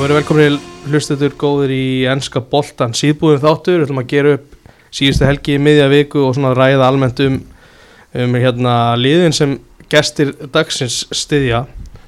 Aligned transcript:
Þú 0.00 0.06
verður 0.06 0.16
velkomin 0.16 0.54
hlustetur 0.88 1.34
góður 1.36 1.72
í 1.76 1.86
ennska 2.08 2.40
boltan 2.48 2.94
síðbúðum 2.96 3.42
þáttur, 3.42 3.74
við 3.74 3.82
ætlum 3.84 3.98
að 4.00 4.06
gera 4.08 4.30
upp 4.38 4.70
síðustu 4.96 5.26
helgi 5.28 5.56
í 5.58 5.60
miðja 5.60 5.88
viku 5.92 6.22
og 6.24 6.30
svona 6.38 6.54
ræða 6.56 6.86
almennt 6.86 7.20
um, 7.20 7.36
um 8.16 8.38
hérna 8.40 8.76
liðin 8.96 9.36
sem 9.36 9.52
gestir 9.92 10.30
dagsins 10.54 11.02
styðja. 11.12 11.66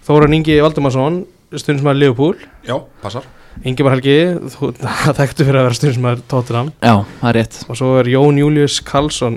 Þóran 0.08 0.38
Ingi 0.38 0.56
Valdimarsson, 0.64 1.18
stundismæður 1.52 2.00
Leopold 2.00 2.46
Já, 2.64 2.78
passar. 3.04 3.28
Ingemar 3.60 3.98
Helgi, 3.98 4.16
þú 4.56 4.72
þekktu 5.20 5.50
fyrir 5.50 5.60
að 5.60 5.68
vera 5.68 5.80
stundismæður 5.82 6.24
Tottenham. 6.32 6.72
Já, 6.80 6.94
það 7.20 7.30
er 7.34 7.40
rétt. 7.42 7.60
Og 7.68 7.80
svo 7.82 7.92
er 8.00 8.12
Jón 8.14 8.40
Július 8.40 8.80
Karlsson 8.88 9.36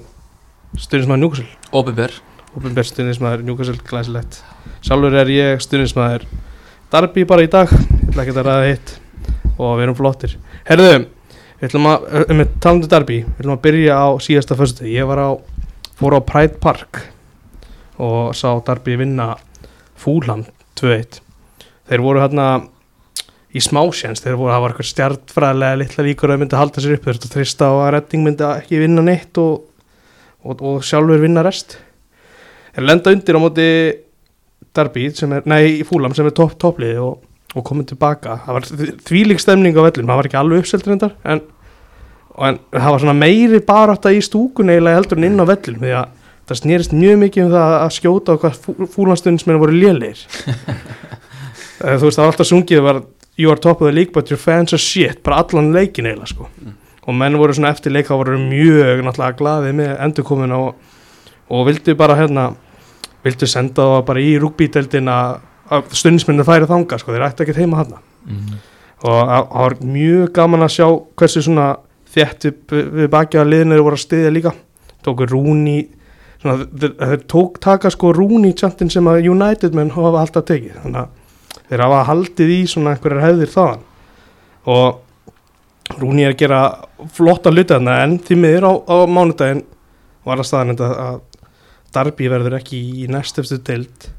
stundismæður 0.79 1.25
Newcastle. 1.25 1.51
Óbyrber 1.75 2.15
Opinberð 2.55 2.93
stundismæður 2.93 3.43
Newcastle 3.51 3.83
glæsilegt. 3.83 4.39
Sjálfur 4.79 5.19
er 5.25 5.35
ég 5.41 5.67
stundismæður 5.67 6.29
Darby 6.95 7.25
bara 7.27 7.43
í 7.43 7.51
dag, 7.51 7.71
ég 7.75 8.07
ætla 8.09 8.23
ekki 8.23 8.35
að 8.35 8.47
ræða 8.47 8.69
hitt. 8.69 8.95
Og 9.55 9.75
við 9.75 9.85
erum 9.85 9.97
flottir. 9.99 10.37
Herðu, 10.67 10.93
við 11.59 11.67
ætlum 11.67 11.89
að, 11.91 12.07
um 12.23 12.39
með 12.39 12.55
talandu 12.63 12.91
Darby 12.91 13.19
við 13.25 13.41
ætlum 13.41 13.57
að 13.57 13.65
byrja 13.67 13.99
á 13.99 14.07
síðasta 14.23 14.57
föstu 14.59 14.87
ég 14.87 15.09
var 15.09 15.21
á, 15.21 15.29
fór 15.99 16.15
á 16.15 16.21
Pride 16.23 16.59
Park 16.63 17.03
og 17.99 18.31
sá 18.35 18.49
Darby 18.67 18.97
vinna 18.99 19.33
Fúlam 19.99 20.43
2-1 20.79 21.21
þeir 21.89 22.03
voru 22.03 22.23
hérna 22.23 22.47
í 23.55 23.61
smásjans, 23.63 24.19
þeir 24.23 24.35
voru, 24.35 24.51
það 24.51 24.63
var 24.63 24.73
eitthvað 24.73 24.89
stjartfræðilega 24.89 25.79
litla 25.79 26.05
líkur 26.09 26.33
að 26.33 26.41
myndi 26.41 26.59
halda 26.59 26.83
sér 26.83 26.97
upp. 26.97 27.05
Þeir 27.07 27.19
trista 27.31 27.69
á 27.71 27.73
að 27.75 27.91
Redding 27.95 28.25
myndi 28.25 28.47
ekki 28.49 28.81
vinna 28.81 29.03
neitt 29.05 29.39
og, 29.39 29.69
og, 30.43 30.59
og 30.59 30.81
sjálfur 30.83 31.23
vinna 31.23 31.43
rest. 31.45 31.77
Þeir 32.75 32.89
lenda 32.89 33.13
undir 33.15 33.39
á 33.39 33.43
móti 33.45 33.67
Darby, 34.75 35.07
sem 35.15 35.31
er, 35.37 35.47
nei, 35.49 35.81
Fúlam 35.87 36.15
sem 36.15 36.27
er 36.27 36.35
topp 36.35 36.57
topplið 36.61 37.01
og, 37.03 37.23
og 37.55 37.65
komið 37.67 37.93
tilbaka. 37.93 38.39
Það 38.45 38.59
var 38.59 38.69
þvílík 39.07 39.43
stemning 39.43 39.77
á 39.77 39.85
vellum 39.87 40.11
það 40.11 40.21
var 40.21 40.29
ekki 40.29 40.39
alveg 40.41 40.63
uppselt 40.65 40.89
reyndar 40.89 41.15
en, 41.23 41.41
en 42.49 42.61
það 42.75 42.91
var 42.91 43.05
svona 43.05 43.17
meiri 43.17 43.63
barátta 43.65 44.13
í 44.13 44.21
stúkun 44.25 44.73
eiginlega 44.73 45.01
heldur 45.01 45.21
en 45.21 45.29
inn 45.29 45.43
á 45.43 45.45
vellum 45.47 45.81
því 45.83 45.97
að 46.01 46.21
það 46.45 46.61
snýrist 46.61 46.93
mjög 46.93 47.19
mikið 47.23 47.47
um 47.47 47.53
það 47.55 47.75
að 47.79 47.93
skjóta 47.95 48.35
á 48.35 48.41
hvað 48.43 48.89
fúlanstundismenn 48.93 49.61
voru 49.61 49.73
lélir 49.73 50.19
þú 51.81 52.03
veist 52.05 52.19
það 52.19 52.21
var 52.21 52.33
alltaf 52.33 52.49
sungið 52.51 52.83
var 52.85 52.99
you 53.37 53.51
are 53.51 53.59
top 53.59 53.81
of 53.81 53.87
the 53.87 53.91
league 53.91 54.13
but 54.13 54.29
your 54.29 54.37
fans 54.37 54.73
are 54.73 54.77
shit. 54.77 55.23
Bara 55.23 55.43
allan 55.43 55.73
leikin 55.73 56.05
eiginlega 56.05 56.31
sko. 56.31 56.49
Mm. 56.61 56.81
og 57.05 57.13
menn 57.13 57.37
voru 57.37 57.53
svona 57.53 57.69
eftir 57.69 57.93
leika 57.93 58.15
voru 58.17 58.37
mjög 58.41 59.03
náttúrulega 59.05 59.37
glaðið 59.37 59.75
með 59.77 59.91
endurkomuna 60.07 60.57
og, 60.57 60.93
og 61.53 61.67
vildu 61.67 61.93
bara 61.99 62.15
hérna 62.17 62.47
vildu 63.25 63.49
senda 63.49 63.89
það 63.91 64.05
bara 64.09 64.23
í 64.23 64.35
rúkbíteldina 64.41 65.17
að 65.75 65.91
stundismennu 65.97 66.45
færi 66.45 66.69
þanga 66.69 66.99
sko, 67.01 67.13
þeir 67.15 67.25
ætti 67.25 67.45
ekkert 67.45 67.61
heima 67.63 67.81
hann 67.81 67.95
mm. 67.97 68.59
og 69.01 69.19
það 69.31 69.49
var 69.55 69.77
mjög 69.81 70.31
gaman 70.35 70.65
að 70.67 70.75
sjá 70.77 70.87
hversu 71.17 71.45
svona 71.45 71.71
þétt 72.15 72.47
við, 72.47 72.89
við 72.99 73.11
baki 73.11 73.39
að 73.39 73.51
liðinu 73.51 73.83
voru 73.83 73.99
að 73.99 74.05
stiðja 74.05 74.33
líka. 74.33 74.53
Tóku 75.05 75.27
Rúni 75.29 75.79
svona, 76.41 76.67
þeir, 76.81 77.19
tók 77.31 77.59
taka 77.63 77.91
sko 77.93 78.13
Rúni 78.15 78.53
tjantin 78.57 78.91
sem 78.93 79.07
að 79.09 79.29
United 79.33 79.75
menn 79.77 79.93
hafa 79.95 80.23
alltaf 80.23 80.47
tekið. 80.49 80.79
Þannig 80.83 81.01
að 81.03 81.61
þeir 81.69 81.85
hafa 81.85 82.01
haldið 82.09 82.53
í 82.55 82.59
svona 82.71 82.95
einhverjar 82.95 83.25
hefðir 83.25 83.53
þaðan. 83.53 83.85
Og 84.75 85.99
Rúni 86.01 86.25
er 86.25 86.33
að 86.33 86.41
gera 86.41 86.61
flotta 87.13 87.53
þarna 87.53 87.99
en 88.03 88.17
því 88.25 88.39
miður 88.41 88.69
á, 88.69 88.73
á 88.89 88.97
mánudaginn 89.05 89.65
var 90.25 90.41
að 90.41 90.49
staðan 90.49 90.73
þetta 90.73 90.87
að 91.03 91.19
Darby 91.95 92.29
verður 92.31 92.57
ekki 92.59 92.79
í 93.03 93.09
næstöfstu 93.11 93.61
deild 93.65 94.09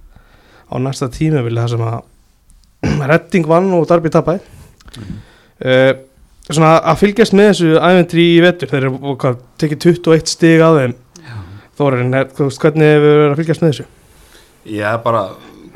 á 0.66 0.74
næsta 0.82 1.08
tímavili 1.12 1.62
þar 1.62 1.72
sem 1.74 1.86
að 1.86 1.98
Redding 3.12 3.48
vann 3.48 3.72
og 3.76 3.86
Darby 3.90 4.12
tapæði 4.12 4.42
uh, 5.00 5.92
svona 6.46 6.76
að 6.78 7.02
fylgjast 7.02 7.34
með 7.36 7.50
þessu 7.52 7.72
æventri 7.80 8.26
í 8.36 8.38
vetur 8.44 8.70
þeir 8.70 8.88
eru 8.88 9.16
hvað, 9.18 9.42
tekið 9.60 9.82
21 9.98 10.30
stig 10.30 10.62
að 10.62 10.80
þeim. 10.80 10.96
Þórin, 11.76 12.14
hvernig 12.32 12.88
hefur 12.88 13.18
verið 13.20 13.32
að 13.32 13.40
fylgjast 13.40 13.62
með 13.62 13.72
þessu? 13.72 13.86
Ég 14.72 14.86
er 14.88 15.00
bara 15.04 15.26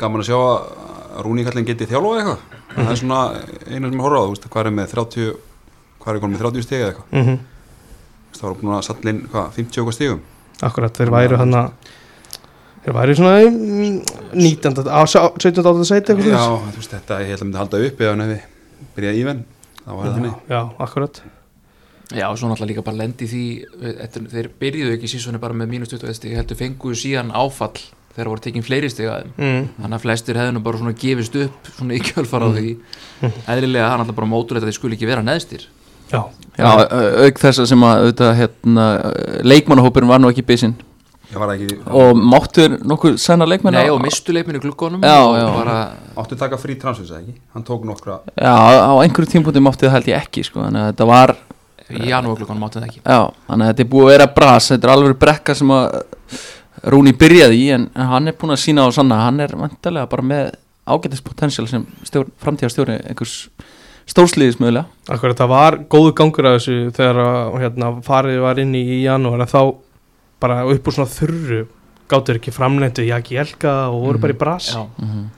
gaman 0.00 0.22
að 0.22 0.30
sjá 0.30 0.38
að 0.38 1.24
Rúni 1.26 1.42
kallin 1.44 1.66
geti 1.66 1.88
þjálfað 1.91 2.20
eitthvað. 2.20 2.58
Það 2.70 2.91
er 2.92 2.98
svona 3.00 3.20
einu 3.66 3.88
sem 3.91 3.97
ég 3.98 4.04
horfa 4.04 4.20
á, 4.22 4.48
hvað 4.54 4.69
er 4.70 4.76
með 4.76 4.92
30 4.94 5.32
hvað 6.00 6.14
er 6.14 6.22
konum 6.22 6.36
með 6.36 6.44
30 6.47 6.64
stig 6.64 6.78
eða 6.78 6.92
eitthvað? 6.92 7.08
Mm 7.12 7.24
-hmm. 7.26 7.41
Það 8.38 8.47
var 8.47 8.56
búin 8.60 8.74
að 8.76 8.84
sallin, 8.86 9.20
hvað, 9.32 9.48
50 9.58 9.82
okkar 9.82 9.97
stigum? 9.97 10.20
Akkurat, 10.62 10.97
þeir 10.97 11.10
væru 11.10 11.41
hann 11.41 11.54
að 11.54 11.70
þeir 12.84 12.96
væru 12.96 13.16
svona 13.18 13.34
í, 13.44 13.50
mm, 13.50 13.98
19. 14.41 14.88
á 14.88 15.00
17. 15.04 15.60
átta 15.60 15.84
seti 15.88 16.12
eitthvað 16.14 16.32
Já, 16.32 16.46
þú 16.70 16.78
veist, 16.80 16.94
þetta 16.96 17.20
ég 17.24 17.32
held 17.34 17.41
að 17.42 17.46
myndi 17.48 17.60
halda 17.60 17.82
upp 17.88 18.00
eða 18.00 18.14
hann 18.14 18.24
hefði 18.24 18.41
byrjað 18.96 19.20
ívenn 19.24 19.42
Það 19.84 19.94
var 19.96 20.06
það 20.06 20.16
þannig 20.16 20.50
Já, 20.54 20.60
akkurat 20.86 21.22
Já, 22.10 22.26
og 22.26 22.38
svo 22.41 22.48
náttúrulega 22.50 22.70
líka 22.72 22.82
bara 22.88 22.98
lendi 22.98 23.26
því 23.30 23.42
eftir, 24.02 24.24
þeir 24.32 24.48
byrjuðu 24.60 24.94
ekki 24.96 25.10
sísoni 25.12 25.38
bara 25.42 25.54
með 25.54 25.68
mínus 25.70 25.92
20 25.92 26.14
stig, 26.18 26.32
heldur 26.34 26.58
fenguðu 26.58 26.96
síðan 26.98 27.30
áfall 27.38 27.76
þegar 28.16 28.30
voru 28.32 28.42
tekin 28.42 28.64
fleiri 28.66 28.88
stig 28.91 29.06
að 29.06 29.28
þeim 29.28 29.36
mm. 29.38 29.68
þannig 29.76 29.94
að 29.94 30.02
flestir 30.02 30.41
hefðu 30.41 30.54
nú 30.56 30.62
bara 30.66 30.80
svona 30.80 30.94
gefist 30.98 31.36
upp 31.38 31.68
svona 31.76 31.94
í 31.94 32.00
kjölfar 32.02 32.42
á 32.42 32.48
Mm. 32.50 32.56
því 32.58 32.72
eðlilega 33.54 33.91
hann 33.92 34.02
alltaf 34.02 34.16
bara 34.18 34.26
mótur 34.32 34.58
þetta 34.58 34.66
þeir 34.72 34.78
skuli 34.80 34.97
ekki 34.98 35.06
vera 35.12 35.22
neðstir 35.22 35.68
Já, 36.10 36.24
Já, 36.58 36.66
au- 36.66 37.26
auk 37.28 37.38
þess 37.38 37.62
að 37.62 37.68
sem 37.70 37.84
að 37.86 38.00
auðvitað, 38.02 38.32
hérna, 38.41 38.86
leikmannahópurinn 39.47 40.10
var 40.10 40.18
nú 40.24 40.30
ekki 40.32 40.42
var 40.48 40.74
ekki, 41.30 41.78
og 42.00 42.18
máttur 42.18 42.74
nokkuð 42.82 43.18
senna 43.22 43.46
leikmann 43.46 43.76
Nei, 43.76 43.91
og 43.92 44.00
mistu 44.02 44.34
og 44.34 45.36
já. 45.38 45.46
bara, 45.54 45.76
áttu 46.18 46.38
taka 46.38 46.58
frí 46.58 46.76
transfers 46.80 47.10
eða 47.10 47.20
ekki? 47.22 47.34
Hann 47.54 47.64
tók 47.64 47.84
nokkra 47.86 48.20
Já, 48.34 48.54
á 48.91 48.92
einhverju 48.98 49.30
tímpúti 49.30 49.62
mátti 49.62 49.86
það 49.86 49.96
held 49.98 50.10
ég 50.10 50.20
ekki 50.24 50.44
sko, 50.46 50.64
þannig 50.64 50.82
að 50.82 50.91
þetta 50.92 51.08
var 51.10 51.34
í 51.91 52.10
janúar 52.10 52.38
glukkonum 52.38 52.64
máttu 52.64 52.80
það 52.80 52.88
ekki. 52.88 53.02
Já, 53.04 53.20
þannig 53.50 53.66
að 53.66 53.70
þetta 53.72 53.84
er 53.84 53.91
búið 53.92 54.06
að 54.06 54.12
vera 54.14 54.30
bras 54.38 54.70
þetta 54.72 54.88
er 54.88 54.94
alveg 54.94 55.20
brekka 55.20 55.56
sem 55.58 55.76
að 55.76 56.00
Rúni 56.91 57.12
byrjaði 57.12 57.56
í 57.60 57.66
en, 57.74 57.91
en 57.92 58.08
hann 58.08 58.30
er 58.30 58.36
búin 58.41 58.54
að 58.54 58.62
sína 58.62 58.86
á 58.88 58.94
sanna, 58.94 59.18
hann 59.26 59.42
er 59.44 59.52
vantarlega 59.52 60.08
bara 60.08 60.24
með 60.24 60.47
ágætis 60.88 61.20
potensial 61.20 61.66
sem 61.68 61.84
stjórn, 62.08 62.30
framtíðarstjóri 62.41 62.97
einhvers 63.10 63.34
stórsliðismöðulega 64.10 65.12
akkurat 65.12 65.38
það 65.38 65.52
var 65.52 65.76
góðu 65.92 66.14
gangur 66.18 66.48
að 66.48 66.56
þessu 66.58 66.76
þegar 66.97 67.20
að, 67.26 67.58
hérna, 67.62 67.91
farið 68.06 68.41
var 68.47 68.62
inn 68.62 68.72
í 68.78 68.82
í 68.97 69.00
janúar 69.04 69.44
en 69.44 69.50
þá 69.50 69.60
bara 70.40 70.64
upp 70.66 70.86
úr 70.88 70.92
svona 70.96 71.10
þurru 71.10 71.66
gáttur 72.10 72.38
ekki 72.40 72.50
framlendu 72.52 73.04
Jaki 73.06 73.36
Elka 73.38 73.74
og 73.90 74.00
voru 74.02 74.18
Mhm. 74.18 74.20
bara 74.22 74.32
í 74.32 74.38
bras 74.38 74.76
mm 74.76 75.28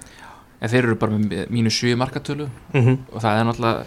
en 0.62 0.70
þeir 0.70 0.84
eru 0.84 0.94
bara 0.94 1.10
með 1.18 1.48
mínus 1.50 1.74
7 1.82 1.96
markatölu 1.98 2.46
Mhm. 2.72 2.98
og 3.12 3.20
það 3.20 3.41
er 3.41 3.44
náttúrulega 3.44 3.84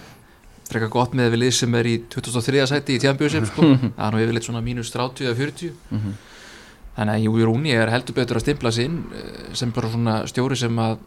frekar 0.69 0.89
gott 0.89 1.13
með 1.15 1.29
við 1.31 1.39
lið 1.39 1.53
sem 1.53 1.75
er 1.75 1.83
í 1.85 1.97
2003. 2.09 2.65
sæti 2.67 2.95
í 2.97 2.99
tjambjóðsef 2.99 3.45
sko. 3.47 3.61
það 3.61 4.07
er 4.07 4.11
nú 4.11 4.19
yfirleitt 4.19 4.43
svona 4.43 4.61
mínus 4.61 4.91
30 4.91 5.23
eða 5.23 5.35
40 5.35 5.71
þannig 6.97 7.13
að 7.15 7.23
Júi 7.25 7.45
Rúni 7.45 7.71
er 7.75 7.89
heldur 7.91 8.15
betur 8.15 8.35
að 8.39 8.43
stimpla 8.45 8.71
sig 8.71 8.85
inn 8.85 9.03
eh, 9.13 9.53
sem 9.53 9.71
bara 9.71 9.87
svona 9.87 10.23
stjóri 10.27 10.55
sem 10.57 10.75
að 10.75 10.97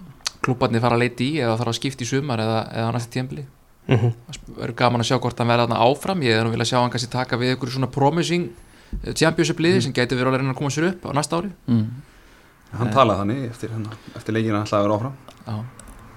klúbarnir 0.43 0.81
fara 0.81 0.97
að 0.97 1.03
leita 1.05 1.25
í 1.25 1.37
eða 1.43 1.59
þarf 1.59 1.69
að 1.73 1.79
skipta 1.81 2.05
í 2.05 2.09
sumar 2.09 2.39
eða, 2.39 2.59
eða 2.73 2.89
á 2.89 2.93
næsta 2.97 3.13
tjambli 3.13 3.45
Mhm. 3.89 4.13
það 4.57 4.65
er 4.65 4.73
gaman 4.73 5.01
að 5.01 5.09
sjá 5.09 5.21
hvort 5.21 5.39
hann 5.39 5.49
verða 5.49 5.67
þarna 5.69 5.81
áfram 5.85 6.21
ég 6.23 6.33
er 6.37 6.45
nú 6.45 6.51
vilja 6.53 6.65
sjá 6.73 6.81
hann 6.81 6.91
kannski 6.91 7.11
taka 7.11 7.37
við 7.37 7.57
ykkur 7.57 7.69
svona 7.73 7.91
promising 7.91 8.51
championship 9.15 9.61
liði 9.65 9.83
sem 9.87 9.97
gæti 9.97 10.19
verið 10.19 10.33
að 10.33 10.39
reyna 10.43 10.55
að 10.55 10.61
koma 10.61 10.75
sér 10.75 10.91
upp 10.93 11.09
á 11.09 11.11
næsta 11.19 11.41
ári. 11.41 11.51
Hann 11.69 12.89
Nei. 12.91 12.95
talaði 12.95 13.23
þannig 13.23 13.43
eftir, 13.49 13.75
hérna, 13.75 13.99
eftir 14.17 14.37
leikina 14.37 14.63
alltaf 14.63 14.79
að 14.79 14.87
vera 14.89 14.97
áfram. 14.99 15.19
Já, 15.49 15.59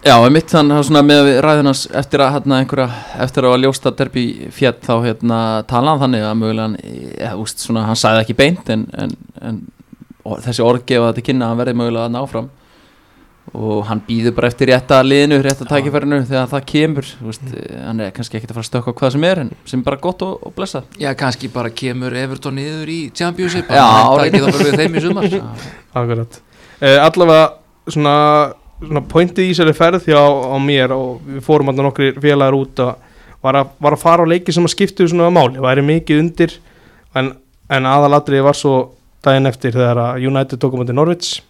Já, 0.01 0.15
mitt 0.33 0.49
þannig 0.49 0.79
að 0.79 0.87
svona 0.87 1.01
með 1.05 1.27
ræðunars 1.45 1.83
eftir 1.99 2.23
að 2.25 2.31
hérna 2.33 2.57
einhverja, 2.57 3.01
eftir 3.21 3.45
að 3.45 3.59
ljósta 3.61 3.91
derbi 3.93 4.23
fjall 4.49 4.79
þá 4.81 4.95
hérna 5.03 5.41
talaði 5.69 5.91
hann 5.91 6.01
þannig 6.01 6.25
að 6.25 6.39
mögulega, 6.39 6.95
ja, 7.21 7.35
úst, 7.37 7.61
svona, 7.61 7.83
hann 7.85 7.99
sagði 8.01 8.23
ekki 8.23 8.35
beint 8.39 8.71
en, 8.73 8.87
en, 8.97 9.13
en 9.45 9.59
og 10.25 10.41
þessi 10.41 10.65
orð 10.65 10.87
gefa 10.89 11.11
þetta 11.11 11.25
kynna 11.27 11.45
að 11.45 11.53
hann 11.53 11.61
verði 11.61 11.77
mögulega 11.77 12.07
að 12.09 12.15
ná 12.15 12.21
fram 12.31 12.49
og 13.51 13.81
hann 13.89 13.99
býður 14.07 14.35
bara 14.37 14.47
eftir 14.47 14.69
rétta 14.71 15.01
liðinu, 15.03 15.41
rétta 15.43 15.65
Já. 15.65 15.73
tækifærinu 15.73 16.21
þegar 16.29 16.47
það 16.53 16.67
kemur, 16.71 17.09
úst, 17.27 17.49
hann 17.75 17.99
er 17.99 18.13
kannski 18.15 18.39
ekkert 18.39 18.53
að 18.53 18.59
fara 18.59 18.63
að 18.63 18.69
stökka 18.69 18.93
á 18.95 18.97
hvað 19.01 19.13
sem 19.15 19.25
er 19.27 19.41
en 19.43 19.51
sem 19.67 19.81
er 19.81 19.87
bara 19.89 19.99
gott 20.05 20.23
og, 20.23 20.37
og 20.47 20.55
blessa 20.55 20.83
Já 21.01 21.11
kannski 21.19 21.51
bara 21.51 21.73
kemur 21.81 22.15
Everton 22.15 22.55
niður 22.55 22.93
í 22.93 22.99
championship 23.11 23.67
Já, 23.67 23.83
sumar. 25.03 25.27
Akkurat. 25.99 26.39
Uh, 26.79 26.97
Allavega 27.03 27.43
svona, 27.91 28.15
svona 28.79 29.03
pointið 29.11 29.51
í 29.51 29.59
sér 29.59 29.73
ferð 29.75 30.07
hjá 30.07 30.21
á 30.21 30.55
mér 30.63 30.95
og 30.95 31.19
við 31.27 31.43
fórum 31.43 31.73
alltaf 31.73 31.89
nokkri 31.89 32.13
félagar 32.23 32.55
út 32.55 32.83
að 32.85 32.95
var, 33.41 33.59
að 33.59 33.75
var 33.83 33.97
að 33.97 34.03
fara 34.05 34.23
á 34.23 34.31
leiki 34.31 34.55
sem 34.55 34.65
að 34.65 34.75
skiptu 34.77 35.11
svona 35.11 35.31
máli, 35.33 35.59
væri 35.59 35.83
mikið 35.83 36.23
undir 36.23 36.57
en, 37.17 37.33
en 37.67 37.87
aðalatriði 37.89 38.47
var 38.47 38.55
svo 38.55 38.75
daginn 39.25 39.49
eftir 39.49 39.75
þegar 39.75 40.05
að 40.07 40.27
United 40.31 40.61
tókum 40.61 40.85
undir 40.85 40.95
Norwich 40.95 41.41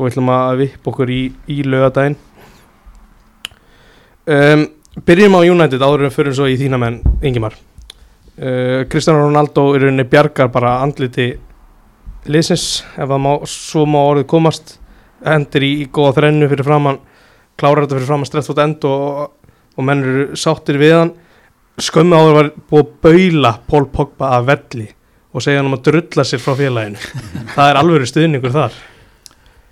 og 0.00 0.06
við 0.06 0.14
ætlum 0.14 0.30
að 0.32 0.60
vipp 0.62 0.86
okkur 0.88 1.10
í, 1.12 1.22
í 1.52 1.60
lögadaginn 1.68 2.14
um, 4.24 4.62
Byrjum 5.04 5.36
á 5.36 5.40
United 5.44 5.82
áður 5.84 6.06
en 6.08 6.14
fyrir 6.14 6.34
svo 6.34 6.48
í 6.50 6.56
þína 6.58 6.78
menn 6.80 6.96
Ingimar. 7.22 7.54
Uh, 8.40 8.88
Cristiano 8.90 9.26
Ronaldo 9.26 9.68
í 9.76 9.82
rauninni 9.82 10.06
bjargar 10.08 10.48
bara 10.50 10.78
andliti 10.82 11.28
liðsins 12.26 12.80
ef 12.96 13.04
það 13.04 13.20
má, 13.22 13.30
svo 13.46 13.84
má 13.86 14.00
orðið 14.00 14.26
komast. 14.32 14.78
Endur 15.20 15.66
í, 15.66 15.72
í 15.84 15.88
góða 15.92 16.16
þrennu 16.16 16.48
fyrir 16.50 16.66
framann 16.66 16.98
klárar 17.60 17.84
þetta 17.84 17.98
fyrir 17.98 18.08
framann 18.08 18.30
Stretford 18.30 18.64
End 18.64 18.88
og 18.88 19.36
og 19.78 19.86
menn 19.86 20.02
eru 20.04 20.38
sáttir 20.38 20.80
við 20.80 20.96
hann. 20.96 21.12
Skömmu 21.80 22.16
áður 22.16 22.34
var 22.36 22.48
búið 22.72 22.80
að 22.82 22.96
baula 23.04 23.52
Pól 23.68 23.86
Pogba 23.92 24.34
að 24.36 24.48
velli 24.50 24.88
og 25.30 25.44
segja 25.44 25.60
hann 25.60 25.70
um 25.70 25.76
að 25.76 25.84
drulla 25.86 26.24
sér 26.26 26.42
frá 26.42 26.56
félaginu. 26.58 26.98
Það 27.54 27.68
er 27.68 27.78
alveg 27.80 28.10
stuðningur 28.10 28.56
þar 28.56 28.80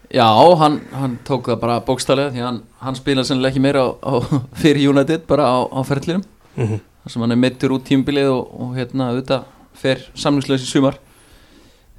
Já, 0.09 0.25
hann, 0.57 0.81
hann 0.97 1.19
tók 1.29 1.51
það 1.51 1.59
bara 1.61 1.81
bókstallega 1.85 2.33
því 2.33 2.41
hann, 2.41 2.63
hann 2.81 2.97
spilaði 2.97 3.29
sennilega 3.29 3.53
ekki 3.53 3.61
meira 3.61 3.83
á, 3.85 3.89
á, 4.01 4.13
fyrir 4.63 4.89
United 4.89 5.27
bara 5.29 5.45
á, 5.45 5.59
á 5.69 5.81
ferðlinum 5.85 6.23
mm 6.57 6.65
-hmm. 6.65 6.81
þar 7.03 7.13
sem 7.13 7.23
hann 7.23 7.35
er 7.35 7.43
meittur 7.43 7.75
út 7.77 7.85
tímbilið 7.85 8.31
og, 8.33 8.55
og 8.61 8.71
hérna 8.79 9.11
auðvitað 9.11 9.45
fer 9.77 10.01
samlingslaus 10.15 10.65
í 10.65 10.71
sumar 10.71 10.97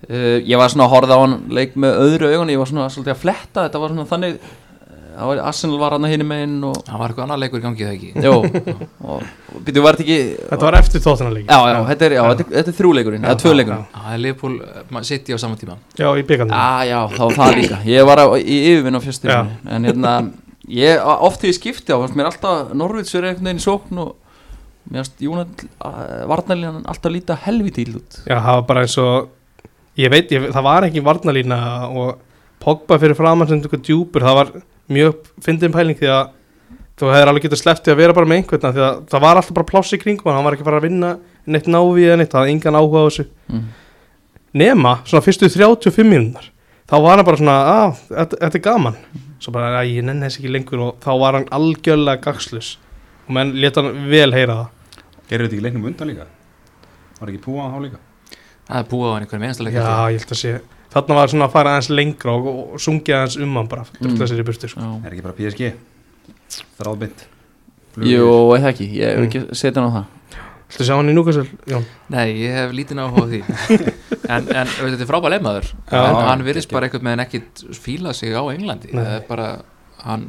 uh, 0.10 0.38
ég 0.42 0.58
var 0.58 0.74
svona 0.74 0.88
að 0.88 0.94
horfa 0.96 1.20
á 1.22 1.22
hann 1.22 1.38
leik 1.54 1.78
með 1.78 2.02
öðru 2.06 2.34
augun, 2.34 2.50
ég 2.50 2.58
var 2.58 2.68
svona 2.68 2.90
svolítið 2.90 3.14
að 3.14 3.22
fletta 3.22 3.68
þetta 3.68 3.80
var 3.80 3.94
svona 3.94 4.10
þannig 4.10 4.40
Arsenal 5.18 5.80
var 5.82 5.96
hann 5.96 6.06
að 6.08 6.14
hinni 6.14 6.26
meginn 6.28 6.58
og, 6.70 6.78
Það 6.88 7.02
var 7.02 7.12
eitthvað 7.14 7.26
annar 7.26 7.42
leikur 7.42 7.60
í 7.60 7.64
gangi 7.66 7.86
það 7.86 7.96
ekki? 7.96 8.10
Jó, 8.26 8.34
og, 9.10 9.24
og 9.54 9.64
býttu 9.66 9.84
var 9.86 9.98
þetta 10.00 10.06
ekki 10.06 10.46
þetta 10.52 10.68
var 10.68 10.78
eftir 10.80 11.04
tóttunarleiki 11.06 11.50
já, 11.50 11.60
já, 11.74 11.80
þetta 11.90 12.08
er, 12.08 12.16
já, 12.18 12.22
þetta 12.30 12.46
er, 12.46 12.52
þetta 12.58 12.74
er 12.74 12.78
þrjúleikurinn, 12.80 13.26
eða 13.28 13.42
tvöleikurinn 13.44 13.88
Það 13.96 14.14
er 14.14 14.22
Liverpool 14.26 14.56
uh, 14.62 15.02
City 15.10 15.36
á 15.36 15.38
saman 15.42 15.60
tíma 15.62 15.78
já, 16.00 16.08
í 16.14 16.26
byggandum 16.30 16.56
Já, 16.56 16.70
já, 16.90 17.00
þá 17.16 17.22
var 17.26 17.36
það 17.40 17.58
líka. 17.60 17.82
Ég 17.90 18.08
var 18.10 18.24
á, 18.24 18.26
í 18.40 18.60
yfirvinn 18.70 18.98
á 18.98 19.02
Já. 19.02 19.06
fjöstum 19.08 19.74
En 19.76 19.90
hérna, 19.90 20.14
ég, 20.70 21.04
oft 21.30 21.44
þegar 21.44 21.54
ég 21.54 21.60
skipti 21.60 21.96
á 21.96 21.98
Mér 22.14 22.32
alltaf, 22.32 22.74
Norvíts 22.78 23.16
er 23.18 23.30
einhvern 23.30 23.52
veginn 23.52 23.64
í 23.64 23.66
sókn 23.66 24.04
Og 24.06 24.16
mér 24.90 25.04
fannst 25.04 25.22
Jónat 25.22 25.66
Varnarlínan 26.30 26.88
alltaf 26.90 27.14
líta 27.14 27.36
helviti 27.46 27.86
illa 27.86 28.00
út. 28.00 28.22
Já, 28.26 28.40
það 28.40 28.56
var 28.56 28.66
bara 28.72 28.86
eins 28.86 28.96
og 29.02 29.30
ég 30.00 30.12
veit, 30.14 30.32
ég, 30.34 30.48
það 30.54 30.66
var 30.66 30.88
ekki 30.88 31.04
varnalína 31.06 31.60
og 31.90 32.26
Pogba 32.60 32.98
fyrir 33.00 33.16
framann 33.16 33.48
sem 33.48 33.60
einhver 33.60 33.80
djúpur, 33.80 34.24
það 34.26 34.36
var 34.36 34.50
mjög 34.90 35.32
fyndin 35.46 35.74
pæling 35.74 35.98
því 36.00 36.12
að 36.14 36.36
þú 37.00 37.12
hefur 37.14 37.32
alveg 37.32 37.46
getað 37.48 37.62
sleppt 37.62 37.88
í 37.88 37.94
að 37.94 38.00
vera 38.02 38.16
bara 38.16 38.30
með 38.30 38.42
einhvern 38.42 38.76
því 38.76 38.86
að 38.86 38.98
það 39.12 39.24
var 39.26 39.40
alltaf 39.40 39.56
bara 39.56 39.70
pláss 39.70 39.96
í 39.96 40.00
kringum 40.02 40.30
hann, 40.30 40.40
hann 40.40 40.48
var 40.48 40.58
ekki 40.58 40.66
að 40.66 40.70
fara 40.70 40.82
að 40.82 40.88
vinna 40.90 41.12
neitt 41.50 41.70
návi 41.72 42.08
eða 42.08 42.18
neitt 42.20 42.34
það 42.34 42.44
hafði 42.44 42.56
engan 42.56 42.80
áhuga 42.80 43.04
á 43.04 43.08
þessu 43.08 43.26
mm. 43.48 43.68
nema, 44.62 44.96
svona 45.08 45.26
fyrstu 45.26 45.50
35 45.54 46.10
mínúnar 46.10 46.50
þá 46.90 46.96
var 47.06 47.22
hann 47.22 47.30
bara 47.30 47.40
svona, 47.40 47.58
að, 47.76 48.02
þetta, 48.10 48.42
þetta 48.44 48.60
er 48.60 48.66
gaman 48.66 49.00
svo 49.40 49.54
bara, 49.56 49.72
að 49.80 49.94
ég 49.94 50.06
nenni 50.10 50.28
þess 50.28 50.42
ekki 50.42 50.52
lengur 50.52 50.84
og 50.90 51.00
þá 51.06 51.12
var 51.24 51.40
hann 51.40 51.48
algjörlega 51.56 52.24
gagslus 52.26 52.74
og 53.28 53.32
menn 53.38 53.56
leta 53.62 53.86
hann 53.86 54.10
vel 54.12 54.34
heyra 54.36 54.60
það 54.60 54.76
Gerir 55.30 55.46
þetta 55.46 55.58
ekki 55.60 55.66
leiknum 55.68 55.84
undan 55.86 56.10
líka? 56.10 56.24
Var 57.20 57.30
ekki 57.30 57.42
púa 57.44 57.68
á 57.70 57.78
líka? 57.78 58.00
Það 58.66 58.80
er 58.80 58.88
búið 58.90 59.06
á 59.06 59.14
hann 59.14 59.26
einhverjum 59.26 59.46
einasta 59.46 59.66
leik 59.66 59.76
Já, 59.76 59.90
ég 60.10 60.24
held 60.24 60.34
að 60.34 60.40
sé 60.40 60.54
Þarna 60.90 61.16
var 61.20 61.30
svona 61.30 61.46
að 61.50 61.54
fara 61.54 61.74
aðeins 61.78 61.90
lengra 61.94 62.34
og, 62.34 62.48
og 62.74 62.80
sungið 62.82 63.16
aðeins 63.20 63.36
um 63.46 63.58
hann 63.60 63.68
bara 63.70 63.84
Mm. 64.00 64.08
mm. 64.16 64.24
sér 64.32 64.40
í 64.42 64.46
burtu 64.48 64.70
sko. 64.72 64.88
Er 65.06 65.12
ekki 65.14 65.26
bara 65.26 65.38
PSG? 65.38 65.74
Þráðbind 66.80 67.28
Jú, 68.06 68.26
eða 68.56 68.70
ekki, 68.72 68.88
ég 68.98 69.18
hef 69.18 69.28
ekki 69.28 69.42
setja 69.60 69.82
hann 69.84 69.92
á 69.92 69.94
það 70.00 70.16
Viltu 70.70 70.86
sjá 70.86 70.94
hann 71.00 71.10
í 71.10 71.14
Núkasel? 71.18 71.46
Jón 71.70 71.86
Nei, 72.14 72.28
ég 72.46 72.54
hef 72.54 72.74
lítinn 72.78 73.02
áhuga 73.02 73.26
á 73.26 73.30
því 73.30 73.40
En, 74.30 74.46
en 74.54 74.70
veit, 74.70 74.92
þetta 74.94 75.02
er 75.06 75.10
frábæð 75.10 75.34
leifmaður 75.34 75.70
Já. 75.90 75.98
En 76.06 76.20
hann 76.30 76.44
virðist 76.46 76.70
bara 76.74 76.86
einhvern 76.90 77.08
veginn 77.10 77.24
ekkit 77.26 77.64
fíla 77.82 78.14
sig 78.14 78.34
á 78.38 78.42
Englandi 78.54 78.92
Nei. 78.94 79.02
Það 79.02 79.16
er 79.18 79.26
bara, 79.30 79.48
hann 80.06 80.28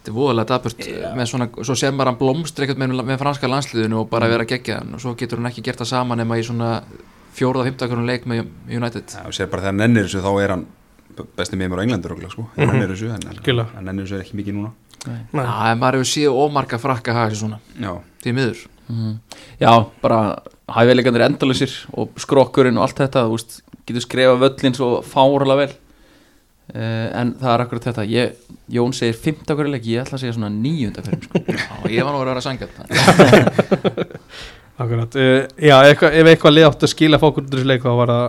Þetta 0.00 0.12
er 0.12 0.16
voðalega 0.16 0.48
daburt 0.54 0.86
með 1.18 1.26
svona, 1.32 1.48
svo 1.66 1.74
sem 1.76 1.98
bara 1.98 2.14
hann 2.14 2.20
blómstri 2.22 2.64
einhvern 2.68 2.86
veginn 2.86 3.06
með 3.10 3.18
franska 3.20 3.50
landsliðinu 3.50 3.98
og 4.04 4.10
bara 4.14 4.30
vera 4.32 4.46
geggjaðan 4.48 4.94
og 4.96 5.02
svo 5.02 5.12
getur 5.18 5.42
hann 5.42 5.50
ekki 5.50 5.66
gert 5.66 5.82
það 5.82 5.90
saman 5.92 6.22
nema 6.22 6.38
í 6.40 6.46
svona 6.46 6.70
fjórða, 7.40 7.64
fymta 7.70 7.88
leik 8.06 8.28
með 8.30 8.44
United 8.68 9.16
Já, 9.16 9.24
og 9.26 9.34
sér 9.36 9.48
bara 9.50 9.64
þegar 9.64 9.72
hann 9.72 9.82
nennir 9.84 10.06
þessu 10.08 10.22
þá 10.24 10.30
er 10.44 10.54
hann 10.54 10.66
besti 11.36 11.56
meðmur 11.58 11.80
á 11.80 11.84
Englandur 11.84 12.14
okkur, 12.14 12.30
sko. 12.32 12.44
Hann 12.56 12.66
Mhm. 12.68 12.76
nennir 12.78 12.94
þessu, 12.94 13.10
hann 13.74 13.84
nennir 13.88 14.06
þessu 14.06 14.20
ekki 14.22 14.38
mikið 14.38 14.54
núna. 14.56 14.70
Nei. 15.06 15.20
Já, 15.32 15.72
en 15.72 15.78
maður 15.80 15.96
hefur 15.96 16.10
séð 16.12 16.36
ómarga 16.36 16.78
frakka 16.78 17.12
hafa 17.16 17.30
þessi 17.32 17.40
svona, 17.40 17.58
Já, 17.80 17.92
því 18.22 18.32
miður 18.36 18.58
mm. 18.90 19.14
Já, 19.60 19.72
bara 20.02 20.18
hæfileikandir 20.68 21.24
endalusir 21.24 21.72
og 21.96 22.10
skrokkurinn 22.20 22.76
og 22.76 22.84
allt 22.84 23.00
þetta 23.00 23.22
Þú 23.24 23.32
veist, 23.38 23.62
getur 23.88 24.04
skrifa 24.04 24.34
völlin 24.42 24.76
svo 24.76 24.90
fáralega 25.00 25.56
vel 25.62 25.72
uh, 26.76 27.08
En 27.16 27.32
það 27.40 27.54
er 27.54 27.64
akkurat 27.64 27.88
þetta 27.88 28.04
ég, 28.12 28.36
Jón 28.70 28.92
segir 28.92 29.16
15 29.16 29.56
hverju 29.56 29.72
leik, 29.72 29.88
ég 29.88 30.04
ætla 30.04 30.18
að 30.18 30.24
segja 30.26 30.36
svona 30.36 30.52
9 30.52 30.92
hverju 31.00 31.22
sko. 31.24 31.44
Já, 31.48 31.90
ég 31.96 32.04
var 32.04 32.12
nú 32.12 32.20
að 32.20 32.28
vera 32.34 32.44
sangjart 32.44 32.76
Akkurat. 34.80 35.16
Uh, 35.16 35.44
Já, 35.60 35.76
eitthva, 35.84 36.10
ef 36.16 36.30
eitthvað 36.32 36.56
lið 36.56 36.68
átt 36.70 36.84
að 36.86 36.92
skila 36.94 37.20
fókur 37.20 37.44
úr 37.44 37.52
þessu 37.52 37.68
leik 37.68 37.84
þá 37.84 37.90
var 37.98 38.12
það 38.14 38.26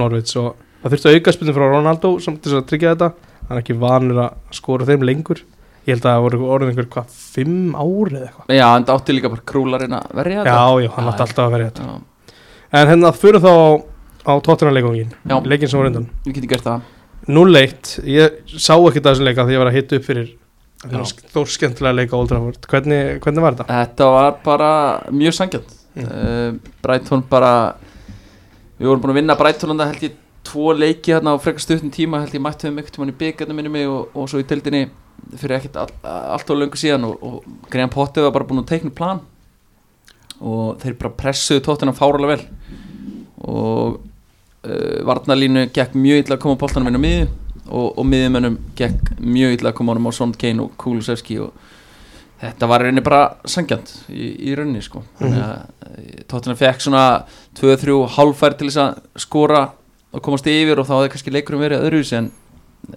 Norvits 0.00 0.36
og 0.40 0.50
það 0.80 0.94
þurfti 0.94 1.14
auka 1.16 1.34
spilnum 1.36 1.56
frá 1.58 1.66
Ronaldo 1.74 2.12
sem 2.24 2.36
til 2.40 2.54
að 2.56 2.68
tryggja 2.70 2.94
þetta. 2.94 3.10
Hann 3.48 3.56
er 3.58 3.62
ekki 3.64 3.76
vanur 3.82 4.22
að 4.24 4.54
skora 4.56 4.86
þeim 4.88 5.04
lengur. 5.08 5.42
Ég 5.88 5.96
held 5.96 6.04
að 6.04 6.14
það 6.14 6.24
voru 6.26 6.48
orðin 6.54 6.70
einhver 6.72 6.88
hvað, 6.92 7.14
fimm 7.34 7.72
ári 7.74 8.16
eða 8.18 8.26
eitthvað? 8.28 8.52
Já, 8.54 8.66
það 8.68 8.94
átti 8.94 9.16
líka 9.16 9.32
bara 9.32 9.46
krúlarinn 9.50 9.96
að 9.96 10.10
verja 10.20 10.42
þetta. 10.44 10.56
Já, 10.56 10.84
já, 10.84 10.90
hann 10.96 11.10
átti 11.10 11.24
alltaf 11.26 11.46
að 11.46 11.54
verja 11.56 11.70
þetta. 11.70 11.88
Já, 11.88 12.36
En 12.70 12.86
hérna 12.86 13.10
fyrir 13.16 13.42
þá 13.42 13.52
á 14.22 14.32
tóttunarleikungin 14.46 15.10
Já. 15.26 15.36
Leikin 15.42 15.70
sem 15.72 15.80
var 15.80 15.88
undan. 15.90 16.04
Við 16.26 16.36
getum 16.36 16.52
gert 16.52 16.68
það. 16.68 16.84
0-1, 17.30 17.90
ég 18.06 18.38
sá 18.54 18.74
ekki 18.76 19.02
þessum 19.04 19.26
leika 19.26 19.46
því 19.48 19.56
ég 19.56 19.62
var 19.62 19.70
að 19.72 19.76
hitta 19.80 19.98
upp 19.98 20.06
fyrir 20.06 20.30
þór 21.34 21.50
skemmtilega 21.50 21.96
leika 21.98 22.14
á 22.16 22.18
Old 22.20 22.30
Trafford. 22.30 22.70
Hvernig, 22.70 23.18
hvernig 23.24 23.44
var 23.44 23.58
þetta? 23.58 23.80
Þetta 23.80 24.08
var 24.14 24.38
bara 24.46 24.70
mjög 25.12 25.36
sangjant 25.36 25.74
Mm. 25.94 26.04
uh, 26.06 26.72
Brighton 26.82 27.24
bara 27.30 27.76
Við 28.80 28.88
vorum 28.88 29.02
búin 29.02 29.12
að 29.12 29.18
vinna 29.20 29.36
Brighton 29.36 29.80
held 29.80 30.04
ég 30.06 30.18
tvo 30.46 30.72
leiki 30.72 31.12
hérna 31.12 31.34
á 31.36 31.42
frekar 31.42 31.62
stuttum 31.64 31.90
tíma 31.92 32.22
held 32.22 32.34
ég 32.34 32.42
mættu 32.42 32.68
þeim 32.68 32.78
ekkert 32.80 32.98
mann 33.00 33.12
í 33.12 33.16
byggarnir 33.20 33.56
minni 33.56 33.82
og, 33.90 34.14
og 34.16 34.28
svo 34.30 34.40
í 34.40 34.46
tildinni 34.48 34.86
fyrir 35.36 35.58
ekkert 35.58 35.76
all, 35.82 35.92
allt 36.06 36.50
og 36.50 36.60
löngu 36.62 36.80
síðan 36.80 37.04
og, 37.08 37.18
og 37.20 37.68
Graham 37.70 37.92
Potter 37.92 38.24
var 38.24 38.32
bara 38.34 38.46
búin 38.48 38.62
að 38.62 38.70
teikna 38.72 38.94
plan 38.96 39.20
og 40.40 40.80
þeir 40.80 40.96
bara 41.02 41.12
pressuðu 41.20 41.64
tóttina 41.66 41.94
fáralega 41.96 42.32
vel 42.32 42.46
og 43.50 44.00
uh, 44.64 44.98
varnalínu 45.08 45.66
gekk 45.76 45.96
mjög 45.98 46.24
illa 46.24 46.38
að 46.38 46.44
koma 46.46 46.60
bóltanum 46.60 46.88
inn 46.88 47.00
á 47.00 47.04
miðju 47.04 47.28
og, 47.68 47.98
og 47.98 48.06
miðjumönnum 48.08 48.56
gekk 48.78 49.12
mjög 49.20 49.58
illa 49.58 49.74
að 49.74 49.78
koma 49.80 49.98
á 50.00 50.12
Son 50.16 50.32
Kane 50.32 50.64
og 50.64 50.72
Kulusevski 50.80 51.38
og 51.44 51.52
þetta 52.40 52.68
var 52.70 52.82
í 52.82 52.88
rauninni 52.88 53.04
bara 53.04 53.22
sangjant 53.48 53.92
í, 54.08 54.30
í 54.48 54.54
rauninni 54.56 54.82
sko. 54.84 55.02
Þannig 55.18 55.42
að 55.44 56.22
tóttina 56.30 56.56
fekk 56.58 56.84
svona 56.84 57.04
2-3 57.58 57.96
hálfær 58.16 58.56
til 58.58 58.70
þess 58.70 58.82
að 58.84 59.24
skora 59.26 59.64
og 60.10 60.22
komast 60.24 60.48
yfir 60.50 60.80
og 60.80 60.88
þá 60.88 60.94
hefði 60.96 61.10
kannski 61.14 61.34
leikurum 61.34 61.62
verið 61.62 61.84
öðruvísi 61.86 62.16
en 62.18 62.30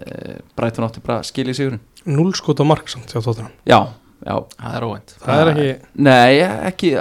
e, 0.00 0.38
Brighton 0.56 0.86
átti 0.86 1.02
bara 1.04 1.20
að 1.20 1.28
skilja 1.30 1.56
sigurinn. 1.58 1.82
0 2.04 2.34
skot 2.38 2.62
á 2.62 2.64
mark 2.66 2.90
samt 2.92 3.12
hjá 3.12 3.20
tóttunum 3.20 3.52
já, 3.64 3.78
já, 4.24 4.34
Það 4.58 4.78
er 4.78 4.86
óvænt. 4.88 5.14
Það 5.22 5.42
er 5.42 5.52
ekki 5.52 5.68
nei, 6.08 6.34
ekki 6.70 6.92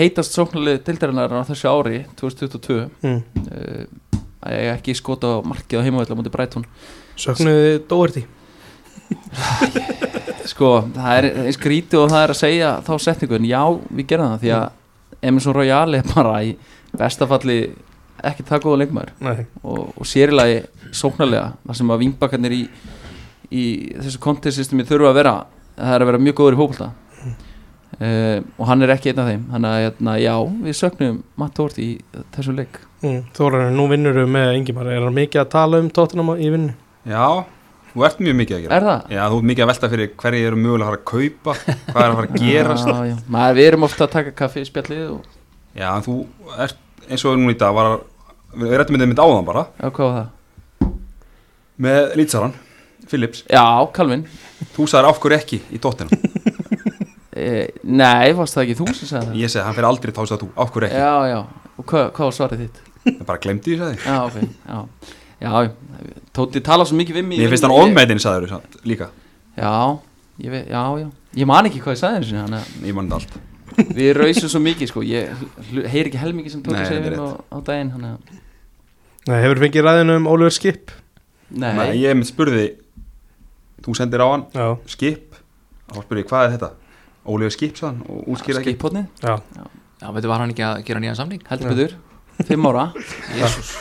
heitast 0.00 0.36
sóknarlið 0.36 0.82
dildarinnar 0.88 1.36
á 1.36 1.48
þessu 1.48 1.70
ári 1.70 2.02
2022 2.20 2.80
mm. 3.04 3.22
ég 4.50 4.74
ekki 4.74 4.96
skota 4.98 5.38
á 5.38 5.44
markið 5.46 5.80
á 5.80 5.86
heimavöld 5.86 6.12
á 6.12 6.18
múti 6.18 6.34
Brighton. 6.34 6.66
Söknuði 7.20 7.80
Doherty 7.88 8.26
sko, 10.48 10.72
það 10.94 11.18
er 11.18 11.28
eins 11.44 11.60
grítið 11.60 12.04
og 12.04 12.10
það 12.12 12.24
er 12.24 12.32
að 12.34 12.40
segja 12.40 12.72
þá 12.86 12.92
setningu, 13.04 13.38
en 13.38 13.48
já, 13.50 13.62
við 13.90 14.08
gerum 14.12 14.32
það 14.32 14.44
því 14.44 14.52
að 14.56 15.20
Emerson 15.30 15.56
Royale 15.56 16.00
er 16.00 16.10
bara 16.14 16.40
í 16.46 16.54
bestafalli 16.96 17.60
ekki 18.30 18.46
það 18.48 18.64
góða 18.64 18.80
leikmaður. 18.82 19.12
Nei, 19.24 19.44
og, 19.62 19.92
og 19.96 20.08
sérilagi 20.08 20.62
sóknarlega 20.96 21.52
þar 21.66 21.78
sem 21.80 21.92
að 21.92 22.02
vingbakkarnir 22.04 22.56
í, 22.56 22.64
í 23.50 23.64
þessu 24.00 24.20
kontestsystemi 24.22 24.88
þurfa 24.88 25.12
að 25.12 25.20
vera 25.20 25.36
það 25.76 25.94
er 25.94 26.04
að 26.04 26.10
vera 26.10 26.24
mjög 26.26 26.36
góður 26.40 26.56
í 26.56 26.60
fókbalta 26.60 26.90
uh, 28.00 28.38
og 28.58 28.68
hann 28.68 28.84
er 28.84 28.94
ekki 28.94 29.12
einn 29.12 29.22
af 29.22 29.30
þeim. 29.30 29.46
Þannig 29.54 29.70
að 29.70 29.84
hérna, 29.84 30.16
já, 30.20 30.34
við 30.66 30.78
sögnum 30.80 31.22
Matt 31.40 31.56
Doherty 31.56 31.86
í 31.86 32.22
þessu 32.36 32.56
leik. 32.56 32.82
Mm. 33.00 33.22
Þóran, 33.36 33.72
nú 33.76 33.86
vinnur 33.90 34.20
við 34.20 34.28
með 34.34 34.54
Ingimar. 34.58 34.90
Er 34.92 35.06
hann 35.06 35.16
mikið 35.16 35.44
að 35.44 35.52
tala 35.54 35.80
um 35.80 35.90
tóttunum 35.94 36.34
í 36.36 36.52
vinnu? 36.52 36.76
já, 37.08 37.44
þú 37.94 38.04
ert 38.06 38.20
mjög 38.22 38.36
mikið 38.40 38.56
að 38.56 38.62
gera. 38.64 38.76
Er 38.76 38.86
það? 38.88 39.04
Já, 39.16 39.22
þú 39.30 39.38
ert 39.40 39.48
mikið 39.50 39.64
að 39.64 39.70
velta 39.72 39.90
fyrir 39.94 40.10
hverju 40.22 40.46
eru 40.50 40.60
mögulega 40.60 40.86
að 40.86 40.90
fara 40.90 41.00
að 41.00 41.08
kaupa 41.10 41.54
hvað 41.90 42.02
er 42.04 42.10
að 42.10 42.16
fara 42.20 42.28
að 42.30 42.40
gerast 42.44 42.90
Já, 42.90 42.98
já. 43.10 43.16
Maður, 43.36 43.56
við 43.60 43.68
erum 43.70 43.86
ofta 43.88 44.06
að 44.06 44.12
taka 44.16 44.34
kaffi 44.40 44.62
í 44.62 44.68
spjallið 44.68 45.06
og 45.14 45.20
Já, 45.80 45.86
en 45.96 46.04
þú 46.06 46.16
ert 46.58 46.80
eins 47.10 47.24
og 47.26 47.38
núna 47.38 47.54
í 47.54 47.58
dag 47.60 47.74
var 47.74 47.90
að 47.90 47.98
við 48.60 48.74
með 48.74 49.02
þeim 49.04 49.10
mynd 49.12 49.22
áðan 49.22 49.46
bara. 49.46 49.64
Já, 49.78 49.88
hvað 49.90 50.06
var 50.06 50.16
það? 50.20 50.36
með 51.80 52.10
lýtsaran, 52.20 52.54
Philips. 53.08 53.44
Já, 53.48 53.64
Calvin. 53.96 54.26
Þú 54.74 54.86
sagðir 54.90 55.08
af 55.08 55.20
hverju 55.22 55.38
ekki? 55.38 55.58
í 55.72 55.78
dóttina 55.80 56.12
e, 57.40 57.70
Nei, 57.88 58.32
varst 58.36 58.58
það 58.58 58.66
ekki 58.66 58.76
þú 58.82 58.88
sem 58.92 59.08
sagði 59.08 59.30
það? 59.30 59.38
ég 59.40 59.52
segi, 59.54 59.64
hann 59.64 59.76
fyrir 59.78 59.88
aldrei 59.88 60.12
þá 60.12 60.20
sagði 60.26 60.42
þú, 60.42 60.50
af 60.60 60.74
hverju 60.74 60.90
ekki? 60.90 61.00
Já, 61.00 61.14
já, 61.30 61.38
og 61.80 61.86
hvað, 61.88 62.04
hvað 62.18 62.28
var 62.28 62.36
svarið 62.36 62.64
þitt? 62.66 62.82
Já, 65.40 65.70
Tóti 66.36 66.60
tala 66.64 66.84
svo 66.86 66.96
mikið 66.98 67.16
við 67.20 67.26
mig. 67.26 67.40
Mér 67.42 67.50
finnst 67.52 67.64
hann 67.66 67.74
ofmetin, 67.74 68.20
sagður 68.22 68.52
þú 68.52 68.82
líka. 68.88 69.08
Já, 69.56 69.72
ég 70.40 70.52
veit, 70.52 70.66
já, 70.70 70.82
já. 71.00 71.06
Ég 71.40 71.48
man 71.48 71.68
ekki 71.68 71.80
hvað 71.82 71.96
ég 71.96 72.00
sagði 72.00 72.20
eins 72.20 72.30
og 72.30 72.38
þannig 72.40 72.60
að 72.60 72.86
ég 72.90 72.96
mann 72.98 73.08
þetta 73.10 73.18
allt. 73.20 73.94
Við 73.96 74.10
rausum 74.18 74.52
svo 74.52 74.60
mikið 74.62 74.90
sko. 74.90 75.02
Ég 75.06 75.42
heyri 75.90 76.10
ekki 76.10 76.20
helmingi 76.20 76.52
sem 76.52 76.62
Tóti 76.64 76.84
segir 76.88 77.14
við 77.14 77.20
á, 77.24 77.56
daginn 77.66 77.92
Þannig 77.94 78.12
að, 78.14 78.38
Nei, 79.30 79.36
hefur 79.44 79.60
fengið 79.62 79.84
ræðinu 79.86 80.16
um 80.20 80.28
Oliver 80.32 80.54
Skip? 80.54 80.94
Nei, 81.50 81.72
Nei, 81.76 81.88
ég 82.00 82.16
mynd 82.16 82.28
spurði 82.28 82.66
þú 83.84 83.96
sendir 83.98 84.22
á 84.24 84.28
hann, 84.30 84.46
Já, 84.54 84.66
skip? 84.90 85.36
Og 85.94 86.04
spurði, 86.06 86.24
hvað 86.30 86.46
er 86.46 86.54
þetta? 86.56 86.70
Ólíður 87.30 87.54
Skipsaðan 87.56 88.00
og 88.08 88.30
útskýra 88.32 88.62
ekki. 88.62 88.74
Skipotni, 88.76 89.04
Já, 89.20 89.34
Já, 90.00 90.08
veitum, 90.14 90.30
var 90.32 90.40
hann 90.44 90.54
ekki 90.54 90.64
að 90.66 90.80
gera 90.88 91.02
nýjan 91.04 91.18
samning? 91.18 91.42
heldur 91.50 91.74
betur. 91.74 91.96
Fimm 92.48 92.70
ára. 92.70 92.86
Jésús 93.40 93.74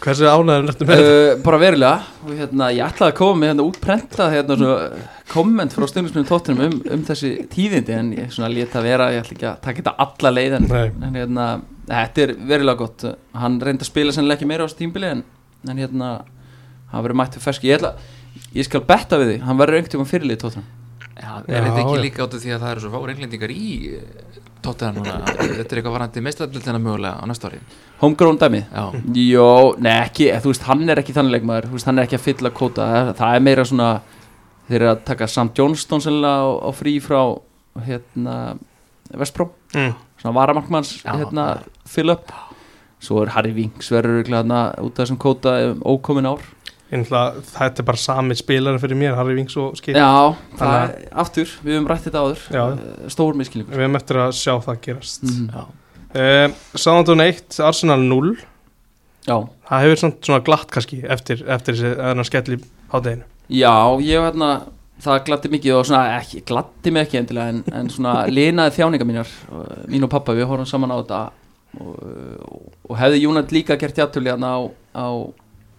hversu 0.00 0.28
ánæður 0.30 0.70
ertu 0.72 0.86
með 0.88 1.00
þetta? 1.00 1.16
uh, 1.16 1.42
bara 1.44 1.60
verulega. 1.60 2.12
Og 2.24 2.36
hérna, 2.38 2.68
ég 2.74 2.84
ætlaði 2.86 3.12
að 3.12 3.18
koma 3.20 3.40
með 3.40 3.52
hérna 3.52 3.66
útprentað 3.68 4.36
hérna 4.36 4.56
svona 4.60 5.02
komment 5.30 5.76
frá 5.76 5.86
stundismunum 5.90 6.28
tóttunum 6.28 6.64
um, 6.66 6.78
um 6.96 7.04
þessi 7.06 7.32
tíðindi 7.52 7.96
en 7.96 8.12
ég 8.16 8.32
svona 8.34 8.50
leta 8.52 8.82
vera, 8.84 9.10
ég 9.14 9.24
ætla 9.24 9.36
ekki 9.36 9.50
að 9.50 9.60
taka 9.66 9.82
þetta 9.82 9.96
alla 10.06 10.34
leið 10.36 10.56
en, 10.58 10.70
en 11.08 11.20
hérna, 11.20 11.48
þetta 11.90 12.24
er 12.26 12.34
verulega 12.52 12.82
gott. 12.82 13.06
Hann 13.44 13.60
reyndi 13.62 13.86
að 13.86 13.92
spila 13.92 14.16
sennilega 14.16 14.40
ekki 14.40 14.50
meira 14.50 14.64
á 14.64 14.68
þessu 14.68 14.80
tímbili 14.80 15.12
en, 15.12 15.22
en 15.68 15.84
hérna, 15.84 16.10
hann 16.90 17.06
verður 17.06 17.20
mættið 17.22 17.46
ferski, 17.46 17.70
ég 17.70 17.80
ætla 17.80 17.94
ég 18.56 18.66
skal 18.66 18.82
betta 18.86 19.18
við 19.20 19.34
því, 19.34 19.40
hann 19.46 19.58
verður 19.60 19.80
einhvern 19.80 19.94
tíma 19.96 20.10
fyrirlið 20.10 20.42
tóttunum 20.42 20.79
Já, 21.20 21.32
er 21.48 21.64
þetta 21.66 21.80
ekki 21.82 21.96
já. 21.98 22.02
líka 22.04 22.22
áttu 22.24 22.38
því 22.40 22.52
að 22.54 22.60
það 22.62 22.70
eru 22.74 22.80
svo 22.84 22.90
fáur 22.94 23.10
englendingar 23.12 23.50
í 23.52 23.64
tóttiðan 24.64 24.98
núna? 25.00 25.16
Þetta 25.40 25.66
er 25.74 25.80
eitthvað 25.80 25.94
varandi 25.96 26.22
meistardildina 26.24 26.80
mögulega 26.80 27.20
á 27.20 27.24
næsta 27.28 27.50
ári 27.50 27.60
homegrown 28.00 28.38
dæmið 28.40 28.64
Já, 28.70 28.84
Jó, 29.26 29.48
nei 29.82 29.92
ekki, 29.98 30.28
þú 30.40 30.52
veist, 30.54 30.64
hann 30.68 30.88
er 30.88 31.00
ekki 31.02 31.14
þannig 31.16 31.34
leikmaður, 31.38 31.68
þú 31.68 31.76
veist, 31.76 31.88
hann 31.90 31.98
er 32.00 32.08
ekki 32.08 32.16
að 32.20 32.24
fylla 32.28 32.52
kóta, 32.56 32.86
það, 32.94 33.10
það 33.20 33.36
er 33.36 33.44
meira 33.48 33.64
svona, 33.68 33.88
þeir 34.68 34.78
eru 34.80 34.90
að 34.94 35.02
taka 35.10 35.28
Sam 35.28 35.50
Johnston 35.58 36.04
sennilega 36.04 36.46
á, 36.46 36.48
á 36.64 36.70
frí 36.78 36.94
frá, 37.04 37.20
hérna, 37.88 38.36
Vestbró, 39.20 39.50
Mm. 39.74 39.92
svona 40.22 40.34
varamarkmanns, 40.34 40.94
hérna, 41.04 41.44
fill 41.86 42.10
up, 42.14 42.32
svo 43.00 43.20
er 43.24 43.30
Harry 43.36 43.52
Winks 43.56 43.90
verður 43.92 44.20
örugglega 44.20 44.40
þarna 44.42 44.62
út 44.84 44.96
af 44.98 45.04
þessum 45.04 45.18
kóta 45.20 45.52
um 45.70 45.80
ókomin 45.84 46.26
ár. 46.30 46.40
Náttúrulega, 46.90 47.42
þetta 47.52 47.82
er 47.82 47.86
bara 47.86 48.00
sami 48.02 48.34
spilari 48.34 48.80
fyrir 48.82 48.98
mér, 48.98 49.14
Harry 49.14 49.36
Winks 49.38 49.54
og 49.62 49.76
Skip. 49.78 49.94
Já, 49.94 50.34
það 50.58 50.72
er, 50.80 51.04
aftur, 51.22 51.52
við 51.62 51.76
höfum 51.76 51.86
rætt 51.90 52.08
þetta 52.08 52.22
áður, 52.24 52.40
Já. 52.50 52.62
eh, 52.72 53.04
stór 53.14 53.38
miskilningur. 53.38 53.76
Við 53.76 53.84
hefum 53.86 53.98
eftir 54.00 54.18
að 54.24 54.32
sjá 54.40 54.54
það 54.64 54.80
gerast. 54.88 55.28
Mm. 55.28 55.76
Uh, 56.10 56.56
Southampton 56.74 57.22
1, 57.22 57.60
Arsenal 57.62 58.02
0 58.02 58.32
Já, 59.28 59.36
Það 59.68 59.84
hefur 59.84 60.00
svona, 60.00 60.16
svona 60.26 60.42
glatt 60.42 60.70
kannski 60.74 60.96
eftir, 61.06 61.44
eftir 61.46 61.76
þessi 61.78 62.24
skell 62.26 62.56
í 62.56 62.60
hádeginu. 62.90 63.26
Já, 63.50 63.74
ég 64.02 64.24
hérna 64.26 64.48
það 65.00 65.20
gladdi 65.28 65.50
mikið 65.52 65.76
og 65.76 65.86
svona 65.86 66.16
ekki, 66.18 66.42
gladdi 66.48 66.92
mig 66.94 67.06
ekki 67.06 67.20
endilega 67.20 67.52
en, 67.54 67.60
en 67.70 67.92
svona 67.92 68.24
linaði 68.36 68.80
þjáningar 68.80 69.08
mínar 69.08 69.30
uh, 69.52 69.84
mín 69.92 70.08
og 70.08 70.10
pappa, 70.10 70.34
við 70.34 70.50
horfum 70.50 70.68
saman 70.68 70.90
á 70.90 70.98
þetta. 70.98 71.20
Og, 71.78 71.94
og, 72.50 72.66
og 72.90 72.98
hefði 72.98 73.22
Júnat 73.22 73.54
líka 73.54 73.76
gert 73.78 74.00
játtöfli 74.00 74.32
hérna 74.32 74.56
á, 74.58 74.60
á 74.98 75.06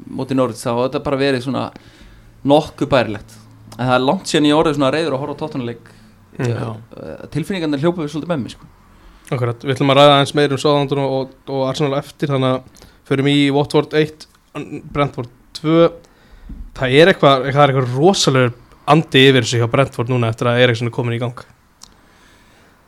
móti 0.09 0.35
Norrits 0.37 0.63
þá 0.65 0.71
þetta 0.85 1.03
bara 1.05 1.17
verið 1.21 1.43
svona 1.45 1.65
nokkuð 2.47 2.89
bærilegt 2.89 3.35
en 3.77 3.85
það 3.87 3.95
er 3.95 4.05
langt 4.07 4.27
síðan 4.31 4.47
ég 4.49 4.57
orðið 4.57 4.77
svona 4.79 4.91
reyður 4.95 5.15
að 5.17 5.21
horfa 5.25 5.35
á 5.37 5.41
tóttunuleik 5.43 5.97
Mm. 6.41 6.47
uh, 6.47 7.27
tilfinningarnir 7.29 7.81
hljópaði 7.83 8.07
svolítið 8.09 8.29
með 8.31 8.39
mig 8.41 8.53
sko. 8.53 8.65
Akkurat, 9.35 9.61
við 9.67 9.73
ætlum 9.75 9.91
að 9.91 9.97
ræða 9.99 10.13
eins 10.21 10.31
meir 10.33 10.53
um 10.55 10.59
Southampton 10.63 11.01
og, 11.03 11.33
og 11.51 11.65
Arsenal 11.67 11.97
eftir 11.99 12.31
þannig 12.31 12.53
að 12.55 12.85
förum 13.09 13.27
í 13.29 13.33
Watford 13.53 13.93
1 13.99 14.25
Brentford 14.95 15.27
2 15.59 15.75
Það 16.79 16.95
er 17.01 17.11
eitthvað, 17.11 17.45
það 17.51 17.61
er 17.65 17.73
eitthvað 17.73 17.97
rosalegur 17.99 18.55
andi 18.95 19.25
yfir 19.27 19.45
sig 19.51 19.61
hjá 19.61 19.67
Brentford 19.75 20.09
núna 20.09 20.31
eftir 20.31 20.49
að 20.49 20.61
Eriksson 20.63 20.87
er 20.89 20.95
komin 20.95 21.17
í 21.19 21.21
gang 21.21 21.43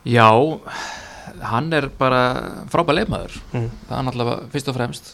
já 0.08 0.30
hann 1.44 1.70
er 1.76 1.90
bara 2.00 2.24
frábæð 2.72 3.02
leifmaður 3.02 3.38
Mm. 3.54 3.70
það 3.90 3.98
er 4.00 4.08
náttúrulega 4.08 4.38
fyrst 4.56 4.72
og 4.72 4.76
fremst 4.80 5.12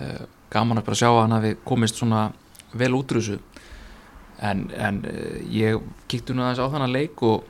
uh, 0.00 0.24
gaman 0.54 0.80
að 0.80 0.86
bara 0.88 1.00
sjá 1.00 1.08
að 1.10 1.20
hann 1.22 1.36
hafi 1.38 1.56
komist 1.66 2.00
svona 2.00 2.28
vel 2.74 2.92
út 2.98 3.12
úr 3.12 3.20
þessu. 3.20 3.40
En, 4.44 4.66
en 4.74 5.02
uh, 5.06 5.40
ég 5.54 5.82
kíkti 6.10 6.34
nú 6.34 6.44
aðeins 6.44 6.62
á 6.62 6.72
þannig 6.72 6.94
leik 6.94 7.22
og, 7.26 7.44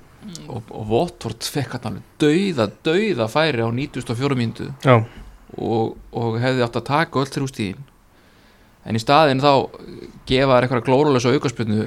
og, 0.49 0.69
og 0.69 0.91
Watford 0.91 1.47
fekk 1.55 1.79
hann 1.79 1.91
alveg 1.91 2.11
dauða, 2.21 2.69
dauða 2.85 3.29
færi 3.33 3.65
á 3.65 3.69
94 3.73 4.37
mínútu 4.39 4.69
Já, 4.85 4.99
og, 5.57 5.97
og 6.13 6.39
hefði 6.43 6.65
átt 6.67 6.79
að 6.81 6.89
taka 6.91 7.23
öll 7.23 7.31
þrjú 7.33 7.49
stíðin 7.51 7.87
en 8.85 8.99
í 8.99 9.01
staðin 9.01 9.43
þá 9.43 9.53
gefa 10.29 10.59
þær 10.59 10.67
eitthvað 10.67 10.87
glórulösa 10.89 11.33
aukarspilnu 11.33 11.87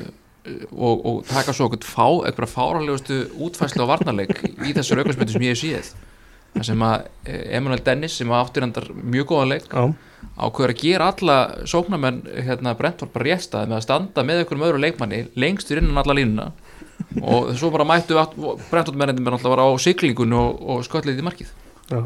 og, 0.72 1.06
og 1.06 1.18
taka 1.28 1.54
svo 1.54 1.68
eitthvað, 1.68 1.88
fá, 1.92 2.08
eitthvað 2.28 2.54
fáralegustu 2.54 3.20
útfæslu 3.48 3.86
á 3.86 3.92
varnarleik 3.92 4.44
í 4.48 4.74
þessar 4.74 5.04
aukarspilnu 5.04 5.36
sem 5.36 5.46
ég 5.46 5.54
hef 5.54 5.62
séð. 5.62 5.90
Það 6.56 6.68
sem 6.70 6.86
að 6.88 7.08
eh, 7.28 7.42
Emanuel 7.60 7.84
Dennis 7.86 8.16
sem 8.18 8.32
áttir 8.34 8.66
hendar 8.66 8.88
mjög 8.96 9.30
góðan 9.34 9.52
leik 9.54 9.68
já, 9.68 9.84
ákveður 10.38 10.74
að 10.74 10.82
gera 10.84 11.08
alla 11.14 11.38
sóknarmenn 11.70 12.22
hérna 12.48 12.74
Brentford 12.78 13.12
bara 13.14 13.30
réttstað 13.32 13.70
með 13.72 13.78
að 13.80 13.86
standa 13.88 14.24
með 14.26 14.42
einhverjum 14.44 14.66
öðru 14.70 14.82
leikmanni 14.84 15.22
lengstur 15.40 15.82
innan 15.82 16.02
alla 16.04 16.16
línuna. 16.18 16.48
Og 17.22 17.52
svo 17.58 17.70
bara 17.74 17.86
mættu 17.88 18.18
Brentford 18.72 18.98
mennindin 18.98 19.26
bara 19.26 19.38
alltaf 19.40 19.54
bara 19.56 19.66
á 19.70 19.72
siglingun 19.82 20.34
og, 20.38 20.62
og 20.62 20.86
sköllið 20.88 21.22
í 21.22 21.26
markið. 21.26 21.52
Já, 21.94 22.02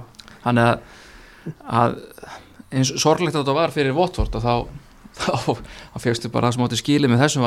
þannig 0.46 0.68
að, 0.68 0.80
að 1.82 1.98
eins 2.72 2.94
sorglegt 3.01 3.36
að 3.36 3.44
þetta 3.44 3.58
var 3.58 3.74
fyrir 3.75 3.96
að 4.38 4.46
þá 4.46 4.53
þá, 5.22 5.34
þá 5.91 5.98
fegstu 6.06 6.30
bara 6.32 6.51
átti 6.68 6.77
skilið 6.80 7.12
með 7.12 7.24
þessum 7.25 7.44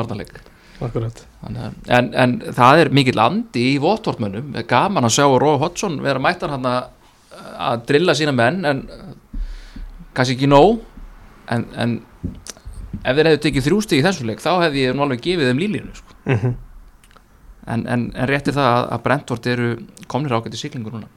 að- 1.61 1.77
en, 1.97 2.09
en 2.19 2.33
það 2.53 2.81
er 2.83 2.89
mikill 2.93 3.21
andi 3.23 3.61
í 3.73 3.79
Watford 3.81 4.19
mönnum, 4.21 4.51
gaman 4.69 5.07
að 5.07 5.13
sjá 5.17 5.25
Rói 5.39 5.57
Hodgson 5.61 5.95
vera 6.03 6.19
mættan 6.21 6.51
hann 6.51 6.67
að, 6.67 6.89
að 7.69 7.85
drilla 7.89 8.15
sína 8.19 8.33
menn 8.35 8.59
en 8.69 8.81
kannski 10.17 10.35
ekki 10.37 10.49
nóg 10.51 10.79
en, 11.53 11.65
en 11.75 11.97
ef 13.05 13.15
þeir 13.17 13.29
hefðu 13.29 13.41
tekið 13.45 13.67
þrjústig 13.69 13.99
í 14.01 14.05
þessum 14.05 14.29
leik 14.31 14.41
þá 14.43 14.51
hefði 14.65 14.85
ég 14.87 14.95
nú 14.97 15.03
alveg 15.05 15.21
gefið 15.25 15.51
þeim 15.51 15.61
lílínu 15.65 15.97
sko. 15.99 16.15
mm 16.31 16.55
en, 17.65 17.81
en, 17.89 18.01
en 18.13 18.27
rétti 18.29 18.53
það 18.53 18.67
að, 18.69 18.83
að 18.93 18.99
Brentford 19.07 19.47
eru 19.49 19.67
komnir 20.11 20.35
ágætt 20.37 20.53
í 20.53 20.59
siglingu 20.61 20.91
núna 20.93 21.07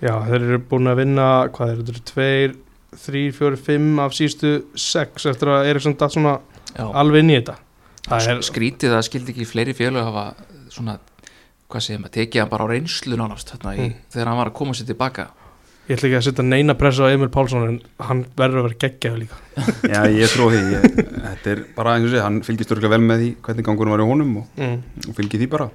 Já, 0.00 0.12
þeir 0.28 0.36
eru 0.46 0.58
búin 0.70 0.86
að 0.88 1.00
vinna, 1.02 1.24
hvað 1.52 1.72
er 1.72 1.80
þetta, 1.80 2.02
tveir, 2.12 2.52
þrýr, 3.02 3.32
fjóri, 3.36 3.58
fimm 3.60 3.98
af 4.00 4.14
síðustu 4.16 4.52
sex 4.78 5.26
eftir 5.28 5.50
að 5.52 5.66
Eriksson 5.72 5.96
datt 5.98 6.14
svona 6.14 6.36
Já. 6.76 6.84
alveg 7.02 7.24
inn 7.24 7.32
í 7.34 7.38
þetta 7.40 7.56
Það 8.06 8.28
er, 8.32 8.40
skrítið 8.46 8.94
að 8.96 9.02
skildi 9.08 9.34
ekki 9.34 9.48
fleiri 9.50 9.74
félög 9.76 10.06
hafa 10.06 10.24
svona, 10.72 10.94
hvað 11.70 11.84
segir 11.88 12.00
maður, 12.04 12.14
tekið 12.20 12.40
hann 12.44 12.52
bara 12.54 12.64
á 12.64 12.72
reynslu 12.72 13.18
nánast 13.20 13.50
þarna 13.52 13.74
í, 13.76 13.88
Mm. 13.90 13.98
þegar 14.14 14.30
hann 14.30 14.40
var 14.40 14.50
að 14.54 14.56
koma 14.62 14.78
sér 14.78 14.88
tilbaka 14.94 15.26
ég 15.90 15.96
ætla 15.96 16.08
ekki 16.08 16.18
að 16.20 16.26
setja 16.28 16.44
neina 16.46 16.76
pressa 16.78 17.06
á 17.06 17.12
Emil 17.12 17.30
Pálsson 17.34 17.64
en 17.66 17.78
hann 18.06 18.20
verður 18.38 18.60
að 18.62 18.66
vera 18.68 18.80
geggjaður 18.84 19.22
líka 19.24 19.38
Já, 19.90 20.02
ég 20.14 20.30
trú 20.32 20.46
því 20.52 20.60
ég, 20.76 20.84
Þetta 21.26 21.50
er 21.52 21.62
bara 21.76 21.96
eins 21.98 22.06
og 22.06 22.14
sé, 22.14 22.20
hann 22.24 22.38
fylgist 22.46 22.74
örgulega 22.74 22.94
vel 22.94 23.06
með 23.08 23.24
því 23.24 23.30
hvernig 23.48 23.66
gangunum 23.66 23.96
var 23.96 24.04
í 24.04 24.06
honum 24.10 24.36
og, 24.42 24.52
mm. 24.60 24.76
og 25.10 25.18
fylgir 25.18 25.42
því 25.42 25.50
bara 25.56 25.66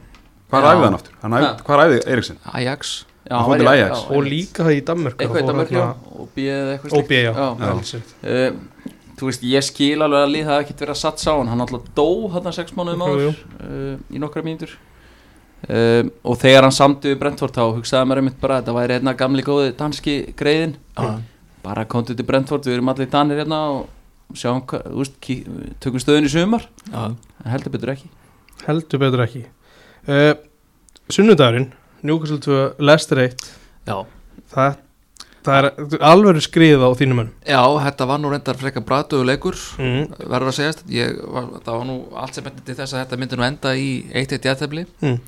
Hvað 0.46 0.66
Já. 0.66 0.72
æfði 0.72 0.88
hann 0.88 0.98
aftur? 1.00 1.20
Hann 1.26 1.36
æfði, 1.36 1.52
hvað 1.68 1.84
æfði 1.86 2.00
Eriksen? 2.16 2.40
Ajax 2.54 2.96
Já, 3.26 3.36
Hann 3.40 3.48
fór 3.50 3.58
til 3.58 3.68
Ajax. 3.72 3.92
já, 3.98 4.16
Og 4.16 4.28
líka 4.30 4.66
það 4.66 4.76
í 4.76 4.82
Danmörk 4.86 5.22
eitthvað 5.22 5.42
í 5.42 5.46
Danmörk, 5.50 5.72
já, 5.74 5.86
og 6.14 6.28
bíðið 6.36 6.68
eitthvað 6.76 6.98
OB, 7.00 7.14
já, 7.18 7.32
Já. 7.34 7.48
vel 7.64 7.86
sér. 7.90 8.04
Uh, 8.22 8.92
þú 9.18 9.30
veist, 9.32 9.46
ég 9.50 9.66
skil 9.66 10.06
alveg 10.06 10.26
að 10.28 10.34
lið 10.36 10.50
það 10.52 10.62
ekkert 10.62 10.84
verið 10.84 10.94
að 10.94 11.00
satsa 11.02 11.34
á 11.34 11.36
hann, 11.40 11.50
hann 11.50 11.64
alltaf 11.66 11.88
dó 11.98 12.06
hann 12.36 12.52
sex 12.54 12.76
mánuðum 12.78 13.06
áður 13.08 13.40
uh, 13.66 13.96
í 14.14 14.22
nokkra 14.22 14.46
mínútur 14.46 14.76
uh, 15.70 16.04
og 16.24 16.38
þegar 16.42 16.68
hann 16.68 16.76
samti 16.76 17.12
við 17.14 17.20
Brentford 17.24 17.56
þá 17.58 17.64
hugsaði 17.78 18.10
maður 18.10 18.22
einmitt 18.24 18.40
bara 18.42 18.58
að 18.60 18.64
þetta 18.66 18.78
væri 18.80 18.98
hérna 19.00 19.16
gamli 19.20 19.46
góði 19.48 19.74
danski 19.80 20.16
greiðin 20.38 20.76
Já. 20.98 21.20
bara 21.66 21.86
komdu 21.90 22.16
til 22.16 22.26
Brentford, 22.28 22.66
við 22.68 22.78
erum 22.80 22.90
allir 22.94 23.10
danir 23.14 23.42
hérna 23.44 23.62
og 23.74 24.38
sjáum 24.38 24.64
kí- 25.22 25.44
tökum 25.84 26.02
stöðun 26.02 26.26
í 26.30 26.32
sumar, 26.34 26.66
Já. 26.92 27.12
en 27.44 27.52
heldur 27.54 27.72
betur 27.76 27.94
ekki 27.96 28.10
heldur 28.66 29.00
betur 29.06 29.26
ekki 29.28 29.46
uh, 30.10 30.34
Sunnudagurinn, 31.10 31.70
Newcastle 32.02 32.40
2, 32.42 32.62
Leicester 32.82 33.20
1 33.22 33.46
Já. 33.86 34.00
það, 34.56 34.78
það 35.46 35.58
er 35.60 36.00
alveg 36.10 36.40
skrið 36.42 36.82
á 36.82 36.90
þínum 36.98 37.22
önum 37.26 37.34
Já, 37.46 37.62
þetta 37.86 38.08
var 38.10 38.22
nú 38.24 38.32
reyndar 38.34 38.58
frekar 38.58 38.86
bratuðu 38.88 39.28
leikur 39.30 39.58
mm. 39.78 40.16
verður 40.26 40.50
að 40.50 40.58
segjast 40.58 40.82
ég, 40.90 41.20
var, 41.30 41.52
það 41.66 41.78
var 41.78 41.86
nú 41.92 41.98
allt 42.18 42.38
sem 42.40 42.48
bendi 42.48 42.66
til 42.66 42.78
þess 42.80 42.96
að 42.98 43.04
þetta 43.04 43.20
myndi 43.22 43.38
nú 43.42 43.46
enda 43.50 43.76
í 43.78 43.90
1-1 44.18 44.50
jættefli 44.50 44.86
Mm. 45.06 45.20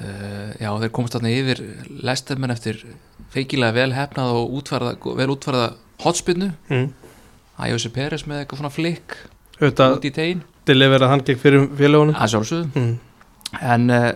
Uh, 0.00 0.54
Já, 0.60 0.70
þeir 0.82 0.92
komast 0.94 1.16
þarna 1.16 1.32
yfir 1.34 1.62
lestarmenn 2.04 2.54
eftir 2.54 2.80
feikilega 3.34 3.76
vel 3.76 3.92
hefnað 3.96 4.36
og 4.38 4.56
útfarða, 4.60 4.94
vel 5.18 5.30
útfarða 5.34 5.68
hotspinnu, 6.04 6.52
Mm. 6.70 6.88
Æjósi 7.58 7.90
Peres 7.90 8.22
með 8.22 8.44
eitthvað 8.44 8.60
svona 8.60 8.70
flikk 8.70 9.16
auðvitað 9.58 9.94
út 9.96 10.04
í 10.06 10.10
tegin, 10.14 10.42
deliverað 10.68 11.10
hann 11.10 11.24
gegn 11.26 11.40
fyrir 11.42 11.64
félagunum 11.74 12.14
að 12.14 12.30
sjálfsögðu. 12.34 12.68
Mm. 12.78 12.92
en 13.72 13.90
uh, 13.90 14.12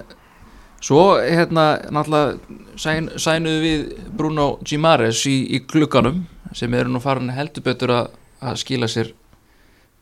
svo 0.78 1.02
hérna 1.18 1.64
náttúrulega 1.90 2.60
sæn, 2.78 3.10
sænuðu 3.18 3.64
við 3.64 3.82
Bruno 4.14 4.46
Gimares 4.62 5.24
í, 5.26 5.40
í 5.56 5.64
glugganum 5.66 6.22
sem 6.54 6.74
eru 6.74 6.92
nú 6.92 7.00
farin 7.02 7.32
heldur 7.34 7.64
betur 7.66 7.90
að, 7.96 8.14
að 8.40 8.60
skila 8.62 8.86
sér 8.86 9.10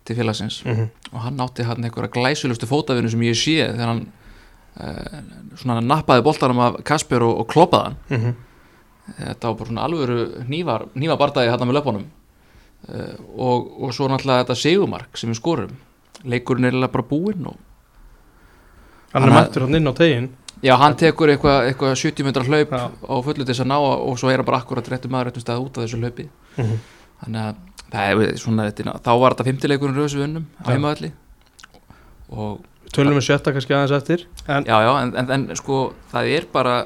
til 0.05 0.17
félagsins. 0.19 0.61
Mm 0.67 0.91
og 1.11 1.25
hann 1.25 1.41
átti 1.43 1.65
hann 1.67 1.83
einhverja 1.85 2.13
glæsulustu 2.15 2.69
fótavinu 2.71 3.11
sem 3.11 3.23
ég 3.27 3.39
sé 3.39 3.57
þegar 3.65 3.89
hann 3.91 4.03
svona 5.61 5.81
nappaði 5.85 6.25
boltanum 6.27 6.63
af 6.65 6.81
Kasper 6.87 7.25
og, 7.27 7.43
og 7.43 7.49
kloppaði 7.51 7.85
hann. 7.85 7.97
-hmm. 8.09 8.35
þetta 9.19 9.49
var 9.49 9.59
bara 9.59 9.69
svona 9.69 9.87
alvöru 9.87 10.19
hnífar, 10.47 10.87
hnífabardagi 10.95 11.51
hann 11.51 11.69
með 11.69 11.79
löpunum 11.81 12.05
uh, 12.89 13.15
og, 13.37 13.83
og 13.83 13.95
svo 13.95 14.09
náttúrulega 14.09 14.45
þetta 14.45 14.55
segumark 14.55 15.17
sem 15.17 15.31
við 15.31 15.37
skorum. 15.37 15.77
Leikurinn 16.25 16.65
er 16.65 16.89
bara 16.89 17.05
búinn 17.11 17.47
og 17.47 17.57
hann 19.13 19.25
er 19.25 19.35
mættur 19.35 19.63
hann 19.63 19.75
inn 19.75 19.89
á 19.89 19.95
tegin 19.95 20.31
Já, 20.61 20.75
hann 20.77 20.97
tekur 20.97 21.31
eitthvað 21.33 21.71
eitthva 21.71 21.95
70 21.97 22.27
metrar 22.27 22.45
hlaup 22.45 22.73
Já. 22.77 22.91
á 22.93 23.15
fullu 23.25 23.45
til 23.45 23.49
þess 23.49 23.63
að 23.65 23.71
ná 23.71 23.79
og 23.81 24.19
svo 24.21 24.29
er 24.29 24.43
hann 24.43 24.45
bara 24.49 24.59
akkurat 24.61 24.89
réttum 24.93 25.15
maður 25.15 25.31
réttum 25.31 25.45
stað 25.45 25.63
út 25.65 25.79
af 25.79 25.87
þessu 25.87 26.01
hlaupi. 26.01 26.29
Mhm. 26.57 26.77
þannig 27.21 27.41
að 27.41 27.55
það 27.91 28.11
er 28.11 28.37
svona, 28.37 28.67
þetta, 28.71 29.01
þá 29.05 29.13
var 29.21 29.35
þetta 29.35 29.47
fymtileikurinn 29.49 30.25
unnum 30.25 30.47
á 30.61 30.67
heimaðalli 30.69 31.13
og 32.31 32.61
Tölum 32.95 33.15
við 33.19 33.27
sjötta 33.29 33.53
kannski 33.55 33.77
aðeins 33.77 33.95
eftir? 33.95 34.25
En 34.51 34.67
já, 34.67 34.77
já, 34.83 34.91
en, 35.03 35.13
en, 35.21 35.31
en 35.37 35.59
sko 35.59 35.93
það 36.11 36.33
er 36.37 36.47
bara, 36.53 36.77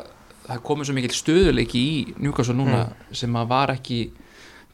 það 0.49 0.63
komið 0.69 0.91
svo 0.91 0.97
mikil 0.99 1.15
stöðuleiki 1.17 1.81
í 1.81 1.95
Newcastle 2.21 2.57
núna 2.59 2.83
sem 3.17 3.39
að 3.41 3.49
var 3.55 3.73
ekki 3.77 4.01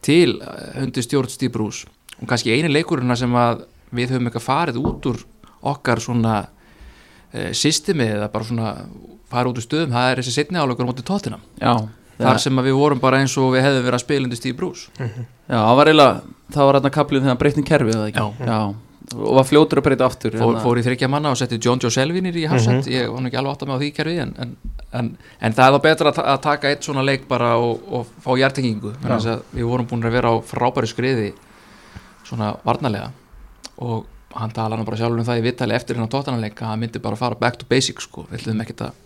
til 0.02 0.40
eh, 0.40 0.80
undir 0.82 1.06
stjórn 1.06 1.30
Steve 1.30 1.52
Bruce. 1.54 1.86
Og 2.20 2.26
kannski 2.28 2.52
eini 2.54 2.72
leikurinn 2.72 3.14
sem 3.16 3.36
að 3.38 3.64
við 3.94 4.14
höfum 4.14 4.28
eitthvað 4.30 4.46
farið 4.48 4.80
út 4.82 5.06
úr 5.10 5.22
okkar 5.70 6.00
svona 6.00 6.34
e, 7.32 7.50
systemi 7.56 8.06
eða 8.06 8.28
bara 8.32 8.46
svona 8.46 8.74
farið 9.30 9.50
út 9.52 9.60
úr 9.60 9.64
stöðum, 9.66 9.94
það 9.94 10.10
er 10.10 10.20
þessi 10.20 10.34
setni 10.36 10.60
áleikur 10.60 10.86
á 10.86 10.90
móti 10.90 11.04
tóttina 11.06 11.40
Já, 11.60 11.72
þar 12.20 12.38
sem 12.44 12.60
að 12.60 12.68
við 12.70 12.78
vorum 12.78 13.00
bara 13.02 13.20
eins 13.22 13.34
og 13.40 13.50
við 13.54 13.64
hefðum 13.66 13.86
verið 13.88 13.98
að 13.98 14.04
spila 14.04 14.28
undir 14.28 14.40
Steve 14.40 14.56
Bruce. 14.58 14.94
Já, 15.00 15.58
það 15.58 15.74
var 15.80 15.90
eiginlega, 15.90 16.36
það 16.54 16.68
var 16.68 16.78
hérna 16.78 16.92
kaplið 16.96 17.20
þegar 17.24 17.34
hann 17.34 17.42
breytni 17.42 17.66
kerfið 17.66 17.98
eða 17.98 18.08
ekki? 18.12 18.24
Já. 18.50 18.60
Og 19.16 19.34
var 19.40 19.46
fljótur 19.48 19.80
að 19.80 19.86
breyta 19.88 20.06
aftur 20.06 20.36
fór, 20.36 20.52
hérna. 20.52 20.62
fór 20.62 20.78
í 20.78 20.84
þryggja 20.86 21.08
manna 21.10 21.32
og 21.34 21.38
setti 21.40 21.58
John 21.62 21.80
Joe 21.82 21.90
Selvinir 21.90 22.36
í 22.38 22.44
hafsend 22.50 22.86
ég 22.90 23.10
var 23.10 23.26
ekki 23.26 23.40
alveg 23.40 23.56
átt 23.56 23.64
að 23.64 23.70
með 23.70 23.78
á 23.78 23.82
því 23.82 23.90
kerfi 23.96 24.16
en, 24.22 24.34
en, 24.44 24.56
en, 25.00 25.08
en 25.40 25.56
það 25.56 25.66
er 25.66 25.76
þá 25.76 25.86
betra 25.86 26.12
að, 26.12 26.20
að 26.30 26.40
taka 26.46 26.70
eitt 26.70 26.86
svona 26.86 27.04
leik 27.06 27.26
bara 27.30 27.56
og, 27.58 27.82
og 27.90 28.12
fá 28.22 28.30
hjartengingu 28.38 28.94
þannig 29.02 29.30
að 29.34 29.42
við 29.56 29.70
vorum 29.72 29.90
búin 29.90 30.06
að 30.06 30.16
vera 30.20 30.30
á 30.30 30.36
frábæri 30.46 30.90
skriði 30.90 31.32
svona 32.30 32.54
varnarlega. 32.64 33.10
Og 33.82 34.06
hann 34.38 34.54
tala 34.54 34.78
nú 34.78 34.86
bara 34.86 34.98
sjálfur 35.00 35.22
um 35.22 35.26
það 35.26 35.40
í 35.40 35.46
vittali 35.48 35.74
eftir 35.74 35.98
hennar 35.98 36.10
tóttanarleik 36.12 36.60
að 36.62 36.70
hann 36.70 36.82
myndi 36.84 37.02
bara 37.02 37.18
fara 37.18 37.38
back 37.38 37.58
to 37.58 37.66
basics 37.70 38.06
sko, 38.06 38.28
við 38.30 38.44
ætlum 38.44 38.62
að 38.62 38.84
að 38.86 38.98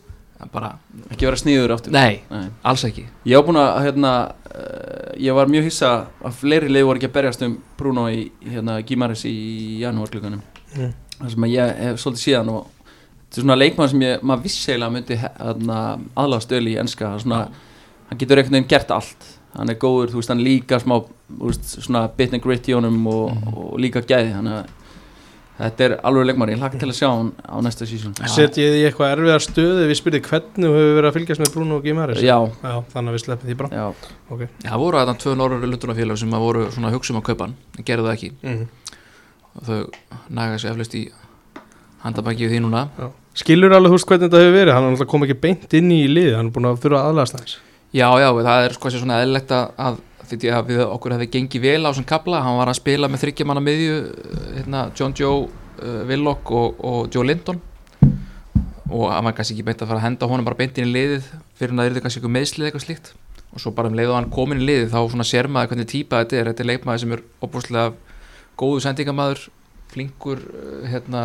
bara, 0.52 0.72
Ekki 1.10 1.26
vera 1.28 1.38
sníður 1.40 1.72
aftur? 1.76 1.92
Nei, 1.94 2.20
Nei. 2.30 2.48
alls 2.66 2.84
ekki. 2.84 3.06
Ég 3.26 3.38
var 3.38 3.46
búin 3.46 3.60
að, 3.60 3.70
hérna, 3.86 4.12
uh, 4.50 5.12
ég 5.20 5.34
var 5.36 5.46
mjög 5.52 5.64
hissa 5.68 5.92
að 6.24 6.38
fleiri 6.40 6.68
leið 6.72 6.86
voru 6.88 7.00
ekki 7.00 7.08
að 7.10 7.16
berjast 7.18 7.44
um 7.46 7.56
Bruno 7.78 8.06
í, 8.12 8.26
hérna, 8.50 8.80
Gimaris 8.86 9.24
í 9.30 9.36
janúarklökunum 9.84 10.42
Mm. 10.74 10.90
Það 11.20 11.28
sem 11.30 11.44
að 11.46 11.52
ég 11.54 11.76
hef 11.78 11.98
svolítið 12.02 12.22
síðan 12.24 12.48
og 12.50 12.62
þetta 12.90 13.36
er 13.38 13.44
svona 13.44 13.56
leikmann 13.60 13.90
sem 13.92 14.00
ég, 14.02 14.22
maður 14.26 14.40
vissilega 14.48 14.90
myndi 14.90 15.18
hérna, 15.20 15.76
aðlaga 16.18 16.42
stöli 16.42 16.72
í 16.72 16.78
enska. 16.82 17.12
Svona, 17.22 17.38
hann 18.08 18.18
getur 18.18 18.40
einhvern 18.42 18.56
veginn 18.58 18.66
gert 18.72 18.90
allt. 18.90 19.28
Hann 19.54 19.70
er 19.70 19.78
góður, 19.78 20.10
þú 20.10 20.18
veist, 20.18 20.32
hann 20.32 20.40
er 20.42 20.48
líka 20.48 20.80
smá 20.82 20.96
þú 21.04 21.52
veist, 21.52 21.76
svona 21.86 22.08
bit 22.16 22.34
and 22.34 22.42
grit 22.42 22.66
í 22.66 22.74
honum 22.74 23.06
og, 23.06 23.38
og 23.54 23.76
líka 23.78 24.02
gæði, 24.02 24.32
þannig 24.34 24.56
að 24.58 24.72
þetta 25.58 25.86
er 25.86 25.96
alveg 26.10 26.28
leikmann, 26.28 26.52
ég 26.54 26.60
hlakka 26.62 26.80
til 26.82 26.90
að 26.90 26.96
sjá 26.98 27.08
hann 27.10 27.32
á 27.46 27.56
næsta 27.62 27.86
sísón 27.86 28.16
setjið 28.18 28.78
í 28.80 28.84
eitthvað 28.88 29.12
erfiðar 29.14 29.44
stöðu? 29.44 29.88
Við 29.90 30.00
spyrðið 30.00 30.28
hvernig 30.28 30.64
þú 30.64 30.72
hefur 30.74 30.96
verið 30.98 31.10
að 31.10 31.18
fylgjast 31.18 31.44
með 31.44 31.52
Bruno 31.54 31.78
og 31.78 31.86
Gimaris 31.86 32.22
Já, 32.24 32.38
Já, 32.42 32.74
þannig 32.94 33.12
að 33.12 33.14
við 33.14 33.24
sleppum 33.24 33.50
því 33.50 33.58
bara. 33.60 33.82
Já, 33.82 34.08
okay. 34.34 34.50
það 34.64 34.82
voru 34.82 35.00
að 35.00 35.12
þann 35.12 35.20
tvö 35.22 35.36
norður 35.38 35.68
lundunafélag 35.70 36.20
sem 36.24 36.34
að 36.34 36.46
voru 36.48 36.64
svona 36.74 36.90
að 36.90 36.98
hugsa 36.98 37.14
um 37.14 37.20
að 37.20 37.26
kaupa 37.30 37.46
hann 37.46 37.54
en 37.78 37.86
gerðu 37.86 38.08
það 38.08 38.16
ekki. 38.18 38.32
Mm 38.42 38.64
og 39.54 39.68
þau 39.68 39.80
naga 40.34 40.58
sig 40.58 40.72
eflaust 40.72 40.96
í 40.98 41.04
handabækið 42.04 42.54
því 42.54 42.62
núna. 42.64 42.86
Skilur 43.38 43.74
alveg 43.74 43.94
veist 43.94 44.08
hvernig 44.08 44.28
þetta 44.28 44.42
hefur 44.42 44.56
verið? 44.58 44.74
Hann 44.76 44.98
er 44.98 45.08
kom 45.10 45.26
ekki 45.26 45.38
beint 45.42 45.76
inn 45.78 45.90
í 45.94 46.04
liði 46.10 46.36
Hann 46.36 46.50
er 46.50 46.54
búin 46.54 46.68
að 46.70 46.82
þurfa 46.84 47.00
að 49.74 50.02
því 50.30 50.50
að 50.54 50.70
við 50.72 50.82
okkur 50.84 51.14
hefði 51.16 51.28
gengið 51.34 51.64
vel 51.64 51.82
á 51.84 51.88
þessum 51.90 52.08
kabla, 52.08 52.42
hann 52.44 52.58
var 52.58 52.70
að 52.72 52.80
spila 52.80 53.10
með 53.10 53.24
þryggja 53.24 53.46
manna 53.48 53.62
miðju, 53.64 53.96
hérna, 54.56 54.82
John 54.98 55.14
Joe 55.18 55.46
uh, 55.46 56.02
Willock 56.08 56.52
og, 56.54 56.80
og 56.84 57.14
Joe 57.14 57.26
Linton. 57.26 57.60
Og 58.94 59.08
hann 59.10 59.24
var 59.24 59.34
kannski 59.36 59.56
ekki 59.56 59.66
beint 59.66 59.82
að 59.82 59.90
fara 59.90 60.02
að 60.02 60.06
henda 60.08 60.28
honum 60.30 60.46
bara 60.46 60.58
beint 60.58 60.78
inn 60.78 60.90
í 60.90 60.94
liðið 60.94 61.30
fyrir 61.56 61.72
hann 61.72 61.82
að 61.82 61.88
það 61.88 61.98
er 61.98 62.04
kannski 62.04 62.20
eitthvað 62.20 62.34
meðslið 62.36 62.68
eitthvað 62.68 62.84
slíkt. 62.84 63.12
Og 63.54 63.62
svo 63.62 63.72
bara 63.74 63.90
um 63.90 63.96
leið 63.96 64.12
og 64.12 64.18
hann 64.18 64.30
komin 64.34 64.60
í 64.60 64.68
liðið 64.68 64.92
þá 64.92 65.00
svona 65.14 65.26
sér 65.28 65.48
maður 65.48 65.72
hvernig 65.72 65.90
típa 65.90 66.20
þetta 66.22 66.38
er, 66.40 66.50
þetta 66.50 66.64
er 66.64 66.70
leikmaður 66.70 67.02
sem 67.04 67.14
er 67.16 67.24
opbúrslega 67.46 67.86
góðu 68.60 68.84
sendingamæður 68.84 69.46
flinkur 69.94 70.42
uh, 70.42 70.84
hérna, 70.90 71.24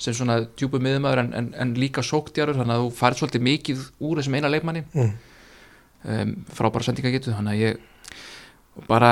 sem 0.00 0.16
svona 0.16 0.40
djúbu 0.58 0.80
miðumæður 0.82 1.24
en, 1.24 1.32
en, 1.40 1.50
en 1.62 1.74
líka 1.78 2.04
sóktjarur 2.04 2.58
þannig 2.58 2.76
að 2.76 2.84
þú 2.84 2.94
færð 3.00 3.20
svolítið 3.20 3.46
mikið 3.48 3.84
úr 4.06 4.20
þessum 4.20 4.38
eina 4.38 4.52
leikmanni. 4.52 4.84
Mm. 4.94 5.14
um, 6.04 6.34
frábæra 6.56 6.88
sendinga 6.88 7.14
getur 7.16 7.36
þannig 7.38 7.56
að 7.56 7.64
ég 7.64 7.86
bara 8.88 9.10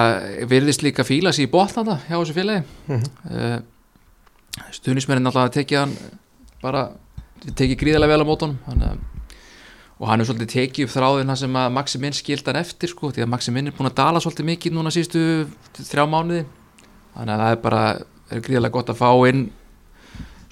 virðist 0.48 0.84
líka 0.86 1.04
fíla 1.06 1.32
sér 1.34 1.48
í 1.48 1.52
bóttanda 1.52 1.98
hjá 2.06 2.16
þessu 2.16 2.36
félagi. 2.36 2.64
Mm 2.88 3.02
uh, 3.32 3.58
stuðnismennin 4.74 5.28
alltaf 5.28 5.44
að 5.46 5.52
tekið 5.54 5.78
hann 5.78 5.92
bara 6.58 6.80
tekið 7.44 7.76
gríðarlega 7.78 8.16
vel 8.16 8.24
á 8.26 8.30
mótunum 8.30 8.56
að 8.72 8.96
og 9.98 10.06
hann 10.06 10.22
er 10.22 10.28
svolítið 10.28 10.50
tekið 10.52 10.86
upp 10.86 10.92
þráðina 10.94 11.34
sem 11.38 11.56
að 11.58 11.72
Maxi 11.74 12.00
Minn 12.02 12.14
skild 12.14 12.46
hann 12.46 12.60
eftir 12.60 12.90
sko 12.92 13.10
því 13.10 13.24
að 13.24 13.30
Maxi 13.32 13.54
Minn 13.54 13.70
er 13.70 13.74
búin 13.74 13.90
að 13.90 13.96
dala 13.98 14.22
svolítið 14.22 14.46
mikið 14.52 14.76
núna 14.76 14.92
síðustu 14.94 15.22
þrjá 15.74 16.04
mánuði. 16.06 16.44
Þannig 17.16 17.34
að 17.34 17.42
það 17.42 17.54
er 17.54 17.62
bara 17.64 17.82
er 18.28 18.44
gríðarlega 18.46 18.76
gott 18.76 18.92
að 18.92 19.00
fá 19.00 19.10
inn 19.30 19.42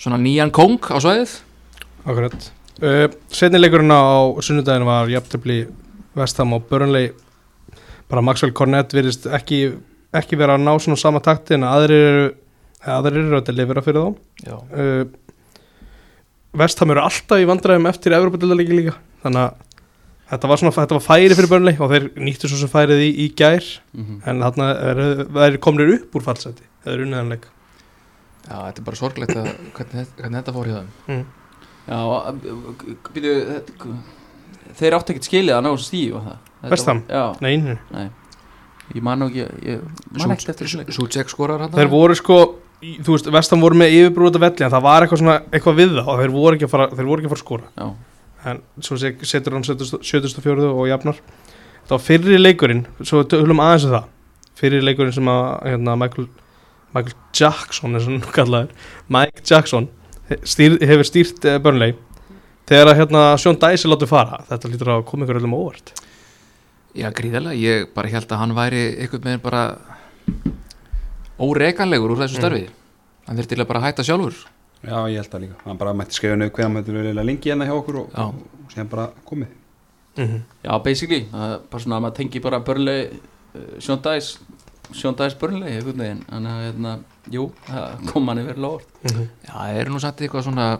svona 0.02 0.18
nýjan 0.18 0.50
kong 0.54 0.90
á 0.90 0.98
svæðið. 0.98 1.36
Akkurat. 2.02 2.48
Uh, 2.82 3.06
Setni 3.30 3.60
leikurinn 3.62 3.94
á 3.94 4.34
sunnudaginu 4.42 4.88
var 4.88 5.14
jafntöfli 5.14 5.60
Vestham 6.18 6.56
og 6.56 6.66
Burnley 6.66 7.12
bara 8.10 8.22
Maxwell 8.22 8.52
Cornett 8.56 8.92
virðist 8.94 9.26
ekki, 9.34 9.60
ekki 10.14 10.38
vera 10.38 10.54
að 10.58 10.64
ná 10.66 10.72
svona 10.82 10.98
sama 11.00 11.20
takti 11.24 11.56
en 11.56 11.64
aðrir 11.66 12.06
eru 12.10 12.26
aðrir 12.86 13.22
eru 13.24 13.38
að 13.40 13.46
delivera 13.50 13.82
fyrir 13.82 14.04
þá 14.04 14.46
Já. 14.46 14.56
uh, 14.56 15.06
Vestham 16.56 16.92
eru 16.94 17.02
alltaf 17.04 17.40
í 17.42 17.46
vandræðum 17.48 17.88
eftir 17.90 18.14
Evropadildalíki 18.16 18.76
líka 18.78 18.94
þannig 19.24 19.42
að 19.42 19.64
þetta 20.30 20.48
var, 20.50 20.60
svona, 20.62 20.74
þetta 20.78 20.96
var 20.96 21.04
færi 21.06 21.34
fyrir 21.38 21.50
Burnley 21.50 21.76
og 21.82 21.90
þeir 21.92 22.06
nýttu 22.26 22.48
svo 22.50 22.60
sem 22.62 22.70
færið 22.72 23.02
í, 23.04 23.10
í 23.26 23.26
gær 23.38 23.66
mhm 23.96 24.22
en 24.26 24.40
þarna 24.46 24.70
eru 24.92 25.08
er 25.46 25.58
komnir 25.62 25.92
upp 25.98 26.16
úr 26.18 26.24
fallseti 26.26 26.64
eða 26.84 26.94
er 26.96 27.04
unnæðanleik 27.06 27.44
Já, 28.46 28.54
þetta 28.54 28.78
er 28.80 28.86
bara 28.86 28.98
sorglegt 29.02 29.34
að 29.34 29.46
hvernig, 29.74 29.94
þetta- 29.98 30.20
hvernig 30.22 30.38
þetta 30.40 30.54
fór 30.56 30.70
hjá 30.70 30.78
þeim 30.78 30.90
mm. 31.10 31.24
Já, 31.86 31.98
býtu 33.14 33.32
Þeir 34.74 34.96
áttu 34.98 35.12
ekkert 35.14 35.28
skilið 35.30 35.54
að 35.56 35.62
ná 35.66 35.70
þessu 35.72 35.88
stíu 35.90 36.20
Ham? 36.20 36.38
var- 36.62 37.02
Já, 37.08 37.40
Nei, 37.40 37.56
nei. 37.56 37.78
nei. 37.92 38.08
Ég 38.94 39.02
man 39.02 39.22
ekki, 39.26 39.44
ég 39.66 39.80
man 40.18 40.30
ekkert 40.34 40.48
eftir 40.54 40.66
þessu 40.66 40.78
leik. 40.78 40.88
Sútsek 40.94 41.28
skorar 41.30 41.58
hann 41.60 41.70
þeir 41.70 41.88
voru 41.90 42.14
sko 42.14 42.36
þú 42.82 43.14
veist, 43.16 43.30
Vestham 43.32 43.60
voru 43.60 43.74
með 43.74 43.94
yfirbrúta 43.96 44.38
velli 44.38 44.62
en 44.66 44.70
það 44.70 44.82
var 44.82 45.02
eitthvað 45.06 45.18
svona, 45.22 45.36
eitthvað 45.50 45.76
við 45.80 45.94
það 45.96 46.08
og 46.12 46.18
þeir 46.20 46.30
voru 46.36 46.56
ekki 46.56 46.66
að 46.68 46.70
fara, 46.70 46.88
þeir 46.92 47.06
voru 47.08 47.22
ekki 47.22 47.30
að 47.30 47.34
fara 47.34 47.44
skora. 47.44 47.62
Já, 47.76 47.94
en 48.50 48.62
svo 48.80 48.96
se- 49.00 49.16
setur 49.24 49.52
hann 49.56 49.64
74 49.64 50.70
og 50.70 50.86
jafnar. 50.88 51.16
Það 51.86 51.94
var 51.96 51.98
fyrri 51.98 52.38
leikurinn, 52.38 52.86
svo 53.02 53.22
tölum 53.24 53.60
aðeins 53.62 53.84
um 53.86 53.92
það. 53.96 54.04
Fyrri 54.56 54.80
leikurinn 54.82 55.12
sem 55.14 55.24
að 55.24 55.62
hérna, 55.64 55.96
Michael, 55.98 56.28
Michael 56.94 57.14
Jackson 57.32 57.94
er 57.96 58.68
Mike 59.08 59.42
Jackson 59.44 59.88
stýr, 60.42 60.78
hefur 60.80 61.04
stýrt 61.06 61.44
uh, 61.46 61.58
Burnley 61.58 61.94
þegar 62.66 62.90
að 62.90 62.98
hérna, 63.00 63.22
Dice 63.36 63.86
er 63.86 63.92
látið 63.92 64.10
fara, 64.10 64.40
þetta 64.48 64.70
lítur 64.72 64.92
að 64.94 65.04
koma 65.10 65.26
ykkur 65.26 65.40
öllum 65.40 65.54
á 65.54 65.58
óvart. 65.58 65.92
Já, 66.96 67.10
gríðarlega, 67.12 67.60
ég 67.60 67.88
bara 67.94 68.08
held 68.08 68.32
að 68.32 68.40
hann 68.40 68.56
væri 68.56 68.82
einhvern 68.96 69.26
veginn 69.28 69.44
bara 69.44 69.62
óreganlegur 71.38 72.14
úr 72.14 72.22
þessu 72.24 72.40
starfi. 72.40 72.66
Hann 73.26 73.38
þurfti 73.38 73.60
að 73.60 73.68
bara 73.68 73.84
hætta 73.84 74.06
sjálfur. 74.06 74.38
Já, 74.86 74.96
ég 75.10 75.20
held 75.20 75.30
það 75.32 75.44
líka, 75.44 75.60
hann 75.66 75.80
bara 75.80 75.94
mætti 75.96 76.16
skrifa 76.16 76.36
nefn 76.40 76.54
hvað 76.56 76.66
hann 76.66 76.76
mætti 76.76 76.94
verið 76.94 77.20
lengi 77.20 77.50
hérna 77.50 77.66
hjá 77.68 77.74
okkur 77.76 78.00
og, 78.02 78.10
Já. 78.14 78.26
og 78.26 78.72
síðan 78.72 78.90
bara 78.92 79.06
komið. 79.24 79.54
Mm 80.16 80.26
-hmm. 80.26 80.40
já 80.64 80.82
basically. 80.82 81.26
Það 81.32 81.52
er 81.52 81.58
bara 81.70 81.82
svona 81.82 81.96
að 81.96 82.02
maður 82.02 82.16
tengi 82.16 82.40
bara 82.40 82.60
börnlegi 82.60 83.20
uh, 83.54 83.80
Sean 83.80 84.00
Dice 84.02 84.38
Sean 84.92 85.14
Dice 85.14 85.36
börnlegi, 85.40 85.76
einhvern 85.76 85.98
veginn. 85.98 86.24
Þannig 86.30 86.50
að, 86.50 86.62
hérna, 86.64 86.98
jú, 87.30 87.50
það 87.66 88.06
kom 88.12 88.24
manni 88.24 88.44
verið 88.46 88.62
lórt 88.62 88.86
Já, 89.02 89.52
það 89.52 89.80
eru 89.80 89.92
nú 89.92 90.00
samt 90.02 90.20
eitthvað 90.20 90.46
svona 90.46 90.78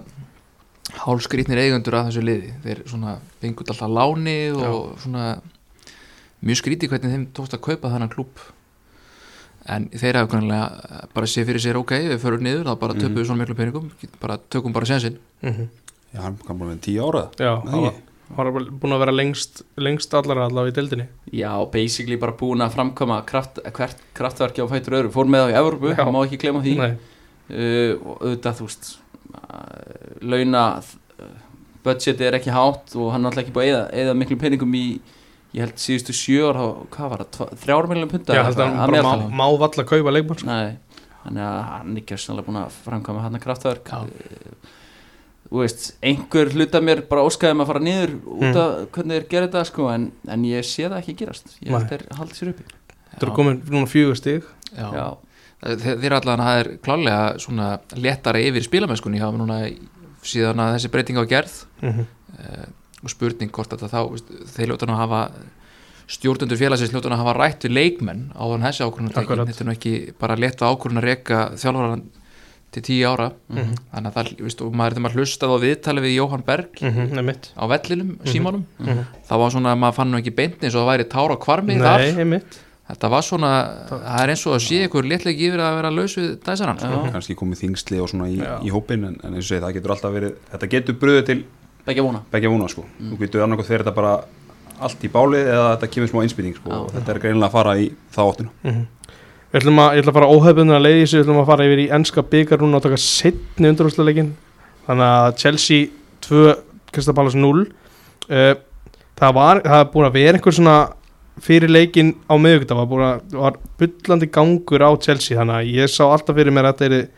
hálskrýtnir 1.03 1.62
eigundur 1.64 1.99
að 1.99 2.11
þessu 2.11 2.25
liði. 2.25 2.53
Þeir 2.64 2.83
svona 2.87 3.16
fengut 3.42 3.72
alltaf 3.72 3.90
láni 3.90 4.37
og 4.55 5.01
svona 5.03 5.31
mjög 6.46 6.61
skrítið 6.62 6.92
hvernig 6.92 7.16
þeim 7.16 7.27
tókst 7.37 7.57
að 7.57 7.64
kaupa 7.66 7.90
þennan 7.94 8.12
klúb 8.12 8.44
en 9.66 9.88
þeir 9.90 10.20
hafa 10.20 10.31
kannilega 10.31 11.07
bara 11.16 11.27
sé 11.27 11.42
fyrir 11.46 11.62
sér 11.62 11.79
ok, 11.81 11.96
við 12.12 12.20
förum 12.22 12.44
niður, 12.46 12.68
þá 12.68 12.79
bara 12.79 12.94
töpum 12.94 13.16
við 13.18 13.27
svona 13.27 13.40
miklu 13.42 13.57
peningum 13.59 13.88
bara 14.22 14.37
tökum 14.53 14.75
bara 14.77 14.87
sensinn 14.87 15.16
Já, 16.16 16.22
hann 16.25 16.37
kom 16.40 16.61
bara 16.61 16.72
með 16.72 16.85
tíu 16.87 17.03
ára. 17.05 17.27
Já, 17.37 17.51
hann 17.66 17.83
var, 17.83 17.96
hann 18.37 18.49
var 18.49 18.68
búin 18.81 18.94
að 18.96 19.03
vera 19.03 19.14
lengst, 19.14 19.61
lengst 19.77 20.14
allara 20.16 20.46
allavega 20.49 20.72
í 20.72 20.77
deildinni. 20.79 21.07
Já, 21.35 21.51
basically 21.72 22.16
bara 22.20 22.33
búin 22.38 22.64
að 22.64 22.77
framkvæma 22.77 23.18
kraft, 23.29 23.61
hvert 23.77 24.01
kraftverki 24.16 24.64
á 24.64 24.66
fætur 24.70 24.96
öðru. 25.01 25.12
Fór 25.12 25.29
með 25.29 25.44
þá 25.44 25.53
í 25.53 25.59
Evropu, 25.61 25.90
Já. 25.92 25.99
það 26.01 26.12
má 26.14 26.20
ekki 26.22 26.40
glema 26.40 26.62
því. 26.64 26.77
Nei, 26.81 26.94
uh, 27.51 27.92
og 27.99 28.22
auðvitað 28.22 28.61
þú 28.61 28.70
veist 28.70 28.88
launa 30.22 30.62
budgeti 31.87 32.26
er 32.26 32.37
ekki 32.38 32.50
hátt 32.54 32.96
og 32.98 33.12
hann 33.14 33.24
er 33.24 33.30
alltaf 33.30 33.44
ekki 33.44 33.54
búið 33.56 33.76
að 33.78 33.85
eða, 34.02 34.14
miklu 34.18 34.38
peningum 34.40 34.72
í 34.74 34.85
ég 35.56 35.62
held 35.62 35.78
síðustu 35.80 36.12
þá, 36.59 36.64
hvað 36.96 37.12
var 37.12 37.22
það, 37.22 37.30
tva- 37.37 37.59
þrjár 37.62 37.87
miljonum 37.92 38.11
punta 38.12 38.35
að 38.35 38.96
má, 39.06 39.12
má 39.30 39.46
valla 39.62 39.85
að 39.85 39.90
kaupa 39.92 40.12
leikmann 40.16 40.40
sko. 40.42 40.56
Þannig 41.26 41.42
að 41.46 41.61
hann 41.70 41.94
er 41.96 42.00
ekki 42.02 42.18
sannlega 42.22 42.46
búin 42.50 42.59
að 42.61 42.74
framkvæma 42.85 43.22
hann 43.24 43.38
kraftverk. 43.46 43.88
Uh, 43.96 44.74
þú 45.46 45.62
veist, 45.62 45.87
einhver 46.06 46.50
hluta 46.54 46.80
mér 46.82 47.00
bara 47.09 47.24
óskaði 47.26 47.54
um 47.56 47.62
að 47.64 47.70
fara 47.72 47.82
niður 47.87 48.12
út 48.18 48.42
Mm. 48.46 48.59
af 48.62 48.90
hvernig 48.94 49.16
þeir 49.16 49.28
gera 49.32 49.46
þetta 49.48 49.64
sko, 49.70 49.88
en, 49.94 50.04
en 50.28 50.44
ég 50.46 50.66
sé 50.66 50.87
það 50.90 50.98
ekki 51.00 51.16
gerast. 51.22 51.56
Ég 51.62 51.70
held 51.74 51.88
þeir 51.90 52.04
haldi 52.18 52.35
sér 52.38 52.52
uppi. 52.52 52.66
Þetta 53.14 53.26
eru 53.26 53.35
komin 53.38 53.62
núna 53.70 53.88
fjögur 53.90 54.18
stig 54.18 54.44
Já. 54.74 54.88
Já, 54.92 55.07
Þe- 55.66 55.96
Þeir 56.02 56.12
allan 56.18 56.40
að 56.40 56.46
það 56.48 56.59
er 56.61 56.68
klálega 56.85 57.38
svona 57.40 57.68
léttara 57.96 58.40
yfir 58.44 58.62
spilamennskunni 58.66 59.18
hafa 59.22 59.38
núna 59.40 59.61
síðan 60.26 60.61
að 60.61 60.74
þessi 60.76 60.90
breyting 60.92 61.18
á 61.18 61.24
gerð 61.24 61.55
mm 61.83 62.00
uh, 62.37 62.66
og 63.05 63.11
spurning 63.12 63.50
hvort 63.52 63.70
þetta 63.70 63.88
þá 63.92 64.00
þeir 64.57 64.68
ljóta 64.72 64.87
nú 64.88 64.92
að 64.96 65.02
hafa 65.05 65.20
stjórnundur 66.11 66.59
félagsins 66.59 66.92
ljóta 66.94 67.11
nú 67.11 67.16
að 67.16 67.22
hafa 67.24 67.35
rætt 67.38 67.64
við 67.66 67.74
leikmenn 67.76 68.22
á 68.35 68.42
þann 68.46 68.64
þessi 68.66 68.85
ákvörðun 68.87 69.16
Akkurat. 69.20 69.48
þetta 69.48 69.62
er 69.64 69.68
nú 69.68 69.74
ekki 69.76 69.92
bara 70.20 70.37
létta 70.38 70.68
ákvörðun 70.70 71.00
að 71.02 71.07
reka 71.09 71.40
þjálfaran 71.59 72.02
til 72.76 72.83
tíu 72.83 73.07
ára 73.09 73.31
Mhm. 73.48 73.74
þannig 73.94 74.11
að 74.11 74.16
það, 74.16 74.31
veist, 74.44 74.61
og 74.62 74.72
maður 74.74 74.87
er 74.90 74.94
þegar 74.96 75.05
maður 75.07 75.16
hlustað 75.20 75.55
á 75.55 75.59
viðtali 75.64 76.00
við 76.05 76.14
Jóhann 76.18 76.44
Berg 76.46 76.72
-hmm. 76.81 77.16
Einmitt 77.18 77.44
á 77.57 77.64
vellinum, 77.66 78.11
símanum 78.24 78.64
Mhm. 78.79 79.05
það 79.29 79.38
var 79.38 79.50
svona 79.50 79.72
að 79.72 79.79
maður 79.81 79.94
fann 79.94 80.11
nú 80.12 80.18
ekki 80.20 80.35
beint 80.37 80.61
eins 80.62 80.74
og 80.74 80.83
það 80.87 80.90
væri 80.92 81.05
tára 81.09 81.37
kvarmi 81.37 81.74
Nei, 81.74 81.83
þar 81.83 82.42
þetta 82.87 83.11
var 83.11 83.25
svona, 83.27 83.51
það 83.90 84.22
er 84.22 84.33
eins 84.35 84.46
og 84.46 84.55
að 84.57 84.64
sé 84.66 84.81
ykkur 84.87 85.09
léttlegi 85.11 85.49
yfir 85.51 85.62
að 85.66 85.77
vera 85.81 85.90
laus 85.90 86.16
við 86.18 86.29
dæsarann 86.46 86.79
sko. 86.81 86.90
Já. 87.07 87.12
kannski 87.16 87.37
komið 87.38 87.62
þingsli 87.64 88.01
og 88.03 88.11
svona 88.12 88.29
í, 88.31 88.37
í 88.38 88.72
hópin 88.75 89.05
en, 89.09 89.16
en 89.25 89.35
eins 89.35 89.44
og 89.44 89.51
segi, 89.51 89.62
það 89.64 89.77
getur 89.79 89.94
alltaf 89.96 90.14
verið 90.16 90.35
þetta 90.53 90.70
getur 90.77 90.99
bröðið 91.03 91.25
til 91.31 91.38
begja 91.87 92.51
vona 92.51 92.68
sko. 92.70 92.85
þú 92.99 93.18
getur 93.22 93.42
annarkoð 93.46 93.70
fyrir 93.70 93.85
þetta 93.87 93.96
bara 93.96 94.12
allt 94.87 95.05
í 95.07 95.09
bálið 95.09 95.49
eða 95.49 95.68
þetta 95.77 95.88
kemur 95.94 96.11
smá 96.12 96.22
innspýting 96.27 96.57
sko. 96.59 96.70
Og 96.85 96.90
þetta 96.92 97.14
er 97.14 97.20
greinilega 97.22 97.49
að 97.49 97.57
fara 97.57 97.77
í 97.81 97.88
það 98.14 98.31
áttuna 98.33 98.51
Mhm. 98.66 98.85
Við 99.46 99.61
ætlum 99.62 99.79
að, 99.81 99.99
að 100.03 100.12
fara 100.12 100.27
óhefbundin 100.29 100.75
að 100.77 100.83
leiði 100.85 101.03
þessu, 101.05 101.16
við 101.16 101.22
ætlum 101.25 101.38
að 101.40 101.46
fara 101.46 101.64
yfir 101.68 101.81
í 101.81 101.90
ennska 101.96 102.22
byggar 102.29 102.61
núna 102.61 102.77
og 102.77 102.83
taka 102.83 102.99
setni 103.01 103.68
undarúsleikin 103.70 104.33
þannig 104.88 105.07
að 105.07 105.37
Chelsea 105.40 105.87
2, 106.27 106.57
Krista 106.92 107.14
Pallas 107.16 107.37
0 107.38 107.62
uh, 107.62 108.55
það 109.16 109.33
var, 109.38 109.61
það 109.64 109.79
er 109.81 109.88
búin 109.94 110.09
að 110.11 110.16
vera 110.18 110.37
einhver 110.37 110.57
svona 110.59 110.75
fyrir 111.42 111.68
leikin 111.70 112.14
á 112.31 112.35
miðvíkudag 112.40 112.88
var 112.88 113.05
að, 113.07 113.37
var 113.37 113.57
bullandi 113.81 114.27
gangur 114.33 114.81
á 114.85 114.90
Chelsea 115.03 115.37
þannig 115.38 115.57
að 115.61 115.70
ég 115.77 115.90
sá 115.92 116.05
alltaf 116.09 116.37
fyrir 116.37 116.55
mér 116.55 116.70
að 116.70 116.81
þetta 116.81 116.87
er, 116.96 117.09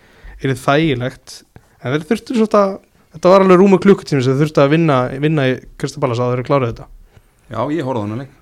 er 0.43 0.55
þægilegt. 0.65 1.43
En 1.79 1.93
þeir 1.95 2.07
þurftu 2.09 2.35
svona 2.39 2.63
þetta 3.15 3.33
var 3.33 3.45
alveg 3.45 3.59
rúmu 3.61 3.79
klukkutími 3.83 4.23
sem 4.23 4.35
þeir 4.35 4.43
þurftu 4.47 4.63
að 4.65 4.71
vinna, 4.75 4.97
vinna 5.23 5.47
í 5.49 5.57
Krista 5.79 6.01
Pallas 6.03 6.19
að 6.19 6.33
þeir 6.33 6.39
eru 6.41 6.49
klárið 6.49 6.73
þetta. 6.73 6.87
Já, 7.49 7.61
ég 7.73 7.85
horfði 7.87 8.03
á 8.03 8.05
þannig 8.05 8.23
leik. 8.25 8.33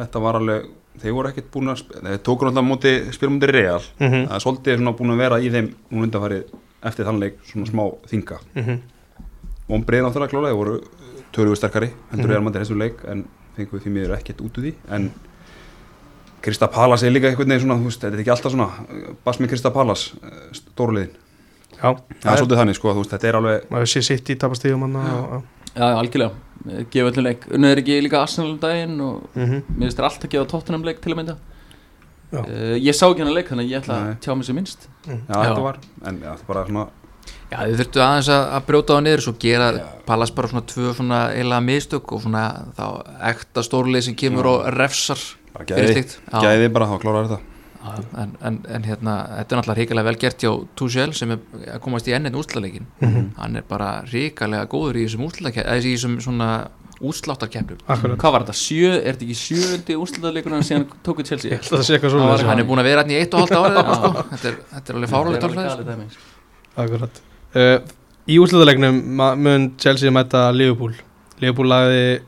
Þetta 0.00 0.22
var 0.24 0.38
alveg, 0.40 0.70
þeir 1.02 1.12
voru 1.16 1.28
ekkert 1.30 1.50
búin 1.52 1.68
að 1.72 1.82
Þeir 2.00 2.22
tókur 2.26 2.48
alltaf 2.50 2.64
móti, 2.64 2.94
spilum 3.12 3.36
móti 3.36 3.50
real. 3.52 3.82
Mm 4.00 4.08
Það 4.28 4.34
er 4.34 4.44
svolítið 4.44 4.84
búin 4.98 5.10
að 5.12 5.20
vera 5.20 5.40
í 5.40 5.50
þeim 5.50 5.68
Nú 5.90 6.02
undanfarið 6.06 6.44
eftir 6.82 7.04
þann 7.04 7.20
leik 7.20 7.36
Svona 7.44 7.66
smá 7.66 7.84
þinga. 8.08 8.38
-hmm. 8.54 8.78
Vombriðin 9.68 10.04
náttúrulega 10.08 10.30
klálega, 10.30 10.50
þeir 10.50 10.56
voru 10.56 10.80
tölugu 11.32 11.56
sterkari 11.56 11.90
Heldur 12.10 12.24
Mhm. 12.26 12.30
real 12.30 12.42
mættir 13.60 13.68
þessu 13.68 13.68
leik 13.68 13.68
En 13.68 13.68
fengu 13.68 13.80
því 13.80 13.90
miður 13.90 14.16
ekkert 14.18 14.40
út 14.40 14.58
úr 14.58 14.64
því 14.64 14.74
En 14.90 15.10
Krista 16.40 16.68
Palas 16.68 17.02
er 17.02 17.12
líka 17.12 17.28
einhvern 17.28 17.48
veginn 17.48 17.66
svona 17.66 17.76
þú 17.76 17.84
veist, 17.84 18.00
Þetta 18.00 18.16
er 18.16 18.20
ekki 18.20 18.30
alltaf 18.30 18.52
svona 18.52 18.68
Bas 19.24 19.40
með 19.40 19.48
Krista 19.48 19.70
Palas, 19.70 20.14
stóruliðin 20.52 21.10
Já, 21.80 21.96
Það 22.20 22.32
er 22.32 22.38
svolítið 22.40 22.56
þannig, 22.60 22.76
sko, 22.76 22.92
þú 22.92 23.02
veist, 23.02 23.10
þetta 23.10 23.28
er 23.28 23.36
alveg 23.36 23.70
maður 23.70 23.86
sé 23.86 24.02
sitt 24.02 24.30
í 24.30 24.36
tapastíðum 24.36 24.86
hann 24.86 24.96
Já, 25.00 25.42
já, 25.76 25.86
algjörlega, 26.00 26.32
gefa 26.90 27.12
öllum 27.12 27.24
leik 27.24 27.46
Unnið 27.50 27.70
er 27.70 27.78
ekki 27.78 28.00
líka 28.04 28.20
Arsenal 28.20 28.50
um 28.50 28.58
daginn 28.58 29.00
og 29.00 29.28
mm 29.34 29.44
-hmm. 29.44 29.62
mér 29.76 29.86
finnst 29.86 29.98
þér 29.98 30.04
allt 30.04 30.24
að 30.24 30.30
gefa 30.30 30.50
tóttunum 30.50 30.84
leik 30.84 31.00
til 31.00 31.12
að 31.12 31.16
mynda 31.16 31.36
Já. 32.30 32.40
uh, 32.40 32.76
Ég 32.78 32.94
sá 32.94 33.06
ekki 33.10 33.20
hennar 33.20 33.34
leik 33.34 33.48
þannig 33.48 33.64
að 33.66 33.70
ég 33.70 33.82
ætla 33.82 34.00
Nei. 34.00 34.12
að 34.12 34.20
tjá 34.20 34.34
mig 34.36 34.44
sem 34.46 34.54
minnst 34.54 34.88
Já, 35.06 35.14
Já. 35.28 35.42
þetta 35.44 35.62
var 35.62 35.76
En 36.06 36.20
já, 36.20 36.30
þetta 36.30 36.42
er 36.42 36.46
bara 36.46 36.66
svona 36.66 36.86
Já, 37.50 37.58
þið 37.66 37.76
þurftu 37.80 38.02
aðeins 38.04 38.28
að, 38.30 38.42
að 38.56 38.66
brjóta 38.68 38.94
á 38.94 38.98
niður 39.02 39.22
svo 39.26 39.32
gera. 39.42 39.68
Pallas 40.06 40.30
bara 40.34 40.48
svona 40.52 40.62
tvö 40.70 40.92
svona 40.94 41.20
eiginlega 41.34 41.64
mistök 41.66 42.12
og 42.14 42.22
svona 42.22 42.44
þá 42.78 42.84
ekta 43.32 43.64
stórlið 43.66 44.04
sem 44.06 44.14
kemur 44.18 44.46
Já. 44.46 44.50
og 44.52 44.68
refsar 44.78 45.22
Bara 45.54 45.64
gæði, 45.66 46.04
gæði 46.30 46.68
bara, 46.72 46.86
þá 46.86 47.00
klárar 47.02 47.26
þetta 47.26 47.40
en, 48.20 48.32
en, 48.44 48.56
en 48.68 48.82
hérna, 48.84 49.14
þetta 49.40 49.54
er 49.54 49.58
náttúrulega 49.58 49.78
ríkalega 49.80 50.06
vel 50.10 50.18
gert 50.20 50.42
hjá 50.44 50.50
Tuchel 50.76 51.14
sem 51.16 51.30
er 51.32 51.38
að 51.74 51.80
komast 51.82 52.06
í 52.10 52.12
ennin 52.14 52.36
úrslaleikin 52.36 52.84
Mhm. 53.00 53.30
hann 53.40 53.56
er 53.56 53.64
bara 53.66 54.02
ríkalega 54.12 54.68
góður 54.70 54.98
í 55.00 55.06
þessum 55.08 55.24
úrslaleikin 55.26 55.64
eða 55.64 55.80
í 55.80 55.94
þessum 55.96 56.18
svona 56.22 56.48
útsláttarkeppnum 57.00 57.80
Akkurat 57.88 58.18
Hvað 58.20 58.34
var 58.36 58.44
þetta? 58.44 58.56
Sjö, 58.60 58.92
er 59.00 59.16
þetta 59.16 59.26
ekki 59.26 59.38
sjöndi 59.40 59.96
úrslutaleikurinn 59.96 60.62
sem 60.68 60.84
Það 60.84 61.80
var- 61.80 62.10
svona 62.12 62.50
hann 62.52 62.60
er 62.60 62.68
búin 62.68 62.82
að 62.84 62.90
vera 62.92 63.02
hann 63.02 63.10
í 63.10 63.18
eitt 63.18 63.34
og 63.34 63.40
halvt 63.40 63.56
árið 63.56 63.94
sko. 63.96 64.12
þetta, 64.34 64.46
er, 64.52 64.60
þetta 64.76 64.92
er 64.92 65.00
alveg 65.00 65.10
fáralegt 65.16 65.40
Það 65.40 65.48
alveg 65.48 65.48
tölfræði 65.48 65.68
galið 65.70 65.80
sko. 65.80 65.90
dæmi, 65.90 66.06
sko. 66.12 66.22
Akkurat 66.84 67.20
uh, 67.54 67.78
Í 68.30 68.36
úrslutalegnum 68.38 68.98
ma- 69.18 69.34
mun 69.34 69.70
Chelsea 69.80 70.10
mæta 70.14 70.50
Liverpool. 70.54 70.92
Liverpool 71.40 71.66
lagði 71.72 72.20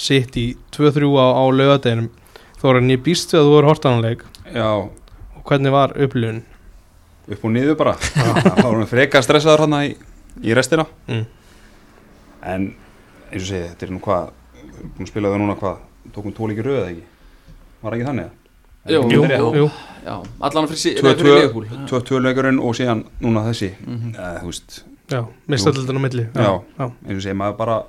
sitt 0.00 0.36
í 0.40 0.46
2-3 0.72 1.10
á, 1.20 1.26
á 1.36 1.44
lögadeginum 1.52 2.06
Þó 2.60 2.64
er 2.70 2.78
hann 2.78 2.92
ég 2.94 3.02
býst 3.04 3.32
við 3.34 3.40
að 3.42 3.48
þú 3.48 3.52
voru 3.56 3.68
hortananleik 3.72 4.22
Já, 4.54 4.68
og 4.80 5.42
hvernig 5.48 5.72
var 5.74 5.92
upplifun? 5.96 6.42
upp 7.30 7.44
og 7.46 7.52
niður 7.54 7.76
bara. 7.78 7.92
Það 7.94 8.56
var 8.64 8.74
hann 8.74 8.88
freka 8.90 9.20
stressaður 9.22 9.60
hann 9.66 9.74
í, 9.86 9.90
í 10.42 10.54
restina. 10.56 10.82
Mm. 11.06 11.20
en 12.42 12.64
eins 13.30 13.44
og 13.44 13.46
segi, 13.52 13.68
þetta 13.68 13.86
er 13.86 13.92
nú 13.94 14.00
hvað 14.02 14.30
búin 14.96 15.04
að 15.06 15.10
spila 15.12 15.30
það 15.30 15.42
núna 15.44 15.56
hvað 15.60 15.76
tókum 16.16 16.34
tólíki 16.34 16.64
röð 16.66 16.78
eða 16.80 16.88
ekki? 16.90 17.04
Var 17.84 17.96
ekki 17.98 18.08
þannig 18.08 18.36
Jú, 18.90 19.02
Jú, 19.12 19.22
jú, 19.60 19.66
Já, 20.04 20.22
allan 20.40 20.66
fyrir, 20.68 20.94
tvöleikurinn 22.08 22.58
og 22.60 22.74
síðan 22.74 23.04
núna 23.20 23.42
þessi 23.48 23.70
Mhm. 23.86 24.14
eða 24.14 24.40
þú 24.42 24.46
veist, 24.46 24.82
já, 25.10 25.24
mistaldildin 25.48 25.96
á 25.96 26.00
milli 26.00 26.26
Já. 26.34 26.62
já. 26.78 26.90
eins 27.06 27.16
og 27.16 27.22
segi 27.22 27.36
maður 27.36 27.56
bara 27.56 27.82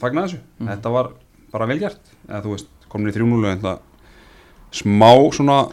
fagna 0.00 0.22
þessu, 0.26 0.38
Mhm. 0.60 0.68
þetta 0.68 0.90
var 0.92 1.10
bara 1.52 1.66
vel 1.66 1.78
gert 1.78 2.00
eða 2.28 2.42
þú 2.44 2.50
veist, 2.54 2.66
komin 2.90 3.08
í 3.12 3.14
3-0 3.16 3.52
en 3.52 3.60
það 3.60 3.78
smá 4.72 5.30
svona 5.32 5.72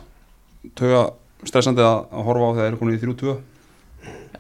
töga 0.75 1.11
stressandi 1.43 1.81
að, 1.81 2.07
að 2.11 2.23
horfa 2.23 2.45
á 2.45 2.51
þegar 2.55 2.63
þeir 2.63 2.67
eru 2.71 2.77
komin 2.77 2.97
í 2.97 3.01
3-2 3.01 3.37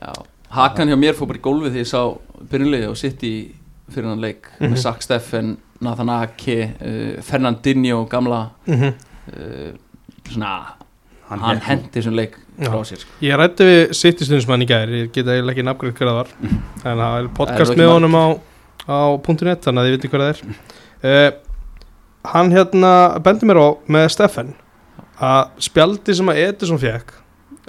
Já, 0.01 0.13
Hakan 0.55 0.87
hjá 0.87 0.95
mér 0.95 1.13
fór 1.13 1.27
bara 1.27 1.39
í 1.39 1.41
gólfið 1.41 1.71
því 1.73 1.81
ég 1.83 1.87
sá 1.87 2.17
byrjunlegi 2.49 2.87
og 2.89 2.97
sitt 2.97 3.21
í 3.23 3.51
fyrir 3.91 4.07
hann 4.07 4.21
leik 4.21 4.47
Mhm. 4.59 4.71
með 4.71 4.77
Sack 4.77 5.01
Steffen, 5.01 5.57
Nathan 5.81 6.09
Ake 6.09 6.73
uh, 6.81 7.21
Fernandinho, 7.21 8.05
gamla 8.07 8.51
Mm 8.67 8.93
uh, 9.33 9.73
svona, 10.29 10.74
hann, 11.29 11.41
nú- 11.41 11.63
hendi 11.65 11.91
þessum 11.93 12.17
leik 12.17 12.35
frá 12.59 12.81
sér 12.87 13.01
sko. 13.01 13.15
Ég 13.25 13.39
rætti 13.39 13.67
við 13.67 13.81
sittistundsmann 13.99 14.63
í 14.63 14.67
gæri 14.69 15.01
Ég 15.03 15.09
geta 15.15 15.33
eiginlega 15.33 15.55
ekki 15.55 15.65
nafngrið 15.67 15.97
hver 15.97 16.11
það 16.11 16.19
var. 16.19 16.29
En 16.85 17.01
það 17.01 17.17
er 17.17 17.31
podcast 17.39 17.79
með 17.79 17.91
honum 17.91 18.15
á, 18.15 18.25
á 18.87 18.99
.net 19.17 19.65
Þannig 19.65 19.81
að 19.81 19.87
þið 19.87 19.95
viti 19.97 20.11
hver 20.13 20.23
það 20.23 20.31
er. 20.33 20.61
Uh, 21.05 21.31
Hann 22.25 22.49
hérna 22.49 22.91
bendi 23.21 23.45
mér 23.45 23.59
á 23.61 23.67
með 23.91 24.07
Steffen 24.15 24.55
Að 25.21 25.51
spjaldi 25.67 26.15
sem 26.17 26.31
að 26.31 26.41
Edison 26.47 26.81
fekk 26.81 27.13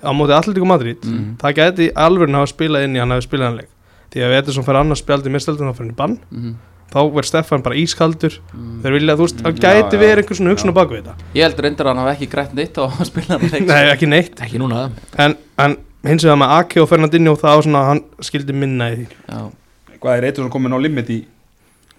Á 0.00 0.10
móti 0.16 0.36
Atletico 0.36 0.68
Madrid 0.68 1.02
mm. 1.04 1.36
Það 1.40 1.58
gæti 1.60 1.90
alveg 1.96 2.32
hafa 2.34 2.52
spilað 2.52 2.86
inn 2.86 2.96
í 2.96 3.00
hann 3.00 3.14
hafi 3.14 3.26
spilað 3.26 3.50
hann 3.50 3.60
leik. 3.62 3.70
Því 4.12 4.24
að 4.26 4.34
Edison 4.38 4.64
fær 4.66 4.78
annars 4.80 5.00
spjaldi 5.02 5.32
með 5.32 5.48
hann 5.62 5.90
í 5.90 5.96
bann. 5.96 6.18
Mm. 6.30 6.56
Þá 6.92 6.98
verður 7.02 7.26
Stefan 7.28 7.62
bara 7.66 7.76
ískaldur. 7.80 8.36
Mm. 8.54 8.76
Þeir 8.84 8.94
vilja, 8.96 9.16
þú 9.18 9.24
veist, 9.26 9.40
það 9.42 9.56
Já, 9.56 9.62
gæti 9.66 9.96
já. 9.98 10.00
verið 10.04 10.22
einhver 10.22 10.38
svona 10.38 10.52
hugsun 10.54 10.70
á 10.72 10.74
baku 10.78 10.96
þetta. 11.00 11.14
Ég 11.36 11.42
held 11.46 11.62
reyndar 11.66 11.86
að 11.86 11.92
hann 11.92 12.02
hafi 12.04 12.14
ekki 12.16 12.28
grætt 12.32 12.54
neitt 12.56 12.78
á 12.78 12.82
að 12.86 13.04
spila 13.10 13.30
hann 13.36 13.50
leik. 13.52 13.66
Nei, 13.66 13.84
ekki 13.92 14.08
neitt. 14.10 14.40
Ekki 14.46 14.60
núna. 14.62 14.84
En, 15.18 15.34
en 15.66 15.76
hins 16.06 16.24
vegar 16.24 16.38
með 16.40 16.54
Ake 16.60 16.80
og 16.84 16.88
Fernandinho 16.92 17.34
Það 17.40 17.56
var 17.58 17.66
svona, 17.66 17.80
að 17.82 17.90
hann 17.90 18.02
skildi 18.30 18.54
minna 18.56 18.90
í 18.94 19.00
því. 19.00 19.06
Já, 19.32 19.40
hvað 19.98 20.12
er 20.20 20.28
eitthvað 20.30 20.44
sem 20.46 20.52
komin 20.54 20.76
á 20.76 20.78
limit 20.86 21.10
í 21.10 21.18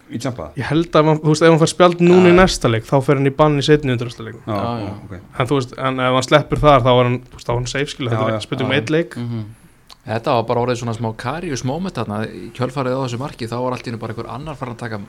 í 0.07 0.21
tjampa 0.23 0.45
Ég 0.55 0.63
held 0.71 0.95
að, 0.95 1.09
þú 1.19 1.33
veist, 1.33 1.43
ef 1.43 1.51
hann 1.51 1.59
fær 1.59 1.71
spjald 1.73 1.99
núna 2.07 2.29
í 2.29 2.31
Já. 2.31 2.37
næsta 2.39 2.69
leik 2.71 2.85
Þá 2.87 2.95
fer 3.03 3.17
hann 3.19 3.27
í 3.27 3.33
bann 3.35 3.59
í 3.59 3.63
setni 3.67 3.91
undrastaleikum 3.91 4.39
já, 4.47 4.55
Já, 4.55 4.63
já, 4.63 4.85
já. 4.87 4.93
ok. 5.03 5.13
En 5.43 5.49
þú 5.49 5.57
veist, 5.59 5.73
en 5.89 5.99
ef 6.05 6.15
hann 6.15 6.27
sleppur 6.29 6.61
þar 6.63 6.85
Þá 6.85 6.91
var 6.95 7.09
hann, 7.09 7.17
þú 7.27 7.35
veist, 7.35 7.51
Þetta 10.07 10.33
var 10.37 10.43
bara 10.47 10.61
orðið 10.65 10.77
svona 10.81 10.93
smá 10.95 11.09
karius 11.19 11.63
moment 11.67 11.95
þarna. 11.99 12.21
Í 12.31 12.51
kjölfarið 12.55 12.95
á 12.95 12.99
þessu 13.03 13.19
marki 13.19 13.47
þá 13.51 13.57
var 13.59 13.73
allt 13.75 13.87
í 13.87 13.91
hennu 13.91 13.99
bara 13.99 14.13
einhver 14.13 14.29
annar 14.31 14.55
farin 14.55 14.75
að 14.77 14.79
taka 14.85 14.99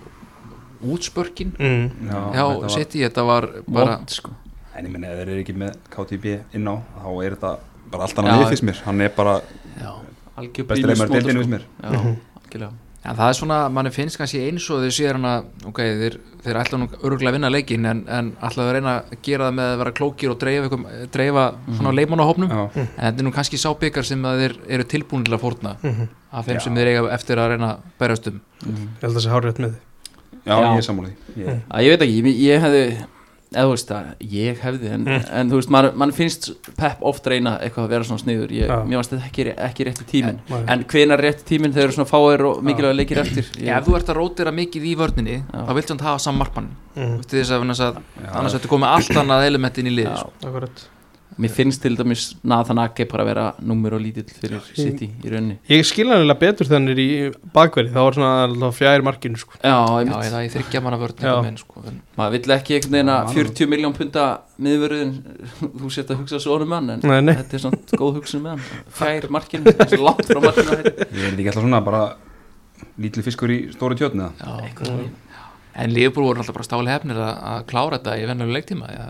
útspörkin. 0.83 1.53
Mm. 1.59 1.91
já, 2.09 2.19
Já, 2.35 2.45
þetta 2.49 2.61
var- 2.61 2.71
City, 2.75 2.99
þetta 3.07 3.25
var 3.27 3.49
bara 3.69 3.97
Vont 3.99 4.11
sko. 4.11 4.31
En 4.77 4.87
ég 4.87 4.91
menna 4.93 5.07
ef 5.11 5.19
þeir 5.19 5.29
eru 5.33 5.43
ekki 5.45 5.55
með 5.59 5.77
KTB 5.91 6.25
inn 6.55 6.67
á 6.71 6.75
þá 7.03 7.09
er 7.25 7.35
þetta 7.37 7.53
bara 7.91 8.03
allt 8.05 8.15
annað 8.23 8.43
við 8.45 8.51
fyrst 8.53 8.67
mér. 8.69 8.83
Hann 8.85 9.01
er 9.01 9.09
bara 9.17 9.41
Já, 9.81 9.93
Algjör 10.39 10.67
mótor, 10.67 10.75
deildinu 10.75 10.97
sko. 10.97 11.15
fyrst 11.39 11.51
mér. 11.51 11.63
Já, 11.83 11.91
Mhm. 11.91 12.17
algjörlega 12.43 12.73
En 13.09 13.17
það 13.17 13.31
er 13.33 13.37
svona, 13.39 13.59
manni 13.73 13.93
finnst 13.95 14.19
kannski 14.21 14.43
eins 14.45 14.67
og 14.75 14.83
þeir 14.85 14.95
séu 14.95 15.07
hérna, 15.09 15.33
ok, 15.71 15.81
þeir, 16.03 16.17
þeir 16.45 16.61
ætla 16.61 16.81
nú 16.83 16.89
örgulega 16.99 17.31
að 17.33 17.37
vinna 17.39 17.51
leikin 17.55 17.89
en, 17.89 18.03
en 18.13 18.31
ætla 18.45 18.67
að 18.67 18.73
reyna 18.77 18.95
að 19.01 19.17
gera 19.25 19.49
það 19.49 19.57
með 19.59 19.73
að 19.73 19.79
vera 19.83 19.95
klókir 20.01 20.35
og 20.35 20.39
dreifa, 20.43 20.81
dreifa 21.15 21.45
svona 21.79 21.95
leimannahopnum 21.97 22.53
já, 22.53 22.63
en 22.77 22.89
þetta 22.99 23.13
er 23.23 23.27
nú 23.29 23.33
kannski 23.39 23.61
sábyggar 23.63 24.05
sem 24.07 24.23
þeir 24.29 24.57
eru 24.69 24.89
tilbúin 24.93 25.25
til 25.27 25.37
að 25.39 25.45
fórna 25.47 25.77
Mm 25.83 26.09
af 26.29 26.45
þeim 26.45 26.59
Já. 26.59 26.61
sem 26.61 26.75
þeir 26.77 26.89
eiga 26.91 27.03
eftir 27.15 27.41
að 27.41 27.47
reyna 27.55 27.69
að 27.73 27.85
berast 28.03 28.27
um. 28.29 28.41
Mhm. 28.61 28.89
Ég 28.99 29.01
held 29.01 29.09
að 29.09 29.15
það 29.17 29.23
sé 29.25 29.31
hárið 29.33 29.61
með 29.63 29.71
þið 29.71 29.79
já, 30.45 30.53
Já. 30.53 30.67
ég 30.69 30.77
er 30.77 30.85
sammála 30.85 31.09
því. 31.09 31.15
Ég, 31.41 31.63
Að 31.71 31.87
Ég 31.87 31.95
veit 31.95 32.03
ekki, 32.05 32.19
ég, 32.19 32.43
ég 32.45 32.61
hefði 32.67 32.83
eða 33.55 33.65
þú 33.65 33.71
veist 33.73 33.91
að 33.97 34.09
ég 34.35 34.59
hefði 34.61 34.91
en, 34.93 35.05
Mm. 35.09 35.23
en 35.41 35.51
þú 35.51 35.59
veist, 35.61 35.71
mann 35.73 35.87
man 35.97 36.13
finnst 36.13 36.51
Pep 36.77 36.99
oft 37.01 37.27
reyna 37.27 37.55
eitthvað 37.65 37.87
að 37.87 37.93
vera 37.95 38.05
svona 38.05 38.21
sniður 38.21 38.51
ég, 38.53 38.69
Já. 38.69 38.83
mér 38.85 39.01
varst 39.01 39.15
þetta 39.15 39.29
ekki, 39.31 39.47
ekki 39.69 39.87
rétti 39.89 40.05
tíminn 40.11 40.41
Nei. 40.51 40.61
en 40.75 40.85
hvenar 40.85 41.23
rétti 41.25 41.47
tíminn 41.53 41.73
þegar 41.73 41.89
eru 41.89 41.97
svona 41.97 42.11
fáir 42.11 42.45
og 42.51 42.61
mikilvæg 42.63 42.99
leikir 43.01 43.23
eftir 43.25 43.49
ég, 43.57 43.73
ef 43.79 43.87
þú 43.89 43.97
ert 43.97 44.13
að 44.13 44.21
rótira 44.21 44.53
mikið 44.53 44.85
í 44.91 44.95
vörninni 45.01 45.39
þá 45.53 45.73
viltu 45.79 45.95
hann 45.97 46.05
hafa 46.05 46.19
saman 46.27 46.39
markmann 46.45 46.69
mm, 46.97 47.17
þess 47.25 47.51
að, 47.57 47.65
að 47.73 48.03
Já, 48.25 48.31
annars 48.35 48.55
ertu 48.61 48.69
komið 48.69 48.93
allt 48.99 49.17
annað 49.25 49.47
elementin 49.49 49.87
í 49.89 49.97
lið 49.97 50.13
Já. 50.13 50.27
akkurat 50.45 50.85
mér 51.39 51.53
finnst 51.55 51.83
til 51.85 51.95
dæmis 51.99 52.25
Nathan 52.43 52.81
Ake 52.83 53.05
bara 53.11 53.23
að 53.25 53.29
vera 53.31 53.45
númur 53.63 53.95
og 53.95 54.03
lítill 54.03 54.27
fyrir 54.35 54.59
Já. 54.59 54.75
City 54.83 55.07
í 55.23 55.31
rauninni 55.33 55.57
Ég 55.71 55.85
skil 55.87 56.09
hann 56.11 56.19
eiginlega 56.25 56.41
betur 56.43 56.71
er 56.91 57.01
í 57.03 57.09
bakverði 57.55 57.93
þá 57.95 58.01
var 58.03 58.17
svona 58.19 58.31
alltaf 58.49 58.79
fjær 58.81 59.05
markinu 59.07 59.39
sko. 59.39 59.55
já, 59.63 59.71
já, 59.71 59.99
einmitt. 60.01 60.27
eða 60.29 60.43
í 60.45 60.51
þryggja 60.57 60.83
manna 60.83 60.99
Já. 61.29 61.37
menn, 61.47 61.59
sko. 61.61 61.85
maður 62.19 62.35
vill 62.37 62.55
ekki 62.59 62.75
einhvern 62.79 62.97
veginn 62.99 63.13
að 63.15 63.29
Já, 63.29 63.35
40 63.39 63.71
miljón 63.75 63.95
punta 63.99 64.25
miðverðin 64.59 65.13
þú 65.83 65.93
sett 65.95 66.11
að 66.11 66.23
hugsa 66.25 66.41
svo 66.43 66.59
um 66.63 66.73
hann 66.75 66.91
en 66.97 67.01
Nei, 67.07 67.21
nei. 67.23 67.35
þetta 67.39 67.55
er 67.61 67.65
svona 67.67 68.01
góð 68.03 68.19
hugsun 68.19 68.43
með 68.43 68.57
hann 68.57 68.65
fjær 68.99 69.29
markinu, 69.39 69.77
þessi 69.79 70.01
langt 70.03 70.27
frá 70.27 70.43
markinu. 70.43 70.81
Ég 70.83 71.23
er 71.23 71.39
ekki 71.39 71.49
alltaf 71.53 71.63
svona 71.63 71.81
bara 71.87 72.03
lítið 72.99 73.27
fiskur 73.31 73.51
í 73.55 73.61
stóri 73.75 73.97
tjötni 73.99 74.27
eða? 74.27 74.35
já, 74.43 74.67
Eitthvað. 74.67 75.07
en 75.79 75.95
Liverpool 75.95 76.27
voru 76.29 76.43
alltaf 76.43 76.57
bara 76.59 76.67
stáli 76.67 76.91
hefnir 76.93 77.19
að, 77.23 77.33
að 77.53 77.65
klára 77.71 77.99
þetta 77.99 78.17
í 78.19 78.27
vennuleg 78.31 78.57
leiktíma 78.59 78.91
ja, 78.91 79.07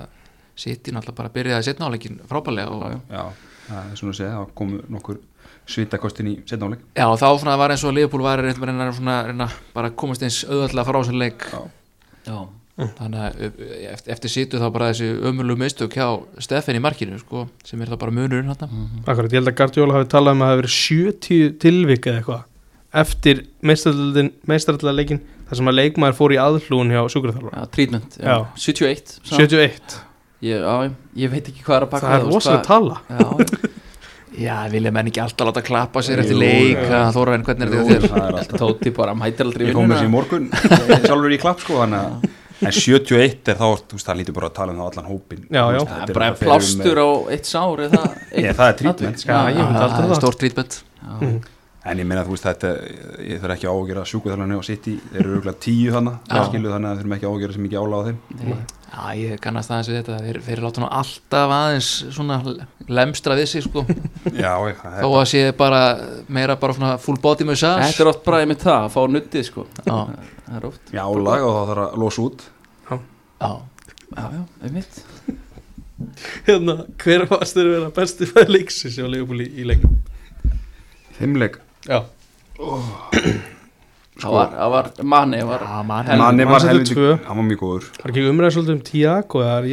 City 0.58 0.92
náttúrulega 0.94 1.18
bara 1.22 1.32
byrjaði 1.38 1.68
setna 1.70 1.88
áleikin 1.88 2.20
frábælega 2.28 2.74
og 2.74 2.82
Já, 2.82 2.92
já. 2.92 3.00
Já, 3.18 3.24
það 3.68 3.90
er 3.92 3.98
svona 4.00 4.12
að 4.14 4.20
segja, 4.20 4.36
það 4.38 4.54
komu 4.60 4.80
nokkur 4.96 5.18
svitakostin 5.68 6.30
í 6.30 6.36
setnáleik 6.48 6.84
Já, 6.96 7.06
þá 7.20 7.26
svona 7.38 7.56
var 7.60 7.74
eins 7.74 7.84
og 7.84 7.92
Liverpool 7.96 8.22
var 8.24 8.40
að 8.42 8.48
reyna, 8.50 8.92
svona, 8.96 9.16
reyna 9.28 9.48
bara 9.74 9.90
að 9.92 9.98
komast 10.00 10.22
eins 10.24 10.42
auðvöldlega 10.48 10.86
frá 10.88 10.98
þessum 11.02 11.18
leik 11.20 11.44
Já. 12.28 12.38
þannig 12.78 13.20
að 13.26 13.40
ö, 13.42 13.48
eftir, 13.92 14.12
eftir 14.14 14.30
situ 14.32 14.58
þá 14.62 14.68
bara 14.74 14.88
þessi 14.92 15.08
ömurlu 15.28 15.56
meistök 15.58 15.96
hjá 15.98 16.06
Steffen 16.44 16.78
í 16.78 16.82
markinu 16.84 17.18
sko, 17.20 17.46
sem 17.66 17.80
er 17.82 17.90
það 17.92 17.98
bara 18.04 18.14
munurinn 18.14 18.48
hann 18.52 18.68
Mhm. 18.70 19.02
Akkurat, 19.06 19.32
ég 19.32 19.40
held 19.42 19.50
að 19.52 19.56
Guardiola 19.60 19.96
hafi 19.98 20.08
talað 20.14 20.36
um 20.36 20.42
að 20.42 20.46
það 20.46 20.54
hafi 20.54 20.62
verið 20.62 20.76
70 20.78 21.58
tilvik 21.64 22.06
eða 22.06 22.20
eitthvað 22.22 22.44
eftir 22.98 23.42
meistarallarleikin 24.48 25.20
þar 25.48 25.58
sem 25.60 25.68
að 25.68 25.76
leikmaður 25.78 26.16
fór 26.18 26.34
í 26.34 26.38
aðhlúun 26.40 26.92
hjá 26.94 27.02
Já, 27.04 27.66
já. 28.16 28.24
Já. 28.24 28.36
71 28.56 29.12
sá. 29.24 29.36
71, 29.36 29.98
ég, 30.44 30.62
já, 30.62 30.90
ég 31.24 31.30
veit 31.34 31.48
ekki 31.50 31.64
hvað 31.66 31.76
er 31.80 31.86
að 31.86 31.92
baka 31.96 32.06
það 32.06 32.18
er 32.20 32.26
rosalega 32.30 32.64
tala. 32.68 33.00
Já, 33.08 33.68
Já, 34.38 34.54
vilja 34.70 34.90
menn 34.94 35.08
ekki 35.10 35.20
alltaf 35.22 35.48
láta 35.48 35.62
klappa 35.64 36.02
sér 36.04 36.20
eftir 36.22 36.36
leik? 36.38 36.78
að 36.94 37.08
Þóraðin, 37.16 37.44
hvernig 37.46 37.64
er 37.64 37.70
þetta 37.72 37.88
þér? 37.88 38.04
það 38.12 38.26
er 38.28 38.36
alltaf 38.38 38.60
Tóti 38.60 38.92
bara 38.94 39.14
mætir 39.18 39.48
aldrei 39.48 39.64
í 39.64 39.70
Ég 39.70 39.74
kom 39.78 39.88
með 39.88 39.96
þessi 39.96 40.06
í 40.06 40.12
morgun. 40.12 40.44
Sjálfur 41.08 41.34
í 41.34 41.38
klapp 41.42 41.64
sko 41.64 41.78
þannig 41.80 42.04
að 42.04 42.36
En 42.58 42.74
71 42.74 43.50
er 43.52 43.58
þá, 43.58 43.66
þú 43.88 43.96
veist, 43.96 44.06
það 44.08 44.18
lítur 44.18 44.34
bara 44.36 44.48
að 44.50 44.54
tala 44.58 44.74
um 44.74 44.78
það 44.82 44.88
allan 44.92 45.08
hópin 45.10 45.42
Já, 45.48 45.62
já. 45.74 45.80
Það 45.88 46.02
er 46.04 46.14
bara 46.18 46.30
plástur 46.42 47.00
á 47.02 47.08
eitt 47.34 47.50
sár 47.50 47.82
eða 47.88 48.00
eitt 48.04 48.42
Ég, 48.44 48.56
það 48.58 48.70
er 48.72 48.78
treatment 48.82 49.22
sko. 49.22 49.36
Það 49.38 49.60
er 49.60 49.92
það. 49.98 50.16
stórt 50.20 50.40
trítbett 50.42 50.78
Já. 50.78 51.30
En 51.88 52.02
ég 52.02 52.08
meina, 52.10 52.24
þú 52.26 52.34
veist, 52.36 52.46
þetta 52.46 52.72
Ég 53.24 53.38
þarf 53.42 53.54
ekki 53.56 53.70
að 53.70 54.08
sjúku 54.10 54.32
þarna 54.34 54.58
og 54.58 54.66
sitt 54.66 54.90
í 54.90 54.98
Þeir 55.12 55.22
eru 55.24 55.38
auðvitað 55.38 55.60
tíu 55.66 55.94
þannig 55.94 56.18
þannig 56.28 56.90
að 56.90 56.98
þeir 56.98 57.06
eru 57.06 57.16
ekki 57.18 57.30
áhugjur 57.30 57.54
sem 57.56 57.68
ekki 57.70 57.78
ála 57.80 58.02
á 58.02 58.02
þeim. 58.10 58.18
Já, 58.88 59.02
ég 59.20 59.40
kannast 59.44 59.70
aðeins 59.70 59.88
við 59.90 59.98
þetta. 59.98 60.18
Þeir, 60.24 60.38
þeir 60.46 60.62
láta 60.64 60.82
nú 60.82 60.88
alltaf 60.98 61.52
aðeins 61.58 61.88
svona 62.16 62.38
lemstra 62.88 63.36
við 63.38 63.50
sig 63.52 63.64
sko. 63.66 63.84
Já, 64.42 64.52
ég, 64.68 64.78
það 64.80 64.96
þó 65.02 65.08
að 65.20 65.26
sé 65.32 65.42
bara 65.58 65.82
meira 66.32 66.56
bara 66.60 66.76
svona 66.78 66.92
full 67.02 67.18
body 67.22 67.46
massage. 67.48 67.90
Þetta 67.90 68.04
er 68.06 68.10
oft 68.14 68.24
bara 68.26 68.40
einmitt 68.44 68.64
það, 68.64 68.86
að 68.86 68.94
fá 68.96 69.00
nuttið 69.12 69.44
sko. 69.50 69.66
Já, 69.84 69.98
Það 70.48 70.56
er 70.56 70.66
oft. 70.70 70.94
Já, 70.96 71.02
álag 71.04 71.44
og 71.44 71.52
þá 71.58 71.60
þarf 71.68 71.84
að 71.84 71.98
losa 72.00 72.24
út. 72.24 72.46
Já. 72.88 72.96
Já, 73.44 73.52
já, 74.16 74.42
einmitt. 74.64 75.02
Hérna, 76.46 76.78
hver 77.02 77.26
varst 77.28 77.58
þeir 77.58 77.68
vera 77.74 77.90
besti 77.92 78.28
fæði 78.30 78.54
leiksins 78.54 78.96
hjá 78.96 79.04
Leopold 79.10 79.44
í, 79.44 79.48
í 79.58 79.66
leiknum? 79.66 79.98
Fimmleik 81.18 81.58
Já, 81.88 82.04
Það 82.58 83.57
var, 84.22 84.48
það 84.50 84.70
var 84.74 84.90
manni 85.04 85.42
var. 85.46 85.62
Manni 86.18 86.44
var 86.48 86.60
helviti, 86.66 86.94
hann 87.26 87.36
var 87.38 87.44
mjög 87.46 87.60
góður. 87.62 87.88
Var 88.02 88.10
ekki 88.12 88.24
umræðið 88.32 88.54
svolítið 88.56 88.74
um 88.74 88.80
Tiago 88.88 89.42
er 89.46 89.68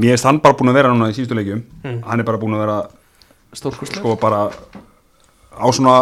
Mér 0.00 0.12
er 0.16 0.24
hann 0.24 0.40
bara 0.40 0.54
búin 0.58 0.72
að 0.72 0.78
vera 0.80 0.92
núna 0.94 1.10
í 1.10 1.16
síðustu 1.16 1.36
leikjum. 1.36 1.64
Mm. 1.84 1.98
Hann 2.08 2.20
er 2.20 2.24
bara 2.24 2.38
búin 2.40 2.56
að 2.56 2.64
vera 2.64 2.78
stórkurslega 3.54 4.00
sko 4.00 4.16
bara 4.20 4.48
á 5.54 5.66
svona 5.70 5.96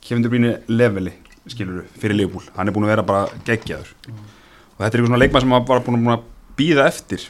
Kevin 0.00 0.22
De 0.24 0.28
Bruyne 0.32 0.54
leveli 0.68 1.12
skilur 1.50 1.84
fyrir 1.98 2.16
Leopold, 2.18 2.50
hann 2.56 2.68
er 2.68 2.72
búin 2.74 2.84
að 2.88 2.92
vera 2.96 3.02
bara 3.06 3.26
geggjaður. 3.46 3.92
Og 4.10 4.82
þetta 4.82 4.86
er 4.86 4.90
eitthvað 4.90 5.06
svona 5.06 5.20
leikmann 5.22 5.44
sem 5.44 5.54
var 5.54 5.62
bara 5.68 5.84
búin 5.86 6.10
að, 6.12 6.24
býða 6.58 6.86
eftir 6.90 7.28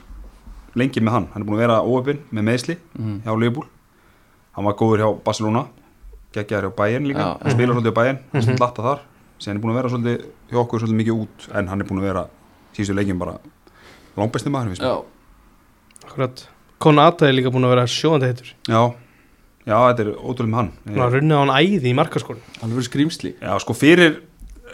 lengi 0.78 1.00
með 1.02 1.12
hann, 1.14 1.28
hann 1.34 1.42
er 1.42 1.46
búin 1.46 1.58
að 1.58 1.64
vera 1.66 1.76
óöfinn 1.82 2.20
með 2.32 2.46
meðsli 2.48 2.76
Mhm. 2.98 3.20
hjá 3.26 3.32
Leopold 3.38 3.68
hann 4.56 4.64
var 4.64 4.74
góður 4.74 4.98
hjá 5.02 5.08
Barcelona 5.24 5.64
geggjaður 6.34 6.70
hjá 6.70 6.76
Bayern 6.76 7.06
líka, 7.06 7.18
Já, 7.20 7.38
hann 7.42 7.52
spilar 7.54 7.74
svolítið 7.74 7.90
hjá 7.90 7.94
Bayern 7.94 8.18
hann 8.32 8.56
Er 9.40 9.44
sem 9.44 9.50
hann 9.54 9.56
er 9.56 9.62
búin 9.64 9.72
að 9.72 9.78
vera 9.80 9.88
svolítið 9.88 10.24
hjá 10.52 10.58
okkur 10.60 10.82
svolítið 10.82 10.98
mikið 11.00 11.20
út, 11.24 11.44
en 11.56 11.68
hann 11.72 11.80
er 11.80 11.86
búin 11.88 12.00
að 12.02 12.08
vera 12.10 12.24
síðustu 12.76 12.96
leikjum 12.98 13.18
bara 13.22 13.38
langbesti 14.20 14.50
maður. 14.52 14.76
Já, 14.76 14.98
Akkurat, 16.04 16.42
Konata 16.80 17.28
er 17.28 17.36
líka 17.36 17.52
búin 17.52 17.64
að 17.64 17.72
vera 17.74 17.86
sjóðandi 17.88 18.28
heitur. 18.30 18.50
Já, 18.68 18.82
já, 19.68 19.76
þetta 19.90 20.04
er 20.04 20.10
ótrúlega 20.16 20.50
með 20.52 20.58
hann. 20.60 20.70
Hann 20.88 21.00
har 21.04 21.14
runnið 21.16 21.36
á 21.36 21.40
hann 21.44 21.54
æði 21.56 21.88
í 21.92 21.96
markaskórin 21.96 22.42
hann 22.60 22.72
verið 22.74 22.88
skrýmsli 22.90 23.32
Já, 23.40 23.52
sko 23.64 23.76
fyrir 23.76 24.18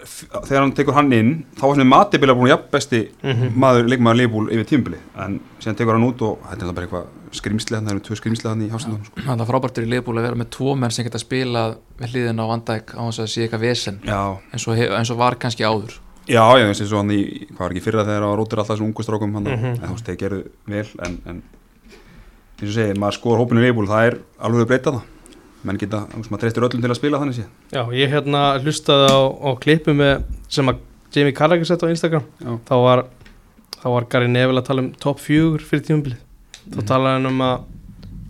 þegar 0.07 0.61
hann 0.63 0.75
tekur 0.77 0.95
hann 0.99 1.13
inn 1.17 1.31
þá 1.59 1.63
var 1.67 1.79
sem 1.81 1.89
Matibila 1.91 2.35
búin 2.39 2.47
að 2.51 2.55
jafn 2.57 2.71
besti 2.75 3.01
Mhm. 3.23 3.55
maður, 3.59 3.89
leikmaður 3.91 4.19
leifbúl 4.21 4.51
yfir 4.55 4.67
tímubili 4.71 4.99
en 5.19 5.41
síðan 5.61 5.77
tekur 5.79 5.95
hann 5.99 6.07
út 6.11 6.23
og 6.23 6.39
þetta 6.51 6.69
er 6.69 6.73
bara 6.73 6.87
eitthvað 6.87 7.07
skrimsli 7.41 7.77
hann, 7.77 7.87
það 7.87 7.95
eru 7.97 8.05
tvö 8.07 8.17
skrimsli 8.21 8.49
hann 8.51 8.63
í 8.65 8.71
hásendum 8.73 9.05
sko. 9.07 9.21
Það 9.27 9.41
er 9.45 9.49
frábært 9.51 9.79
fyrir 9.79 9.91
liðbúl 9.93 10.17
að 10.19 10.27
vera 10.29 10.39
með 10.41 10.51
tvo 10.57 10.75
menn 10.77 10.91
sem 10.95 11.05
geta 11.07 11.19
spilað 11.23 11.77
með 12.01 12.13
hliðin 12.15 12.43
á 12.43 12.45
Vandæk 12.51 12.95
á 12.97 13.03
þess 13.07 13.23
að 13.25 13.31
sé 13.35 13.45
eitthvað 13.47 13.65
vesen. 13.67 14.01
Já, 14.07 14.21
eins 14.53 14.67
og, 14.69 14.83
eins 14.99 15.11
og 15.15 15.19
var 15.21 15.37
kannski 15.43 15.65
áður. 15.67 15.99
Já, 16.27 16.43
já, 16.59 16.65
eins 16.67 16.81
og 16.91 16.99
hann 16.99 17.11
í 17.15 17.21
hvað 17.53 17.61
var 17.63 17.75
ekki 17.77 17.85
fyrra 17.87 18.05
þegar 18.07 18.25
það 18.25 18.31
var 18.33 18.41
rótir 18.43 18.59
alltaf 18.63 18.73
þessum 18.77 18.89
ungu 18.91 19.05
strákum 19.07 19.35
hann, 19.39 19.45
Mhm. 19.47 19.67
en 19.77 19.87
þú 19.87 19.93
veist, 19.95 20.07
þeir 20.09 20.19
gerðu 20.23 20.41
vel 20.67 20.87
en, 21.07 21.19
en 21.27 21.43
eins 22.57 22.71
og 22.71 22.75
segi, 22.75 22.97
maður 22.99 23.17
skoður 23.21 23.41
hópinu 23.45 23.63
leifbúl, 23.63 23.87
það 23.91 24.07
er 24.11 24.17
alveg 24.43 24.65
að 24.65 24.71
breyta 24.73 24.93
það 24.97 25.03
menn 25.67 25.79
geta, 25.79 26.01
þú 26.11 26.21
veist, 26.23 26.31
maður 26.33 26.43
treystir 26.45 26.67
öllum 26.67 26.83
til 26.83 26.91
að 26.91 26.99
spila 26.99 27.21
þannig 27.23 27.37
sé 27.39 27.45
Já, 27.75 27.83
ég 27.93 28.11
hérna 28.13 28.43
hlustaði 28.63 29.09
á, 29.13 29.19
á 29.23 29.51
klippu 29.63 29.95
með 29.95 30.25
sem 30.49 30.67
að 30.73 30.83
Jamie 31.17 31.33
Carragher 31.33 31.65
sett 31.65 31.81
á 31.81 31.89
Instagram. 31.89 32.25
Þá 32.67 32.75
var, 32.83 33.05
þá 33.81 33.87
var 33.95 34.05
Gary 34.11 34.27
Neville 34.29 34.61
að 34.61 34.67
tala 34.67 34.83
um 34.85 34.91
top 35.01 35.19
4 35.23 35.63
fyrir 35.65 35.85
tímabilið 35.87 36.19
þá 36.71 36.77
Mhm. 36.77 36.87
talaði 36.87 37.15
hann 37.17 37.27
um 37.27 37.39
að 37.41 37.65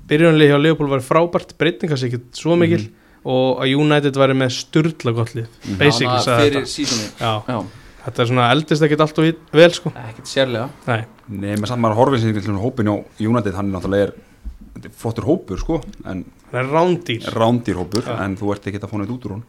byrjunlið 0.09 0.51
hjá 0.53 0.59
Leopold 0.63 0.91
var 0.91 1.01
frábært 1.01 1.57
breytingas 1.59 2.03
ekkert 2.07 2.33
svo 2.37 2.57
mikil 2.57 2.83
Mhm. 2.85 2.93
og 3.25 3.59
að 3.65 3.75
United 3.77 4.15
væri 4.15 4.37
með 4.37 4.51
sturla 4.55 5.15
gott 5.15 5.35
lið 5.35 5.47
Mhm. 5.65 5.79
basically 5.79 6.07
Hana 6.07 6.21
sagði 6.23 6.51
fyrir 6.51 6.63
þetta 6.63 7.43
Já, 7.47 7.65
þetta 8.07 8.19
er 8.23 8.27
svona 8.27 8.51
eldist 8.53 8.83
ekkert 8.83 9.01
allt 9.01 9.19
og 9.19 9.35
vel 9.53 9.71
sko. 9.71 9.91
Ekkert 9.91 10.27
sérlega. 10.31 10.69
Nei, 10.87 11.05
Nei, 11.29 11.57
með 11.57 11.67
samt 11.67 11.81
maður 11.83 11.97
horfið 11.97 12.21
sem 12.21 12.41
til 12.41 12.55
hópin 12.55 12.87
á 12.87 13.05
United, 13.21 13.55
hann 13.55 13.75
er 13.75 13.81
náttúrulega 13.81 14.03
er, 14.07 14.13
þetta 14.77 14.85
er 14.87 14.91
flottur 14.95 15.25
hópur 15.25 15.59
sko, 15.59 15.83
en 16.05 16.25
það 16.53 16.61
er 16.61 16.71
rándýr. 16.71 17.25
Rándýr 17.35 17.75
hópur, 17.75 18.03
Já. 18.07 18.21
en 18.25 18.37
þú 18.37 18.53
ert 18.55 18.63
ekki 18.67 18.79
að 18.79 18.91
fá 18.91 18.99
neitt 18.99 19.11
út 19.11 19.25
úr 19.27 19.33
hún 19.33 19.43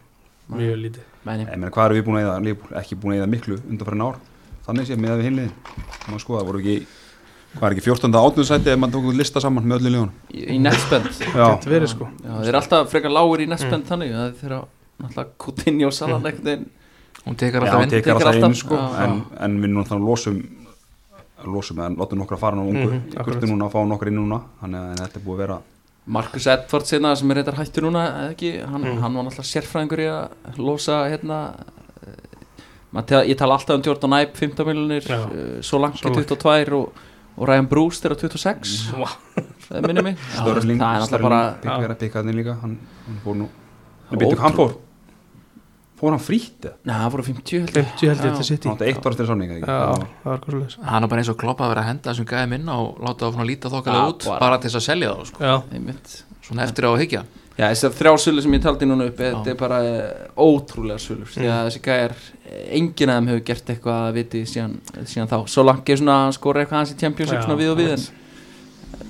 mjög 0.50 0.80
lítið 0.82 1.04
meina, 1.24 1.70
hvað 1.70 1.84
erum 1.90 1.96
við 1.98 2.04
búin 2.06 2.18
að 2.18 2.24
eða, 2.24 2.42
Liverpool, 2.42 2.78
ekki 2.80 2.96
búin 2.96 3.12
að 3.14 3.20
eða 3.22 3.28
miklu 3.28 3.58
undanfærin 3.70 4.02
ár, 4.02 4.16
þannig 4.66 4.86
sé 4.86 4.96
með 4.96 5.18
við 5.20 5.24
hinliðin 5.28 5.52
maður 6.08 6.24
skoða, 6.24 6.46
voru 6.48 6.58
ekki 6.58 6.86
hvað 7.56 7.66
er 7.70 7.76
ekki 7.76 7.84
14. 7.88 8.18
átnúðsæti 8.20 8.72
ef 8.72 8.78
maður 8.82 8.94
tók 8.98 9.08
út 9.10 9.18
lista 9.18 9.40
saman 9.40 9.64
með 9.64 9.78
öllum 9.78 9.92
liðunum? 9.94 10.10
Í, 10.34 10.42
í 10.54 10.58
Já, 11.22 11.46
verið 11.64 11.92
sko. 11.94 12.08
Já, 12.24 12.32
þeir 12.42 12.50
eru 12.52 12.60
alltaf 12.60 12.90
frekar 12.92 13.14
lágur 13.14 13.40
í 13.44 13.48
netspend 13.48 13.88
þannig 13.88 14.12
að 14.14 14.34
þeir 14.40 14.50
eru 14.52 14.60
náttúrulega 14.98 15.32
Coutinho 15.38 15.90
einhvern 16.28 16.44
veginn. 16.50 16.66
Hún 17.24 17.36
tekar 17.40 17.62
Já, 17.62 17.64
alltaf 17.66 17.78
hann 17.78 17.86
inn 17.88 17.94
tekar 17.94 18.18
tekur 18.18 18.28
alltaf 18.28 18.36
inn 18.38 18.44
alltaf, 18.44 18.60
sko, 18.62 18.76
já, 18.76 19.04
en, 19.08 19.16
en 19.46 19.56
við 19.62 19.72
núna 19.74 19.88
þannig 19.88 20.06
losum 20.08 20.38
losum, 21.48 21.80
en 21.86 21.96
látum 21.98 22.18
nokkra 22.18 22.38
fara 22.40 22.56
nú 22.58 22.64
ungu 22.68 22.86
akkurat. 22.90 23.26
kurti 23.28 23.46
núna 23.50 23.68
að 23.68 23.74
fá 23.76 23.82
nokkra 23.86 24.10
inn 24.10 24.18
núna 24.18 24.40
þannig 24.62 24.86
að 24.88 25.02
þetta 25.04 25.20
er 25.20 25.24
búið 25.26 25.36
að 25.38 25.42
vera 25.44 25.58
Marcus 26.08 26.46
Edwards 26.48 26.92
hérna 26.94 27.10
sem 27.20 27.30
er 27.30 27.36
reyndar 27.38 27.58
hættur 27.58 27.84
núna 27.84 28.02
eða 28.08 28.30
ekki, 28.32 28.52
hann, 28.64 28.82
Mm. 28.82 29.00
hann 29.02 29.14
var 29.18 29.24
náttúrulega 29.26 29.50
sérfræðingur 29.52 30.00
í 30.00 30.06
að 30.08 30.58
losa 30.58 30.96
hérna 31.12 31.38
tel, 33.06 33.22
ég 33.28 33.36
tala 33.36 33.58
alltaf 33.58 33.76
um 33.76 33.82
Jordan 33.84 34.16
Ibe 34.22 34.32
15 34.34 34.66
miljonir, 34.66 35.04
Já. 35.04 35.18
uh, 35.28 35.60
Solanke 35.62 35.98
Solanke. 36.00 36.24
22 36.24 36.72
og, 36.78 36.92
og 37.38 37.46
Ryan 37.48 37.68
Brewster 37.70 38.12
á 38.12 38.16
26 38.18 38.74
Vá. 38.98 39.08
það 39.68 39.86
minnir 39.86 40.04
mig. 40.10 40.18
Störling, 40.38 40.80
það 40.82 40.98
er 40.98 41.00
náttúrulega 41.06 41.28
bara 41.28 41.40
hann 42.18 42.36
líka. 42.42 42.58
Hann, 42.62 42.76
hann 43.06 43.18
fór 43.24 43.38
nú 43.44 43.48
Já, 43.48 44.12
Nei, 44.14 44.20
byrju, 44.24 44.38
hann 44.42 44.54
fór 44.56 44.76
fór 45.98 46.14
hann 46.14 46.22
frýtt 46.22 46.66
eða? 46.68 46.76
Nei, 46.86 46.94
það 47.02 47.10
voru 47.14 47.24
50 47.26 47.58
held 47.64 47.76
ég. 47.80 47.88
50 47.98 48.08
held 48.08 48.20
ég 48.22 48.30
Já. 48.30 48.36
til 48.38 48.46
sitt 48.48 48.62
í 48.64 48.68
hann 48.70 48.76
átti 48.78 48.86
eitt 48.88 49.00
það 49.18 49.26
svo 49.28 50.60
leis 50.62 50.76
Hann 50.88 51.04
er 51.06 51.10
bara 51.12 51.22
eins 51.24 51.32
og 51.32 51.38
kloppa 51.42 51.66
að 51.66 51.72
vera 51.74 51.82
að 51.82 51.88
henda 51.90 52.12
þessum 52.12 52.28
gæðum 52.30 52.54
inn 52.58 52.70
og 52.74 53.02
láta 53.02 53.30
það 53.34 53.48
líta 53.50 53.72
þokkalega 53.74 54.12
út 54.14 54.28
bara- 54.30 54.38
til 54.62 54.70
þess 54.70 54.80
að 54.80 54.86
selja 54.88 55.14
þá 55.18 55.26
sko. 55.32 55.52
Svona 56.48 56.64
eftir 56.64 56.88
á 56.88 56.90
að 56.90 57.00
hyggja. 57.04 57.22
Já, 57.58 57.64
þessar 57.72 57.94
þrjá 57.98 58.12
sölur 58.22 58.44
sem 58.44 58.54
ég 58.54 58.62
taldi 58.62 58.86
núna 58.86 59.08
upp 59.10 59.18
þetta 59.18 59.50
er 59.50 59.56
bara 59.58 59.78
eh, 59.84 60.28
ótrúlega 60.38 61.00
sölur. 61.02 61.26
Því 61.32 61.48
að 61.50 61.64
þessi 61.68 61.80
gæjar, 61.84 62.14
eh, 62.46 62.62
enginn 62.78 63.10
af 63.10 63.18
þeim 63.18 63.30
hefur 63.32 63.42
gert 63.50 63.72
eitthvað 63.74 64.04
að 64.06 64.14
viti 64.20 64.42
síðan, 64.46 64.76
síðan 65.10 65.30
þá. 65.32 65.36
Svo 65.50 65.64
langt 65.66 65.90
er 65.90 65.98
svona 66.00 66.16
að 66.28 66.36
skora 66.38 66.62
eitthvað 66.62 66.78
hans 66.78 66.94
í 66.94 66.98
Champions 67.02 67.32
League 67.34 67.44
svona 67.48 67.58
við 67.58 67.72
og 67.74 67.80
við 67.82 67.92
en 67.96 68.06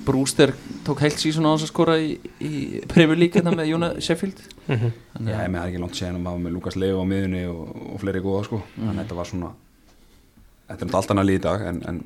Brewster 0.05 0.53
tók 0.85 0.99
heilt 1.05 1.21
síðan 1.21 1.45
á 1.45 1.51
hans 1.53 1.63
að 1.67 1.71
skora 1.71 1.95
í, 2.01 2.09
í 2.41 2.81
Premier 2.89 3.17
League 3.21 3.37
hérna 3.37 3.53
með 3.55 3.69
Jóna 3.71 3.91
Sheffield. 4.01 4.41
Mhm. 4.67 4.91
Þannig 5.13 5.31
Já, 5.31 5.37
að- 5.37 5.45
ég 5.45 5.53
með 5.53 5.59
það 5.59 5.63
er 5.63 5.71
ekki 5.71 5.81
langt 5.85 5.99
séðan 6.01 6.17
að 6.19 6.25
maður 6.25 6.43
með 6.47 6.53
Lukas 6.57 6.75
Leo 6.81 6.99
á 6.99 7.05
miðunni 7.13 7.43
og, 7.53 7.61
og 7.93 8.01
fleiri 8.01 8.21
góða 8.25 8.43
sko. 8.49 8.61
Mhm. 8.65 8.87
Þannig 8.89 8.99
að 8.99 9.03
þetta 9.05 9.19
var 9.21 9.29
svona 9.33 9.51
Þetta 10.69 10.83
er 10.83 10.85
náttúrulega 10.85 10.99
allt 11.01 11.11
annað 11.15 11.25
líð 11.29 11.37
í 11.39 11.41
dag 11.41 11.61
en, 11.65 11.77
en 11.89 12.03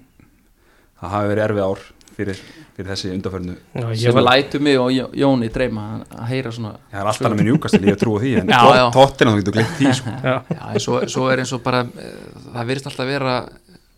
það 1.02 1.10
hafi 1.15 1.32
verið 1.34 1.43
erfið 1.43 1.63
ár 1.67 1.80
fyrir, 2.17 2.39
fyrir 2.78 2.89
þessi 2.91 3.12
undarförnu 3.15 3.56
Já, 3.73 3.86
ég 3.93 4.02
sem 4.04 4.13
var 4.17 4.26
lætu 4.28 4.60
mig 4.63 4.78
og 4.80 4.91
Jó- 4.93 5.10
Jóni 5.23 5.49
dreyma 5.54 5.86
að 6.13 6.26
heyra 6.32 6.52
svona 6.54 6.76
Það 6.91 6.99
er 7.02 7.12
alltaf 7.12 7.28
annað 7.30 7.39
með 7.41 7.49
njúkast 7.52 7.80
ég 7.89 7.99
trú 8.02 8.15
á 8.15 8.19
því 8.23 8.34
en 8.41 8.54
tóttina 8.97 9.34
þú 9.34 9.41
getur 9.43 9.58
glemt 9.60 9.78
því 9.80 9.93
sko. 9.99 10.15
Já, 10.23 10.36
Já, 10.54 10.80
svo, 10.86 11.02
svo 11.10 11.30
er 11.34 11.43
eins 11.43 11.54
og 11.58 11.63
bara 11.65 11.84
eh, 11.86 12.15
það 12.54 12.69
virðist 12.71 12.91
alltaf 12.91 13.10
vera 13.10 13.36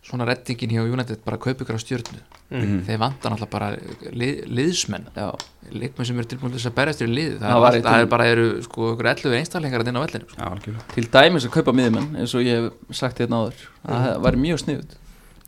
svona 0.06 0.26
reddingin 0.30 0.70
hjá 0.76 0.84
United 0.86 1.22
bara 1.26 1.38
að 1.40 1.42
kaupa 1.48 1.64
ykkur 1.66 1.78
á 1.78 1.82
stjörnu. 1.82 2.20
Mhm. 2.54 2.84
þeir 2.86 3.00
vantar 3.02 3.34
alltaf 3.34 3.50
bara 3.50 3.72
lið, 4.14 4.44
liðsmenn. 4.54 5.08
Já, 5.18 5.32
leikmenn 5.74 6.06
sem 6.06 6.20
eru 6.22 6.28
tilbúin 6.30 6.52
til 6.54 6.60
þess 6.60 6.70
að 6.70 6.76
berjast 6.78 7.00
fyrir 7.02 7.16
lið 7.18 7.32
það, 7.40 7.42
Það 7.42 7.56
er, 7.56 7.62
var 7.64 7.78
um- 7.80 8.02
er 8.04 8.10
bara 8.12 8.28
eru 8.30 8.44
sko 8.62 8.92
ykkur 8.94 9.10
11 9.10 9.34
einstaklingar 9.40 9.82
að 9.82 9.90
inn 9.90 9.98
á 9.98 10.04
vellinu 10.06 10.28
sko. 10.30 10.38
Já, 10.38 10.46
algjörlega. 10.52 10.86
Til 10.94 11.08
dæmis 11.16 11.48
að 11.50 11.56
kaupa 11.58 11.74
miðjumenn 11.74 12.20
eins 12.22 12.36
og 12.38 12.46
ég 12.46 12.68
hef 12.68 13.00
sagt 13.02 13.18
hérna 13.24 13.40
áður. 13.42 13.66
Það 13.90 14.22
væri 14.28 14.42
mjög 14.46 14.62
sniðut 14.62 14.94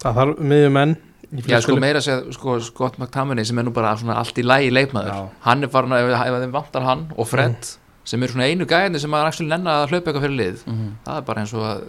það 0.01 0.17
þarf 0.17 0.41
miðjum 0.41 0.73
menn 0.79 0.95
í 0.97 1.06
Já, 1.47 1.59
sko 1.63 1.75
meira 1.75 1.99
að 1.99 2.05
segja, 2.05 2.35
sko, 2.37 2.53
Scott 2.63 2.99
McTominay 3.01 3.47
sem 3.47 3.57
er 3.59 3.65
nú 3.67 3.73
bara 3.75 3.95
svona 3.99 4.15
allt 4.21 4.37
í 4.39 4.45
lægi 4.45 4.69
leikmaður. 4.71 5.11
Já. 5.11 5.25
hann 5.47 5.65
er 5.67 5.71
farin 5.73 5.95
að, 5.95 6.05
ef 6.13 6.21
ef 6.23 6.37
þeim 6.43 6.53
vantar 6.55 6.85
hann 6.87 7.01
og 7.17 7.27
Fred 7.27 7.71
sem 8.07 8.23
er 8.23 8.31
svona 8.31 8.47
einu 8.47 8.67
gæðinni 8.69 9.01
sem 9.03 9.17
að 9.17 9.27
actually 9.27 9.51
nenna 9.51 9.81
að 9.81 9.91
hlaupa 9.91 10.07
eitthvað 10.13 10.27
fyrir 10.27 10.37
lið 10.39 10.61
það 10.63 11.17
er 11.17 11.25
bara 11.27 11.43
eins 11.43 11.53
og 11.57 11.65
að 11.67 11.83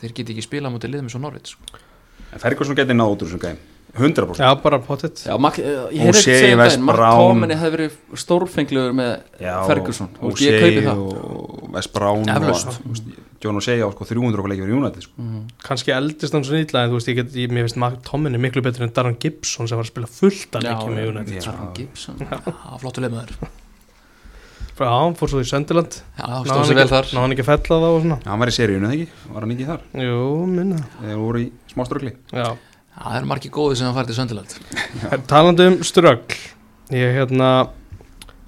þeir 0.00 0.14
geti 0.16 0.32
ekki 0.32 0.46
spila 0.46 0.72
mútið 0.72 0.94
lið 0.94 1.04
með 1.04 1.12
svo 1.12 1.20
Norvits 1.20 1.52
sko. 1.56 1.82
En 2.30 2.40
Ferguson 2.40 2.78
geti 2.78 2.96
náð 2.96 3.12
út 3.16 3.22
úr 3.26 3.28
þessum 3.28 3.44
gæm 3.44 3.60
100% 3.98 4.38
Já, 4.38 4.54
bara 4.62 4.78
Mac, 5.38 5.58
eh, 5.58 5.64
ég 5.66 6.08
Og 6.08 6.14
heyrði 6.14 6.20
ekki 6.20 6.56
West 6.56 6.76
daginn 6.76 6.84
Mark 6.86 7.00
Brown. 7.00 7.20
Tóminni 7.20 7.56
hefði 7.58 7.72
verið 7.74 7.96
stórfenglegur 8.22 8.94
með 8.94 9.10
Já, 9.42 9.54
Ferguson. 9.66 10.10
Og 10.20 10.30
og 10.30 10.44
ég 10.44 10.60
kaupi 10.62 10.84
það. 10.86 11.00
og 11.00 11.74
West 11.74 11.92
Brown 11.92 12.28
Eflaust. 12.30 12.68
og, 12.68 12.84
þú 12.84 13.29
veist, 13.40 13.44
John 13.44 13.56
O'Shea 13.56 13.80
á 13.80 13.88
sko 13.92 14.04
300 14.04 14.38
okkur 14.40 14.50
leikir 14.52 14.68
í 14.68 14.76
United 14.76 15.02
sko. 15.02 15.14
kannski 15.64 15.92
eldist 15.94 16.34
hann 16.34 16.44
svo 16.44 16.56
nýtla 16.56 16.84
en 16.84 16.90
þú 16.90 16.98
veist, 16.98 17.08
ég 17.08 17.16
get, 17.16 17.34
ég, 17.34 17.50
mér 17.50 17.68
finnst 17.68 18.04
Tommin 18.04 18.34
er 18.34 18.40
miklu 18.40 18.62
betur 18.62 18.84
en 18.84 18.92
Darren 18.92 19.16
Gibson 19.18 19.68
sem 19.68 19.76
var 19.76 19.84
að 19.84 19.92
spila 19.92 20.06
fullt 20.06 20.56
að 20.56 20.64
Já, 20.64 20.74
leikja 20.74 20.94
með 20.94 21.08
United. 21.10 21.34
Já. 21.34 21.50
Darren 21.50 21.74
Gibson. 21.74 22.16
Já, 22.20 22.78
flottu 22.80 23.00
leikmaður. 23.00 23.50
Frá 24.80 24.88
hann 24.88 25.16
fór 25.18 25.28
svo 25.28 25.42
í 25.42 25.48
Söndiland 25.48 25.92
Já, 26.16 26.24
stóð 26.24 26.54
hann 26.54 26.68
sér 26.70 26.78
vel 26.78 26.88
þar. 26.88 27.08
náði 27.10 27.20
hann 27.20 27.34
ekki 27.34 27.44
að 27.44 27.50
fella 27.50 27.80
það 27.82 27.96
og 27.96 28.00
svona. 28.04 28.18
Já, 28.22 28.30
hann 28.30 28.40
var 28.40 28.50
í 28.50 28.54
seríunni, 28.56 28.86
eða 28.88 28.96
ekki? 28.96 29.32
Var 29.34 29.44
hann 29.44 29.52
ekki 29.56 29.66
þar? 29.68 29.82
Jú, 30.06 30.22
minna. 30.48 30.78
Þegar 31.00 31.20
voru 31.20 31.42
í 31.42 31.50
smá 31.68 31.82
ströggli 31.88 32.12
Já, 32.32 32.46
Já, 32.46 33.02
það 33.02 33.18
eru 33.18 33.30
margir 33.32 33.52
góði 33.52 33.76
sem 33.76 33.90
að 33.90 33.98
fara 33.98 34.08
til 34.08 34.16
Söndiland 34.16 34.56
En 35.12 35.26
talandi 35.28 35.66
um 35.68 35.76
ströggl 35.84 36.38
ég 36.96 37.12
hérna 37.18 37.50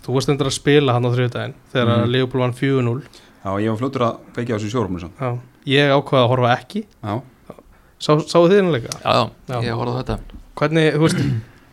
þú 0.02 0.16
varst 0.16 0.33
endur 0.33 0.48
að 0.50 0.57
spila 0.57 0.96
hann 0.96 1.07
á 1.07 1.11
þriðdæðin 1.12 1.59
þegar 1.74 1.92
mm. 1.92 2.14
Leopold 2.16 2.42
vann 2.42 2.57
4-0 2.59 2.96
Já, 3.42 3.50
ég 3.59 3.72
var 3.72 3.78
fljótur 3.81 4.05
að 4.07 4.18
feikja 4.37 4.55
á 4.55 4.59
þessu. 4.62 5.11
Já, 5.18 5.31
ég 5.72 5.92
ákvaði 5.96 6.22
að 6.22 6.31
horfa 6.33 6.57
ekki. 6.57 6.85
Já, 7.02 7.14
Sá, 8.02 8.16
sáu 8.26 8.48
þið 8.50 8.59
einlega? 8.64 8.90
Já, 8.98 9.12
já, 9.14 9.52
Já. 9.52 9.57
ég 9.62 9.76
horfði 9.78 9.92
á 9.94 9.98
þetta. 10.02 10.38
Hvernig, 10.59 10.87
þú 10.96 11.02
veist, 11.05 11.20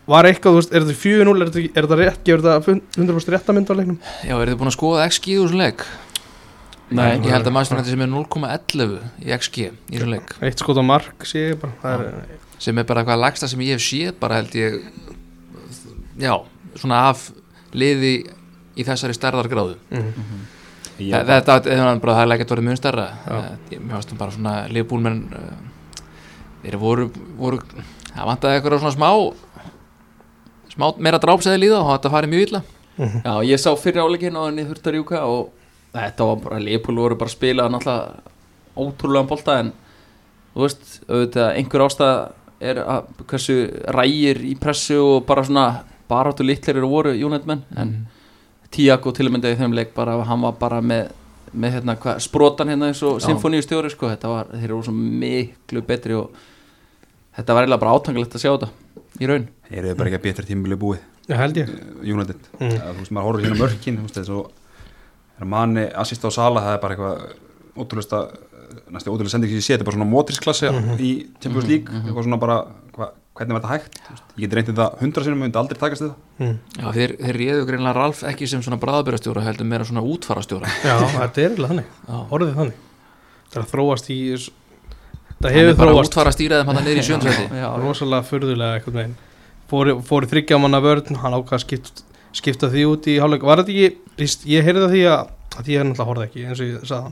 var 0.10 0.28
eitthvað, 0.30 0.54
þú 0.54 0.60
veist, 0.60 0.74
er 0.78 0.84
þetta 0.86 1.00
4-0, 1.02 1.32
er 1.42 1.50
þetta, 1.50 1.64
er 1.64 1.88
þetta 1.88 1.98
rétt, 1.98 2.20
gefur 2.28 2.44
þetta 2.46 2.76
100% 3.00 3.34
réttamynd 3.34 3.72
á 3.72 3.74
leiknum? 3.80 3.98
Já, 4.28 4.36
eru 4.36 4.52
þið 4.52 4.60
búin 4.60 4.70
að 4.70 4.76
skoða 4.78 5.08
XG 5.10 5.40
úr 5.40 5.48
þessum 5.50 5.64
leik? 5.64 5.86
Nei, 6.90 7.08
Ég 7.22 7.34
held 7.34 7.50
að 7.50 7.54
maður 7.54 7.90
sem 7.90 8.04
er 8.06 8.12
0,11 8.14 8.94
í 9.26 9.34
XG 9.38 9.58
í 9.66 9.98
þessum 9.98 10.14
leik. 10.14 10.36
Eitt 10.46 10.62
skot 10.62 10.78
á 10.82 10.86
mark, 10.86 11.26
sé 11.30 11.44
ég 11.52 11.60
bara, 11.62 11.74
það 11.82 12.06
er, 12.06 12.38
sem 12.62 12.78
er 12.82 12.88
bara 12.90 13.04
eitthvað 13.04 13.22
lagsta 13.26 13.50
sem 13.50 13.66
ég 13.66 13.78
hef 13.78 13.86
séð 13.86 14.16
bara 14.22 14.40
held 14.42 14.56
ég 14.58 14.80
já, 16.22 16.34
svona 16.78 17.04
af 17.10 17.28
liði 17.74 18.14
í 18.78 18.86
þessari 18.86 19.18
stærðargráðu. 19.18 19.78
Mm, 19.94 20.10
ég 20.10 20.59
Þa- 21.00 21.26
þetta 21.30 21.56
þetta- 21.60 22.00
bara, 22.02 22.14
það 22.16 22.22
er 22.26 22.32
leikert 22.34 22.52
verið 22.54 22.68
mjög. 22.68 23.08
Eh, 23.28 23.50
ég- 23.72 23.82
mér 23.82 23.94
varst 23.96 24.18
bara 24.18 24.32
svona 24.32 24.54
liðbúlmenn 24.70 25.22
þeir 26.64 26.78
voru, 26.82 27.10
voru 27.40 27.60
það 28.14 28.26
vantaði 28.30 28.60
eitthvað 28.60 28.80
svona 28.84 28.98
smá 28.98 29.10
smá 30.74 30.90
meira 31.00 31.20
drápsæði 31.20 31.62
líða 31.64 31.80
og 31.84 31.92
þetta 31.94 32.12
farið 32.14 32.34
mjög 32.34 32.48
illa. 32.48 32.62
Já, 33.00 33.34
ég 33.48 33.60
sá 33.64 33.70
fyrir 33.80 34.04
áleikin 34.04 34.36
á 34.36 34.44
henni 34.50 34.66
þurft 34.68 34.90
að 34.90 34.96
rjúka 34.98 35.22
og 35.24 35.52
þetta 35.96 36.26
var 36.28 36.36
bara, 36.44 36.60
Leopold 36.60 36.98
voru 37.00 37.16
bara 37.16 37.30
að 37.32 37.38
spila 37.38 37.70
náttúrulega 37.72 38.20
ótrúlega 38.80 39.28
bolta 39.30 39.56
en 39.60 39.72
þú 40.56 40.66
veist, 40.66 41.00
auðvitað 41.08 41.56
einhver 41.56 41.86
ástæða 41.88 42.32
er 42.60 42.76
að 42.84 43.06
hversu 43.32 43.56
rægir 43.96 44.42
í 44.44 44.54
pressu 44.60 45.00
og 45.00 45.26
bara 45.26 45.44
svona 45.48 45.66
baráttu 46.10 46.44
litlir 46.44 46.76
eru 46.76 46.90
voru 46.92 47.14
United-menn 47.16 47.64
en 47.78 47.94
Tiago 48.74 49.14
til 49.16 49.28
og 49.30 49.36
með 49.36 49.50
í 49.54 49.58
þeim 49.60 49.76
leik 49.78 49.96
bara, 49.96 50.18
hann 50.28 50.44
var 50.46 50.58
bara 50.60 50.82
með, 50.86 51.10
með 51.54 51.78
hérna, 51.78 51.96
hva, 52.02 52.18
sprotan 52.22 52.70
hérna 52.70 52.92
eins 52.92 53.02
og 53.06 53.18
Já. 53.18 53.30
symfóníustjóri 53.30 53.92
sko, 53.94 54.12
þetta 54.12 54.32
var, 54.32 54.52
þeir 54.54 54.70
eru 54.70 54.82
svo 54.86 54.94
miklu 54.94 55.84
betri 55.88 56.18
og 56.18 56.36
þetta 57.38 57.56
var 57.56 57.66
eiginlega 57.66 57.84
bara 57.86 57.96
átangalegt 57.98 58.38
að 58.38 58.46
sjá 58.46 58.52
þetta 58.54 58.72
í 59.20 59.30
raun. 59.30 59.50
Er 59.70 59.90
þið 59.90 59.98
bara 59.98 60.12
ekki 60.12 60.20
að 60.20 60.28
betra 60.28 60.48
tímabili 60.48 60.80
búið. 60.80 61.02
Já, 61.30 61.36
held 61.38 61.58
ég. 61.62 61.70
Eh, 61.70 62.14
United. 62.14 62.48
Mm. 62.60 62.78
Þú 62.78 62.98
veist, 63.02 63.14
maður 63.14 63.28
horfður 63.30 63.46
hérna 63.46 63.60
mörkin 63.60 64.00
Þú 64.00 64.06
veist, 64.08 64.18
þess 64.18 64.34
að 64.34 64.48
er 65.40 65.50
manni 65.50 65.86
assist 65.96 66.26
á 66.28 66.30
sala 66.34 66.64
það 66.64 66.76
er 66.76 66.82
bara 66.84 66.96
eitthvað 66.96 67.80
ótrúlega 67.80 68.22
næstu 68.92 69.14
ótrúlega 69.14 69.34
sending 69.34 69.54
sem 69.54 69.62
ég 69.62 69.66
sé 69.66 69.74
þetta 69.76 69.86
er 69.86 69.90
bara 69.90 70.00
svona 70.00 70.12
mótrisklassi 70.12 70.72
í 71.00 71.12
Champions 71.40 71.70
League 71.70 72.02
eitthvað 72.02 72.26
svona 72.28 72.42
bara 72.42 72.58
hva, 72.96 73.12
hvernig 73.40 73.56
var 73.56 73.64
þetta 73.64 73.74
hægt? 73.74 74.00
Ég 74.36 74.44
get 74.44 74.56
reyndið 74.58 74.80
það 74.80 74.98
hundra 75.00 75.24
sinum, 75.26 75.40
myndi 75.44 75.60
aldrei 75.62 75.80
takast 75.80 76.04
þetta 76.04 76.44
mm. 76.44 76.56
já, 76.76 76.88
þeir, 76.98 77.16
þeir 77.24 77.40
réðu 77.40 77.66
greinlega 77.70 77.96
Ralf 77.96 78.24
ekki 78.28 78.50
sem 78.52 78.64
svona 78.66 78.80
bræðabyrastjóra 78.82 79.46
heldur 79.46 79.70
meira 79.70 79.88
svona 79.88 80.04
útfarastjóra 80.04 80.74
Já, 80.84 80.96
þetta 81.16 81.44
er 81.46 81.54
eiginlega 81.54 81.72
þannig, 81.72 81.88
orðið 82.36 82.54
þannig. 82.60 82.84
Það 83.50 83.56
er 83.56 83.64
að 83.64 83.72
þróast 83.74 84.12
í 84.12 84.20
Það 85.40 85.56
hefur 85.56 85.72
er 85.72 85.80
bara 85.80 85.96
þróast 85.96 86.12
útfara 86.12 86.36
stýraðum 86.36 86.70
hann 86.74 86.82
niður 86.84 87.00
í 87.00 87.08
sjöndrætti 87.08 87.46
Já, 87.64 87.70
rosalega 87.80 88.28
furðulega 88.28 88.80
eitthvað 88.80 89.00
meginn 89.00 89.18
fór, 89.70 89.94
fór 90.06 90.26
í 90.26 90.30
þryggjamanna 90.34 90.82
vörn 90.84 91.20
hann 91.22 91.38
ákvað 91.38 91.58
að 91.60 91.64
skipta, 91.66 92.06
skipta 92.36 92.70
því 92.74 92.86
út 92.90 93.10
í 93.10 93.18
hálfleik. 93.22 93.46
Var 93.48 93.64
þetta 93.64 93.74
ekki, 93.76 94.30
ég 94.50 94.68
heyrði 94.68 94.84
það 94.84 94.94
því 94.96 95.04
að, 95.14 95.22
að 95.60 95.72
ég 95.74 97.10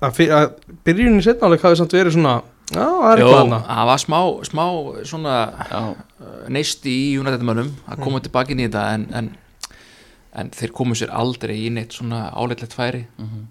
að, 0.00 0.10
fyr, 0.16 0.34
að 0.38 0.46
byrjunin 0.86 1.20
í 1.20 1.24
setna 1.26 1.48
hálfleik 1.48 1.66
hafi 1.66 1.80
samt 1.80 1.96
verið 1.96 2.16
svona 2.16 2.34
já, 2.72 2.84
það 2.84 3.10
er 3.10 3.22
eitthvað 3.22 3.40
þarna 3.40 3.60
það 3.68 3.90
var 3.90 4.02
smá, 4.04 4.18
smá 4.50 4.64
svona 5.10 5.34
uh, 5.80 5.90
neisti 6.56 6.94
í 6.94 7.18
United-mönnum 7.20 7.72
að 7.88 8.04
koma 8.06 8.22
tilbaka 8.24 8.54
inn 8.54 8.64
í 8.64 8.68
þetta 8.68 8.86
en, 8.94 9.06
en, 9.20 9.30
en 10.40 10.50
þeir 10.54 10.74
komu 10.80 10.96
sér 10.98 11.12
aldrei 11.14 11.56
í 11.66 11.70
neitt 11.74 11.96
svona 11.96 12.26
áleitlegt 12.32 12.76
færi 12.76 13.04
mhm. 13.18 13.46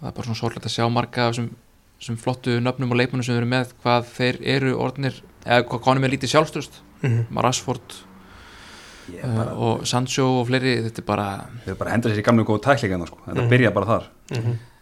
það 0.00 0.10
er 0.10 0.16
bara 0.18 0.28
svona 0.30 0.40
sorglega 0.40 0.70
að 0.70 0.76
sjá 0.78 0.88
marga 0.92 1.28
af 1.28 1.34
þessum, 1.34 1.52
þessum 2.00 2.18
flottu 2.24 2.58
nöfnum 2.60 2.92
og 2.92 3.00
leikmennum 3.02 3.26
sem 3.26 3.36
eru 3.36 3.48
með 3.50 3.76
hvað 3.84 4.10
þeir 4.16 4.42
eru 4.56 4.74
orðnir 4.80 5.22
eða 5.46 5.62
hvað 5.68 5.88
hann 5.90 6.04
er 6.04 6.16
lítið 6.16 6.34
sjálfstöðst 6.36 6.82
Mhm. 7.02 7.26
Rashford 7.44 7.96
ég 9.12 9.20
uh, 9.22 9.34
bara, 9.36 9.52
og 9.54 9.82
Sancho 9.86 10.24
og 10.40 10.46
fleiri 10.48 10.78
þetta 10.86 11.02
er 11.02 11.06
bara, 11.06 11.26
þau 11.66 11.74
bara 11.78 11.92
henda 11.92 12.10
sér 12.10 12.22
í 12.22 12.24
gamlu 12.26 12.46
góðu 12.48 12.62
tæklingarna 12.64 13.06
sko. 13.06 13.18
þetta 13.26 13.42
Mhm. 13.42 13.50
byrja 13.52 13.72
bara 13.74 13.86
þar 13.86 14.06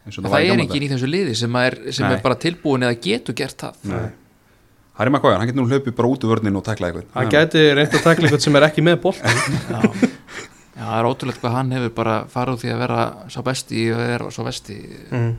Það, 0.04 0.34
í 0.44 0.50
er 0.52 0.60
engin 0.60 0.84
í 0.84 0.90
þessu 0.90 1.08
liði 1.08 1.34
sem, 1.38 1.54
er, 1.56 1.78
sem 1.96 2.04
er 2.10 2.20
bara 2.24 2.36
tilbúin 2.36 2.84
eða 2.84 2.98
getur 3.00 3.36
gert 3.38 3.56
það. 3.62 3.78
Nei. 3.88 4.04
Harry 4.94 5.10
Maguire, 5.10 5.38
hann 5.40 5.48
getur 5.48 5.64
nú 5.64 5.70
hlaupið 5.70 5.94
bara 5.96 6.10
út 6.10 6.24
úr 6.24 6.36
vörnin 6.36 6.58
og 6.58 6.62
tækla 6.66 6.90
eitthvað 6.90 7.16
hann 7.16 7.30
gæti 7.32 7.62
reynd 7.74 7.96
að 7.96 8.04
takla 8.04 8.28
eitthvað 8.28 8.44
sem 8.44 8.58
er 8.58 8.66
ekki 8.68 8.84
með 8.86 9.00
boltan 9.02 9.40
Já. 9.74 9.80
Já, 10.74 10.84
það 10.84 10.94
er 10.98 11.08
ótrúlegt 11.08 11.40
hvað 11.42 11.56
hann 11.56 11.72
hefur 11.74 11.94
bara 11.96 12.14
farið 12.30 12.54
úr 12.54 12.60
því 12.62 12.70
að 12.74 12.82
vera 12.84 13.00
sá 13.34 13.40
besti 13.46 13.82
og 13.94 14.02
vera 14.04 14.30
svo 14.34 14.46
besti 14.46 14.78
mm. 15.08 15.32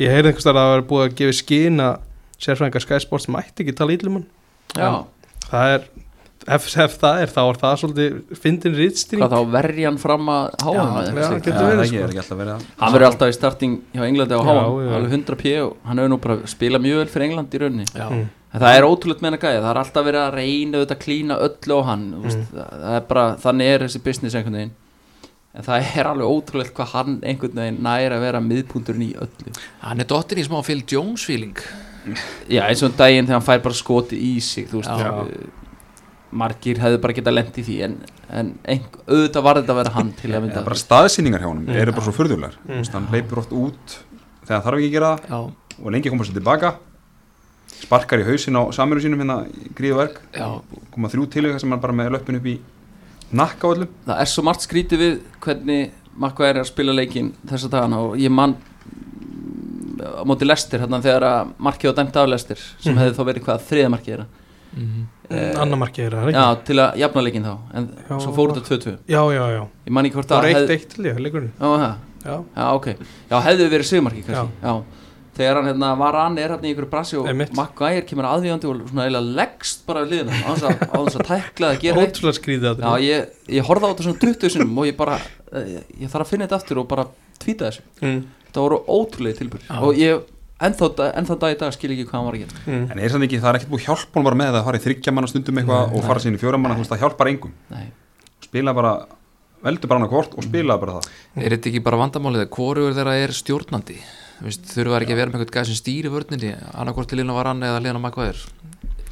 ég 0.00 0.14
heyrði 0.14 0.32
einhvers 0.32 0.48
þar 0.48 0.54
að 0.54 0.64
það 0.64 0.72
var 0.72 0.86
búið 0.92 1.04
að 1.04 1.14
gefa 1.20 1.36
skín 1.36 1.84
að 1.84 1.94
sérfræðingar 2.38 2.84
Sky 2.86 3.00
Sports 3.04 3.28
mætti 3.34 3.64
ekki 3.64 3.76
tala 3.76 3.96
ítlum 3.96 4.18
hann 4.18 4.26
já. 4.72 4.90
það 5.50 5.74
er, 5.74 5.86
ef, 6.56 6.68
ef 6.84 6.96
það 7.00 7.20
er 7.24 7.32
þá 7.34 7.40
er 7.42 7.60
það 7.60 7.76
svolítið 7.82 8.38
fyndin 8.42 8.78
rítstýring 8.78 9.24
Hvað 9.24 9.34
þá 9.36 9.52
verja 9.54 9.90
hann 9.90 10.00
fram 10.02 10.32
að 10.32 10.48
háa 10.64 10.86
hann 10.94 11.20
Já, 11.20 11.28
getur 11.34 11.58
það 11.58 11.68
verið, 11.68 11.82
er 11.82 12.14
ekki, 12.14 12.24
sko. 12.24 12.56
Hann 12.80 12.96
verður 12.96 13.08
alltaf 13.10 13.30
í 13.30 13.36
starting 13.36 13.78
hjá 13.92 14.02
Englandi 14.08 14.38
á 14.38 14.42
háa 14.48 14.64
alveg 14.98 15.14
100 15.18 15.38
p 15.42 15.54
og 15.62 15.76
hann 15.88 16.02
hefur 16.02 16.12
nú 16.14 16.20
bara 16.24 16.40
spilað 16.50 16.84
mjög 16.88 17.02
vel 17.02 17.12
fyrir 17.14 17.28
England 17.28 17.54
í 17.54 17.62
rauninni. 17.64 17.88
Já, 17.94 18.08
Mm. 18.08 18.26
En 18.48 18.62
það 18.62 18.78
er 18.78 18.84
ótrúlega 18.88 19.20
með 19.20 19.28
hennar 19.28 19.40
gæði, 19.42 19.56
það 19.60 19.70
er 19.70 19.78
alltaf 19.82 20.04
verið 20.06 20.22
að 20.22 20.36
reyna 20.38 20.78
auðvitað 20.78 20.94
að 20.94 21.02
klína 21.02 21.34
öllu 21.44 21.76
á 21.76 21.82
hann 21.84 22.04
mm. 22.16 22.28
það, 22.48 22.70
það 22.84 22.94
er 22.96 23.02
bara, 23.10 23.24
þannig 23.42 23.72
er 23.72 23.84
þessi 23.84 24.00
business 24.06 24.36
einhvern 24.38 24.56
veginn. 24.56 24.72
En 25.58 25.66
það 25.66 25.90
er 25.98 26.08
alveg 26.08 26.32
ótrúlegt 26.32 26.74
hvað 26.78 26.94
hann 26.94 27.18
einhvern 27.28 27.60
veginn 27.60 27.82
næri 27.84 28.16
að 28.16 28.24
vera 28.24 28.40
miðpunturinn 28.44 29.04
í 29.04 29.10
öllu. 29.20 29.52
Hann 29.84 30.00
er 30.00 30.08
dottin 30.08 30.40
í 30.40 30.46
smá 30.48 30.62
Phil 30.64 30.80
Jones 30.88 31.26
feeling. 31.28 31.60
Já, 32.48 32.62
eins 32.64 32.80
og 32.80 32.92
um 32.92 32.96
daginn 32.96 33.28
þegar 33.28 33.36
hann 33.36 33.48
fær 33.50 33.64
bara 33.66 33.76
skoti 33.76 34.16
í 34.16 34.34
sig 34.44 34.68
þú 34.70 34.80
veist, 34.80 34.92
uh, 34.96 35.57
margir 36.32 36.78
hefðu 36.82 36.98
bara 37.00 37.12
getað 37.16 37.34
lent 37.38 37.58
í 37.58 37.62
því 37.64 37.76
en 37.84 37.94
en 38.28 38.50
ein, 38.68 38.82
auðvitað 39.08 39.42
var 39.46 39.56
þetta 39.62 39.72
að 39.72 39.78
vera 39.80 39.92
hann 39.94 40.10
til 40.12 40.30
að 40.34 40.42
mynda 40.44 40.64
bara 40.66 40.76
staðsýningar 40.76 41.40
hjá 41.40 41.48
honum 41.48 41.64
Mm. 41.66 41.76
eru 41.80 41.92
bara 41.92 42.04
svo 42.04 42.12
furðulegar 42.12 42.54
Mm. 42.68 42.74
mm. 42.74 42.92
hann 42.92 43.08
leipur 43.12 43.38
oft 43.38 43.52
út 43.52 43.96
þegar 44.46 44.62
þarf 44.66 44.78
ekki 44.78 44.88
að 44.88 44.92
gera 44.98 45.16
það 45.16 45.28
já, 45.28 45.52
og 45.84 45.92
lengi 45.92 46.10
koma 46.10 46.24
sér 46.24 46.34
tilbaka 46.40 46.74
sparkar 47.78 48.20
í 48.20 48.24
hausin 48.28 48.56
á 48.58 48.62
samiru 48.74 49.00
sínum 49.00 49.20
hérna 49.22 49.46
í 49.48 49.70
gríðu 49.74 49.96
verk 49.96 50.20
já, 50.34 50.60
koma 50.92 51.08
þrjú 51.08 51.28
tilöka 51.30 51.60
sem 51.60 51.70
hann 51.70 51.80
bara 51.80 51.92
með 51.92 52.10
löppin 52.16 52.36
upp 52.40 52.46
í 52.46 52.58
nakka 53.32 53.68
á 53.68 53.72
öllum 53.72 53.88
það 54.06 54.20
er 54.20 54.26
svo 54.32 54.42
margt 54.44 54.66
skrítið 54.66 54.98
við 55.04 55.18
hvernig 55.40 55.90
Makka 56.18 56.48
er 56.48 56.56
að 56.58 56.66
spila 56.66 56.90
leikin 56.92 57.28
þessa 57.46 57.68
dagana 57.70 58.00
og 58.02 58.16
ég 58.18 58.28
man 58.34 58.56
mm, 58.56 60.00
á 60.18 60.22
móti 60.26 60.44
lestir 60.48 60.80
hérna 60.82 60.98
þegar 61.04 61.22
að 61.28 61.52
markið 61.62 61.92
á 61.94 61.98
dæmt 62.00 62.16
af 62.18 62.28
lestir 62.28 62.58
sem 62.80 62.92
Mhm. 62.94 62.98
hefði 63.04 63.14
þá 63.14 63.24
verið 63.28 63.44
hvað 63.44 63.62
þriða 63.68 63.90
markið 63.94 64.12
þeirra 64.14 64.26
mhm. 64.76 65.06
Eh, 65.08 65.17
Annar 65.28 65.78
markið 65.82 66.06
er 66.08 66.14
það, 66.16 66.28
já, 66.32 66.44
til 66.64 66.76
að 66.80 66.94
jafna 67.02 67.22
leikin 67.26 67.44
þá 67.44 67.54
en 67.76 67.88
Já. 68.08 68.14
svo 68.24 68.30
fór 68.32 68.52
þetta 68.54 68.62
2-2 68.68 68.92
Já, 69.12 69.22
já, 69.36 69.42
já 69.52 69.62
ég 69.88 69.92
man 69.92 70.06
ekki 70.08 70.16
hvort 70.16 70.28
Það 70.30 70.38
að 70.38 70.46
var 70.46 70.54
hefði- 70.54 70.78
1-1 70.78 70.86
til 70.94 71.04
ég, 71.10 71.18
leikurinn 71.26 71.50
já, 71.58 71.66
það 71.68 71.96
Já, 72.28 72.36
Já, 72.56 72.64
ok. 72.74 72.86
Já, 73.30 73.36
hefðu 73.44 73.66
verið 73.72 73.86
sigmarki 73.88 74.22
kannski. 74.26 74.56
Já. 74.64 74.72
Þegar 75.38 75.54
hann 75.60 75.68
hérna, 75.70 75.90
var 76.00 76.16
hann 76.18 76.38
er 76.42 76.50
hann 76.50 76.64
í 76.66 76.72
ykkur 76.74 76.88
brasi 76.90 77.14
og. 77.20 77.28
Maguire 77.54 78.02
kemur 78.08 78.26
aðvíðandi 78.26 78.66
og 78.66 78.80
svona 78.90 79.04
eiginlega 79.06 79.36
leggst 79.38 79.84
bara 79.86 80.02
við 80.02 80.10
liðina 80.16 80.40
á 80.42 80.50
þess 80.50 80.66
að, 80.66 80.82
á 80.82 80.98
þess 80.98 81.18
að 81.20 81.26
tækla 81.28 81.68
að 81.70 81.78
gera 81.84 82.02
ótrúlega 82.02 82.38
skrítið 82.40 82.66
að 82.72 82.82
Já, 82.82 82.90
ég, 83.06 83.28
ég 83.54 83.68
horfði 83.68 83.86
á 83.86 83.90
þetta 83.92 84.06
svona 84.08 84.22
20 84.24 84.50
sinum 84.56 84.80
og 84.82 84.88
ég 84.90 84.96
bara, 84.98 85.20
ég, 85.62 85.84
ég 86.02 86.10
þarf 86.10 86.24
að 86.26 86.32
finna 86.32 86.48
þetta 86.48 86.58
aftur 86.58 86.80
og 86.82 86.88
bara 86.90 87.06
tvíta 87.38 87.68
þessu. 87.70 87.86
mm. 88.02 88.18
Þetta 88.48 88.64
voru 88.66 88.80
ótrúlega 88.98 89.38
tilbúr 89.38 89.62
Já. 89.68 89.78
og 89.78 89.94
ég, 90.02 90.26
ennþá, 90.66 90.88
ennþá 91.20 91.36
dag 91.42 91.54
í 91.54 91.58
dag 91.60 91.74
skil 91.76 91.92
ekki 91.94 92.06
hvað 92.08 92.18
hann 92.18 92.26
var 92.28 92.38
að 92.38 92.42
gera. 92.44 92.62
Mm. 92.66 92.86
en 92.90 93.02
er 93.02 93.12
samt 93.14 93.26
ekki, 93.28 93.40
það 93.42 93.50
er 93.50 93.58
ekkert 93.60 93.72
búið 93.74 93.86
hjálp 93.86 94.16
honum 94.16 94.28
bara 94.28 94.40
með 94.40 94.50
það 94.50 94.60
að 94.60 94.66
fara 94.68 94.80
í 94.80 94.84
þryggja 94.86 95.14
manna 95.14 95.30
stundum 95.30 95.60
eitthvað 95.62 95.94
og 95.94 96.08
fara 96.08 96.24
sín 96.24 96.38
í 96.38 96.40
fjóra 96.42 96.60
manna, 96.60 96.78
þú 96.78 96.84
veist 96.84 96.94
það 96.94 97.02
hjálpar 97.04 97.30
engum 97.32 97.54
Nei. 97.70 97.86
spila 98.48 98.74
bara, 98.74 98.94
veldu 99.68 99.90
bara 99.90 100.02
hann 100.02 100.12
hvort 100.12 100.34
og 100.38 100.48
spila 100.48 100.78
bara 100.82 100.96
það 100.98 101.44
er 101.44 101.56
þetta 101.56 101.70
ekki 101.72 101.84
bara 101.86 102.00
vandamálið 102.02 102.46
að 102.46 102.50
hvorugur 102.56 102.98
þeirra 102.98 103.18
er 103.22 103.36
stjórnandi 103.38 104.00
Vist, 104.38 104.68
þurfa 104.70 105.00
ekki 105.02 105.14
að 105.16 105.18
vera 105.18 105.32
með 105.32 105.40
eitthvað 105.42 105.56
gæð 105.56 105.70
sem 105.72 105.78
stýri 105.80 106.10
vörninni 106.14 106.52
annarkvort 106.70 107.08
til 107.10 107.18
Lina 107.18 107.34
Varan 107.34 107.64
eða 107.66 107.80
Lina 107.82 107.98
Magvæðir 107.98 108.44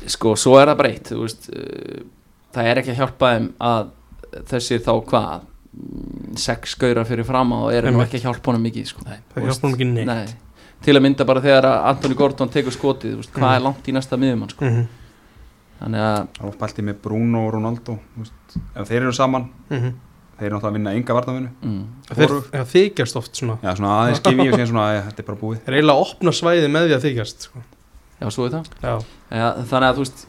Sko, 0.07 0.36
svo 0.38 0.55
er 0.61 0.70
það 0.70 0.78
breytt, 0.78 1.11
þú 1.11 1.24
veist, 1.24 1.49
uh, 1.51 2.03
það 2.55 2.70
er 2.70 2.80
ekki 2.82 2.92
að 2.92 3.01
hjálpa 3.01 3.30
þeim 3.34 3.49
að 3.66 3.88
þessir 4.53 4.82
þá 4.84 4.92
hvað, 5.11 5.47
mm, 5.72 6.36
sex 6.40 6.76
gaurar 6.80 7.09
fyrir 7.09 7.26
fram 7.26 7.55
og 7.57 7.70
eru 7.74 7.90
nú 7.90 8.01
Einmitt. 8.03 8.11
ekki 8.11 8.20
að 8.20 8.28
hjálpa 8.28 8.53
honum 8.53 8.66
mikið, 8.68 8.90
sko. 8.90 9.07
Nei. 9.07 9.18
Það 9.32 9.49
hjálpa 9.49 9.66
honum 9.66 9.76
ekki 9.78 9.88
neitt. 9.90 10.11
Nei, 10.11 10.36
til 10.84 10.94
að 10.96 11.02
mynda 11.02 11.24
bara 11.24 11.40
þegar 11.40 11.64
að 11.64 11.84
Anthony 11.90 12.14
Gordon 12.14 12.48
tekur 12.48 12.72
skotið, 12.72 13.16
veist, 13.16 13.32
hvað 13.32 13.56
er 13.56 13.60
langt 13.64 13.88
í 13.88 13.92
næsta 13.92 14.16
miðjumann, 14.16 14.50
sko. 14.50 14.64
mm 14.64 14.86
Þannig 15.76 16.00
að, 16.00 16.26
það 16.38 16.46
var 16.48 16.54
pæltið 16.62 16.84
með 16.88 16.94
Bruno 17.04 17.40
og 17.46 17.50
Ronaldo 17.52 17.98
veist, 18.16 18.54
ef 18.74 18.88
þeir 18.88 19.02
eru 19.02 19.12
saman, 19.12 19.42
-hmm. 19.68 19.90
þeir 20.38 20.46
eru 20.46 20.54
náttúrulega 20.56 20.70
að 20.70 20.76
vinna 20.78 20.94
enga 20.96 21.14
varnavinu 21.14 21.50
mm, 21.62 21.82
Þeir 22.16 22.64
þykjast 22.72 23.16
oft 23.20 23.36
svona 23.36 23.58
já 23.62 23.74
svona 23.76 23.90
aðeins 24.00 24.20
gefi 24.24 24.40
ég 24.46 24.52
og 24.52 24.56
segja 24.56 24.66
svona 24.70 24.86
að 24.88 25.02
þetta 25.10 25.20
er 25.20 25.26
bara 25.26 25.38
búið 25.42 25.58
Þeir 25.66 25.74
eiginlega 25.76 26.00
opna 26.06 26.32
svæði 26.32 26.68
með 26.72 26.86
því 26.88 26.94
að 26.96 27.04
þykjast 27.04 27.40
sko. 27.50 27.58
já, 28.20 28.30
svo 28.30 28.46
er 28.46 28.50
það. 28.50 28.64
Já, 28.82 28.94
Ja, 29.36 29.52
þannig 29.68 29.88
að, 29.90 29.94
þú 29.96 30.04
veist, 30.06 30.26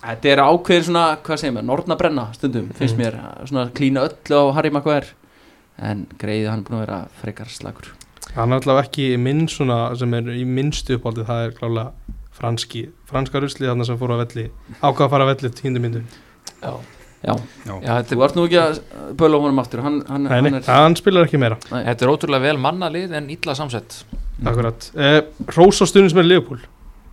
þetta 0.00 0.28
er 0.32 0.38
ákveðin 0.48 0.84
svona, 0.88 1.04
hvað 1.22 1.36
segir 1.36 1.52
maður, 1.52 1.66
nortna 1.66 1.96
brenna 1.96 2.32
stundum, 2.32 2.68
finnst 2.72 2.96
Mhm. 2.96 3.02
mér, 3.04 3.20
svona 3.46 3.66
að 3.66 3.72
klína 3.74 4.08
öllu 4.08 4.36
á 4.40 4.54
Harry 4.54 4.70
Maguire. 4.70 5.06
En 5.78 6.06
greið, 6.18 6.48
hann 6.48 6.58
er 6.60 6.64
búin 6.64 6.80
að 6.80 6.86
vera 6.86 7.08
frekar 7.20 7.46
slagur. 7.48 7.92
Hann 8.36 8.52
er 8.52 8.60
allavega 8.60 8.86
ekki 8.86 9.10
minn 9.20 9.46
svona 9.50 9.82
sem 9.98 10.14
er 10.14 10.30
í 10.36 10.44
minnstu 10.46 10.98
uppáldi 10.98 11.26
það 11.28 11.44
er 11.48 11.54
klálega 11.58 12.16
franski 12.40 12.86
franska 13.10 13.42
ruslið 13.42 13.72
þarna 13.72 13.86
sem 13.88 13.98
fór 14.00 14.14
að 14.14 14.22
velli. 14.24 14.46
Ákvað 14.80 15.04
að 15.06 15.12
fara 15.12 15.26
að 15.26 15.32
velli 15.34 15.52
tíundu 15.58 15.82
myndu 15.82 16.02
já, 16.62 16.72
Já, 17.20 17.34
já, 17.66 17.74
já 17.84 17.94
þú 18.08 18.22
ert 18.24 18.36
nú 18.38 18.44
ekki 18.48 18.58
að 18.62 18.78
böla 19.20 19.36
á 19.36 19.40
honum 19.44 19.58
aftur, 19.60 19.82
hann, 19.84 19.98
hann, 20.08 20.24
Nei, 20.24 20.38
hann 20.38 20.54
er... 20.56 20.62
hann 20.64 20.94
spilar 20.96 21.26
ekki 21.26 21.40
meira. 21.42 21.58
Nei. 21.68 21.82
þetta 21.90 22.06
er 22.06 22.12
ótrúlega 22.14 22.46
vel 22.46 22.60
mannalið 22.64 23.12
en 23.18 23.26
illa 23.34 23.56
samsett. 23.58 23.98
Akkurat. 24.40 24.86
Eh, 24.96 25.18
Rósa 25.52 25.84
stundins 25.88 26.16
með 26.16 26.30
Leopold. 26.30 26.62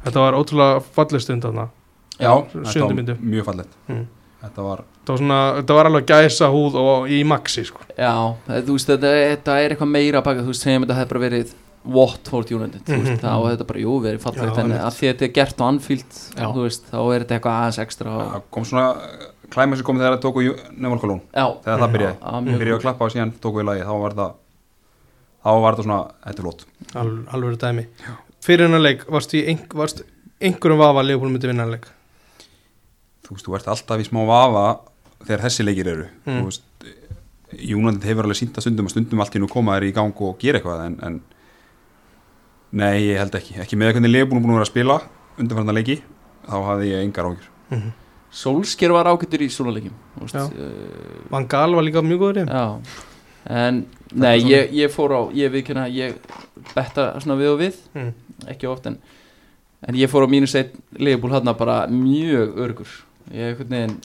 Þetta 0.06 0.24
var 0.24 0.38
ótrúlega 0.40 0.80
falleg 0.96 1.26
stund 1.26 1.44
þarna. 1.44 1.68
Já 2.22 2.32
þetta 2.54 2.86
var 2.86 2.96
myndu. 2.96 3.18
mjög 3.20 3.50
fallegt. 3.50 3.76
Mm. 3.92 4.06
þetta 4.46 4.68
var, 4.70 4.86
Þetta 5.08 5.14
var, 5.16 5.22
svona, 5.22 5.40
þetta 5.62 5.76
var 5.78 5.88
alveg 5.88 6.06
gæsa 6.10 6.48
húð 6.52 6.74
og 6.82 7.06
í 7.16 7.22
maxi 7.24 7.62
sko. 7.64 7.80
Já, 7.96 8.12
þú 8.50 8.74
veist, 8.76 8.90
þetta, 8.92 9.12
þetta 9.32 9.54
er 9.64 9.72
eitthvað 9.76 9.92
meira 9.94 10.22
baka, 10.26 10.42
þú 10.44 10.52
veist, 10.52 10.66
segjum 10.66 10.84
þetta 10.84 10.98
hefði 10.98 11.10
bara 11.14 11.22
verið 11.24 11.54
Watford 11.88 12.50
United, 12.52 12.82
þú 12.84 12.98
veist, 12.98 13.14
Mhm. 13.14 13.22
þá 13.24 13.30
hefði 13.32 13.52
þetta 13.56 13.68
bara, 13.70 13.80
jú, 13.80 13.94
verið 14.04 14.20
fallegt, 14.26 14.58
Já, 14.58 14.64
en 14.66 14.72
að 14.76 14.98
því 14.98 15.08
þetta 15.14 15.24
er 15.24 15.32
gert 15.38 15.58
á 15.58 15.64
Anfield, 15.70 16.12
Já. 16.36 16.48
þú 16.52 16.66
veist, 16.68 16.84
þá 16.92 16.98
er 17.16 17.24
þetta 17.24 17.36
eitthvað 17.38 17.56
aðeins 17.62 17.80
ekstra 17.86 18.10
og, 18.18 18.32
það 18.34 18.42
kom 18.52 18.66
svona 18.68 18.88
klæma 19.50 19.76
sem 19.80 19.86
kom 19.88 19.98
þegar 19.98 20.18
það 20.18 20.26
tóku 20.28 20.44
Já, 20.44 21.46
þegar 21.64 21.80
það 21.80 21.94
byrjaði, 21.96 22.18
Já, 22.20 22.58
byrjaði 22.60 22.76
að 22.76 22.84
klappa 22.84 23.06
og 23.08 23.12
síðan 23.16 23.32
tóku 23.40 23.62
við 23.62 23.68
lagi, 23.72 23.86
þá 23.88 23.94
var 24.04 24.12
það 24.20 24.34
þá 25.48 25.62
var 25.64 25.76
þetta 25.78 25.84
svona, 25.88 26.02
þetta 26.28 26.40
er 26.40 26.44
flott. 26.44 26.66
Al, 26.96 27.10
alveg 27.32 27.54
er 27.54 27.62
dæmi. 27.64 27.86
Fyrir 28.44 28.68
hennar 28.68 28.84
leik 28.84 29.06
varst, 29.08 29.32
í 29.34 29.48
ein, 29.48 29.60
varst 29.72 30.02
einhverjum 30.42 30.78
vafa 30.84 31.00
að 31.00 31.08
Leopold 31.08 31.32
myndi 31.32 31.48
vinna 31.48 31.64
hennar 31.64 31.78
leik? 31.80 31.88
Þú 33.24 33.32
veist, 33.38 33.46
þú 33.48 33.56
ert 33.56 33.68
alltaf 33.72 34.00
í 34.04 34.08
smá 34.10 34.22
vafa 34.28 34.66
þegar 35.28 35.46
þessi 35.46 35.66
leikir 35.68 35.92
eru 35.94 36.08
Mm. 36.26 36.40
þú 36.40 36.46
veist, 36.50 36.64
Júnandit 37.48 38.04
hefur 38.04 38.28
alveg 38.28 38.42
sínt 38.42 38.58
að 38.60 38.66
stundum 38.66 38.90
og 38.90 38.92
stundum 38.92 39.22
allt 39.24 39.36
í 39.36 39.40
nú 39.40 39.48
koma 39.48 39.78
þær 39.78 39.86
í 39.88 39.94
gang 39.96 40.22
og 40.22 40.40
gera 40.42 40.60
eitthvað 40.60 40.82
en, 40.86 40.98
en 41.08 41.22
nei, 42.72 43.08
ég 43.08 43.22
held 43.22 43.38
ekki 43.40 43.56
ekki 43.64 43.80
með 43.80 43.94
hvernig 43.96 44.12
leifbúin 44.12 44.44
búin 44.44 44.52
að 44.52 44.60
vera 44.60 44.68
að 44.68 44.74
spila 44.74 44.98
undanfarnar 45.38 45.78
leiki, 45.78 46.02
þá 46.48 46.58
hafði 46.66 46.92
ég 46.92 47.06
engar 47.06 47.30
ágjur 47.30 47.48
mm 47.70 47.78
-hmm. 47.78 47.96
Solskjær 48.38 48.92
var 48.92 49.08
ágættur 49.08 49.42
í 49.42 49.50
svona 49.50 49.80
Já. 49.80 50.44
uh, 50.44 51.30
Van 51.32 51.48
Gaal 51.48 51.76
var 51.76 51.84
líka 51.84 52.02
mjög 52.02 52.20
góður 52.20 52.38
en 53.48 53.86
nei, 54.12 54.40
ég, 54.44 54.72
ég 54.76 54.92
fór 54.92 55.14
á, 55.16 55.22
ég 55.36 55.52
viðkynna, 55.52 55.88
ég 55.88 56.16
betta 56.74 57.14
svona 57.24 57.40
við 57.40 57.54
og 57.54 57.60
við, 57.62 57.76
mm. 57.94 58.14
ekki 58.52 58.68
oft, 58.68 58.88
en, 58.90 58.98
en 59.88 59.96
ég 59.96 60.12
fór 60.12 60.28
á 60.28 60.30
mínus 60.32 60.56
eitt 60.60 60.76
leifbúl 61.00 61.32
hann 61.32 61.48
bara 61.58 61.88
mjög 61.88 62.58
örgur, 62.58 62.94
ég, 63.32 63.54
einhvern 63.54 63.70
veginn, 63.70 63.98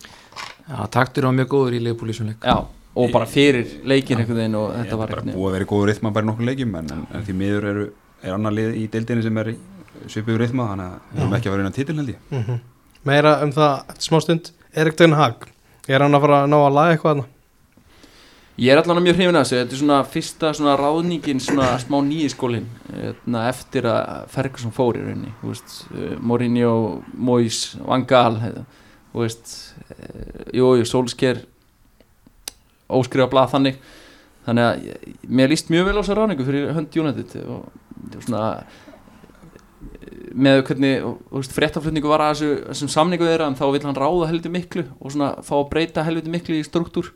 já, 0.68 0.78
taktur 0.96 1.28
var 1.28 1.36
mjög 1.36 1.50
góður 1.54 1.76
í 1.78 1.82
leifbúlísum 1.86 2.30
leik. 2.30 2.46
Já, 2.46 2.56
og 2.94 3.12
bara 3.14 3.28
fyrir 3.30 3.78
leikin 3.88 4.20
einhvern 4.20 4.42
veginn 4.42 4.58
og 4.60 4.72
Þetta 4.76 4.98
var 5.00 5.12
einhvern 5.12 5.30
veginn, 5.30 5.38
búið 5.40 5.50
að 5.50 5.56
vera 5.58 5.68
í 5.68 5.70
góðu 5.72 5.90
rithma 5.90 6.12
bara 6.12 6.26
í 6.26 6.30
nokkur 6.30 6.48
leikjum 6.50 6.74
en, 6.80 6.90
en, 6.96 7.06
en 7.12 7.24
því 7.28 7.38
miður 7.38 7.68
eru, 7.72 7.86
er 8.22 8.36
annar 8.36 8.56
lið 8.58 8.76
í 8.80 8.84
deildinni 8.92 9.24
sem 9.26 9.40
er 9.42 9.54
í 9.54 9.56
svipuðu 10.10 10.42
rithma 10.42 10.68
þannig 10.72 10.90
að 10.90 11.14
við 11.14 11.22
erum 11.22 11.38
ekki 11.38 11.50
að 11.50 11.56
vera 11.56 11.64
inn 11.66 11.72
á 11.72 11.78
titil 11.78 11.98
held 12.00 12.14
ég. 12.14 12.28
Mm 12.30 12.60
Meira 13.02 13.32
um 13.42 13.50
það 13.50 13.96
smá 13.98 14.20
stund. 14.22 14.52
Erik 14.78 14.94
Ten 14.94 15.16
Hag 15.18 15.48
Er 15.90 15.98
hann 16.04 16.14
að 16.14 16.22
fara 16.22 16.42
að 16.44 16.50
ná 16.52 16.58
að 16.62 16.74
laga 16.76 16.90
eitthvað 16.94 17.16
þarna? 17.16 17.30
Ég 18.62 18.70
er 18.70 18.78
allan 18.78 19.02
mjög 19.02 19.16
hrifin 19.16 19.34
að 19.38 19.46
þessu, 19.46 19.56
þetta 19.58 19.74
er 19.74 19.80
svona 19.80 19.96
fyrsta 20.12 20.50
svona 20.54 20.74
ráðningin, 20.78 21.40
svona 21.42 21.70
smá 21.82 21.96
nýi 22.04 22.28
skólin 22.30 22.68
eftir 23.48 23.88
að 23.90 24.28
Ferguson 24.30 24.74
fór 24.76 25.00
í 25.00 25.02
rauninni, 25.02 25.32
þú 25.40 25.50
veist, 25.50 25.72
uh, 25.88 26.12
Mourinho, 26.20 26.74
Moyes, 27.16 27.62
Van 27.80 28.04
Gaal, 28.06 28.36
þú 29.12 29.24
veist, 29.24 29.56
uh, 29.92 30.46
jú, 30.56 30.70
jú, 30.80 30.86
Solskjær, 30.88 31.42
óskrifa 32.92 33.28
blað 33.32 33.52
þannig, 33.56 33.82
þannig 34.46 34.68
að 34.68 35.28
mér 35.28 35.52
líst 35.52 35.70
mjög 35.72 35.88
vel 35.88 35.96
á 35.96 36.00
þessa 36.02 36.16
ráðningu 36.18 36.46
fyrir 36.48 36.72
hönd 36.76 36.96
United 37.02 37.36
og 37.46 38.16
svona 38.24 38.42
eh, 38.58 40.16
með 40.34 40.64
hvernig, 40.68 41.04
þú 41.30 41.38
veist, 41.38 41.54
fréttaflutningu 41.56 42.10
var 42.10 42.24
að 42.26 42.34
þessu, 42.34 42.50
þessum 42.70 42.92
samningu 42.96 43.28
þeirra, 43.28 43.48
en 43.48 43.58
þá 43.60 43.66
vil 43.70 43.84
hann 43.86 44.00
ráða 44.00 44.32
helviti 44.32 44.52
miklu 44.52 44.86
og 44.98 45.14
svona 45.14 45.30
fá 45.46 45.54
að 45.60 45.70
breyta 45.72 46.04
helviti 46.08 46.32
miklu 46.32 46.58
í 46.58 46.66
struktúr 46.66 47.12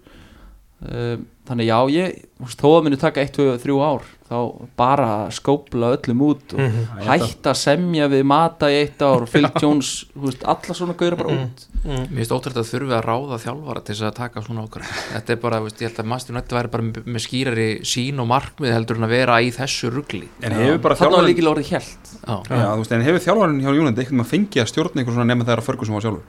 þannig 0.76 1.70
já 1.70 1.78
ég 1.88 2.16
þó 2.52 2.66
að 2.74 2.82
muni 2.84 2.98
taka 3.00 3.22
1, 3.24 3.30
2, 3.32 3.44
3 3.62 3.76
ár 3.80 4.02
þá 4.26 4.38
bara 4.76 5.10
skópla 5.32 5.94
öllum 5.96 6.24
út 6.26 6.52
og 6.52 6.60
Mm 6.60 6.86
hætta 7.06 7.52
að 7.52 7.58
semja 7.60 8.08
við 8.10 8.24
mata 8.26 8.68
í 8.72 8.76
eitt 8.80 9.02
ár 9.04 9.24
og 9.24 9.30
Phil 9.30 9.46
Jones 9.62 9.90
veist, 10.18 10.42
alla 10.48 10.74
svona 10.74 10.96
gauðra 10.98 11.18
bara 11.20 11.34
út. 11.36 11.64
Mm. 11.84 12.06
Mér 12.10 12.18
finnst 12.18 12.34
ótrúlega 12.34 12.62
að 12.64 12.70
þurfi 12.72 12.96
að 12.96 13.04
ráða 13.06 13.38
þjálfara 13.44 13.82
til 13.86 13.94
þess 13.94 14.06
að 14.08 14.14
taka 14.16 14.42
svona 14.42 14.64
okkur. 14.66 14.86
Þetta 15.12 15.34
er 15.34 15.40
bara, 15.44 15.60
veist, 15.62 15.82
ég 15.82 15.90
held 15.90 16.00
að 16.02 16.10
Master 16.10 16.34
United 16.34 16.56
væri 16.58 16.72
bara 16.74 16.86
með 17.06 17.24
skýrari 17.26 17.68
sín 17.86 18.22
og 18.22 18.30
markmið 18.32 18.74
heldur 18.74 18.98
en 18.98 19.06
að 19.06 19.14
vera 19.14 19.38
í 19.38 19.52
þessu 19.54 19.92
rugli. 19.94 20.26
En 20.42 20.56
hefur 20.58 20.82
bara 20.82 20.98
þannig 20.98 21.14
var 21.14 21.22
þjálfarinn 21.22 21.30
líkilega 21.30 21.54
orðið 21.54 21.70
hjælt 21.70 22.14
Já, 22.16 22.36
Já, 22.50 22.66
þú 22.66 22.80
veist, 22.82 22.96
en 22.96 23.06
hefur 23.06 23.26
þjálfarinn 23.28 23.60
hjá 23.62 23.70
Júnandi 23.78 24.02
eitthvað 24.02 24.20
maður 24.22 24.32
fengið 24.34 24.64
að 24.64 24.72
stjórna 24.72 25.02
eitthvað 25.02 25.18
svona 25.20 25.30
nema 25.30 25.46
þegar 25.46 25.62
að 25.62 25.68
Ferguson 25.70 25.96
var 25.96 26.06
sjálfur? 26.06 26.24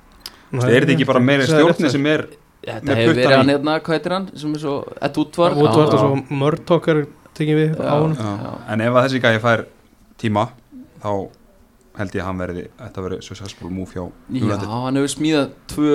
Þú 0.48 0.60
veist, 0.60 0.70
er 0.70 0.86
þetta 0.86 0.93
ekki 0.93 1.10
bara 1.10 1.24
meira 1.26 1.48
stjórni 1.50 1.93
sem 1.95 2.12
er 2.14 2.28
þetta 2.68 2.95
hefur 2.99 3.15
verið 3.22 3.38
hann 3.38 3.49
hérna, 3.53 3.80
hvað 3.80 3.97
heitir 3.97 4.15
hann 4.18 4.30
sem 4.36 4.53
er 4.53 4.59
svo, 4.59 4.76
Woodward 5.18 5.57
Woodward 5.57 5.89
Já. 5.89 5.95
og 5.95 5.99
svo 6.03 6.38
Murdoch 6.43 6.88
er 6.93 7.01
tekið 7.38 7.57
við 7.63 7.82
á 7.82 7.95
honum 7.95 8.15
já. 8.18 8.32
já. 8.43 8.53
En 8.74 8.82
ef 8.82 8.93
að 8.93 9.03
þessi 9.07 9.22
gæði 9.24 9.41
fær 9.47 9.65
tíma 10.22 10.47
þá 11.03 11.11
held 11.97 12.13
ég 12.13 12.22
að 12.22 12.28
hann 12.28 12.38
verði 12.43 12.63
þetta 12.78 13.01
verði 13.07 13.18
successful 13.26 13.70
move 13.74 13.89
hjá 13.95 14.03
Já, 14.05 14.38
Júnandi 14.41 14.68
hann 14.70 14.99
hefur 14.99 15.11
smíðað 15.15 15.47
tvö, 15.74 15.93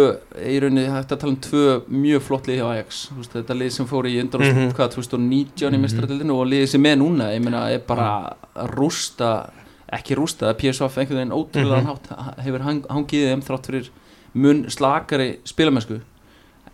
í 0.51 0.57
rauninni 0.65 0.87
hægt 0.91 1.13
að 1.15 1.21
tala 1.23 1.33
um 1.33 1.41
tvö 1.47 1.67
mjög 2.03 2.25
flott 2.27 2.49
lið 2.51 2.59
hjá 2.59 2.67
Ajax 2.73 3.03
veist, 3.15 3.37
þetta 3.37 3.55
lið 3.61 3.71
sem 3.77 3.87
fór 3.87 4.09
í 4.11 4.17
undan 4.23 4.43
Mhm. 4.43 4.73
hvað, 4.75 4.91
2019 4.97 5.77
í 5.79 5.83
mestradildinu 5.85 6.35
og 6.41 6.47
liðið 6.51 6.69
sem 6.75 6.87
er 6.91 6.97
núna, 6.99 7.31
ég 7.31 7.43
meina, 7.45 7.71
er 7.71 7.79
bara 7.87 8.35
að 8.57 8.73
rústa, 8.75 9.51
ekki 9.93 10.17
rústa 10.19 10.51
PSV 10.59 10.89
einhvern 10.91 11.21
veginn 11.21 11.37
ótrúlega 11.39 11.83
Mhm. 11.83 11.87
hátt 11.87 12.43
hefur 12.47 12.61
hang, 12.67 12.83
hangið 12.91 13.29
þeim 13.31 13.43
þrátt 13.47 13.67
fyrir 13.71 13.89
mun 14.35 14.65
slakari 14.71 15.39
spilamennsku 15.45 16.01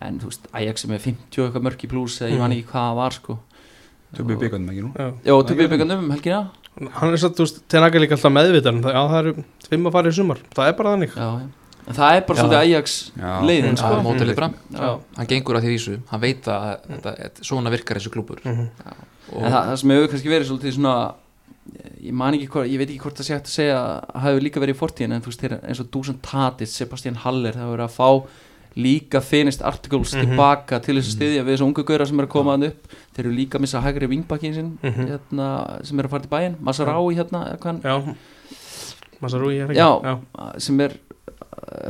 en 0.01 0.19
þú 0.19 0.29
veist, 0.31 0.47
Ajax 0.53 0.85
er 0.85 0.97
50 0.97 1.41
og 1.41 1.47
eitthvað 1.49 1.65
mörg 1.67 1.83
í 1.85 1.89
pluss 1.91 2.19
eða 2.21 2.31
ég 2.31 2.39
man 2.39 2.51
ekki 2.55 2.67
hvað 2.71 2.87
það 2.89 2.95
var 3.01 3.11
sko. 3.17 3.37
Töfum 4.15 4.31
við 4.33 4.39
byggandum 4.45 4.71
ekki 4.73 4.83
nú? 4.85 4.91
Já. 4.95 5.33
Töfum 5.43 5.69
byggandum 5.75 6.03
um 6.05 6.11
helgina. 6.15 6.41
Hann 6.79 7.11
er 7.13 7.17
satt, 7.19 7.35
þú 7.35 7.43
veist, 7.45 7.57
Tenaka 7.67 7.97
er 7.99 8.03
líka 8.05 8.15
alltaf 8.15 8.31
meðvitan 8.31 8.77
Já, 8.85 9.01
það 9.11 9.17
eru 9.19 9.33
fimm 9.67 9.87
að 9.89 9.91
fara 9.97 10.07
í 10.11 10.15
sumar 10.15 10.39
Það 10.55 10.69
er 10.69 10.75
bara 10.77 10.93
þannig. 10.95 11.15
Já, 11.17 11.29
já. 11.41 11.47
En 11.89 11.95
það 11.97 12.15
er 12.15 12.21
bara 12.29 12.39
svolítið 12.39 12.59
Ajax 12.59 12.95
leiðin 13.49 13.77
sko. 13.81 13.95
mótilið 14.05 14.35
bara 14.37 14.49
Já. 14.77 14.89
hann 15.17 15.27
gengur 15.27 15.57
að 15.57 15.63
því 15.65 15.71
vísu, 15.73 15.95
hann 16.11 16.21
veit 16.21 16.45
að 16.47 16.67
þetta, 16.87 17.13
þetta, 17.17 17.43
svona 17.49 17.71
virkar 17.73 17.97
þessu 17.99 18.11
klúpur 18.13 18.39
Mhm. 18.45 18.67
og 19.33 19.43
En 19.43 19.51
það, 19.51 19.63
það 19.69 19.77
sem 19.81 19.89
hefur 19.89 20.07
kannski 20.13 20.29
verið 20.29 20.47
svolítið 20.51 20.75
svona 20.77 21.13
ég 22.03 22.13
man 22.13 22.33
ekki 22.37 22.47
hvort, 22.49 22.69
ég 22.69 22.77
veit 22.77 22.89
ekki 22.89 22.99
hvort 23.03 23.17
það 23.19 23.27
sé 23.27 23.33
hægt 23.35 23.49
að 23.49 23.57
segja 23.57 23.79
að 23.79 24.21
hafi 24.21 24.39
líka 24.45 24.61
verið 24.63 24.75
í 24.75 24.79
fortíðin 24.79 25.13
en 25.17 25.21
þú 25.21 25.31
veist, 25.33 25.43
eins 25.69 25.79
og 25.83 25.89
Dusan 25.91 26.19
Tadic, 26.21 26.67
Sebastian 26.69 27.15
Haller 27.25 27.51
það 27.53 27.65
hefur 27.65 27.75
verið 27.77 27.89
að 27.89 27.97
fá 27.97 28.09
líka 28.77 29.21
finished 29.21 29.61
articles 29.65 30.13
Mhm. 30.13 30.21
tilbaka 30.29 30.79
til 30.81 30.95
þess 30.95 31.09
að 31.09 31.17
styðja 31.17 31.43
við 31.43 31.55
þessu 31.57 31.65
ungu 31.67 31.83
gauðra 31.83 32.07
sem 32.07 32.19
er 32.19 32.25
að 32.25 32.29
koma 32.29 32.51
hann 32.51 32.63
upp 32.63 32.87
þeir 33.15 33.25
eru 33.25 33.35
líka 33.35 33.57
að 33.57 33.61
missa 33.61 33.81
hægri 33.81 34.07
vingbakkin 34.07 34.53
sinn 34.53 34.77
Mhm. 34.83 35.07
hérna, 35.09 35.83
sem 35.85 35.99
er 35.99 36.03
að 36.05 36.09
fara 36.09 36.21
til 36.21 36.29
bæinn 36.29 36.55
Masarái 36.61 37.15
hérna, 37.15 37.47
er 37.53 37.57
Já. 39.75 40.01
Já. 40.03 40.59
sem 40.59 40.79
er 40.81 40.91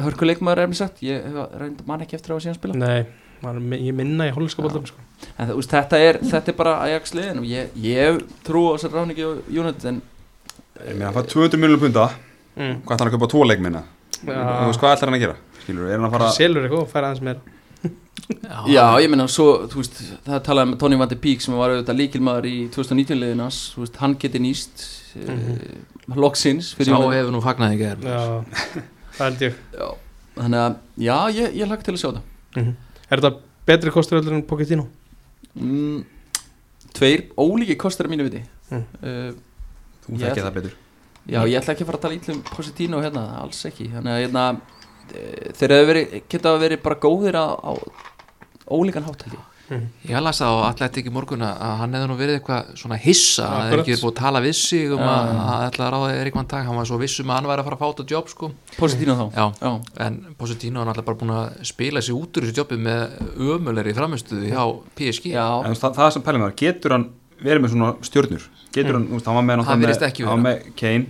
hörkuleikmaður 0.01 0.57
er 0.63 0.67
mér 0.67 0.75
sagt, 0.79 1.01
ég 1.05 1.23
hef 1.23 1.87
man 1.87 2.01
ekki 2.01 2.15
eftir 2.17 2.33
á 2.33 2.35
að 2.37 2.43
síðan 2.47 2.55
spila 2.57 2.73
Nei, 2.75 3.05
er 3.43 3.59
mi- 3.59 3.77
ég 3.89 3.93
minna 3.93 4.27
í 4.29 4.31
hollenska 4.33 4.61
boltum 4.63 4.85
sko. 4.87 4.97
það, 5.37 5.53
þetta, 5.67 5.97
er, 5.99 6.17
þetta 6.23 6.47
er 6.49 6.53
bara 6.57 6.73
Ajax 6.85 7.13
liðin 7.13 7.37
og 7.39 7.45
ég, 7.45 7.67
ég 7.75 8.21
trú 8.43 8.71
á 8.73 8.77
þessar 8.77 8.91
ráningi 8.97 9.23
og 9.25 9.43
United 9.49 9.85
en 9.85 10.01
Ég 10.87 10.95
meina, 10.95 11.11
hann 11.11 11.13
fær 11.23 11.27
200 11.27 11.57
miljonum 11.59 11.79
punta 11.79 12.09
mm. 12.57 12.81
Hvað 12.85 12.95
ætlar 12.95 12.99
hann 12.99 13.09
að 13.09 13.17
kaupa 13.17 13.27
tvo 13.29 13.43
leikminna? 13.45 13.83
Þú 14.23 14.67
veist, 14.69 14.79
hvað 14.79 14.93
ætlar 14.95 15.09
hann 15.09 15.17
að 15.19 15.23
gera? 15.25 15.35
Skilur, 15.69 15.87
er 15.89 15.97
hann 15.99 16.07
að 16.09 16.13
fara 16.17 16.29
Selur 16.35 16.65
eitthvað 16.65 16.83
og 16.83 16.89
færa 16.91 17.09
aðeins 17.13 17.23
meira. 17.29 17.55
Já, 18.69 18.83
ég 19.01 19.09
meina, 19.09 19.25
svo, 19.31 19.45
þú 19.71 19.79
veist, 19.81 19.99
það 20.25 20.41
talaði 20.45 20.69
með 20.71 20.79
Tony 20.83 20.97
Van 20.99 21.09
de 21.09 21.15
Beek 21.23 21.41
sem 21.41 21.55
var 21.57 21.71
auðvitað 21.73 21.97
líkilmaður 21.97 22.47
í 22.49 22.55
2019 22.75 23.17
liðinas, 23.23 23.59
þú 23.73 23.81
veist, 23.85 23.95
hann 24.03 24.15
geti 24.21 24.41
nýst 24.43 24.83
mm 25.15 25.39
Mhm. 26.09 26.17
loksins 26.21 26.73
fyrir 26.77 26.93
sá 26.93 26.97
hefur 27.15 27.31
nú 27.33 27.41
er 27.41 27.97
Já, 28.05 28.43
það 29.17 29.25
held 29.25 29.41
ég. 29.45 29.53
Já, 29.73 29.87
þannig 30.37 30.59
að, 30.65 30.75
já, 30.97 31.17
ég, 31.39 31.55
ég 31.57 31.67
hlakka 31.69 31.83
til 31.87 31.93
að 31.93 32.01
sjá 32.03 32.09
það. 32.11 32.21
Mhm. 32.55 32.75
Er 33.09 33.17
þetta 33.21 33.33
betri 33.65 33.91
kostur 33.91 34.19
öllu 34.21 34.33
en 34.35 34.43
Pochettino? 34.43 34.87
mm, 35.57 36.03
Tveir 36.93 37.25
ólíki 37.37 37.75
kostar 37.77 38.05
að 38.07 38.13
mínu 38.15 38.25
viti. 38.29 38.43
Mm. 38.71 38.85
uh, 39.03 39.31
Þú 40.05 40.17
ætla- 40.17 40.45
það 40.45 40.53
betur. 40.53 40.73
Já, 41.29 41.39
ég 41.45 41.57
ætla 41.61 41.73
ekki 41.73 41.83
að 41.83 41.89
fara 41.89 41.97
að 41.97 42.01
tala 42.01 42.15
ítlum 42.17 42.41
Positino 42.43 43.01
hérna, 43.01 43.23
alls 43.41 43.65
ekki. 43.65 43.89
Þannig 43.93 44.13
að 44.13 44.21
hérna, 44.25 44.61
þeir 45.59 45.75
hefur 45.75 45.89
verið, 45.93 46.17
geta 46.29 46.57
verið 46.61 46.81
bara 46.85 46.99
góðir 47.05 47.37
á, 47.39 47.47
á 47.59 47.71
ólíkan 48.69 49.05
hátt 49.07 49.23
held 49.27 49.37
ég. 49.37 49.45
Las 50.17 50.39
það 50.41 50.49
á 50.49 50.65
Atletik 50.71 51.05
í 51.05 51.11
morgun 51.13 51.43
að 51.45 51.59
hann 51.77 51.91
hefði 51.93 52.07
nú 52.09 52.15
verið 52.17 52.37
eitthvað 52.39 52.69
svona 52.79 52.97
hissa 52.97 53.43
hann 53.45 53.59
hefði 53.59 53.67
Akkurat. 53.67 53.83
ekki 53.83 53.93
verið 53.93 54.01
búið 54.01 54.13
að 54.15 54.21
tala 54.23 54.39
við 54.41 54.55
sig 54.57 54.93
um 54.95 55.03
Já, 55.03 55.09
að 55.13 55.27
já. 55.29 55.35
hann 55.45 55.65
ætla 55.67 55.83
að 55.85 55.91
ráða 55.93 56.07
Erik 56.23 56.37
Van 56.39 56.47
Tag. 56.49 56.63
Hann 56.65 56.79
var 56.79 56.87
svo 56.89 56.97
viss 56.97 57.19
um 57.21 57.29
að 57.29 57.37
hann 57.37 57.49
væri 57.51 57.61
að 57.61 57.67
fara 57.69 57.77
að 57.77 57.83
fá 57.83 57.91
þetta 57.99 58.15
jobb 58.15 58.31
sko. 58.33 58.49
Positino 58.79 59.15
þá. 59.19 59.25
Já, 59.37 59.45
Já, 59.61 59.71
en 60.07 60.17
Positino 60.41 60.81
hann 60.81 60.89
alltaf 60.89 61.05
bara 61.11 61.19
búin 61.21 61.35
að 61.37 61.61
spila 61.69 62.01
sig 62.01 62.17
út 62.17 62.39
úr 62.41 62.47
þessu 62.49 62.57
jobbi 62.63 62.79
með 62.81 63.21
ömulegri 63.37 63.93
framistuði 63.99 64.49
hjá 64.55 64.65
PSG 64.97 65.29
já, 65.35 65.45
En 65.69 65.77
það, 65.77 65.93
það 66.01 66.11
sem 66.17 66.25
pælum 66.25 66.47
var, 66.47 66.57
getur 66.63 66.97
hann 66.97 67.05
verið 67.45 67.61
með 67.67 67.75
svona 67.75 67.91
stjörnur? 68.09 68.49
Getur 68.73 68.97
hann, 68.97 69.07
veist, 69.13 69.29
hann 69.29 69.37
Það 69.69 69.85
með- 69.85 70.07
ekki 70.09 70.25
Hann 70.25 70.33
var 70.33 70.45
með 70.49 70.73
Kane 70.81 71.05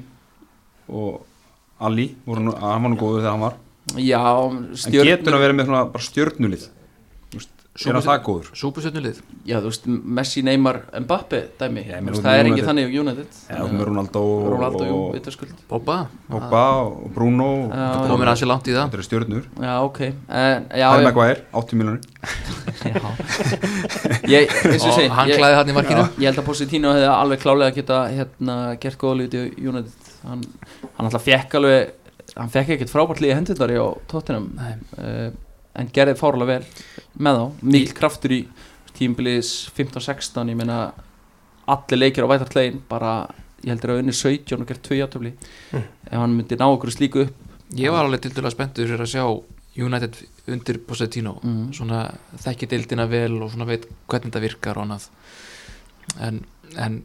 og 0.89 1.25
Ali, 1.79 2.09
hann 2.27 2.51
var 2.59 2.91
nú 2.91 2.97
góður 2.99 3.21
þegar 3.23 3.31
hann 3.37 3.45
var 3.47 3.55
já 3.97 4.21
En 4.49 4.91
getur 4.93 5.33
hann 5.33 5.41
verið 5.45 5.57
með 5.59 5.65
svona 5.71 5.85
bara 5.93 6.03
stjörnulið? 6.05 6.67
Þú 7.29 7.39
veist, 7.39 7.55
Er 7.79 7.95
það 8.03 8.17
góður? 8.25 8.47
Súpusöndulið 8.59 9.19
Já, 9.47 9.59
þú 9.61 9.69
veist, 9.69 9.85
Messi, 9.87 10.41
Neymar, 10.43 10.81
Mbappe 11.05 11.39
dæmi, 11.59 11.83
Já, 11.85 11.95
ég 11.95 12.01
Þú 12.01 12.03
meina, 12.03 12.11
veist, 12.11 12.25
það 12.25 12.39
er 12.39 12.49
ekki 12.49 12.65
þannig 12.67 12.89
á 12.89 12.91
United. 12.99 13.37
Já, 13.47 13.61
með 13.71 13.83
Ronaldo 13.87 14.23
og, 14.25 14.65
og 14.89 15.13
vitaskuld. 15.15 15.53
Bobba 15.69 15.97
Pogba 16.27 16.63
og 16.81 17.07
Bruno. 17.15 17.47
Já, 17.69 17.77
Þetta 17.79 18.09
komin 18.09 18.25
eru- 18.25 18.33
að 18.33 18.41
sér 18.41 18.49
langt 18.51 18.67
í 18.67 18.75
það. 18.75 18.83
Þetta 18.89 18.99
eru 18.99 19.07
stjörnur. 19.07 19.47
Já, 19.63 19.73
ok. 19.85 19.99
Já, 20.01 20.11
Harry 20.89 21.05
já, 21.05 21.07
Maguire, 21.07 21.45
80 21.53 21.79
miljonir 21.79 22.01
ég, 24.35 24.49
eins 24.49 24.83
og 24.85 24.93
segi 24.97 25.09
hann 25.13 25.31
klæði 25.31 25.57
hann 25.61 25.71
í 25.71 25.75
markinu. 25.77 26.03
Ég 26.19 26.29
held 26.29 26.41
að 26.41 26.47
Positino 26.49 26.91
hefði 26.95 27.09
alveg 27.13 27.43
klálega 27.43 27.75
geta 27.79 28.01
hérna, 28.11 28.57
gert 28.81 28.99
góða 29.01 29.21
lítið 29.23 29.49
í 29.55 29.69
United. 29.71 30.09
Hann, 30.27 30.43
hann 30.97 31.07
alltaf 31.07 31.23
fekk 31.23 31.55
alveg 31.61 31.93
hann 32.36 32.51
fekk 32.53 32.75
ekkert 32.75 32.93
frábært 32.93 33.21
líði 33.23 33.38
hendurnar 33.38 33.73
á 33.75 33.88
tóttinum 34.11 34.49
Nei. 34.57 34.73
uh, 34.99 35.30
en 35.80 35.91
gerði 35.95 36.17
fárlega 36.19 36.57
vel 36.57 36.63
með 37.17 37.39
þá, 37.39 37.45
mikil 37.73 37.97
kraftur 37.97 38.36
í 38.36 38.39
tímbilis 38.97 39.51
15-16 39.77 40.51
ég 40.51 40.57
meina 40.59 40.80
allir 41.69 42.01
leikir 42.01 42.25
á 42.25 42.32
vætartlegin 42.32 42.82
bara, 42.89 43.27
ég 43.63 43.71
heldur 43.73 43.93
að 43.95 44.01
unni 44.03 44.15
17 44.15 44.57
og 44.59 44.67
gert 44.69 44.84
2 44.89 44.99
játöfli 45.03 45.36
Mm. 45.69 45.86
ef 46.09 46.17
hann 46.17 46.34
myndi 46.34 46.57
ná 46.57 46.65
okkur 46.65 46.89
slíku 46.89 47.27
upp 47.27 47.36
ég 47.77 47.91
var 47.93 48.07
alveg 48.07 48.23
til 48.23 48.34
dæla 48.34 48.49
spenntur 48.49 48.88
fyrir 48.89 49.05
að 49.05 49.11
sjá 49.13 49.25
United 49.80 50.15
undir 50.49 50.80
Positino 50.88 51.36
mm. 51.43 51.73
svona 51.77 52.07
þekki 52.41 52.67
deildina 52.71 53.05
vel 53.07 53.38
og 53.43 53.51
svona 53.53 53.67
veit 53.69 53.86
hvernig 54.09 54.32
þetta 54.32 54.41
virkar 54.43 54.80
og 54.80 54.88
annað 54.88 55.05
en, 56.25 56.41
en 56.75 57.03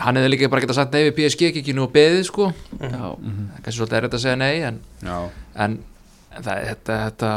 hann 0.00 0.16
hefði 0.16 0.30
líka 0.32 0.48
bara 0.52 0.64
geta 0.64 0.76
sagt 0.76 0.94
nei 0.96 1.08
við 1.10 1.16
PSG-kikinu 1.18 1.84
og 1.86 1.92
beðið 1.94 2.22
sko. 2.30 2.50
Já, 2.80 3.08
kannski 3.62 3.78
svolítið 3.78 3.96
er 3.98 4.06
þetta 4.06 4.20
að 4.20 4.22
segja 4.26 4.38
nei 4.40 4.62
en, 4.68 4.78
Já, 5.04 5.16
en 5.66 5.74
það, 6.32 6.62
þetta, 6.70 6.96
þetta 7.02 7.32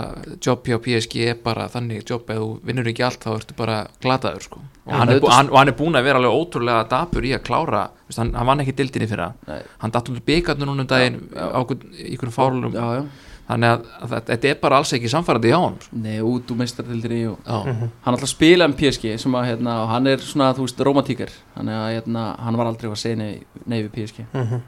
jobb 0.48 0.70
hjá 0.72 0.78
PSG 0.86 1.26
er 1.34 1.42
bara 1.44 1.68
þannig 1.74 2.06
jobb 2.08 2.32
ef 2.32 2.40
þú 2.40 2.48
vinnur 2.70 2.88
ekki 2.94 3.04
allt 3.04 3.26
þá 3.28 3.32
ertu 3.36 3.58
bara 3.60 3.78
glataður 4.06 4.48
sko. 4.48 4.64
Og, 4.86 4.94
Já, 4.94 4.98
hann, 5.02 5.12
er, 5.12 5.22
hann, 5.36 5.52
og 5.52 5.60
hann 5.60 5.74
er 5.74 5.78
búin 5.82 6.00
að 6.00 6.08
vera 6.08 6.22
alveg 6.22 6.40
ótrúlega 6.40 6.88
dapur 6.96 7.26
í 7.28 7.34
að 7.36 7.44
klára 7.50 7.84
veist, 8.08 8.20
hann, 8.22 8.32
hann 8.38 8.48
vann 8.48 8.64
ekki 8.64 8.76
dildinni 8.80 9.08
fyrir 9.12 9.34
Nei. 9.50 9.62
hann 9.82 9.94
datt 9.96 10.12
um 10.14 10.20
byggarnu 10.32 10.68
núna 10.70 10.86
um 10.86 10.92
daginn 10.92 11.20
Já, 11.34 11.42
já. 11.42 11.48
á 11.52 11.60
einhverjum 11.66 12.36
fárlunum 12.40 12.76
já, 12.78 12.86
já 13.02 13.06
þannig 13.50 13.70
að, 13.72 13.82
að 14.02 14.10
þetta- 14.14 14.30
þetta 14.34 14.50
er 14.50 14.56
bara 14.62 14.78
alls 14.78 14.94
ekki 14.98 15.10
samfærandi 15.12 15.50
hjá 15.52 15.60
hann 15.62 15.76
sko. 15.82 15.96
Nei, 16.02 16.20
út 16.22 16.52
úr 16.52 16.58
meistardildinni 16.58 17.20
og 17.30 17.38
já, 17.46 17.58
hann 18.06 18.14
alltaf 18.16 18.30
spila 18.32 18.66
um 18.66 18.74
PSG 18.74 19.18
sem 19.22 19.32
að 19.38 19.46
hérna, 19.52 19.76
og 19.84 19.90
hann 19.90 20.08
er 20.08 20.18
svona, 20.18 20.54
þú 20.58 20.66
veist, 20.66 20.80
romantíkar 20.88 21.30
þannig 21.58 21.76
að 21.82 21.92
hérna, 22.02 22.24
hann 22.40 22.58
var 22.58 22.66
aldrei 22.72 22.90
að 22.92 22.98
segja 23.04 23.18
nei, 23.18 23.44
nei 23.66 23.84
við 23.84 23.92
PSG 23.92 24.26
Mhm. 24.34 24.62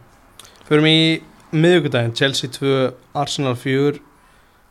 Förum 0.67 0.85
í 0.85 1.21
miðugudaginn 1.53 2.13
Chelsea 2.15 2.49
2, 2.49 2.93
Arsenal 3.15 3.55
4 3.55 3.99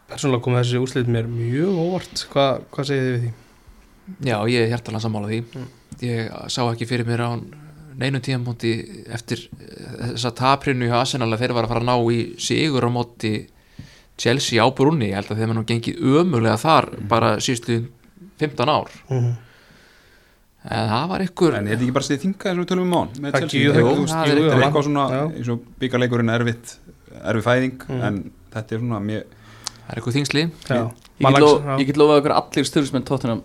Persónulega 0.09 0.43
kom 0.45 0.55
þessi 0.55 0.79
úslit 0.79 1.09
mér 1.11 1.27
mjög 1.27 1.75
óvart 1.83 2.27
Hva, 2.31 2.61
Hvað 2.71 2.85
segið 2.87 3.07
þið 3.07 3.17
við 3.17 3.23
því? 3.27 3.33
já, 4.23 4.37
ég 4.47 4.61
er 4.63 4.69
hjartalega 4.71 5.03
sammála 5.03 5.27
því 5.33 5.45
Mm. 5.57 5.67
ég 6.03 6.31
sá 6.53 6.61
ekki 6.71 6.87
fyrir 6.87 7.07
mér 7.09 7.25
á 7.27 7.31
neinum 7.99 8.21
tíðanpónti 8.21 9.09
eftir 9.11 9.49
eh, 9.59 10.13
þessa 10.13 10.31
taprinu 10.37 10.87
hjá 10.87 11.01
Arsenal 11.01 11.33
að 11.33 11.41
þeir 11.41 11.55
var 11.57 11.65
að 11.65 11.69
fara 11.69 11.81
að 11.81 11.89
ná 11.89 11.97
í 12.13 12.37
sigur 12.39 12.85
á 12.87 12.91
móti 12.93 13.49
Chelsea 14.17 14.63
á 14.63 14.67
brunni, 14.73 15.11
ég 15.11 15.19
held 15.19 15.31
að 15.35 15.41
þeim 15.43 15.51
er 15.53 15.59
nú 15.59 15.65
gengið 15.69 15.99
ömulega 16.21 16.57
þar 16.63 16.87
bara 17.11 17.35
síðustu 17.43 17.83
15 18.41 18.69
ár. 18.73 18.89
Mm 19.13 19.35
en 20.67 20.89
það 20.91 21.05
var 21.13 21.23
ykkur 21.23 21.55
en 21.55 21.67
er 21.69 21.77
þetta 21.77 21.85
ekki 21.87 21.95
bara 21.95 22.07
séð 22.09 22.23
þinga 22.25 22.49
eins 22.51 22.57
og 22.59 22.63
við 22.65 22.69
tölum 22.73 22.87
um 22.89 22.95
á 22.97 22.99
hann 22.99 23.11
með 23.23 23.35
Það 23.37 23.43
Chelsea? 23.45 23.61
Jú, 23.63 23.75
veist, 24.01 24.15
það 24.17 24.31
er 24.33 24.39
eitthvað. 24.67 24.87
svona 24.89 25.05
eins 25.37 25.51
og 25.53 25.61
byggarleikurinn 25.83 26.33
erfitt 26.35 26.73
erfið 27.23 27.45
fæðing 27.47 27.85
Mm. 27.87 28.01
en 28.09 28.17
þetta 28.57 28.75
er 28.75 28.81
svona 28.83 28.99
mjög 29.07 29.23
það 29.31 29.93
er 29.93 30.01
eitthvað 30.01 30.17
þingsli 30.17 30.43
Já, 30.67 30.81
ég 31.79 31.87
get, 31.87 31.97
lofað 32.03 32.19
okkur 32.19 32.35
allir 32.35 32.67
styrfismenn 32.67 33.07
tóttunum 33.07 33.43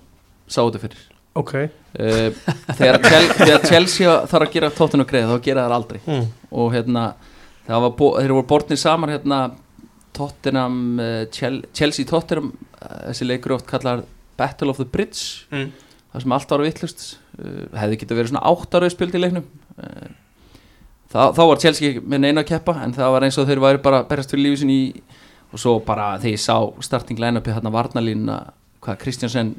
sá 0.50 0.60
þetta 0.66 0.82
fyrir. 0.82 1.04
Ok. 1.38 1.54
Uh, 1.94 2.34
þegar, 2.76 2.98
þegar 3.38 3.68
Chelsea 3.70 4.16
þarf 4.28 4.48
að 4.48 4.54
gera 4.58 4.72
tóttunum 4.82 5.06
greið 5.08 5.30
þá 5.30 5.38
gera 5.46 5.68
það 5.68 5.76
aldrei. 5.78 6.02
Mm. 6.08 6.26
og 6.52 6.74
hérna 6.74 7.06
það 7.70 7.82
var, 7.86 7.94
bo- 8.02 8.16
þeir 8.18 8.34
voru 8.34 8.48
bortnir 8.50 8.82
saman 8.82 9.14
hérna 9.14 9.44
Tottenham 10.18 10.78
Chel, 11.32 11.62
Chelsea 11.74 12.06
Tottenham 12.10 12.52
uh, 12.82 13.12
þessi 13.12 13.28
leikur 13.30 13.54
er 13.54 13.58
oft 13.60 13.70
kallar 13.70 14.04
Battle 14.38 14.70
of 14.74 14.78
the 14.82 14.86
Bridge 14.90 15.46
Mm. 15.52 15.72
það 16.14 16.22
sem 16.26 16.32
allt 16.38 16.52
var 16.52 16.64
vittlust 16.66 17.06
uh, 17.40 17.66
hefði 17.80 18.00
getið 18.02 18.18
verið 18.20 18.32
svona 18.34 18.46
áttarauð 18.52 18.92
spild 18.96 19.16
í 19.16 19.22
leiknum. 19.24 19.46
Uh, 19.78 20.12
þá, 21.12 21.20
þá 21.38 21.42
var 21.52 21.62
Chelsea 21.64 21.90
ekki 21.94 22.04
með 22.08 22.24
neina 22.26 22.44
að 22.46 22.50
keppa 22.54 22.78
en 22.84 22.94
það 22.98 23.12
var 23.16 23.26
eins 23.28 23.38
og 23.42 23.48
þeir 23.50 23.62
væri 23.64 23.82
bara 23.84 24.04
berast 24.10 24.32
fyrir 24.34 24.46
lífi 24.50 24.62
sinni 24.64 24.78
í 24.86 24.94
og 25.52 25.60
svo 25.60 25.74
bara 25.84 26.14
þegar 26.22 26.38
ég 26.38 26.44
sá 26.46 26.56
starting 26.88 27.20
line-upi 27.20 27.52
hérna 27.52 27.72
varnalínuna 27.76 28.38
hvað 28.82 29.00
Kristjansen, 29.04 29.50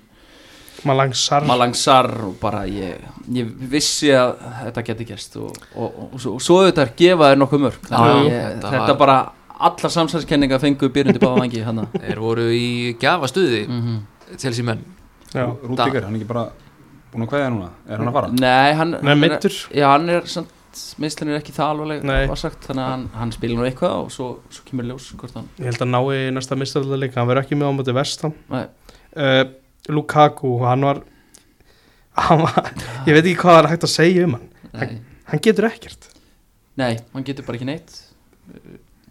Malang 0.88 1.12
Sarr 1.14 1.44
Malang 1.46 1.74
Sarr 1.78 2.08
og 2.30 2.38
bara 2.40 2.62
ég, 2.66 3.02
ég 3.30 3.50
vissi 3.70 4.08
að 4.16 4.32
þetta 4.64 4.82
geti 4.88 5.04
gerst 5.12 5.36
og, 5.38 5.52
og, 5.76 5.84
og, 5.84 6.06
og, 6.08 6.16
svo, 6.24 6.32
og 6.38 6.42
svo 6.42 6.56
auðvitað 6.62 6.86
er 6.88 6.94
gefaði 7.02 7.38
nokkuð 7.42 7.62
mörg 7.66 7.84
þetta 7.90 8.56
þetta, 8.64 8.80
var- 8.88 8.98
bara 9.04 9.18
allar 9.68 9.94
samsæðiskenninga 9.96 10.58
fengu 10.62 10.90
byrjundi 10.94 11.22
báða 11.22 11.42
vangi 11.44 11.62
hana 11.66 11.86
þeir 12.02 12.22
voru 12.22 12.48
í 12.54 12.96
gjafastuði 13.00 13.66
mm 13.68 13.82
-hmm. 13.82 14.64
Menn. 14.64 14.84
Já. 15.32 15.44
Rúdíker, 15.44 16.04
hann 16.06 16.14
er 16.14 16.20
ekki 16.20 16.28
bara 16.28 16.46
búin 17.12 17.24
að 17.26 17.30
kveðja 17.32 17.50
núna? 17.52 17.68
Er 17.88 18.00
hann 18.00 18.08
að 18.08 18.16
fara? 18.16 18.28
Nei, 18.32 18.72
hann, 18.78 18.90
Nei, 19.02 19.12
hann 19.12 19.24
er, 19.28 19.56
Já, 19.76 19.86
hann 19.92 20.08
er 20.08 20.26
samt 20.26 20.48
meðslun 21.02 21.32
er 21.32 21.40
ekki 21.40 21.52
það 21.52 21.82
alveg 21.84 22.36
sagt, 22.40 22.64
þannig 22.64 22.82
að 22.84 22.90
hann, 22.90 23.06
hann 23.18 23.32
spilir 23.34 23.58
nú 23.58 23.66
eitthvað 23.66 23.96
og 24.06 24.12
svo, 24.12 24.28
svo 24.52 24.64
kemur 24.68 24.88
ljós 24.88 25.10
hann 25.34 25.48
Ég 25.58 25.68
held 25.68 25.84
að 25.84 25.90
ná 25.92 26.00
í 26.00 26.20
næsta 26.32 26.56
mistarleik 26.56 27.16
Hann 27.18 27.28
verður 27.28 27.44
ekki 27.44 27.58
með 27.60 27.68
á 27.68 27.76
móti 27.76 27.96
vestam 27.96 28.32
Nei. 28.52 28.64
uh, 29.16 29.44
Lukaku, 29.92 30.54
hann 30.64 30.86
var 30.88 31.02
hann 32.16 32.44
var, 32.44 32.72
ég 33.08 33.16
veit 33.16 33.24
ekki 33.24 33.40
hvað 33.42 33.56
það 33.56 33.62
er 33.64 33.70
hægt 33.72 33.86
að 33.88 33.92
segja 33.92 34.24
um 34.28 34.36
hann. 34.36 34.48
Nei, 34.72 34.88
hann 35.32 35.44
getur 35.44 35.68
ekkert. 35.68 36.08
Nei 36.80 36.92
hann 37.12 37.26
getur 37.26 37.46
bara 37.46 37.58
ekki 37.58 37.68
neitt 37.68 38.00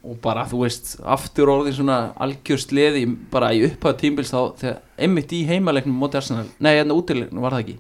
og 0.02 0.18
bara 0.24 0.48
þú 0.50 0.64
veist 0.64 0.96
aftur 1.06 1.52
orðin 1.54 1.76
svona 1.78 2.00
algjör 2.22 2.62
sleði 2.62 3.06
bara 3.32 3.52
í 3.54 3.62
upphæðu 3.68 4.00
tímbils 4.02 4.34
þá 4.34 4.40
þegar 4.58 4.82
einmitt 4.98 5.34
í 5.38 5.44
heimaleiknum 5.50 5.98
móti 6.02 6.18
Arsenal 6.18 6.48
nei, 6.58 6.74
hérna 6.80 6.98
útileiknum 6.98 7.44
var 7.44 7.58
það 7.58 7.66
ekki. 7.66 7.80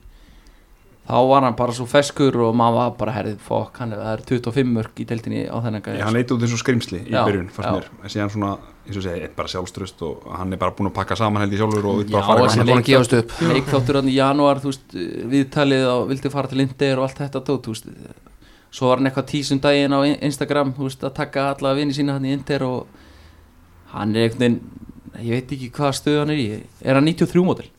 Þá 1.11 1.17
var 1.27 1.43
hann 1.43 1.55
bara 1.57 1.73
svo 1.75 1.87
feskur 1.89 2.35
og 2.45 2.53
maður 2.55 2.77
var 2.77 2.91
bara 2.99 3.13
herðið 3.15 3.39
fokk, 3.43 3.79
hann 3.81 3.95
er, 3.95 4.03
það 4.05 4.11
er 4.13 4.21
25 4.29 4.69
mörg 4.77 5.01
í 5.01 5.07
deildinni 5.09 5.41
á 5.49 5.57
þennan 5.65 5.83
gæði 5.87 5.97
Já, 5.97 6.05
hann 6.05 6.15
leiti 6.15 6.35
út 6.35 6.45
eins 6.45 6.53
og 6.55 6.61
skrimsli 6.61 7.01
í 7.01 7.09
Já, 7.09 7.23
byrjun 7.25 7.49
en 7.49 8.13
síðan 8.13 8.31
svona 8.35 8.51
eins 8.85 8.99
og 9.01 9.05
segja, 9.07 9.29
bara 9.35 9.51
sjálfströst 9.51 10.03
og 10.05 10.29
hann 10.37 10.53
er 10.53 10.61
bara 10.61 10.75
búin 10.77 10.91
að 10.91 10.95
pakka 11.01 11.17
saman 11.17 11.41
held 11.41 11.57
í 11.57 11.59
sjálfur 11.59 11.89
og 11.89 11.99
vill 12.03 12.13
bara 12.13 12.27
fara 12.29 12.47
hann 12.47 12.63
er 12.63 12.69
búin 12.69 12.83
að 12.83 12.91
gefast 12.93 13.17
upp 13.17 13.33
leikþáttur 13.49 13.99
hann 13.99 14.11
í 14.13 14.15
janúar 14.15 14.61
þú 14.61 14.71
veist, 14.71 14.95
viðtalið 15.33 15.87
og 15.89 16.03
vildi 16.13 16.31
fara 16.37 16.53
til 16.53 16.63
Inder 16.63 17.01
og 17.01 17.09
allt 17.09 17.23
þetta 17.25 17.43
tótt, 17.49 17.71
svo 18.71 18.87
var 18.89 19.01
hann 19.01 19.09
eitthvað 19.09 19.29
tísum 19.33 19.59
daginn 19.63 19.93
á 19.95 19.99
Instagram 20.23 20.73
þú 20.77 20.87
veist, 20.87 21.03
að 21.03 21.15
taka 21.19 21.49
alla 21.51 21.73
vini 21.77 21.93
sína 21.95 22.15
hann 22.17 22.25
í 22.27 22.33
Inder 22.37 22.63
og 22.67 22.87
hann 23.91 24.15
er 24.15 24.29
einhvern 24.29 24.39
veginn 24.39 25.27
ég 25.27 25.35
veit 25.35 25.53
ekki 25.57 25.71
hvað 25.75 25.95
stöð 25.99 26.19
hann 26.21 26.31
er 26.31 26.39
í. 26.39 26.47
Er 26.81 26.95
hann 26.95 27.09
93 27.09 27.43
mótil? 27.45 27.69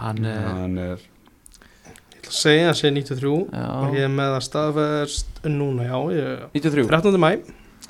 hann, 0.00 0.24
eh, 0.24 0.44
hann 0.48 0.78
er, 0.78 1.02
Ég 1.90 2.20
ætla 2.22 2.30
að 2.30 2.38
segja 2.38 2.70
að 2.70 2.78
sé 2.78 2.90
93 2.94 3.30
og 3.30 3.52
Já, 3.52 3.66
ég 3.96 4.04
er 4.06 4.12
með 4.14 4.34
að 4.36 4.44
staðfæðast 4.46 5.40
núna, 5.50 5.86
já, 5.88 5.96
ég, 6.16 6.44
93 6.56 6.86
13. 6.88 7.20
mæ 7.20 7.30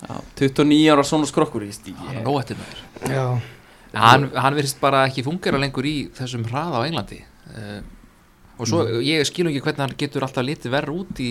Já, 0.01 0.15
29 0.41 0.91
ára 0.95 1.05
svona 1.07 1.29
skrokkur 1.29 1.67
stík 1.75 1.99
hann 2.01 2.21
er 2.23 2.27
nóg 2.27 2.41
eftir 2.43 2.59
með 2.59 2.75
þér 2.75 3.15
Já, 3.15 3.25
hann, 3.95 4.29
hann 4.35 4.57
verðist 4.59 4.81
bara 4.83 5.05
ekki 5.09 5.25
fungera 5.27 5.61
lengur 5.61 5.87
í 5.87 5.97
þessum 6.15 6.47
hraða 6.47 6.83
á 6.83 6.87
Englandi. 6.87 7.19
Uh, 7.51 7.81
og 8.61 8.69
svo 8.71 8.85
ég 9.03 9.25
skilum 9.27 9.51
ekki 9.51 9.65
hvernig 9.65 9.83
hann 9.83 9.97
getur 9.99 10.23
alltaf 10.23 10.47
litið 10.47 10.71
verra 10.73 10.95
út 10.95 11.21
í 11.23 11.31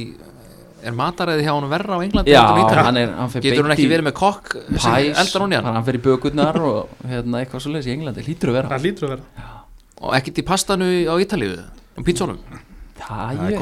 er 0.84 0.96
mataræði 0.96 1.46
hjá 1.46 1.52
hann 1.54 1.70
verra 1.72 1.98
á 1.98 2.00
Englandi 2.06 2.34
Já, 2.34 2.44
hann 2.86 3.00
er 3.02 3.14
hann 3.18 3.32
fer 3.34 3.44
getur 3.46 3.68
hann 3.68 3.76
ekki 3.76 3.90
verið 3.92 4.08
með 4.10 4.16
kokk 4.20 4.56
sem 4.56 4.96
pæs, 4.96 5.20
eldar 5.24 5.46
hún 5.46 5.54
í 5.54 5.60
hann 5.60 5.70
hann 5.74 5.88
fer 5.88 6.00
í 6.00 6.04
bökurnar 6.06 6.60
og 6.70 7.04
hérna 7.10 7.44
eitthvað 7.44 7.66
svo 7.66 7.74
leiðis 7.74 7.90
í 7.90 7.96
Englandi, 7.98 8.26
lítur 8.28 8.54
að 8.54 8.60
vera. 8.60 8.72
Það 8.74 8.88
lítur 8.88 9.10
að 9.10 9.14
vera. 9.16 9.50
Og 10.00 10.16
ekkert 10.20 10.40
í 10.40 10.48
pastanu 10.48 10.90
á 11.10 11.14
Ítalíu? 11.20 11.60
Og 12.00 12.08
pítsónum 12.08 12.40
Það 13.00 13.40
það 13.40 13.46
er. 13.46 13.60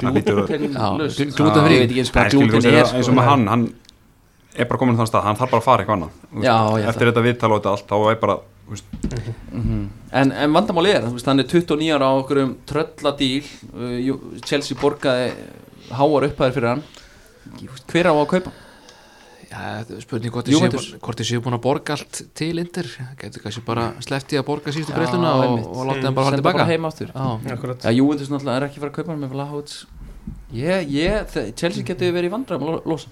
Já, 0.00 0.86
glútenfrí. 1.36 1.76
Ég 1.76 1.82
veit 1.82 1.90
ekki 1.90 2.02
eins 2.02 2.12
hvað 2.14 2.34
glúten 2.34 2.56
er 2.64 2.76
veist, 2.78 2.94
eins 2.96 3.04
og 3.04 3.10
sko. 3.10 3.16
með 3.18 3.26
hann, 3.28 3.46
hann 3.50 3.64
er 4.56 4.66
bara 4.70 4.78
komin 4.80 4.96
á 4.96 5.00
þann 5.00 5.10
stað, 5.10 5.24
hann 5.28 5.36
þarf 5.38 5.50
bara 5.54 5.60
að 5.62 5.68
fara 5.68 5.84
eitthvað 5.84 5.98
annað. 5.98 6.44
Já, 6.46 6.56
eftir 6.90 7.10
þetta 7.10 7.24
viðtal 7.26 7.50
og 7.52 7.60
þetta 7.60 7.74
allt, 7.74 7.86
þá 7.90 8.10
er 8.10 8.16
bara 8.24 8.38
þú 8.70 8.74
veist, 8.76 8.84
Mhm. 9.52 9.90
en, 10.12 10.32
en 10.32 10.52
vandamáli 10.54 10.90
er, 10.94 11.02
hann 11.26 11.40
er 11.42 11.44
29 11.50 11.90
ára 11.94 12.06
á 12.10 12.14
okkur 12.22 12.38
um 12.44 12.56
trölladíl 12.66 13.44
uh, 13.74 14.40
Chelsea 14.46 14.76
borgaði 14.78 15.32
háar 15.90 16.26
upphæðir 16.30 16.54
fyrir 16.54 16.68
hann. 16.74 16.82
Hver 17.90 18.06
á 18.10 18.14
að 18.14 18.26
kaupa? 18.30 18.52
Já, 19.50 19.82
þetta 19.82 19.96
spurning 20.04 20.30
hvort 20.30 20.46
þið 21.18 21.26
séu, 21.26 21.40
búin 21.42 21.56
að 21.56 21.62
borga 21.64 21.96
allt 21.96 22.20
til 22.38 22.52
Inter. 22.62 22.86
Getur 23.18 23.42
kannski 23.42 23.64
bara 23.66 23.88
sleppti 23.98 24.38
að 24.38 24.44
borga 24.46 24.70
síðustu 24.70 24.94
Já, 24.94 24.98
greiðluna 25.00 25.32
og, 25.42 25.64
og 25.74 25.88
láta 25.88 26.04
þeim 26.04 26.14
bara 26.14 26.26
fara 26.28 26.36
Senda 26.36 26.42
tilbaka. 26.44 26.66
heim 26.70 26.84
aftur. 26.86 27.10
Já, 27.10 27.54
Akkurat. 27.56 27.82
Já, 27.82 27.90
Juventus 27.96 28.30
náttúrulega 28.30 28.60
er 28.60 28.66
ekki 28.68 28.78
fara 28.84 28.92
að 28.92 28.98
kaupa 29.00 29.10
hann 29.10 29.24
með 29.24 29.32
Vlahovic 29.34 29.74
Ég, 30.52 31.26
þe- 31.30 31.54
Chelsea 31.54 31.84
getur 31.86 32.10
verið 32.12 32.26
í 32.30 32.32
vandræðum 32.34 32.64
að 32.64 32.70
lo- 32.70 32.82
losa 32.94 33.08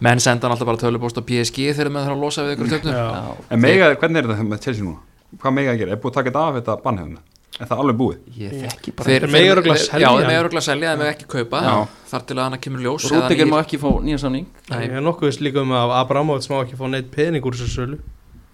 menn 0.00 0.20
senda 0.22 0.46
hann 0.46 0.54
alltaf 0.54 0.66
bara 0.68 0.78
tölupóst 0.78 1.18
á 1.18 1.22
PSG 1.26 1.72
þegar 1.74 1.90
með 1.90 2.06
það 2.06 2.14
að 2.14 2.20
losa 2.22 2.42
við 2.46 2.54
ykkur 2.56 2.70
töfnum 2.76 2.94
Já, 2.94 3.06
Já, 3.10 3.34
En 3.50 3.60
mega, 3.60 3.94
hvernig 3.96 4.16
er 4.22 4.28
þetta 4.30 4.46
með 4.52 4.60
Chelsea 4.62 4.84
núna? 4.86 5.00
Hvað 5.42 5.52
mega 5.58 5.72
að 5.74 5.78
gera? 5.82 5.90
Er 5.92 5.96
búið 6.02 6.10
að 6.12 6.14
taka 6.20 6.30
þetta 6.30 6.42
af 6.48 6.54
þetta 6.60 6.76
bannhefna? 6.84 7.20
Er 7.60 7.66
það 7.68 7.80
alveg 7.82 7.96
búið? 8.00 8.18
ég 8.38 8.50
þekki 8.62 8.92
bara 8.96 9.06
þeir 9.10 9.26
mega 9.32 9.52
örugglega 9.54 9.76
þeir- 9.76 9.90
selja 9.90 10.08
þeir 10.12 10.26
mega 10.30 10.42
öruglega 10.42 10.64
selja, 10.66 10.88
þeir 10.92 10.98
mega 11.02 11.12
ekki 11.12 11.26
kaupa 11.34 11.58
Já. 11.66 11.74
þar 12.12 12.22
til 12.26 12.36
að 12.36 12.42
hann 12.48 12.58
kemur 12.64 12.80
ljós 12.86 13.10
Rúdegger 13.12 13.46
má 13.52 13.58
ekki 13.60 13.78
fá 13.82 13.88
nýja 14.02 14.18
samning. 14.22 14.46
Ég 14.70 14.90
er 14.96 15.04
nokkuð 15.04 15.28
veist 15.28 15.40
líka 15.44 15.60
um 15.60 15.70
að 15.76 15.92
Abramovits 16.00 16.48
má 16.48 16.62
ekki 16.64 16.76
fá 16.80 16.86
neitt 16.88 17.10
pening 17.12 17.42
úr 17.44 17.52
þessu 17.52 17.68
sölu 17.76 17.98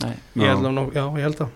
Nei, 0.02 0.14
Ég 0.36 0.42
Já. 0.42 0.54
held 0.54 0.66
að, 0.66 0.74
nok- 0.74 0.94
já, 0.94 1.04
ég 1.14 1.22
held 1.22 1.38
að 1.38 1.48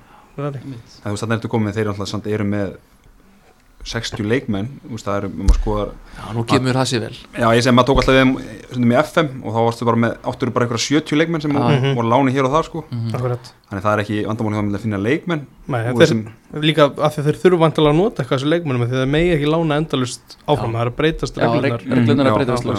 60 3.84 4.22
leikmenn, 4.30 4.68
þú 4.86 4.94
veist, 4.94 5.06
það 5.08 5.16
er 5.18 5.24
um 5.26 5.48
að 5.50 5.56
skoða 5.58 5.84
Já, 6.12 6.26
nú 6.36 6.42
kemur 6.46 6.76
það 6.78 6.86
sér 6.92 7.00
vel. 7.02 7.16
Já, 7.34 7.46
ég 7.56 7.62
sem 7.66 7.74
maður 7.74 7.88
tók 7.88 8.02
alltaf 8.02 8.14
við 8.14 8.84
í 8.92 8.96
FM 9.02 9.30
og 9.42 9.56
þá 9.56 9.58
varstu 9.66 9.88
bara 9.88 10.00
með, 10.04 10.12
áttur 10.30 10.52
bara 10.54 10.66
einhverja 10.68 11.00
70 11.02 11.18
leikmenn 11.18 11.42
sem 11.42 11.56
Já. 11.56 11.94
voru 11.96 12.08
láni 12.12 12.34
hér 12.36 12.46
og 12.46 12.54
þar 12.54 12.68
sko. 12.68 12.84
Mhm. 12.92 13.10
Akkurat. 13.18 13.50
Þannig 13.72 13.82
það 13.88 13.92
er 13.96 14.02
ekki 14.04 14.18
vandamálið 14.28 14.58
þá 14.60 14.64
með 14.68 14.78
að 14.78 14.84
finna 14.86 15.00
leikmenn. 15.02 15.42
Nei, 15.66 15.80
þeir, 15.92 16.06
sem, 16.12 16.22
líka 16.62 16.82
af 16.92 17.14
því 17.16 17.18
að 17.22 17.26
þeir 17.28 17.40
þurfu 17.42 17.58
vantilega 17.64 17.92
að 17.92 18.00
nota 18.02 18.22
eitthvað 18.22 18.38
þessu 18.38 18.52
leikmennum 18.52 18.86
því 18.86 18.92
að 18.92 19.02
þeir 19.02 19.12
megi 19.16 19.34
ekki 19.36 19.50
lána 19.52 19.78
endalust 19.82 20.36
áfram 20.46 20.72
Já. 20.72 20.76
það 20.78 20.82
er 20.86 20.90
að 20.92 20.96
breytast 21.02 21.34
Já, 21.34 21.42
reglunar 21.42 21.62
reg, 21.62 21.88
reglunar 21.90 22.12
Mm, 22.12 22.20
að 22.22 22.30
já, 22.30 22.34
breytast 22.38 22.64
já, 22.64 22.74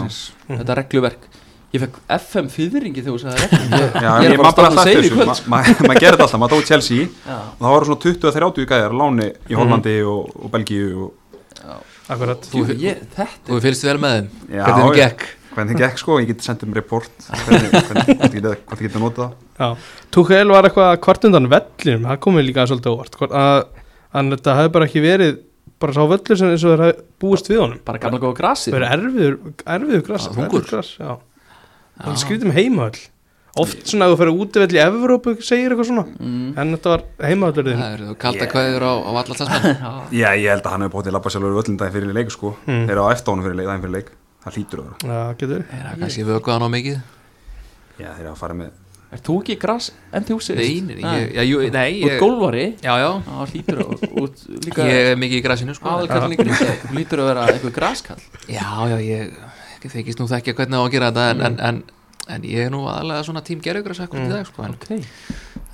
já. 0.53 0.57
Þetta 0.63 0.75
regluverk 0.79 1.23
Ég 1.73 1.81
fekk 1.81 1.95
FM 2.19 2.47
fyrringi 2.53 3.01
þegar 3.01 3.15
þú 3.15 3.21
sagði 3.23 3.43
reglum 3.43 3.71
Ég, 3.73 3.95
Já, 3.97 4.09
ég 4.21 4.27
ég 4.27 4.33
er 4.33 4.41
bara 4.43 4.51
bara 4.53 4.69
að 4.69 4.83
segja 4.85 5.01
í 5.01 5.09
kvöld. 5.09 5.29
Ma- 5.31 5.37
ma- 5.49 5.61
maður 5.87 6.01
gerir 6.03 6.13
þetta 6.13 6.25
alltaf, 6.27 6.39
maður 6.43 6.53
tók 6.53 6.67
Chelsea. 6.69 7.07
Já, 7.25 7.37
og 7.39 7.63
það 7.63 7.73
voru 7.73 7.87
svona 7.89 8.03
20-30 8.03 8.67
gæjar 8.69 8.93
á 8.93 8.95
láni 9.01 9.29
í 9.49 9.57
Hollandi 9.57 9.95
og, 10.05 10.27
og 10.37 10.51
Belgíu 10.53 10.89
og, 11.07 11.39
já. 11.57 11.77
Akkurat. 12.13 12.45
Þú- 12.51 12.61
Jú, 12.67 12.75
ég, 12.83 12.99
Þetta 13.15 13.49
Þú 13.49 13.59
fylgst 13.63 13.87
vel 13.87 13.97
með 14.03 14.13
þeim. 14.19 14.27
Já, 14.53 14.63
Hvernig 14.67 14.85
já. 14.85 15.07
gekk? 15.07 15.25
hvernig 15.53 15.73
það 15.77 15.81
gekk 15.83 15.97
sko, 16.01 16.19
ég 16.21 16.27
geti 16.29 16.45
sendið 16.47 16.67
um 16.69 16.73
report. 16.77 17.11
Hvernig, 17.29 17.73
hvernig, 17.73 18.05
hvort 18.05 18.21
ég 18.21 18.37
geti- 18.37 18.61
hvort 18.67 18.79
ég 18.81 18.87
geti 18.89 19.01
notað 19.01 19.23
það. 19.23 19.33
Já, 19.59 19.67
Tuchel 20.13 20.47
var 20.53 20.63
eitthvað 20.69 20.93
hvort 21.07 21.25
undan 21.29 21.49
vellinum, 21.49 22.05
það 22.09 22.21
komið 22.27 22.47
líka 22.51 22.65
svolítið 22.69 22.93
óvart. 22.93 23.17
Að, 23.29 23.59
að 24.13 24.31
þetta 24.37 24.55
hefði 24.59 24.71
bara 24.77 24.85
ekki 24.89 25.03
verið 25.09 25.35
bara 25.83 25.93
sá 25.93 26.01
völlur 26.05 26.37
sem 26.37 26.49
eins 26.53 26.63
og 26.69 26.77
hefði 26.79 26.95
búist 27.21 27.49
við 27.49 27.61
honum. 27.65 27.79
Bara 27.85 27.97
gamla 28.01 28.19
góða 28.21 28.37
grasi 28.37 28.71
Það 31.93 32.05
er. 32.05 32.11
Það 32.11 32.21
skrítið 32.23 32.49
með 32.49 32.59
heimahöll. 32.59 33.01
Oft 33.63 33.83
svona 33.85 34.07
að 34.07 34.15
þú 34.15 34.17
fyrir 34.17 34.39
útivell 34.41 34.73
í 34.73 34.79
Evrópu 34.81 35.33
segir 35.45 35.73
eitthvað 35.75 35.87
svona, 35.91 36.03
mm. 36.17 36.45
en 36.57 36.71
þetta 36.73 36.89
var 36.89 37.03
heimahöllurðin 37.21 37.81
Það 37.83 37.97
eru 37.99 38.15
kalda 38.23 38.39
Yeah. 38.47 38.49
kveður 38.49 38.85
á, 38.89 38.93
á 38.97 39.11
alla 39.13 39.37
tlassmenn 39.37 39.83
Já, 40.23 40.29
ég 40.33 40.47
held 40.49 40.65
að 40.65 40.73
hann 40.73 40.85
hefur 40.87 40.95
bótið 40.95 41.11
að 41.11 41.17
labba 41.19 41.33
sjálfur 41.35 41.59
öllum 41.61 41.77
daginn 41.77 41.93
fyrir 41.93 42.17
leik 42.17 42.33
sko. 42.33 42.55
Mm. 42.65 42.87
þeir 42.87 42.95
eru 42.95 43.05
á 43.05 43.09
eftir 43.13 43.29
honum 43.35 43.45
fyrir 43.45 43.59
leik, 43.59 43.69
daginn 43.69 43.85
fyrir 43.85 43.97
leik. 43.99 44.09
Það 44.43 44.57
hlýtur 44.57 44.81
að 44.81 44.87
vera. 44.89 45.13
Já, 45.13 45.35
getur. 45.43 45.67
Það 45.69 45.91
er 45.93 46.01
kannski 46.01 46.25
vökuðan 46.31 46.65
á 46.65 46.69
mikið. 46.73 46.97
Já, 47.93 48.07
þeir 48.09 48.23
eru 48.23 48.33
að 48.33 48.41
fara 48.41 48.57
með 48.57 48.79
Er 49.13 49.21
þú 49.21 49.35
ekki 49.43 49.55
gras 49.61 49.91
en 50.09 50.23
þú 50.25 50.39
segist? 50.41 50.87
Nei, 50.87 50.95
nei, 50.97 51.03
ég, 51.05 51.25
já, 51.37 51.43
jú, 51.45 51.59
nei 51.69 51.99
Út 52.07 52.15
gólvari 52.17 52.63
Já, 52.81 52.93
já, 52.97 53.09
Já, 53.21 53.35
hlýtur 53.51 53.81
að 53.83 54.05
út 54.23 54.39
líka 54.65 54.87
ég 54.89 55.09
er 55.11 55.19
mikið 55.21 55.37
í 55.37 55.43
grasinu 55.45 55.75
sko. 55.77 55.93
Hlýtur 56.93 57.21
að 57.21 57.29
vera 57.29 57.43
eitthvað 57.51 57.75
graskall. 57.75 58.23
Já, 58.49 58.65
já, 58.89 58.97
ég 59.05 59.35
ég 59.87 59.93
þykist 59.97 60.19
nú 60.23 60.27
þekkja 60.31 60.55
hvernig 60.59 60.79
á 60.79 60.83
að 60.85 60.91
gera 60.95 61.09
þetta 61.11 61.25
en, 61.33 61.41
en, 61.47 61.57
en, 61.69 61.81
en 62.37 62.45
ég 62.47 62.67
er 62.67 62.71
nú 62.73 62.83
aðalega 62.87 63.23
svona 63.27 63.41
tím 63.47 63.61
gerðugras 63.63 63.99
ekkert 64.05 64.25
í 64.25 64.29
dag 64.31 64.45
sko 64.47 64.63
en, 64.67 64.77
Ok. 64.77 64.91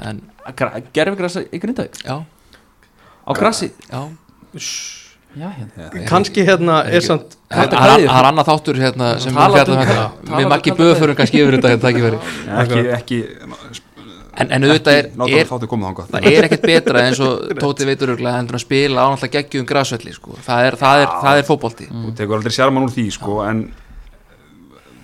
en 0.10 0.22
Gerfi 0.94 1.16
grasa 1.20 1.44
í 1.46 1.60
Grindavík? 1.62 2.00
Já, 2.06 2.18
Á 3.28 3.32
grasi 3.38 3.72
já. 3.92 4.02
Já, 5.38 5.46
hérna. 5.54 5.90
Kannski 6.10 6.42
hérna 6.42 6.80
er 6.90 7.04
samt 7.06 7.36
Það 7.54 7.60
Þetta 7.60 7.76
er- 7.78 7.84
það 7.84 8.06
það 8.10 8.28
annað 8.32 8.48
þáttur 8.50 8.80
hérna 8.82 9.10
sem 9.22 9.36
við 9.36 9.44
um 9.44 9.54
þetta 9.60 9.84
kal- 9.86 10.40
Við 10.40 10.48
makki 10.50 10.72
böðförum 10.80 11.16
kannski 11.20 11.44
yfir 11.44 11.58
þetta 11.60 11.74
þetta 11.76 11.90
ekki 11.92 12.02
verið 12.08 12.20
ekki, 12.64 12.82
ekki 12.98 13.20
En, 14.40 14.50
en 14.56 14.64
auðvitað 14.64 14.96
er, 14.96 15.08
er 15.36 15.48
það 15.50 16.26
er 16.32 16.46
ekkert 16.48 16.62
betra 16.66 17.02
eins 17.06 17.20
og 17.20 17.44
Tóti 17.62 17.86
veitur 17.86 18.14
örgulega 18.16 18.40
endur 18.42 18.56
að 18.58 18.64
spila 18.64 19.04
á 19.04 19.08
náttúrulega 19.12 19.36
geggjum 19.44 19.66
grasvelli 19.70 20.14
sko. 20.16 20.38
það, 20.46 20.66
er, 20.70 20.78
það, 20.80 21.02
er, 21.04 21.10
það 21.26 21.40
er 21.42 21.48
fótbolti. 21.50 21.88
Þú 21.92 22.14
tekur 22.16 22.38
aldrei 22.40 22.54
sjarman 22.56 22.86
úr 22.88 22.94
því 22.96 23.06
sko 23.18 23.36
en 23.46 23.64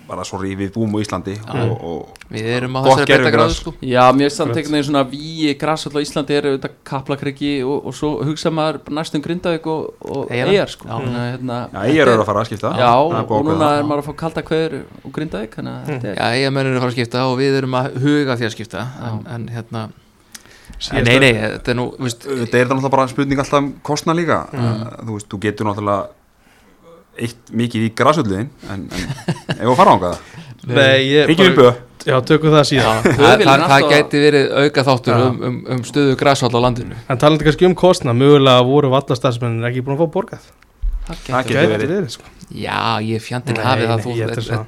bara 0.06 0.24
sorry, 0.24 0.52
við 0.58 0.70
búum 0.76 0.92
á 0.94 0.98
Íslandi 1.02 1.34
og, 1.50 1.72
og 1.90 2.30
Við 2.30 2.46
erum 2.56 2.76
á 2.78 2.80
þessari 2.86 3.06
betta 3.06 3.16
gráðu 3.16 3.24
gervigras. 3.26 3.56
sko. 3.60 3.72
Já, 3.82 4.04
mér 4.14 4.28
er 4.30 4.34
samt 4.34 4.52
einhvern 4.56 4.76
veginn 4.76 4.86
svona 4.88 5.02
víi 5.10 5.52
grasvall 5.58 5.98
á 5.98 6.00
Íslandi 6.06 6.36
er 6.38 6.48
auðvitað 6.50 6.76
kaplakriki 6.90 7.50
og, 7.66 7.86
og 7.90 7.96
svo 7.98 8.10
hugsa 8.26 8.52
maður 8.54 8.80
bara 8.86 8.96
næstum 9.00 9.24
Grindavík 9.26 9.66
og, 9.72 9.92
og. 10.06 10.30
Eyjar 10.30 10.72
sko 10.72 10.88
Já. 10.88 10.94
Að, 10.96 11.18
hérna, 11.32 11.58
já, 11.74 11.84
ég 11.92 12.02
er 12.06 12.12
að 12.14 12.24
fara 12.30 12.42
að 12.44 12.50
skipta 12.52 12.72
Já, 12.78 12.90
Það 13.16 13.34
og 13.38 13.46
núna 13.50 13.70
er 13.72 13.80
það. 13.82 13.86
maður 13.90 14.02
að 14.04 14.08
fá 14.08 14.16
kalda 14.24 14.46
kveður 14.50 14.76
og 15.02 15.14
Grindavík 15.18 15.54
Þannig 15.60 15.76
að 15.76 15.92
þetta 15.92 16.10
er 16.12 16.18
Já, 16.22 16.42
ég 16.46 16.56
mennur 16.58 16.76
að 16.78 16.82
fara 16.86 16.92
að 16.94 16.98
skipta 16.98 17.26
og 17.30 17.38
við 17.42 17.60
erum 17.62 17.78
að 17.82 17.90
huga 18.06 18.36
því 18.40 18.48
að 18.50 18.54
skipta 18.56 18.86
en, 19.10 19.22
en 19.36 19.48
hérna 19.54 19.86
en 20.92 21.06
Nei, 21.06 21.16
nei, 21.22 21.32
þetta 21.32 21.72
er 21.72 21.76
nú 21.78 21.84
þetta 22.02 22.58
er 22.58 22.66
náttúrulega 22.68 22.90
bara 22.92 23.08
spurning 23.08 23.38
alltaf 23.40 23.62
um 23.62 23.68
kostna 23.86 24.12
líka 24.18 24.42
uh, 24.50 24.80
þú 25.06 25.14
veist, 25.14 25.28
þú 25.32 25.38
getur 25.46 25.68
náttúrulega 25.70 26.08
eitt 27.16 27.52
mikið 27.56 27.88
í 27.88 27.92
grasölluðin 27.96 28.48
en, 28.72 28.86
en 28.92 29.56
ef 29.56 29.66
að 29.66 29.76
fara 29.80 29.96
við 29.96 31.42
bara, 31.50 31.60
böð 31.60 31.74
Já, 32.06 32.20
tökum 32.22 32.52
það 32.54 32.66
síðan. 32.68 33.00
Það, 33.02 33.16
Höfuðlinn 33.18 33.48
það, 33.48 33.62
það 33.62 33.72
alltaf- 33.74 33.94
gæti 33.96 34.18
verið 34.22 34.52
auka 34.60 34.82
þáttur 34.86 35.22
um, 35.24 35.40
um, 35.48 35.56
um 35.74 35.80
stöðu 35.88 36.12
grasvall 36.20 36.52
á 36.54 36.60
landinu. 36.62 36.98
En 37.10 37.18
talandi 37.18 37.46
kannski 37.48 37.66
um 37.66 37.74
kostna, 37.74 38.14
mögulega 38.14 38.62
voru 38.68 38.92
vallastafsmennin 38.92 39.66
ekki 39.66 39.82
búin 39.82 39.96
að 39.96 40.04
fá 40.04 40.14
borgað 40.14 40.44
Það 41.06 41.20
getur 41.28 41.70
verið. 41.74 41.92
verið. 41.92 42.10
Sko. 42.16 42.32
Já, 42.46 43.02
ég 43.02 43.18
fjandinn 43.24 43.56
Nei, 43.58 43.64
hafið 43.66 43.88
það 43.90 44.04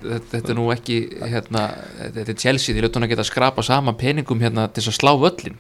þetta, 0.02 0.40
er 0.50 0.56
nú 0.58 0.64
ekki 0.74 0.96
hérna, 1.30 1.60
þetta 2.00 2.32
er 2.32 2.38
Chelsea, 2.42 2.74
því 2.74 2.82
lötun 2.82 3.06
að 3.06 3.12
geta 3.12 3.26
skrapa 3.28 3.62
saman 3.62 3.94
peningum 3.98 4.40
hérna 4.42 4.64
til 4.66 4.82
þess 4.82 4.90
að 4.90 4.96
slá 4.96 5.12
völlin 5.22 5.58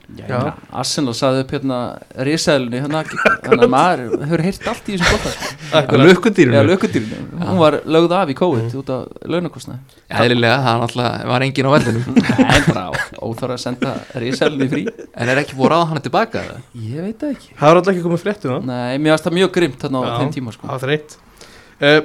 Arsenal 0.74 1.14
saði 1.14 1.44
upp 1.44 1.54
hérna 1.54 1.78
risaðilunni, 2.26 2.80
hérna, 2.82 3.04
að 3.46 3.66
maður 3.70 4.24
hefur 4.24 4.42
heyrt 4.48 4.66
allt 4.72 4.90
í 4.90 4.98
þessum 4.98 6.02
lökundýrinu, 6.02 7.20
hún 7.44 7.62
var 7.62 7.78
lögð 7.86 8.16
af 8.18 8.34
í 8.34 8.36
COVID 8.38 8.74
út 8.82 8.92
af 8.96 9.28
launakostnaði. 9.28 10.02
Eðlilega, 10.08 10.58
það 10.64 10.82
var 10.82 10.86
alltaf, 10.88 11.24
var 11.30 11.46
engin 11.46 11.68
á 11.68 11.72
vellinu 11.76 12.02
En 12.58 12.66
bara 12.66 12.84
óþarf 13.20 13.54
að 13.54 13.62
senda 13.62 13.94
risaðilunni 14.18 14.68
frí. 14.72 14.84
En 15.14 15.30
er 15.30 15.42
ekki 15.42 15.54
búið 15.58 15.68
að 15.68 15.74
ráða 15.74 15.88
hana 15.92 16.02
tilbaka 16.04 16.42
eða? 16.42 16.60
Ég 16.88 17.04
veit 17.04 17.24
ekki. 17.28 17.52
Það 17.58 17.68
var 17.68 17.80
alltaf 17.80 17.92
ekki 17.94 18.04
komið 18.06 18.22
fréttu 18.24 18.58
Nei, 18.64 18.98
mér 18.98 19.14
varst 19.14 19.28
það 19.28 19.36
mjög 19.38 19.52
grimt 19.58 19.84
þarna 19.84 20.00
á 20.00 20.10
þeim 20.22 20.32
tíma 20.38 20.54
sko. 20.56 20.67
Það 20.68 20.76
var 20.76 20.84
þreitt 20.84 21.18
uh, 21.80 22.00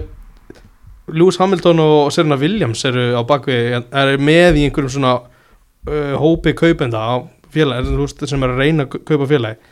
Lewis 1.13 1.37
Hamilton 1.41 1.83
og 1.83 2.11
Serena 2.15 2.39
Williams 2.39 2.83
eru 2.87 3.11
á 3.19 3.21
bakvið 3.27 3.77
er 3.83 4.13
með 4.23 4.59
í 4.61 4.65
einhverjum 4.67 4.95
svona 4.95 5.13
uh, 5.19 6.13
hópi 6.19 6.55
kaupenda 6.57 7.03
á 7.03 7.13
félagi 7.53 7.95
veist, 7.99 8.23
sem 8.29 8.43
er 8.43 8.53
að 8.55 8.61
reyna 8.63 8.87
að 8.87 9.01
kaupa 9.03 9.29
félagi 9.29 9.71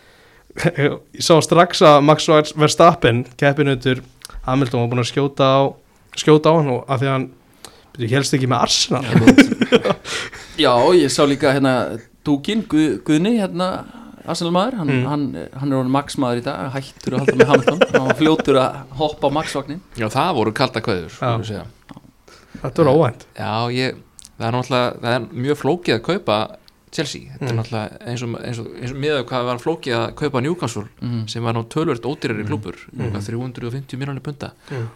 ég 0.84 1.24
sá 1.24 1.38
strax 1.40 1.80
að 1.88 2.02
Max 2.04 2.28
Verstappen 2.60 3.24
keppinutur 3.40 4.04
Hamilton 4.44 4.84
var 4.84 4.92
búin 4.92 5.04
að 5.06 5.14
skjóta 5.14 5.48
á 5.48 5.62
skjóta 6.20 6.52
á 6.52 6.60
hann 6.60 6.74
og 6.74 6.90
að 6.92 7.04
því 7.04 7.08
að 7.08 7.16
hann 7.16 7.30
byrju, 7.96 8.12
helst 8.16 8.36
ekki 8.36 8.50
með 8.52 8.66
Arsenal. 8.66 9.04
Já, 10.60 10.74
ég 10.96 11.12
sá 11.12 11.24
líka 11.28 11.54
hérna 11.56 11.76
Dúkin, 12.26 12.66
Guð, 12.70 13.00
Guðni 13.08 13.38
hérna 13.40 13.70
Arsenal 14.28 14.52
maður, 14.54 14.78
hann, 14.82 14.88
Mm. 14.92 15.06
hann, 15.10 15.24
hann 15.60 15.72
er 15.72 15.78
orðin 15.82 15.92
Max 15.96 16.16
maður 16.22 16.42
í 16.42 16.44
dag, 16.46 16.72
hættur 16.76 17.14
að 17.16 17.20
halda 17.24 17.36
með 17.42 17.48
Hamilton 17.52 17.80
hann 17.96 18.08
var 18.08 18.16
fljótur 18.20 18.60
að 18.62 18.80
hoppa 19.02 19.28
á 19.28 19.32
Max 19.34 19.54
vagnin 19.56 19.82
Já, 19.98 20.08
það 20.14 20.32
voru 20.38 20.54
kalda 20.54 20.82
segja. 21.50 21.66
þetta 22.62 22.84
var 22.86 22.92
óvænt 22.96 23.26
Já, 23.38 23.54
ég, 23.74 24.02
það 24.38 24.48
er 24.48 24.58
náttúrulega 24.58 25.00
það 25.02 25.16
er 25.16 25.30
mjög 25.48 25.62
flókið 25.64 25.96
að 25.98 26.04
kaupa 26.10 26.40
Chelsea 26.92 27.22
þetta 27.32 27.46
er 27.48 27.54
Mm. 27.54 27.60
náttúrulega 27.62 28.02
eins 28.12 28.24
og, 28.26 28.34
eins 28.44 28.60
og, 28.60 28.68
eins 28.82 28.92
og 28.92 28.98
miðað 29.00 29.20
við 29.22 29.28
hvað 29.32 29.46
var 29.48 29.62
flókið 29.64 29.96
að 29.98 30.16
kaupa 30.22 30.42
Newcastle 30.44 30.86
mm. 31.02 31.22
sem 31.32 31.44
var 31.44 31.54
nú 31.56 31.64
tölvöld 31.72 32.04
ódýrari 32.06 32.46
klúpur 32.50 32.76
Mm. 32.92 33.14
350 33.16 33.98
miljónir 33.98 34.22
punta 34.26 34.52
mm. 34.70 34.90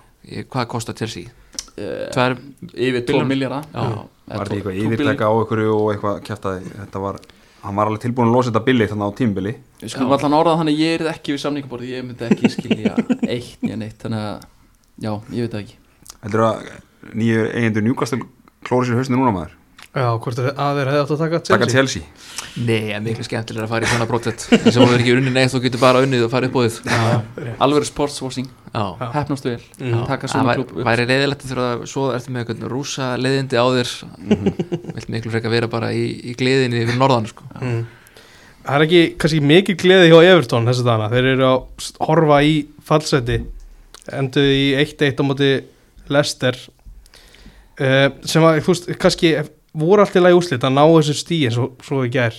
Hvað 0.49 0.65
kostar 0.67 0.95
Chelsea? 0.97 1.29
uh, 1.77 2.09
Tvær, 2.11 2.33
Yfir 2.73 3.01
12 3.01 3.05
Billion. 3.05 3.27
miljardar 3.29 3.65
Já. 3.73 4.05
Var 4.25 4.47
þetta 4.49 4.55
eitthvað 4.57 4.79
yfirteka 4.81 5.27
á 5.29 5.33
einhverju 5.37 5.73
og 5.75 5.89
eitthvað 5.93 6.21
kæftaði 6.25 6.63
Þetta 6.81 7.01
var, 7.03 7.19
hann 7.65 7.77
var 7.79 7.89
alveg 7.89 8.03
tilbúin 8.05 8.29
að 8.29 8.35
losa 8.37 8.51
þetta 8.51 8.63
billi 8.67 8.87
þannig 8.91 9.09
á 9.09 9.17
tímbili 9.19 9.53
Við 9.81 9.93
skulum 9.93 10.15
allan 10.15 10.37
orðað 10.37 10.59
þannig 10.61 10.77
að 10.77 10.83
ég 10.85 10.95
er 10.99 11.11
ekki 11.11 11.35
við 11.35 11.43
samningaborði 11.43 11.91
ég 11.91 12.05
myndi 12.05 12.27
ekki 12.29 12.51
skilja 12.53 12.95
eitt 13.35 13.65
nýja 13.65 13.79
neitt 13.81 14.05
þannig 14.05 14.25
að, 14.29 14.47
já, 15.01 15.11
ég 15.35 15.45
veit 15.45 15.55
það 15.55 15.61
ekki. 15.63 15.77
Heldur 16.25 16.45
að 16.45 16.65
nýju 17.13 17.45
eigendur 17.51 17.85
Newcastle 17.85 18.21
klóri 18.65 18.89
sér 18.89 19.01
hausinu 19.01 19.19
núna 19.19 19.33
maður 19.35 19.57
Já, 19.95 20.09
hvort 20.19 20.39
er 20.41 20.49
að 20.59 20.79
þeir 20.79 20.89
hefði 20.91 21.01
átt 21.01 21.11
að 21.13 21.21
taka 21.21 21.39
Taka 21.47 21.67
Chelsea? 21.71 22.01
Chelsea. 22.03 22.63
Nei, 22.67 22.91
en 22.91 23.05
miklu 23.05 23.23
skemmtilega 23.23 23.63
að 23.63 23.71
fara 23.71 23.87
í 23.87 23.91
svona 23.93 24.07
brotet 24.09 24.43
sem 24.43 24.75
þú 24.75 24.87
er 24.89 24.99
ekki 24.99 25.13
unni 25.15 25.31
neitt, 25.31 25.53
þú 25.53 25.61
getur 25.63 25.81
bara 25.81 26.01
unnið 26.03 26.25
og 26.25 26.31
farið 26.33 26.51
upp 26.51 26.57
á 26.59 26.61
þið. 26.65 26.79
Já, 26.91 27.53
Alveg 27.63 27.87
sportswashing, 27.87 28.49
hefnast 29.15 29.47
vel. 29.47 29.55
Taka 29.79 30.27
það 30.27 30.33
svona 30.33 30.57
klub 30.59 30.73
upp. 30.75 30.83
væri 30.89 31.07
leiðilegt 31.07 31.47
þegar 31.47 31.63
að 31.63 31.85
svo 31.93 32.09
ertu 32.11 32.35
með 32.35 32.43
einhvern 32.43 32.71
rúsa 32.75 33.09
leiðindi 33.21 33.55
á 33.55 33.65
þér? 33.77 33.93
Vilt 34.99 35.11
miklu 35.15 35.33
frekar 35.37 35.55
vera 35.55 35.71
bara 35.71 35.93
í, 35.95 36.05
í 36.27 36.35
gleðinni 36.35 36.83
yfir 36.83 36.99
norðan 36.99 37.31
sko. 37.31 37.47
Mm. 37.61 37.81
Það 38.65 38.75
er 38.75 38.87
ekki 38.89 39.03
kannski 39.21 39.43
mikið 39.45 39.81
gleði 39.83 40.11
hjá 40.11 40.19
Everton 40.33 40.67
þessu 40.67 40.87
dana, 40.87 41.11
þeir 41.11 41.31
eru 41.35 41.49
að 41.53 41.91
horfa 42.07 42.43
í 42.43 42.55
fallseti 42.83 43.43
enduðu 44.11 44.55
í 44.55 44.65
1-1 44.81 45.21
á 45.21 45.23
móti 45.25 45.51
Leicester 46.11 46.57
uh, 47.79 48.09
sem 48.25 48.45
að, 48.45 48.59
þú 48.65 48.73
veist, 48.73 48.89
kannski 49.01 49.35
voru 49.75 50.01
allt 50.05 50.15
í 50.15 50.23
lagi 50.23 50.37
úslit 50.39 50.63
að 50.63 50.75
ná 50.77 50.83
þessu 50.87 51.15
stíi 51.19 51.51
svo, 51.51 51.69
svo 51.83 52.03
í 52.05 52.09
gær. 52.13 52.35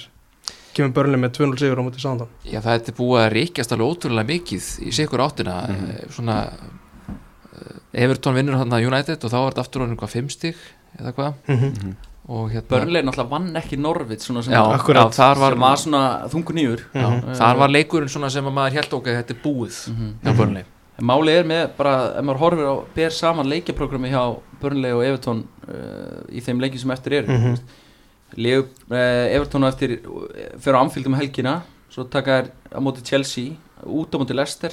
Kemur 0.77 0.93
börnlega 0.93 1.23
með 1.23 1.31
2-0 1.39 1.59
sigur 1.61 1.81
á 1.81 1.85
móti 1.87 2.03
Sándam 2.03 2.29
Já, 2.45 2.61
það 2.61 2.75
er 2.91 2.97
búið 2.99 3.21
að 3.23 3.31
ríkjast 3.33 3.73
alveg 3.73 3.93
ótrúlega 3.95 4.29
mikið 4.29 4.67
í 4.85 4.91
sikur 4.93 5.23
áttina. 5.25 5.55
Mm 5.69 6.11
svona 6.17 6.35
eh, 6.53 8.03
Everton 8.05 8.37
vinnur 8.37 8.59
hann 8.61 8.73
að 8.77 8.87
United 8.91 9.25
og 9.25 9.33
þá 9.33 9.39
var 9.41 9.55
þetta 9.55 9.65
aftur 9.65 9.83
orðin 9.87 9.97
hvað 10.03 10.13
fimm 10.13 10.29
stig 10.29 10.57
eða 11.01 11.13
hvað? 11.17 11.33
Mm 11.49 11.57
-hmm. 11.57 11.95
og 12.29 12.51
hérna 12.51 12.69
Börnlega 12.69 13.07
náttúrulega 13.07 13.31
vann 13.31 13.57
ekki 13.57 13.77
Norvit 13.79 14.21
svona 14.21 14.43
sem, 14.43 14.53
já, 14.53 14.63
Akkurat. 14.75 15.13
já, 15.13 15.17
þar 15.17 15.39
var, 15.39 15.53
sem 15.53 15.61
var 15.61 15.77
svona 15.77 16.29
þungur 16.29 16.55
nýjur 16.55 16.81
já, 16.95 17.09
Mhm. 17.09 17.35
þar 17.35 17.57
var 17.57 17.69
leikurinn 17.69 18.09
svona 18.09 18.31
sem 18.31 18.45
að 18.45 18.53
maður 18.53 18.73
held 18.73 18.91
okkur 18.93 19.13
þetta 19.23 19.31
er 19.31 19.43
búið 19.45 19.77
hjá 20.25 20.65
Burnley 20.97 21.05
Máli 21.05 21.33
er 21.37 21.45
með 21.45 21.77
bara, 21.77 21.95
ef 22.17 22.25
maður 22.25 22.41
horfir 22.41 22.69
á 22.73 22.75
ber 22.95 23.11
saman 23.13 23.49
leikjaprogrammi 23.51 24.09
hjá 24.09 24.23
Burnley 24.63 24.93
og 24.97 25.05
Everton 25.05 25.43
uh, 25.69 26.23
í 26.33 26.41
þeim 26.41 26.61
leikjum 26.61 26.81
sem 26.87 26.91
eftir 26.91 27.13
eru 27.21 27.33
mm 27.33 27.43
-hmm. 27.43 28.63
uh, 28.91 29.35
Everton 29.37 29.65
á 29.65 29.69
eftir 29.69 30.01
uh, 30.01 30.59
fyrir 30.59 30.77
á 30.77 30.81
Anfield 30.81 31.07
um 31.07 31.15
helgina 31.15 31.63
svo 31.91 32.05
taka 32.05 32.41
þær 32.41 32.49
á 32.73 32.81
móti 32.81 33.05
Chelsea 33.05 33.57
út 33.85 34.15
á 34.15 34.17
móti 34.19 34.35
Leicester 34.35 34.73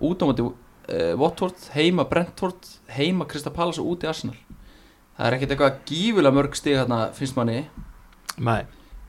út 0.00 0.22
á 0.22 0.24
móti 0.26 0.42
uh, 0.42 1.14
Watford, 1.18 1.58
heima 1.74 2.04
Brentford 2.04 2.78
heima 2.88 3.26
Krista 3.26 3.50
Palace 3.50 3.80
og 3.80 3.96
út 3.96 4.04
í 4.04 4.08
Arsenal. 4.08 4.36
Það 5.16 5.26
er 5.26 5.36
ekkert 5.36 5.50
eitthvað 5.54 5.78
gífulega 5.88 6.34
mörg 6.36 6.56
stig 6.56 6.76
þarna 6.76 7.12
finnst 7.16 7.36
manni. 7.36 7.62
Nei, 8.38 8.66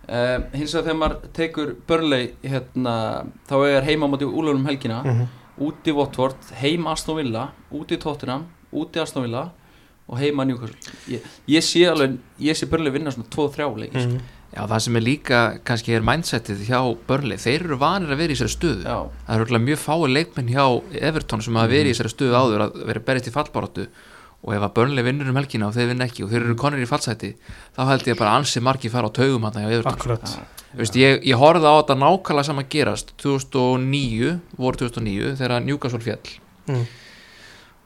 uh, 0.08 0.38
hins 0.54 0.74
vegar 0.74 0.86
þegar 0.88 1.00
maður 1.02 1.34
tekur 1.36 1.74
Burnley 1.88 2.30
hérna, 2.44 3.26
þá 3.50 3.58
er 3.68 3.84
heima 3.84 4.08
á 4.08 4.12
móti 4.14 4.26
Úlunum 4.26 4.66
helgina. 4.66 5.04
Mhm. 5.04 5.28
Úti 5.60 5.92
Watford, 5.96 6.38
heima 6.62 6.92
Aston 6.94 7.18
Villa 7.18 7.52
úti 7.74 7.98
Tottenham, 7.98 8.46
úti 8.74 9.00
Aston 9.02 9.24
Villa 9.26 9.52
og 10.08 10.18
heima 10.22 10.46
Newcastle 10.46 10.78
ég, 11.12 11.22
ég 11.52 11.64
sé 11.66 11.86
alveg, 11.90 12.18
ég 12.40 12.56
sé 12.56 12.68
Burnley 12.70 12.92
vinna 12.94 13.12
svona 13.12 13.28
2-3 13.30 13.78
leiki 13.78 13.98
Mhm. 13.98 14.18
sko. 14.18 14.34
já 14.56 14.64
það 14.68 14.80
sem 14.80 14.96
er 14.96 15.02
líka 15.02 15.60
kannski 15.66 15.94
er 15.96 16.02
mindsetið 16.02 16.62
hjá 16.70 16.98
Burnley 17.08 17.38
þeir 17.38 17.66
eru 17.66 17.78
vanir 17.78 18.08
að 18.14 18.18
vera 18.18 18.34
í 18.34 18.36
þessari 18.38 18.56
stöðu 18.58 18.84
já, 18.86 19.10
það 19.28 19.42
eru 19.42 19.60
mjög 19.60 19.82
fáið 19.84 20.14
leikmenn 20.14 20.50
hjá 20.54 20.84
Everton 21.02 21.42
sem 21.42 21.54
hafa 21.56 21.68
verið 21.74 21.92
í 21.92 21.94
þessari 21.98 22.14
stöðu 22.16 22.38
áður 22.40 22.64
að 22.68 22.86
vera 22.86 23.00
berist 23.00 23.28
í 23.28 23.32
fallbaráttu 23.36 23.88
og 24.46 24.54
ef 24.54 24.66
að 24.68 24.74
Burnley 24.78 25.06
vinnur 25.06 25.32
um 25.32 25.40
helgina 25.40 25.70
og 25.70 25.76
þeir 25.76 25.90
vinn 25.92 26.06
ekki 26.06 26.26
og 26.26 26.32
þeir 26.32 26.44
eru 26.44 26.58
konir 26.60 26.84
í 26.84 26.90
fallsæti 26.90 27.34
þá 27.76 27.82
held 27.90 28.08
ég 28.12 28.20
bara 28.20 28.36
ansi 28.38 28.62
margi 28.64 28.92
fara 28.94 29.10
á 29.10 29.18
taugum 29.18 29.48
hann 29.48 29.58
Veist, 30.78 30.98
ég, 31.00 31.24
ég 31.26 31.40
horfði 31.40 31.66
á 31.66 31.80
þetta 31.80 31.96
nákvæmlega 31.98 32.46
saman 32.46 32.68
gerast 32.70 33.14
2009, 33.24 34.36
voru 34.60 34.82
2009 34.84 35.34
þegar 35.40 35.64
Newcastle 35.66 36.04
fjall 36.04 36.34
mm. 36.70 36.84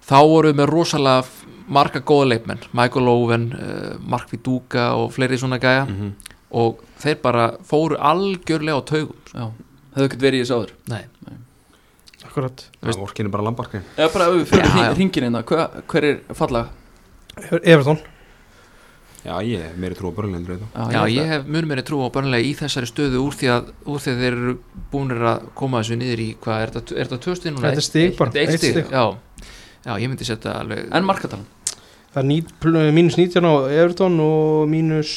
þá 0.10 0.18
voru 0.20 0.52
við 0.52 0.60
með 0.60 0.72
rosalega 0.74 1.52
marga 1.72 2.02
góða 2.04 2.32
leikmenn 2.34 2.66
Michael 2.76 3.08
Owen, 3.14 3.48
uh, 3.56 3.94
Mark 4.02 4.34
Viduka 4.34 4.92
og 5.00 5.14
fleiri 5.16 5.40
svona 5.40 5.62
gæja. 5.62 5.86
Mhm. 5.88 6.12
og 6.52 6.82
þeir 7.00 7.22
bara 7.24 7.46
fóru 7.64 7.96
algjörlega 7.96 8.76
á 8.76 8.84
taugum 8.84 9.16
já, 9.32 9.46
hefðu 9.96 10.10
ekkert 10.10 10.26
verið 10.26 10.42
í 10.42 10.44
þessu 10.44 10.58
áður? 10.58 10.74
Nei, 10.92 11.04
Akkurat. 12.32 12.62
Það 12.80 13.00
vorkinni 13.02 13.32
bara 13.34 13.44
lambarkinn 13.44 13.84
eða 14.00 14.10
bara 14.14 14.28
ef 14.32 14.38
við 14.38 14.46
fyrir 14.54 14.64
Já, 14.70 14.84
já. 14.88 14.94
hringin 14.96 15.26
hérna 15.28 15.42
hver, 15.44 15.84
hver 15.92 16.06
er 16.08 16.20
falla 16.38 16.62
Everton. 17.60 18.00
Já, 19.22 19.36
ég 19.46 19.62
hef 19.62 19.74
meiri 19.78 19.98
trú 20.00 20.10
á 20.10 20.14
börnlendur 20.18 20.56
þetta 20.58 20.86
Já, 20.96 21.02
ég 21.12 21.28
hef 21.30 21.44
mun 21.46 21.68
meiri 21.70 21.84
trú 21.86 22.00
á 22.02 22.10
börnlega 22.10 22.42
í 22.48 22.54
þessari 22.58 22.88
stöðu 22.90 23.20
úr 23.22 23.36
því 23.38 23.50
að, 23.54 23.68
úr 23.86 24.00
því 24.02 24.14
að 24.16 24.22
þeir 24.24 24.38
eru 24.40 24.54
búinir 24.94 25.26
að 25.30 25.44
koma 25.60 25.82
þessu 25.84 25.98
niður 26.00 26.24
í, 26.24 26.30
hvað, 26.42 26.64
er 26.64 26.74
þetta, 26.78 26.96
er 27.04 27.12
þetta 27.12 27.52
núna? 27.52 27.66
Þetta 27.68 27.84
er 27.84 27.88
stig 27.90 28.16
bara, 28.18 28.34
Eitt, 28.42 28.56
stig. 28.58 28.80
já. 28.90 29.04
Já, 29.86 29.92
ég 30.02 30.08
myndi 30.10 30.26
setja 30.26 30.56
alveg 30.64 30.88
en 30.90 31.06
markatalan? 31.06 31.46
Það 32.12 32.24
er 32.24 32.28
ní, 32.32 32.40
pl- 32.64 32.90
mínus 32.96 33.20
19 33.20 33.46
á 33.46 33.54
Everton 33.84 34.18
og 34.26 34.66
mínus 34.72 35.14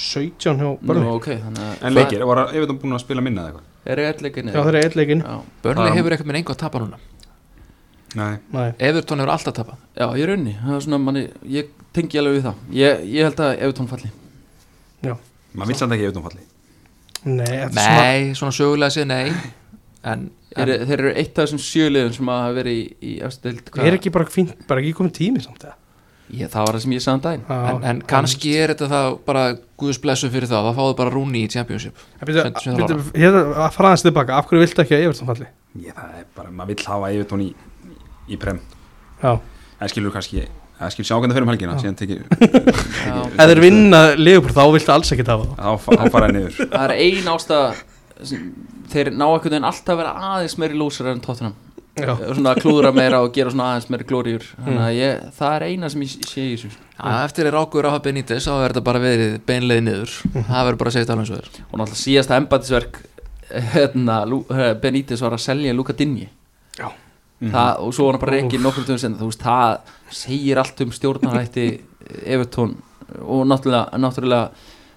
17 0.00 0.58
hjá 0.58 0.68
Burnley. 0.82 1.04
Nú, 1.06 1.14
ok, 1.20 1.30
þannig 1.44 1.66
að 1.68 1.86
En 1.86 1.94
leikir, 1.96 2.24
var 2.26 2.42
Evertón 2.50 2.80
búin 2.82 2.96
að 2.98 3.04
spila 3.04 3.22
minna 3.24 3.44
eða 3.46 3.52
eitthvað? 3.52 3.69
Er 3.86 3.98
eitt 4.04 4.20
leikin 4.22 4.50
Já, 4.52 4.60
eitt 4.82 4.96
leikinn 4.98 5.22
já, 5.24 5.36
Börnlega 5.64 5.90
Það- 5.90 5.96
hefur 6.00 6.12
eitthvað 6.16 6.30
með 6.30 6.38
einhver 6.40 6.54
að 6.56 6.58
tapa 6.64 6.78
núna. 6.82 6.98
Nei, 8.14 8.38
Nei, 8.52 8.72
Everton 8.78 9.18
hefur 9.22 9.30
alltaf 9.32 9.54
tapað. 9.54 9.76
Já, 9.96 10.06
ég 10.18 10.22
er 10.26 10.32
unni 10.34 10.56
það 10.58 10.74
er 10.76 10.80
svona 10.86 10.98
manni, 10.98 11.22
ég 11.46 11.68
tengi 11.94 12.18
alveg 12.18 12.36
við 12.40 12.48
það. 12.48 12.54
Ég, 12.74 13.04
ég 13.14 13.22
held 13.28 13.36
að 13.46 13.58
Evertón 13.60 13.88
falli. 13.88 14.10
Maður 15.50 15.66
vill 15.66 15.76
samt 15.80 15.92
ekki 15.96 16.04
Evertón 16.08 16.26
falli. 16.26 16.44
Nei, 17.24 17.56
er 17.56 17.70
svona 17.70 17.96
Nei, 18.00 18.34
svona 18.38 18.54
sögulega 18.56 18.94
séð 18.94 19.06
nei. 19.10 19.32
En, 20.02 20.30
er, 20.56 20.70
en 20.78 20.86
þeir 20.88 20.98
eru 21.02 21.10
eitt 21.20 21.36
af 21.38 21.44
þessum 21.44 21.60
sjöliðum 21.60 22.14
sem 22.16 22.28
að 22.32 22.38
hafa 22.40 22.54
verið 22.56 22.76
í, 22.78 22.84
í 23.04 23.10
efstild 23.26 23.66
Er 23.76 23.96
ekki 23.98 24.12
bara 24.14 24.24
fínt, 24.32 24.54
bara 24.66 24.80
ekki 24.80 24.94
komið 24.96 25.12
tími 25.18 25.42
samt 25.44 25.60
það 25.66 25.74
ég, 26.34 26.50
það 26.52 26.66
var 26.66 26.76
það 26.76 26.84
sem 26.84 26.94
ég 26.96 27.02
sagði 27.04 27.16
um 27.18 27.24
daginn. 27.26 27.44
En, 27.70 27.80
en 27.90 28.02
kannski 28.10 28.52
er 28.60 28.72
þetta 28.74 28.88
það 28.90 29.08
bara 29.26 29.44
Guðs 29.80 30.00
blessu 30.02 30.28
fyrir 30.32 30.50
það, 30.50 30.68
það 30.68 30.78
fáðu 30.80 30.96
bara 30.98 31.14
rúni 31.14 31.44
í 31.46 31.50
Championship. 31.52 32.00
Hérna, 32.20 33.42
að 33.64 33.70
fara 33.76 33.90
aðeins 33.90 34.04
tilbaka, 34.04 34.36
af 34.36 34.48
hverju 34.50 34.64
viltu 34.64 34.84
ekki 34.84 34.96
að 34.98 35.04
Everton 35.06 35.30
falli? 35.30 35.48
Ég, 35.80 35.94
það 35.96 36.18
er 36.20 36.26
bara, 36.36 36.52
maður 36.52 36.74
vill 36.74 36.88
hafa 36.90 37.12
Evertón 37.14 37.44
í, 37.46 37.50
í 38.28 38.40
prem. 38.40 38.60
Já, 39.22 39.32
En 39.80 39.88
skilur 39.88 40.12
kannski, 40.12 40.42
það 40.76 40.90
skilur 40.92 41.08
sjá 41.08 41.14
hvernig 41.16 41.32
það 41.32 41.38
fyrir 41.38 41.46
um 41.46 41.52
helgina 41.54 41.76
Já. 41.76 41.80
Síðan 41.80 41.98
tekið 42.00 42.18
ef 43.40 43.48
þeir 43.50 43.60
vinna 43.64 44.00
Leopold 44.20 44.56
þá 44.56 44.64
viltu 44.74 44.92
alls 44.92 45.12
ekki 45.14 45.24
tafa 45.24 45.46
það 45.54 45.78
Þá 45.86 46.02
fara 46.12 46.26
það 46.26 46.34
niður. 46.36 46.58
Það 46.60 46.84
er 46.84 46.92
ein 47.06 47.30
ástæða 47.32 47.70
sem, 48.28 48.42
þeir 48.92 49.10
ná 49.14 49.24
einhvern 49.30 49.54
veginn 49.54 49.68
alltaf 49.70 50.00
vera 50.02 50.12
aðeins 50.34 50.56
meiri 50.60 50.76
lúsar 50.76 51.08
en 51.14 51.22
Tottenham. 51.24 51.54
Já. 51.56 51.69
Svona 51.98 52.54
klúðra 52.56 52.92
meira 52.94 53.18
og 53.24 53.32
gera 53.34 53.50
svona 53.52 53.66
aðeins 53.74 53.88
meira 53.92 54.06
glóriur 54.08 54.44
þannig 54.64 54.82
að 54.86 54.94
ég, 54.96 55.24
það 55.36 55.54
er 55.56 55.64
eina 55.68 55.90
sem 55.90 56.04
ég 56.06 56.14
sé 56.30 56.44
í 56.44 56.54
þessu 56.54 56.70
Já, 57.00 57.24
eftir 57.24 57.48
er 57.48 57.56
ákveður 57.56 57.88
á 57.88 57.92
hafa 57.94 58.04
Benítez 58.04 58.44
þá 58.46 58.50
verður 58.52 58.74
þetta 58.74 58.84
bara 58.84 59.00
verið 59.00 59.36
beinleið 59.48 59.78
niður. 59.86 60.10
Það 60.34 60.64
verður 60.68 60.78
bara 60.82 60.90
að 60.90 60.94
segja 60.96 61.04
þetta 61.06 61.14
alveg 61.16 61.24
eins 61.24 61.30
og 61.30 61.38
þér 61.40 61.62
og 61.70 61.78
náttúrulega 61.80 62.00
síðasta 62.02 62.36
embatisverk 62.40 62.98
hérna, 63.74 64.16
Lu- 64.28 64.46
eh, 64.54 64.74
Benítez 64.82 65.22
var 65.24 65.32
að 65.36 65.42
selja 65.46 65.72
Luka 65.74 65.96
Dinji 65.96 66.28
Já. 66.78 66.88
það, 67.40 67.70
og 67.80 67.94
svo 67.96 68.06
var 68.06 68.18
hann 68.18 68.24
bara 68.26 68.36
reikið 68.36 68.62
nokkur 68.66 68.84
töfum 68.86 69.00
sen 69.00 69.16
þú 69.18 69.30
veist, 69.30 69.42
það 69.42 69.78
segir 70.20 70.60
allt 70.60 70.80
um 70.84 70.92
stjórnarætti 70.92 71.66
Evertón 72.26 72.76
og 73.24 73.46
náttúrulega, 73.48 73.96
náttúrulega 73.98 74.50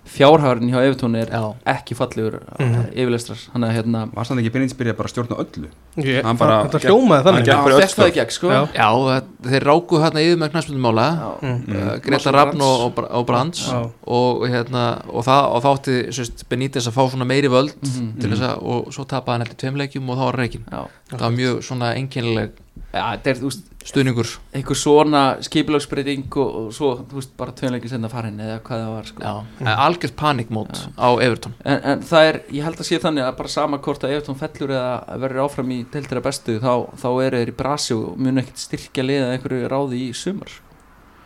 fjárhæðurinn 0.04 0.70
hjá 0.74 0.80
Evertón 0.84 1.16
er 1.16 1.30
Já. 1.32 1.56
ekki 1.66 1.95
fallegur 1.95 2.39
Mhm. 2.60 2.68
mm. 2.76 2.86
yfirlestrar 2.93 3.38
hann 3.54 3.64
er 3.64 3.72
hérna 3.72 4.10
Var 4.14 4.26
stann 4.26 4.39
ekki 4.39 4.51
byrjað 4.51 4.97
bara 4.97 5.08
að 5.08 5.14
stjórna 5.14 5.38
öllu 5.39 5.68
Ég, 5.97 6.24
Hann 6.26 6.38
bara- 6.38 6.64
þetta 6.68 6.80
hljómaði 6.89 7.24
þannig 7.24 7.34
hann 7.34 7.45
gekk 7.45 7.54
Já, 7.54 7.64
fyrir 7.64 7.76
öll 7.78 7.82
fekk 7.82 7.93
það 7.93 8.08
í 8.08 8.12
störf. 8.12 8.14
gegn 8.16 8.32
sko 8.32 8.47
Já. 8.49 8.68
Já, 8.74 8.89
það- 9.08 9.51
þeir 9.54 9.64
ráku 9.70 9.99
hérna 10.04 10.20
yfir 10.26 10.38
með 10.41 10.49
knæspundmála 10.54 11.08
Já. 11.14 11.30
Mm. 11.41 11.64
uh, 11.70 11.97
Greta 11.99 12.12
Marcel 12.12 12.34
Rafn 12.34 12.58
Brands. 12.58 12.66
og, 12.66 12.82
og, 12.86 12.95
Bra- 12.95 13.12
og 13.12 13.26
Brands 13.26 13.74
og, 14.08 14.41
hérna, 14.49 15.01
og, 15.10 15.24
það, 15.26 15.41
og 15.54 15.64
þá 15.64 15.70
átti 15.78 16.08
sérst, 16.10 16.43
Benítez 16.49 16.88
að 16.88 16.93
fá 16.97 17.10
svona 17.10 17.26
meiri 17.26 17.47
völd 17.47 17.74
Mhm. 17.82 18.20
til 18.20 18.30
þess 18.32 18.41
að, 18.41 18.64
og 18.64 18.91
svo 18.93 19.06
tapaði 19.06 19.32
hann 19.38 19.41
eftir 19.47 19.58
tveim 19.70 19.78
leikjum 19.78 20.10
og 20.10 20.18
þá 20.18 20.24
var 20.26 20.36
reikin 20.38 20.66
það 20.70 21.20
var 21.20 21.32
mjög 21.32 21.58
svona 21.64 21.95
einkennileg 21.95 22.49
Já, 22.93 23.01
þetta 23.15 23.30
er, 23.32 23.38
þú 23.41 23.47
veist, 23.49 23.69
stuðningur. 23.89 24.32
einhver 24.53 24.78
svona 24.78 25.21
skipulagsbreyting 25.41 26.28
og, 26.38 26.49
og 26.59 26.67
svo, 26.78 26.89
þú 27.09 27.17
veist, 27.17 27.32
bara 27.38 27.53
tveinleikin 27.57 27.89
senna 27.89 28.09
farin 28.11 28.38
eða 28.38 28.59
hvað 28.67 28.84
það 28.84 28.91
var, 28.93 29.07
sko. 29.09 29.32
Mm. 29.59 29.69
algjört 29.86 30.15
panikmót 30.19 30.82
á 30.93 31.09
Everton. 31.26 31.55
En, 31.65 31.80
en 31.93 32.03
það 32.05 32.28
er, 32.30 32.39
ég 32.53 32.67
held 32.67 32.78
að 32.84 32.89
sé 32.91 32.99
þannig 33.01 33.26
að 33.26 33.39
bara 33.39 33.53
sama 33.55 33.80
hvort 33.82 34.05
að 34.05 34.13
Evertón 34.17 34.38
fellur 34.38 34.76
eða 34.78 35.17
verður 35.24 35.41
áfram 35.47 35.74
í 35.74 35.80
deildira 35.95 36.21
bestu, 36.28 36.59
þá, 36.61 36.74
þá 37.01 37.07
eru 37.26 37.41
þeir 37.41 37.53
í 37.53 37.57
brasi 37.63 37.97
og 37.97 38.13
mun 38.21 38.43
ekkert 38.43 38.61
styrkja 38.61 39.07
liða 39.09 39.34
einhverju 39.34 39.74
ráði 39.74 40.03
í 40.05 40.13
sumar. 40.13 40.53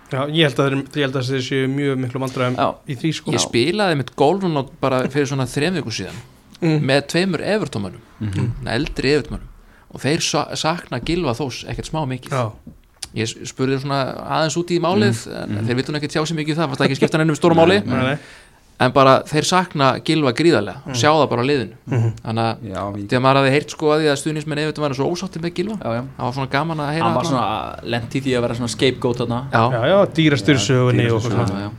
Já, 0.07 0.21
ég 0.31 0.47
held 0.47 0.63
að 0.63 0.69
þeir, 0.71 0.79
ég 0.87 1.03
held 1.03 1.19
að 1.19 1.29
þeir 1.33 1.45
séu 1.49 1.67
mjög 1.67 1.97
miklu 1.99 2.23
vandræðum 2.23 2.53
Já, 2.55 2.67
í 2.87 2.95
því 2.95 3.09
sko. 3.17 3.33
Ég 3.35 3.43
spilaði 3.43 3.97
mitt 3.99 4.13
golfun 4.15 4.55
bara 4.79 5.01
fyrir 5.11 5.27
svona 5.27 5.43
þrem 5.51 5.81
viku 5.81 5.91
síðan 5.91 6.21
mm. 6.61 6.77
með 6.79 7.01
tveimur 7.11 7.43
Evertómanum 7.43 8.03
Mhm. 8.23 8.45
eldri 8.71 9.11
Evertómanum 9.17 9.51
og 9.97 10.01
þeir 10.05 10.21
sa 10.21 10.45
sakna 10.53 11.01
Gilva 11.01 11.33
Þós 11.37 11.63
ekkert 11.73 11.89
smá 11.89 12.03
mikið. 12.05 12.31
Já, 12.37 12.51
ég 13.17 13.31
spurði 13.49 13.79
svona 13.81 14.01
aðeins 14.37 14.57
út 14.61 14.69
í 14.75 14.77
málið 14.83 15.23
en 15.33 15.49
Mhm. 15.57 15.65
þeir 15.67 15.75
vildu 15.81 15.91
nú 15.95 15.97
ekki 15.99 16.11
tjá 16.13 16.21
sig 16.27 16.37
mikið 16.37 16.55
það 16.59 16.67
fannst 16.69 16.81
það 16.83 16.87
ekki 16.91 16.99
skipta 17.01 17.17
nefnum 17.17 17.35
stóra 17.39 17.55
máli. 17.57 17.81
nei, 17.85 18.03
nei. 18.13 18.17
En 18.79 18.91
bara 18.93 19.23
þeir 19.25 19.41
sakna 19.41 19.99
Gilva 20.05 20.31
gríðarlega 20.37 20.83
og 20.85 20.93
sjá 20.93 21.09
það 21.09 21.29
bara 21.31 21.41
á 21.41 21.45
liðinu. 21.49 21.73
Mhm. 21.89 22.11
þannig 22.21 22.43
að 22.45 23.07
þegar 23.09 23.21
maður 23.25 23.39
hafði 23.41 23.51
heyrt 23.55 23.69
sko 23.73 23.85
að 23.89 23.99
því 24.03 24.07
að 24.11 24.19
stuðnismenn 24.21 24.59
Evertón 24.61 24.83
var 24.85 24.93
svo 24.93 25.07
ósátti 25.09 25.39
með 25.41 25.53
Gilva 25.57 25.77
já, 25.81 25.89
já. 25.97 26.01
það 26.13 26.25
var 26.27 26.33
svona 26.37 26.49
gaman 26.51 26.77
að 26.77 26.91
heyra 26.93 27.03
Hann 27.07 27.15
var 27.15 27.23
svona 27.25 27.79
lent 27.89 28.11
í 28.13 28.21
því 28.21 28.31
að 28.37 28.41
vera 28.45 28.53
svona 28.53 28.69
scapegoat 28.69 29.17
þarna. 29.17 29.39
Já, 29.49 29.63
Já, 29.73 29.81
já. 31.57 31.71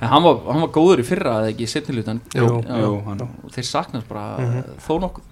En 0.00 0.08
hann 0.08 0.22
var, 0.22 0.36
hann 0.52 0.60
var 0.62 0.70
góður 0.72 1.02
í 1.02 1.04
fyrra 1.04 1.32
eða 1.42 1.50
ekki 1.52 1.66
í 1.66 1.68
setnilutan 1.68 2.20
Jú. 2.34 2.46
Jú, 2.64 3.04
hann- 3.04 3.20
og 3.44 3.50
þeir 3.52 3.66
saknast 3.68 4.08
bara 4.08 4.38
Mhm. 4.38 4.64
þó 4.80 5.00
nokkuð. 5.00 5.22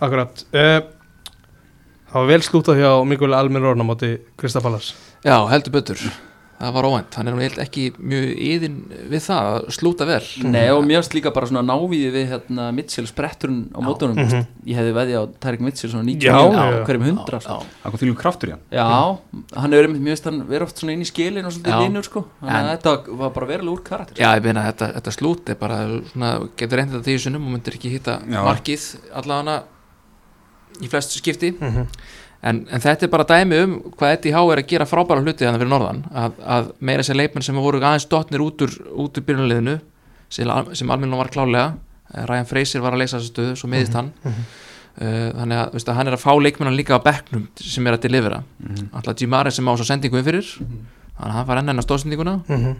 Akkurat. 0.00 0.44
Uh, 0.54 0.80
Það 2.12 2.18
var 2.20 2.28
vel 2.28 2.42
slútað 2.44 2.82
hjá 2.82 2.90
Mikael 3.08 3.32
Almir 3.38 3.64
Orna 3.72 3.86
móti 3.88 4.18
Kristapalas 4.36 4.92
já, 5.24 5.38
heldur 5.48 5.72
betur. 5.72 6.02
Það 6.62 6.74
var 6.76 6.86
óvænt, 6.86 7.16
hann 7.18 7.26
er 7.32 7.54
ekki 7.64 7.88
mjög 7.98 8.26
yðin 8.38 8.74
við 9.10 9.22
það 9.24 9.46
að 9.48 9.64
slúta 9.74 10.06
vel. 10.06 10.20
Nei 10.46 10.68
og 10.70 10.84
mjögst 10.86 11.16
líka 11.16 11.32
bara 11.34 11.48
svona 11.50 11.64
návíði 11.66 12.12
við 12.14 12.28
hérna 12.30 12.68
Mitchell 12.76 13.08
spretturinn 13.10 13.64
á 13.74 13.82
mótunum. 13.82 14.14
Mhm. 14.20 14.44
Ég 14.70 14.78
hefði 14.78 14.92
veði 14.94 15.16
á 15.18 15.22
Tarik 15.42 15.64
Mitchell 15.64 15.90
svona 15.90 16.06
90 16.06 16.22
Já, 16.22 16.38
á 16.38 16.86
hverjum 16.86 17.02
hundra 17.08 17.40
sko. 17.42 17.56
Það 17.82 17.90
kom 17.90 17.98
þvílum 18.04 18.20
kraftur 18.20 18.52
í 18.52 18.54
hann. 18.54 18.62
Já, 18.70 19.18
hann 19.58 19.72
hefur 19.74 19.90
mjög 19.96 20.12
veist 20.14 20.24
hann 20.30 20.40
verið 20.46 20.62
oft 20.68 20.78
svona 20.78 20.92
inn 20.94 21.02
í 21.02 21.10
skilin 21.10 21.44
og 21.50 21.52
svolítið 21.56 21.74
Já. 21.74 21.82
linur 21.82 22.06
sko. 22.06 22.24
Þannig 22.44 22.54
að 22.54 22.62
En- 22.62 22.78
þetta 22.78 23.18
var 23.18 23.30
bara 23.30 23.46
verulega 23.50 23.74
úr 23.74 23.82
karakter. 23.82 24.22
Já, 24.22 24.30
ég 24.38 24.42
meina 24.44 24.62
þetta, 24.70 24.92
þetta 25.00 25.16
slút 25.18 25.48
er 25.50 25.54
bara 25.58 25.78
svona, 26.12 26.30
getur 26.56 26.78
reyndið 26.78 26.94
þetta 27.00 27.10
tíu 27.10 27.18
sunnum 27.26 27.46
og 27.48 27.52
myndir 27.58 27.74
ekki 27.74 27.90
hitta 27.90 28.20
markið 28.22 28.86
allavega 29.18 29.62
í 30.80 30.88
flest 30.88 31.10
skipti. 31.18 31.52
Mhm. 31.58 31.86
en, 32.42 32.66
en 32.72 32.80
þetta 32.80 33.04
er 33.06 33.08
bara 33.12 33.24
dæmi 33.24 33.58
um 33.62 33.74
hvað 33.98 34.32
Há 34.34 34.40
er 34.52 34.58
að 34.62 34.66
gera 34.66 34.84
frábæra 34.86 35.22
hluti 35.22 35.44
þannig 35.46 35.60
fyrir 35.62 35.70
norðan. 35.70 36.00
Að, 36.12 36.32
að 36.42 36.72
meira 36.80 37.02
sér 37.06 37.14
leikmenn 37.20 37.42
sem 37.46 37.54
voru 37.54 37.78
aðeins 37.78 38.08
dotnir 38.10 38.40
út 38.42 38.62
úr, 38.66 38.72
út 38.98 39.18
úr 39.18 39.22
byrjunliðinu 39.28 39.78
sem, 40.28 40.48
sem 40.74 40.90
almenna 40.90 41.16
var 41.16 41.28
klálega 41.30 41.72
Eh, 42.12 42.26
Ryan 42.28 42.44
Fraser 42.44 42.80
var 42.84 42.92
að 42.92 42.98
leysa 43.00 43.16
þessu 43.16 43.30
stöðu 43.32 43.52
svo 43.56 43.68
miðist 43.72 43.94
hann. 43.96 44.10
uh, 44.28 45.30
þannig 45.32 45.56
að, 45.56 45.70
veistu, 45.72 45.92
hann 45.96 46.06
er 46.10 46.12
að 46.18 46.20
fá 46.20 46.32
leikmennan 46.36 46.76
líka 46.76 46.98
á 46.98 47.00
bekknum 47.00 47.46
sem 47.56 47.86
er 47.88 47.96
að 47.96 48.02
delivera. 48.04 48.42
Mhm. 48.60 48.90
alltaf 48.92 49.16
Jimare 49.22 49.50
sem 49.50 49.64
á 49.64 49.72
svo 49.72 49.86
sendingu 49.88 50.18
inn 50.20 50.24
fyrir. 50.26 50.44
Þannig 50.44 51.30
að 51.30 51.36
hann 51.38 51.46
fær 51.48 51.58
enn 51.62 51.68
enn 51.72 51.80
á 51.80 51.84
stóðsendinguna 51.86 52.34
Mhm. 52.48 52.76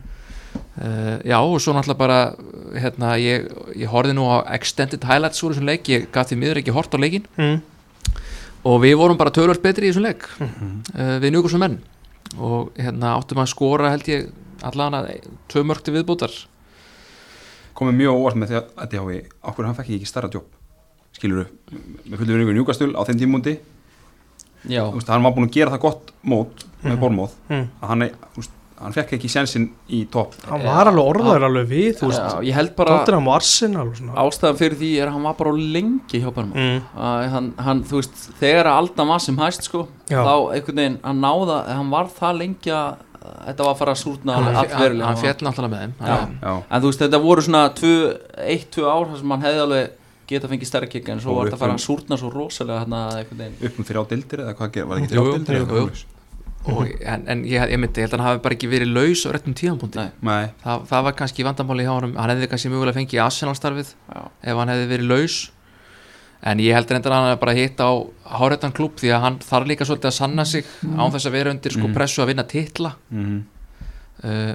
Uh, 0.76 1.16
já 1.24 1.38
og 1.40 1.56
svo 1.64 1.72
náttúrulega 1.72 1.96
bara 1.96 2.34
hérna, 2.76 3.14
ég, 3.16 3.48
ég 3.76 3.88
horfði 3.88 4.12
nú 4.18 4.26
á 4.28 4.44
extended 4.52 5.00
highlights 5.04 5.40
úr 5.42 5.54
þessum 5.54 5.64
leik, 5.68 5.88
ég 5.88 6.10
gaf 6.12 6.28
því 6.28 6.36
miður 6.42 6.60
ekki 6.60 6.72
hort 6.76 6.92
á 6.92 6.98
leikin 7.00 7.24
Mhm. 7.38 7.62
Og 8.64 8.78
við 8.84 8.94
vorum 9.00 9.18
bara 9.18 9.30
tölvöld 9.34 9.62
betri 9.64 9.88
í 9.88 9.92
þessum 9.92 10.06
leik. 10.06 10.26
Uh, 10.40 11.18
við 11.22 11.32
njúkursum 11.34 11.62
menn. 11.64 11.78
Og 12.38 12.70
hérna 12.78 13.16
áttum 13.18 13.40
að 13.42 13.50
skora 13.52 13.90
held 13.92 14.08
ég 14.08 14.30
allan 14.64 14.94
að 14.94 15.08
tvö 15.50 15.64
mörg 15.66 15.82
til 15.84 15.94
viðbútar 15.96 16.32
komið 17.74 17.96
mjög 17.98 18.18
óvart 18.20 18.36
með 18.38 18.50
því 18.52 18.56
að 18.58 18.66
þetta 18.78 19.02
hái 19.02 19.20
okkur 19.50 19.66
hann 19.66 19.76
fekk 19.78 19.90
ekki 19.96 20.06
starra 20.08 20.28
jobb? 20.32 20.48
Skilur 21.16 21.46
með 22.06 22.20
fullu 22.20 22.36
verið 22.36 22.58
njúkastul 22.58 22.90
á 22.94 23.02
þeim 23.08 23.18
tímundi 23.22 23.54
Já, 24.70 24.84
hann 24.86 25.24
var 25.26 25.32
búin 25.34 25.48
að 25.48 25.54
gera 25.56 25.72
það 25.74 25.82
gott 25.82 26.12
mót 26.22 26.62
með 26.84 26.98
Bormóð 27.02 27.32
Mhm. 27.48 27.64
að 27.82 27.88
hann, 27.90 28.02
er, 28.06 28.12
þú 28.36 28.42
veist, 28.44 28.52
hann 28.82 28.94
fekk 28.96 29.14
ekki 29.16 29.30
sjensin 29.30 29.68
í 29.92 30.02
topp. 30.12 30.34
Hann 30.48 30.64
var 30.64 30.90
alveg 30.90 31.10
orðaður 31.12 31.46
alveg 31.48 31.70
við 31.70 31.92
Þú 32.00 32.08
já, 32.08 32.12
veist, 32.12 32.40
ég 32.48 32.58
held 32.58 32.74
bara 32.78 32.96
Tottenham 32.98 33.30
og 33.30 33.36
Arsenal 33.36 33.86
og 33.86 33.94
svona. 33.98 34.16
ástæðan 34.24 34.58
fyrir 34.58 34.78
því 34.82 34.90
er 34.98 35.06
að 35.06 35.16
hann 35.16 35.28
var 35.28 35.38
bara 35.38 35.54
lengi 35.76 36.22
hjá 36.22 36.28
Barma 36.34 36.66
mm. 36.66 36.82
hann, 37.36 37.48
hann, 37.68 37.84
þú 37.88 38.00
veist, 38.00 38.26
þegar 38.40 38.70
að 38.72 38.82
Alda 38.82 39.08
var 39.12 39.24
sem 39.24 39.40
hæst 39.42 39.70
sko, 39.70 39.86
Já. 40.10 40.20
þá 40.20 40.34
einhvern 40.56 40.82
veginn 40.82 41.00
hann 41.06 41.24
náða, 41.24 41.62
hann 41.70 41.94
var 41.94 42.12
það 42.18 42.38
lengi 42.42 42.76
að 42.76 43.08
þetta 43.22 43.66
var 43.66 43.72
að 43.72 43.80
fara 43.80 43.94
að 43.94 44.00
súrna 44.02 44.36
hann, 44.36 44.48
hann, 44.58 45.18
fjall 45.22 45.46
náttúrulega 45.46 45.72
með 45.72 45.82
þeim. 45.82 45.92
Já. 46.02 46.16
Já, 46.42 46.54
en 46.58 46.82
þú 46.82 46.90
veist, 46.90 47.02
þetta 47.04 47.20
voru 47.22 47.44
svona 47.46 47.64
1-2 47.72 48.86
ár 48.88 49.10
þar 49.12 49.20
sem 49.20 49.34
hann 49.36 49.46
hefði 49.46 49.66
alveg 49.66 49.98
geta 50.32 50.48
fengið 50.50 50.70
stærri 50.70 50.88
kikka 50.90 51.14
en 51.14 51.22
svo 51.22 51.36
var 51.36 51.48
þetta 51.48 51.58
að 51.58 51.64
fara 51.64 51.74
um- 51.74 51.80
að 51.80 51.86
súrna 51.86 52.18
svo 52.18 52.32
rosalega 52.32 52.80
hérna 52.82 53.02
einhvern 53.18 53.42
veginn. 53.42 53.58
Upp 53.68 53.78
um 53.78 53.88
þrjá 53.90 54.02
dildir 54.12 54.44
eða 54.46 54.56
hvað 54.58 54.72
ger, 54.72 54.86
var 54.86 54.98
ekki 54.98 55.14
Jú, 55.18 56.11
og, 56.66 56.86
en, 57.02 57.24
en 57.28 57.40
ég, 57.48 57.64
ég 57.72 57.78
myndi, 57.80 58.00
ég 58.00 58.06
held 58.06 58.12
að 58.14 58.20
hann 58.20 58.28
hafi 58.28 58.42
bara 58.44 58.54
ekki 58.54 58.68
verið 58.70 58.92
laus 58.94 59.24
á 59.26 59.30
réttum 59.34 59.54
tíðanbúndi 59.58 59.98
Nei. 59.98 60.10
Nei, 60.22 60.44
það, 60.62 60.84
það 60.92 61.02
var 61.08 61.16
kannski 61.18 61.46
vandamáli 61.46 61.86
hjá 61.86 61.90
honum. 61.96 62.12
Hann 62.20 62.30
hefði 62.34 62.48
kannski 62.52 62.70
mögulega 62.70 62.98
fengið 63.00 63.22
Arsenal 63.24 63.54
starfið 63.58 63.90
Já. 64.14 64.20
ef 64.42 64.60
hann 64.60 64.68
hefði 64.74 64.86
verið 64.92 65.08
laus. 65.10 65.38
En 66.42 66.58
ég 66.58 66.74
endur 66.74 66.98
að 66.98 67.16
hann 67.18 67.28
hefði 67.30 67.40
bara 67.44 67.54
hitt 67.58 67.78
á 67.82 67.90
háréttan 68.38 68.72
klúb 68.74 68.94
því 68.98 69.10
að 69.14 69.20
hann 69.26 69.38
þarf 69.42 69.66
líka 69.70 69.86
svolítið 69.86 70.10
að 70.10 70.16
sanna 70.18 70.44
sig 70.44 70.64
án 70.82 71.12
þess 71.14 71.26
að 71.30 71.36
vera 71.38 71.50
undir 71.54 71.72
sko 71.74 71.86
Mhm. 71.88 71.94
pressu 71.94 72.22
að 72.22 72.30
vinna 72.32 72.44
titla. 72.50 72.94
Mm 73.10 73.42
uh, 74.24 74.54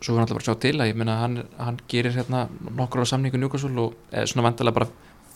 svo 0.00 0.12
er 0.12 0.18
hann 0.18 0.26
alltaf 0.26 0.36
bara 0.36 0.44
að 0.44 0.48
sjá 0.50 0.60
til 0.60 0.76
að 0.80 0.88
ég 0.90 0.96
meina 1.00 1.14
hann, 1.22 1.36
hann 1.56 1.78
gerir 1.88 2.12
hérna 2.12 2.48
nokkur 2.76 3.00
á 3.00 3.06
samningu 3.08 3.38
Newcastle 3.40 3.80
og 3.80 3.94
er 4.12 4.26
svona 4.28 4.44
vandalega 4.50 4.74
bara 4.76 4.88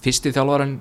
fyrsti 0.04 0.32
þjálfarinn 0.36 0.74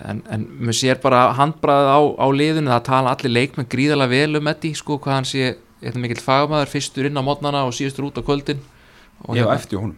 en, 0.00 0.22
en 0.32 0.46
maður 0.58 0.78
sér 0.78 1.00
bara 1.02 1.22
handbræðið 1.38 1.90
á, 1.92 2.00
á 2.18 2.26
liðinu 2.32 2.72
það 2.72 2.86
tala 2.88 3.12
allir 3.14 3.34
leikmenn 3.36 3.68
gríðarlega 3.72 4.12
vel 4.14 4.40
um 4.40 4.50
Eddie 4.52 4.78
sko 4.78 4.98
hvað 5.02 5.18
hann 5.18 5.28
sé 5.28 5.44
eitthvað 5.82 6.02
mikill 6.04 6.22
fagmaður 6.22 6.70
fyrstur 6.72 7.08
inn 7.08 7.18
á 7.18 7.22
mótnana 7.26 7.64
og 7.66 7.74
síðustur 7.76 8.08
út 8.08 8.18
á 8.18 8.22
kvöldin. 8.22 8.60
Og 9.26 9.34
ég 9.36 9.42
hérna, 9.42 9.48
var 9.50 9.60
eftir 9.60 9.80
honum. 9.82 9.96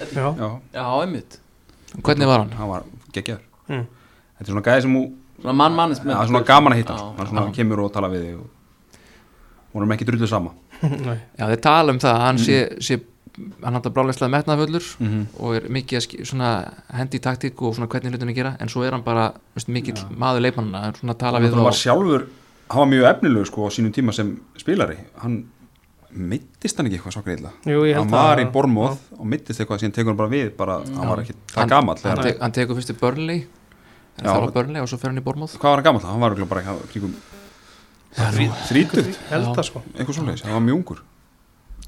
Já, 0.00 0.26
já, 0.38 0.48
Já, 0.72 0.84
einmitt. 1.02 1.38
Hvernig 2.00 2.30
var 2.30 2.44
hann? 2.44 2.52
hann 2.56 2.70
var 2.70 2.86
geggjaður. 3.12 3.42
Mm. 3.70 3.84
þetta 4.38 4.46
er 4.46 4.54
svona 4.54 4.66
gæði 4.66 4.86
sem 4.86 4.94
þú 4.96 5.02
Svona 5.40 5.54
mann 5.56 5.76
mannist 5.76 6.02
það 6.04 6.18
er 6.20 6.28
svona 6.28 6.44
gaman 6.44 6.74
að 6.74 6.80
hitta. 6.82 6.94
Já, 6.98 7.04
hann 7.04 7.18
hann 7.18 7.28
svona 7.30 7.44
já. 7.46 7.54
kemur 7.56 7.80
og 7.80 7.92
tala 7.94 8.10
við 8.12 8.24
þig 8.26 8.40
og 8.40 8.98
vorum 9.72 9.94
ekki 9.94 10.06
drullu 10.08 10.28
sama. 10.28 10.52
Nei. 11.08 11.16
Já 11.38 11.44
þeir 11.48 11.62
tala 11.64 11.94
um 11.94 12.00
það 12.02 12.16
að 12.16 12.24
hann 12.26 12.40
sé, 12.42 12.58
sé 12.84 12.98
hann 13.62 13.74
hann 13.76 13.92
brálegslega 13.94 14.30
metnaðfullur 14.34 14.84
mm 14.98 15.06
-hmm. 15.08 15.26
og 15.38 15.54
er 15.56 15.68
mikið 15.68 15.98
að 15.98 16.24
svona 16.24 16.50
hendi 16.92 17.18
í 17.18 17.20
taktík 17.20 17.62
og 17.62 17.74
svona 17.74 17.88
hvernig 17.88 18.12
hlutunni 18.12 18.34
gera 18.34 18.56
en 18.60 18.68
svo 18.68 18.82
er 18.84 18.92
hann 18.92 19.02
bara 19.02 19.32
veist, 19.54 19.68
mikill 19.68 19.98
maður 20.16 20.40
leikmannina 20.40 20.88
er 20.88 20.92
svona 21.00 21.12
að 21.14 21.18
tala 21.18 21.40
við 21.40 21.54
hann 21.54 21.64
var 21.64 21.72
og 21.72 21.82
sjálfur 21.84 22.26
hann 22.70 22.78
var 22.78 22.86
mjög 22.86 23.06
efnilegu 23.10 23.46
sko 23.46 23.66
á 23.66 23.70
sínum 23.70 23.92
tíma 23.92 24.12
sem 24.12 24.40
spilari. 24.56 24.96
Hann 25.18 25.44
mittist 26.10 26.76
hann 26.78 26.86
ekki 26.86 26.98
eitthvað 26.98 27.14
svo 27.14 27.22
held 27.26 27.94
hann 27.94 28.10
var 28.10 28.38
að- 28.38 28.44
í 28.44 28.52
Bormóð 28.52 28.98
og 29.18 29.26
mittist 29.26 29.60
eitthvað 29.60 29.78
síðan 29.78 29.92
tekur 29.94 30.10
hann 30.10 30.16
bara 30.16 30.28
við 30.28 30.56
bara, 30.56 30.78
hann 30.84 31.08
var 31.08 31.18
ekki 31.22 31.34
það 31.46 31.60
Hann- 31.60 31.68
gamall 31.68 31.98
hann, 32.02 32.22
tek, 32.22 32.40
hann 32.40 32.52
tekur 32.52 32.74
fyrst 32.74 32.90
í 32.90 32.98
Burnley 33.00 33.46
Já. 34.18 34.24
það 34.24 34.40
var 34.40 34.50
Burnley 34.50 34.82
og 34.82 34.88
svo 34.88 34.98
fer 34.98 35.10
hann 35.10 35.18
í 35.18 35.22
Bormóð 35.22 35.54
hvað 35.58 35.62
var 35.62 35.76
hann 35.76 35.84
gamall, 35.84 36.02
hann 36.02 36.20
var 36.20 36.34
bara 36.34 36.60
eitthvað 36.60 36.88
kringum 36.90 37.14
það 38.16 39.62
sko. 39.64 39.82
Eitthvað 39.94 40.14
svoleiðis, 40.14 40.42
hann 40.42 40.52
var 40.52 40.60
mjög 40.66 40.76
ungur 40.76 40.98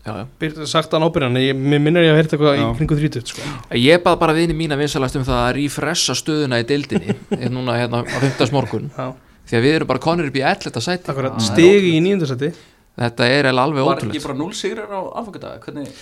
sagt 0.02 0.94
hann 0.96 1.04
ábyrjan 1.06 1.36
ég, 1.38 1.54
minnir 1.54 2.02
ég 2.02 2.10
að 2.10 2.18
heyrta 2.18 2.34
eitthvað 2.36 2.58
í 2.58 2.64
kringu 2.80 2.96
30 2.98 3.28
sko. 3.30 3.50
Ég 3.78 4.02
bað 4.02 4.16
bara 4.18 4.34
vini 4.34 4.56
mína 4.56 4.78
vinsalast 4.80 5.18
um 5.20 5.26
það 5.26 5.42
að 5.44 5.52
refressa 5.60 6.16
stöðuna 6.18 6.58
í 6.58 6.66
deildinni 6.66 7.14
núna 7.54 7.76
hérna 7.78 8.02
á 8.02 8.18
15. 8.18 8.50
morgun 8.54 8.88
Já, 8.96 9.12
því 9.46 9.58
að 9.58 9.66
við 9.68 9.76
erum 9.78 9.90
bara 9.92 10.02
konur 10.02 10.30
upp 10.32 10.38
í 10.40 10.42
11. 10.42 10.82
sæti. 10.82 11.12
Akkurat, 11.12 11.38
Já, 11.38 11.46
stigi 11.52 11.94
í 11.94 12.02
nýjöndarsæti 12.02 12.50
þetta 12.98 13.28
er 13.36 13.48
alveg 13.52 13.86
Var 13.86 14.02
ekki 14.02 14.08
ótrúlega 14.10 14.26
bara 14.26 14.38
0 14.42 14.58
sigrar 14.58 14.90
á 14.90 15.00
aðfangadag? 15.22 15.62
Hvernig 15.68 15.94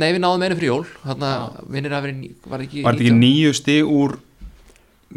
nei, 0.00 0.10
við 0.10 0.20
náðum 0.24 0.44
einu 0.44 0.58
fyrir 0.58 0.70
jól. 0.72 0.84
Þannig 1.04 1.30
að 1.30 1.72
vinnir 1.76 1.94
að 1.96 2.04
vera 2.08 2.50
var 2.50 2.66
ekki 2.66 2.84
Var 2.84 2.98
þetta 2.98 3.06
ekki 3.06 3.14
19? 3.14 3.22
nýju 3.22 3.54
stig 3.60 3.94
úr 3.94 4.18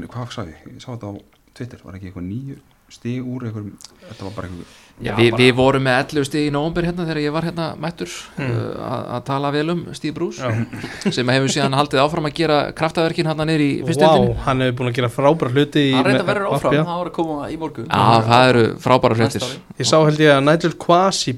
Hvað 0.05 0.31
sagði 0.37 0.53
ég? 0.55 0.71
Ég 0.77 0.85
sá 0.85 0.89
þetta 0.93 1.09
á 1.09 1.13
Twitter. 1.57 1.83
Var 1.83 1.97
ekki 1.97 2.09
eitthvað 2.11 2.29
nýju 2.29 2.61
stig 2.93 3.25
úr 3.25 3.49
eitthvað 3.49 3.69
Þetta 4.05 4.29
var 4.29 4.35
bara 4.37 4.49
eitthvað 4.51 4.81
Já, 5.01 5.15
við, 5.17 5.31
við 5.39 5.55
vorum 5.57 5.81
með 5.87 5.95
11 6.13 6.25
stig 6.29 6.43
í 6.47 6.51
nóvumber 6.53 6.85
hérna 6.85 7.05
þegar 7.07 7.19
ég 7.23 7.33
var 7.33 7.47
hérna 7.47 7.65
mættur 7.81 8.11
Mm. 8.37 8.51
uh, 8.51 8.83
að 8.85 9.07
að 9.17 9.23
tala 9.25 9.49
vel 9.55 9.63
um 9.73 9.79
Steve 9.97 10.13
Bruce 10.13 10.37
Já. 10.37 10.53
sem 11.17 11.31
hefur 11.33 11.49
síðan 11.55 11.73
haldið 11.79 12.01
áfram 12.03 12.27
að 12.29 12.35
gera 12.37 12.59
kraftaverkin 12.77 13.25
hérna 13.31 13.47
niður 13.49 13.63
í 13.65 13.71
Vá, 13.81 13.87
fyrstendinni 13.89 14.35
hann 14.45 14.61
hefur 14.67 14.77
búin 14.79 14.91
að 14.91 14.97
gera 14.99 15.09
frábæra 15.15 15.51
hluti 15.55 15.83
í 15.89 15.91
Hann 15.97 16.05
reynda 16.05 16.21
með- 16.21 16.29
verður 16.29 16.47
áfram. 16.53 16.77
Það 16.77 17.01
var 17.01 17.09
að 17.09 17.15
koma 17.17 17.49
í 17.49 17.57
morgun 17.63 17.89
Já, 17.89 18.05
það 18.29 18.49
eru 18.53 18.63
frábæra 18.85 19.19
ári. 19.27 19.51
Ég 19.81 19.89
sá 19.89 19.97
held 20.05 20.19
ég 20.23 20.33
að 20.37 20.43
Nigel 20.51 20.73
Quasi 20.85 21.35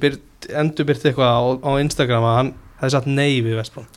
endur 0.51 0.85
byrt 0.91 1.07
eitthvað 1.09 1.31
á, 1.31 1.43
á 1.63 1.71
Instagram 1.81 2.27
að 2.27 2.35
hann 2.41 2.53
hefði 2.83 2.91
satt 2.99 3.07
nei 3.07 3.39
við 3.41 3.55
Vestbrón 3.63 3.87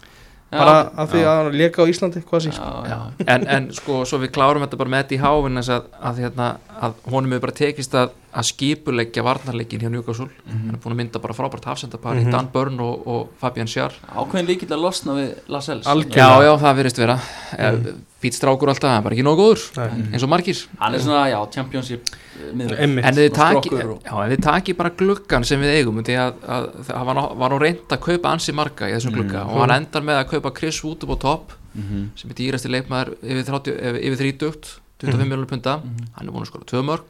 Já, 0.49 0.57
bara 0.59 0.77
af 0.97 1.11
því 1.13 1.19
Já. 1.21 1.29
að 1.29 1.39
hann 1.45 1.57
leka 1.61 1.83
á 1.85 1.87
Íslandi 1.93 2.23
Quasi 2.25 2.53
sko. 2.57 2.65
já, 2.65 2.89
já. 2.89 2.99
Já, 3.21 3.25
en, 3.35 3.43
en 3.53 3.67
sko, 3.77 3.99
svo 4.09 4.19
við 4.23 4.31
klárum 4.33 4.63
þetta 4.65 4.79
bara 4.81 4.93
með 4.95 5.03
þetta 5.03 5.15
í 5.15 5.21
hávinn 5.21 5.61
að, 5.61 5.89
að, 6.01 6.21
hérna, 6.25 6.47
að 6.81 6.95
honum 7.13 7.35
hefur 7.37 7.45
bara 7.45 7.57
tekist 7.59 7.97
að, 8.01 8.15
að 8.33 8.49
skipuleggja 8.49 9.25
varnarleikin 9.27 9.83
hjá 9.85 9.91
Newcastle 9.93 10.29
hann 10.49 10.73
er 10.73 10.81
búin 10.81 10.95
að 10.97 11.01
mynda 11.03 11.21
bara 11.21 11.37
frábært 11.37 11.69
hafsendapar 11.69 12.17
Mhm. 12.17 12.29
í 12.29 12.33
Dan 12.33 12.49
Burn 12.55 12.81
og, 12.81 13.05
og 13.07 13.29
Fabian 13.43 13.69
Sjar 13.69 13.93
Ákveðin 14.17 14.49
líkill 14.49 14.73
að 14.73 14.81
losna 14.89 15.19
við 15.21 15.35
Lascelles 15.53 15.87
Algjör. 15.87 16.17
Já, 16.17 16.31
já, 16.49 16.53
það 16.65 16.77
verðist 16.81 17.03
vera 17.05 17.19
mm. 17.19 18.01
Fýtt 18.19 18.35
strákur 18.35 18.67
alltaf, 18.73 18.91
hann 18.91 18.99
er 18.99 19.05
bara 19.07 19.15
ekki 19.15 19.23
nógu 19.23 19.45
góður 19.45 19.61
Nei. 19.79 20.09
eins 20.17 20.25
og 20.27 20.31
margir 20.33 20.59
Hann 20.81 20.95
er 20.97 20.99
svona, 21.05 21.21
já, 21.31 21.39
championship 21.55 22.09
eh. 22.11 22.49
Einmitt. 22.83 23.05
En 23.07 23.15
þið 23.15 23.29
taki, 23.37 23.71
já, 23.71 24.15
en 24.25 24.33
þið 24.33 24.43
taki 24.43 24.75
bara 24.75 24.91
gluggan 24.91 25.45
sem 25.47 25.61
við 25.63 25.77
eigum 25.79 26.01
því 26.03 26.17
að, 26.19 26.41
að 26.57 26.67
það 26.89 27.05
var, 27.13 27.51
nú- 27.55 27.61
reynd 27.63 27.95
að 27.95 28.01
kaupa 28.09 28.33
ansi 28.35 28.53
marga 28.59 28.89
í 28.91 28.97
þessum 28.97 29.15
glugga 29.15 29.45
og 29.47 29.61
hann 29.63 29.77
endar 29.77 30.03
með 30.03 30.19
að 30.25 30.29
kaupa 30.35 30.51
Chris 30.59 30.83
Wood 30.83 31.07
upp 31.07 31.15
á 31.15 31.19
topp 31.29 31.53
Mhm. 31.79 32.11
sem 32.17 32.31
er 32.31 32.35
dýrasti 32.35 32.69
leikmaður 32.73 33.13
yfir, 33.23 33.45
30, 33.45 33.75
yfir, 33.79 34.01
yfir 34.03 34.19
30 34.19 34.81
25 34.99 35.15
Mhm. 35.15 35.29
miljonar 35.29 35.47
punta 35.47 35.73
hann 36.17 36.27
er 36.27 36.33
búin 36.33 36.43
að 36.43 36.51
skora 36.51 36.65
tvö 36.67 36.83
mörg 36.83 37.05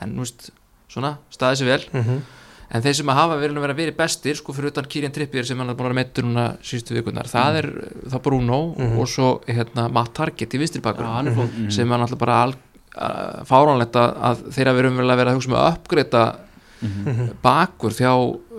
en 0.00 0.16
nú 0.16 0.24
veist, 0.26 0.50
svona, 0.90 1.18
staðið 1.30 1.60
sér 1.60 1.66
vel 1.70 1.84
Mhm. 2.02 2.22
En 2.70 2.82
þeir 2.84 2.94
sem 2.98 3.06
að 3.08 3.14
hafa 3.20 3.36
verið 3.40 3.56
að 3.56 3.64
vera 3.66 3.74
verið 3.78 3.96
bestir 3.96 4.36
sko 4.36 4.52
fyrir 4.52 4.70
utan 4.72 4.84
Kirian 4.84 5.12
Trippier 5.12 5.44
sem 5.48 5.58
hann 5.58 5.70
er 5.70 5.74
búin 5.74 5.86
að 5.86 5.94
vera 5.94 5.98
meittur 6.02 6.24
núna 6.28 6.46
síðustu 6.62 6.94
vikunar, 6.98 7.24
það 7.30 7.56
er 7.62 7.68
þá 8.12 8.18
Bruno 8.22 8.74
Mhm. 8.76 8.98
og 8.98 9.06
svo 9.08 9.40
hérna, 9.48 9.88
Matt 9.90 10.12
Target 10.14 10.52
í 10.54 10.58
vinstri 10.60 10.80
Já, 10.82 10.84
bakur 10.92 11.04
hann 11.06 11.28
er 11.28 11.34
flott 11.34 11.72
sem 11.72 11.92
er 11.92 11.98
náttúrulega 11.98 12.18
bara 12.18 12.52
fáránlegt 13.48 13.96
að, 13.96 14.12
að 14.28 14.42
þeirra 14.56 14.74
verum 14.78 14.96
vel 15.00 15.10
að 15.12 15.16
vera 15.20 15.32
að 15.32 15.38
hugsa 15.38 15.52
með 15.52 15.62
að 15.62 15.72
uppgreita 15.78 16.22
Mhm. 16.80 17.30
bakur 17.42 17.90
hjá, 17.90 18.12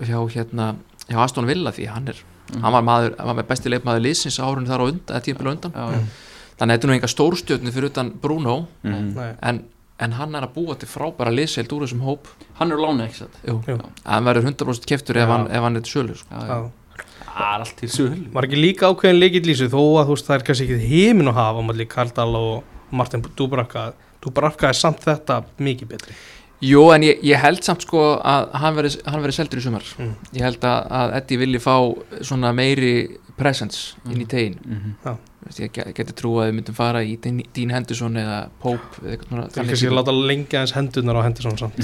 hjá 0.03 0.19
hérna 0.33 0.75
hjá 1.07 1.19
Aston 1.23 1.45
Villa 1.47 1.71
því 1.71 1.85
hann 1.87 2.07
er 2.09 2.15
hann 2.61 2.73
var, 2.73 2.81
maður, 2.83 3.13
hann 3.17 3.27
var 3.27 3.35
með 3.43 3.47
besti 3.47 3.69
leikmaður 3.71 4.01
liðsins 4.03 4.39
árunni 4.43 4.67
þar 4.67 4.81
á 4.83 4.85
undan, 4.89 5.15
eða 5.15 5.23
tímpil 5.23 5.47
undan 5.53 5.71
Já, 5.71 5.85
já. 5.93 5.99
þannig 6.59 6.73
að 6.73 6.75
þetta 6.75 6.83
er 6.83 6.89
nú 6.89 6.95
enga 6.97 7.07
stórstjörni 7.13 7.71
fyrir 7.71 7.89
utan 7.91 8.09
Bruno 8.21 8.67
Mhm. 8.83 9.13
Nei. 9.15 9.33
en, 9.41 9.63
en 9.99 10.13
hann 10.15 10.35
er 10.35 10.45
að 10.47 10.53
búa 10.55 10.75
til 10.79 10.87
frábæra 10.89 11.31
liðseld 11.35 11.71
úr 11.75 11.83
þessum 11.85 12.03
hóp. 12.07 12.27
Hann 12.59 12.71
er 12.71 12.79
lána, 12.81 13.05
ekki 13.09 13.19
satt? 13.25 13.39
Hann 14.05 14.27
verður 14.29 14.47
100% 14.51 14.85
keftur 14.89 15.17
ef 15.19 15.27
hann, 15.29 15.47
ef 15.51 15.65
hann 15.65 15.75
er 15.79 15.85
til 15.85 15.93
sölu 15.99 16.15
sko. 16.15 16.43
Það 17.29 17.45
er 17.45 17.61
allt 17.63 17.75
til 17.79 17.89
söl 17.93 18.15
Var 18.33 18.47
ekki 18.47 18.57
líka 18.59 18.89
ákveðin 18.89 19.19
leikill 19.21 19.45
í 19.45 19.53
þessu 19.53 19.69
þó 19.71 19.81
að 20.01 20.09
þú 20.09 20.15
veist 20.15 20.27
það 20.29 20.35
er 20.39 20.45
kannski 20.49 20.65
ekki 20.67 20.89
heimin 20.89 21.29
að 21.31 21.37
hafa 21.39 21.61
malli 21.67 21.85
Kardal 21.87 22.33
og 22.39 22.63
Martin 22.91 23.23
Dubravka. 23.37 23.85
Dubravka 24.23 24.67
er 24.73 24.77
samt 24.79 25.05
þetta 25.05 25.43
mikið 25.61 25.91
betri. 25.93 26.15
Jú, 26.59 26.81
en 26.91 27.05
ég, 27.07 27.21
ég 27.23 27.39
held 27.39 27.63
samt 27.63 27.85
sko 27.85 28.01
að 28.19 28.49
hann 28.59 28.75
verði, 28.75 28.97
hann 29.07 29.21
verði 29.23 29.37
seldur 29.37 29.61
í 29.61 29.63
sumar. 29.63 29.85
Mm. 29.95 30.09
ég 30.35 30.43
held 30.43 30.65
að, 30.67 30.89
að 30.99 31.13
Eddie 31.21 31.39
vilji 31.39 31.61
fá 31.63 31.75
svona 32.27 32.51
meiri 32.57 32.91
presence 33.39 33.93
inn 34.11 34.19
í 34.19 34.27
tegin 34.27 34.57
Mhm. 34.65 34.97
Ég 35.59 35.71
ge- 35.73 35.93
geti 35.95 36.13
trú 36.13 36.35
að 36.41 36.49
við 36.49 36.55
myndum 36.59 36.75
fara 36.75 37.01
í 37.03 37.15
Dean 37.23 37.71
Henderson 37.71 38.15
eða 38.19 38.49
Pope 38.59 39.01
eða 39.03 39.15
eitthvað 39.15 39.29
Það 39.29 39.63
er 39.63 39.65
þannig 39.69 39.89
að 39.91 39.97
láta 39.99 40.15
lengja 40.27 40.61
eins 40.61 40.73
hendunar 40.75 41.19
á 41.19 41.25
Henderson 41.25 41.57
samt. 41.57 41.79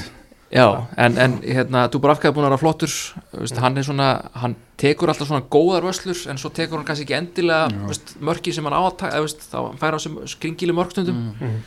Já, 0.56 0.66
en, 1.01 1.18
en 1.18 1.34
hérna, 1.41 1.88
Dubravka 1.91 2.30
er 2.30 2.34
búin 2.36 2.45
að 2.45 2.51
vera 2.53 2.62
flottur 2.62 2.91
veist, 3.34 3.58
hann 3.60 3.78
er 3.78 3.84
svona, 3.88 4.10
hann 4.38 4.53
tekur 4.80 5.10
alltaf 5.10 5.28
svona 5.28 5.41
góðar 5.51 5.84
vöslur 5.88 6.20
en 6.32 6.38
svo 6.38 6.51
tekur 6.53 6.78
hann 6.78 6.86
kannski 6.86 7.03
ekki 7.08 7.16
endilega 7.18 7.88
veist, 7.89 8.14
mörki 8.22 8.53
sem 8.53 8.64
hann 8.70 8.76
á 8.78 8.82
að 8.86 8.97
taka 9.01 9.24
veist, 9.26 9.41
þá 9.51 9.58
hann 9.72 9.80
fær 9.82 9.97
á 9.97 9.99
sem 9.99 10.16
skringilu 10.36 10.76
mörgstundum 10.78 11.18
Mhm. 11.41 11.58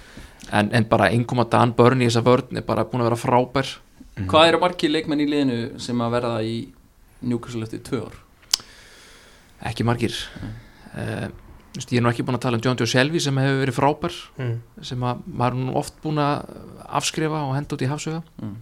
en, 0.52 0.70
en 0.72 0.84
bara 0.88 1.10
einnkoma 1.10 1.44
Dan 1.50 1.72
Burn 1.76 2.00
í 2.00 2.06
þessa 2.06 2.22
vörn 2.24 2.56
er 2.56 2.62
bara 2.62 2.84
búin 2.84 3.02
að 3.02 3.10
vera 3.10 3.20
frábær. 3.20 3.74
Hvað 4.30 4.48
eru 4.52 4.60
margir 4.62 4.90
leikmenn 4.94 5.20
í 5.20 5.28
liðinu 5.28 5.58
sem 5.82 5.98
að 6.00 6.14
verða 6.14 6.38
í 6.46 6.54
Newcastle 7.22 7.66
eftir 7.66 7.82
tvö 7.84 8.04
ár? 8.06 8.16
ekki 9.68 9.84
margir. 9.84 10.14
Uh, 10.94 11.26
veist, 11.26 11.34
ég 11.78 11.98
er 11.98 12.02
nú 12.02 12.10
ekki 12.10 12.24
búin 12.26 12.34
að 12.38 12.40
tala 12.46 12.56
um 12.58 12.62
John 12.64 12.76
Joe 12.80 12.86
Shelby 12.90 13.20
sem 13.22 13.36
hefur 13.38 13.60
verið 13.62 13.76
frábær 13.78 14.14
mm. 14.38 14.56
sem 14.82 15.00
að 15.06 15.22
maður 15.30 15.52
er 15.58 15.64
nú 15.68 15.76
oft 15.78 15.94
búin 16.02 16.18
að 16.18 16.48
afskrifa 16.98 17.42
og 17.46 17.54
henda 17.54 17.76
út 17.76 17.84
í 17.86 17.90
hafsöga 17.92 18.22
Mm. 18.42 18.56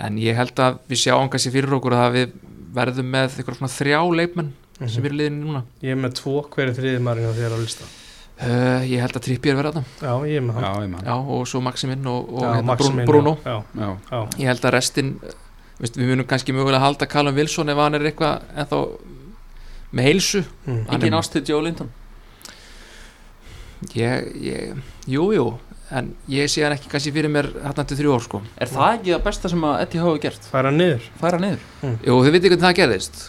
en 0.00 0.16
ég 0.18 0.34
held 0.36 0.54
að 0.58 0.78
við 0.90 0.98
sjáum 1.04 1.28
kannski 1.30 1.52
fyrir 1.54 1.74
okkur 1.78 1.94
að 1.94 2.12
við 2.18 2.32
verðum 2.74 3.10
með 3.14 3.36
eitthvað 3.38 3.58
svona 3.60 3.74
þrjá 3.76 4.00
leikmenn 4.18 4.52
sem 4.88 5.02
Mhm. 5.02 5.04
eru 5.06 5.14
liðinni 5.14 5.44
núna. 5.46 5.62
Ég 5.82 5.90
er 5.92 5.96
með 6.02 6.14
tvo. 6.18 6.42
Hverju 6.50 6.74
þriði 6.74 6.98
maðurinn 7.00 7.30
á 7.30 7.34
þér 7.38 7.52
á 7.54 7.58
lista? 7.62 7.84
Uh, 8.34 8.82
ég 8.90 8.98
held 8.98 9.14
að 9.14 9.22
Trippier 9.22 9.54
verða 9.54 9.70
þetta 9.78 9.84
Já, 10.02 10.14
ég 10.26 10.36
er 10.36 10.42
með 10.42 10.56
Já, 10.58 10.72
hann. 10.74 10.90
Man 10.90 11.04
já, 11.06 11.14
og 11.14 11.46
svo 11.46 11.60
Maximin 11.62 12.06
og, 12.10 12.32
og 12.34 12.42
Já, 12.42 12.48
hérna, 12.56 12.64
Maximin, 12.66 13.06
Bruno. 13.06 13.36
Já, 13.44 13.62
Já, 13.78 13.96
já, 14.10 14.18
ég 14.40 14.46
held 14.50 14.60
að 14.66 14.72
restin 14.74 15.12
veist, 15.78 15.94
við 15.96 16.08
munum 16.10 16.26
kannski 16.26 16.52
mögulega 16.52 16.80
halda 16.82 17.06
Callum 17.06 17.34
Wilson 17.36 17.68
ef 17.70 17.76
hann 17.78 17.94
er 17.94 18.00
eitthvað 18.10 18.42
ennþá 18.56 18.80
með 19.94 20.02
heilsu. 20.08 20.42
Mm. 20.66 20.80
Engin 20.90 21.12
er- 21.14 21.18
ást 21.20 21.30
til 21.32 21.42
Joe 21.46 21.62
Linton 21.62 21.90
ég, 23.94 24.28
ég, 24.42 24.82
jú, 25.06 25.28
jú 25.36 25.46
en 25.94 26.08
ég 26.32 26.48
sé 26.50 26.62
hann 26.64 26.72
ekki 26.74 26.88
kannski 26.90 27.12
fyrir 27.14 27.30
mér 27.30 27.50
hérna 27.62 27.84
til 27.86 27.96
þrjú 28.00 28.14
ár 28.16 28.22
sko. 28.24 28.40
Er 28.58 28.66
það 28.72 28.94
ekki 28.96 29.12
það 29.14 29.24
besta 29.28 29.48
sem 29.52 29.64
að 29.68 29.80
Eddie 29.84 30.00
hafa 30.02 30.18
gert? 30.24 30.48
Færa 30.50 30.70
niður. 30.74 31.04
Færa 31.20 31.38
niður? 31.42 31.60
Jú, 32.08 32.16
þið 32.24 32.32
veitir 32.34 32.50
hvernig 32.54 32.64
það 32.64 32.78
gerðist. 32.80 33.20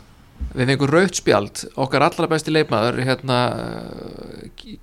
Við 0.56 0.68
fengum 0.72 0.90
rautt 0.92 1.16
spjald 1.16 1.62
Okkar 1.80 2.04
allra 2.04 2.28
besti 2.32 2.52
leikmaður 2.52 2.98
hérna, 3.08 3.38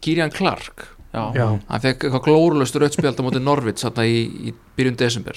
Kirian 0.01 0.31
Clark. 0.33 0.87
Já, 1.12 1.25
Já, 1.37 1.47
Hann 1.68 1.83
fekk 1.85 2.07
eitthvað 2.09 2.23
glórulust 2.25 2.77
rautt 2.81 2.95
spjald 2.97 3.18
á 3.20 3.23
móti 3.25 3.41
Norvits 3.43 3.85
hérna, 3.85 4.05
í, 4.09 4.23
í 4.49 4.55
byrjun 4.79 4.97
desember. 4.97 5.37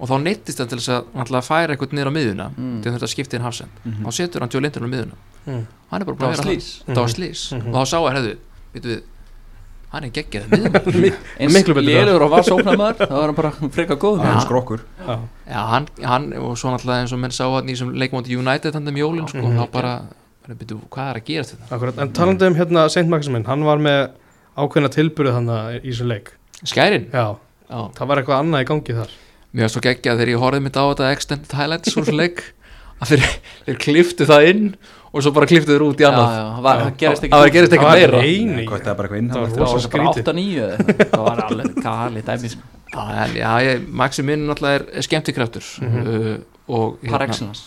Og 0.00 0.08
þá 0.08 0.14
neittist 0.22 0.62
hann 0.62 0.70
til 0.70 0.78
þess 0.80 0.94
að, 0.94 1.10
að 1.28 1.44
færa 1.44 1.74
eitthvað 1.74 1.92
niður 1.98 2.08
á 2.08 2.16
miðuna 2.16 2.46
Mm. 2.56 2.78
til 2.84 2.92
þetta 2.94 3.08
skipti 3.12 3.36
inn 3.36 3.44
hafsend. 3.44 3.82
Mhm. 3.84 4.06
Þá 4.06 4.10
setur 4.16 4.40
hann 4.40 4.52
Joe 4.54 4.62
Linton 4.64 4.86
á 4.88 4.92
miðuna 4.94 5.18
mm. 5.44 5.66
Hann 5.90 6.00
er 6.00 6.06
bara 6.08 6.16
að 6.16 6.30
vera 6.30 6.46
slís 6.46 6.70
það 6.86 6.94
Það 6.94 7.02
var 7.04 7.12
slís 7.16 7.42
Mhm. 7.52 7.68
Og 7.68 7.74
þá 7.76 7.84
sá 7.90 7.98
hann, 8.00 8.16
hefðu, 8.16 8.36
við 8.74 9.02
Hann 9.90 10.04
er 10.06 10.10
geggjað 10.14 10.52
Eins 11.40 11.56
lélur 11.82 12.22
og 12.22 12.30
var 12.30 12.44
sóknarmaður 12.46 13.00
Það. 13.00 13.14
var 13.16 13.26
hann 13.26 13.34
bara 13.40 13.50
freka 13.74 13.96
góð 13.98 14.20
hann 14.22 14.36
er 14.36 14.44
skrokkur. 14.44 14.84
Já, 15.02 15.62
hann, 15.72 15.88
hann 16.06 16.28
og 16.38 16.52
svo 16.60 16.70
náttúrulega 16.70 17.02
eins 17.06 17.14
og 17.16 17.18
menn 17.24 17.34
sá 17.34 17.42
hann 17.50 17.66
í 17.72 17.74
leikumóti 17.98 18.36
United 18.38 18.76
hann 18.78 18.86
um 18.86 19.00
jólin 19.00 19.26
sko, 19.26 19.42
Mhm. 19.42 19.58
þá 19.58 19.70
bara, 19.74 19.94
bara 20.46 20.54
byrju, 20.60 20.78
hvað 20.94 21.10
er 21.10 21.18
að 21.20 21.24
gerast 21.26 21.54
þetta? 21.56 21.70
akkurat 21.74 21.98
En 21.98 22.12
talandi 22.12 22.46
um 22.46 22.54
hérna 22.54 22.88
Saint 22.88 23.08
Maximin, 23.10 23.44
hann 23.50 23.64
var 23.66 23.78
með 23.82 24.10
ákveðna 24.56 24.92
tilbyrðu 24.94 25.32
hann 25.32 25.50
í 25.80 25.90
þessu 25.90 26.06
leik. 26.06 26.30
Skærin? 26.62 27.10
Já, 27.10 27.36
Já. 27.70 27.80
það 27.98 28.06
var 28.06 28.16
eitthvað 28.22 28.40
annað 28.44 28.62
í 28.62 28.70
gangi 28.70 28.94
þar. 29.00 29.10
Mér 29.52 29.66
var 29.66 29.72
svo 29.74 29.80
geggjað 29.82 30.18
þegar 30.20 30.30
ég 30.30 30.38
horfði 30.44 30.62
mitt 30.62 30.76
á 30.78 30.82
þetta 30.86 31.10
extended 31.16 31.52
highlights 31.58 31.96
úr 31.98 32.04
svo 32.06 32.14
leik 32.14 32.44
að 33.00 33.12
þeir, 33.14 33.24
þeir 33.66 33.78
kliftu 33.84 34.26
það 34.28 34.48
inn 34.50 34.64
og 35.10 35.24
svo 35.24 35.32
bara 35.34 35.46
kliftu 35.50 35.72
þeir 35.74 35.82
út 35.88 36.00
í 36.00 36.06
annað. 36.06 36.34
Já, 36.36 36.44
það 37.40 37.48
gerist 37.56 37.74
ekki 37.78 37.88
meira. 37.96 38.20
það 39.32 39.40
var 39.40 39.56
bara 39.56 39.82
skrítið. 39.86 40.28
8-9 40.28 41.08
Það 41.14 41.24
var 41.26 41.42
alveg 41.46 41.80
gali 41.82 42.22
dæmi 42.28 42.52
sko. 42.52 42.62
Já, 42.90 43.02
en, 43.24 43.34
já 43.38 43.50
ég, 43.66 43.82
Maxi 44.02 44.22
minn 44.26 44.46
náttúrulega 44.50 44.80
er, 44.80 44.86
er 44.98 45.06
skemmtikraftur 45.06 45.66
Mhm. 45.82 46.06
uh, 46.06 46.38
og 46.70 46.98
hérna, 47.02 47.10
Par 47.10 47.22
excellence. 47.26 47.62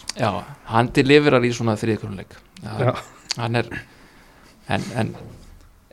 Hann 0.71 0.89
deliverar 0.95 1.43
í 1.43 1.51
svona 1.55 1.73
þriðkurnuleik 1.79 2.37
Já. 2.63 2.93
hann 3.37 3.55
er 3.59 3.67
en, 4.71 4.83
en 4.95 5.09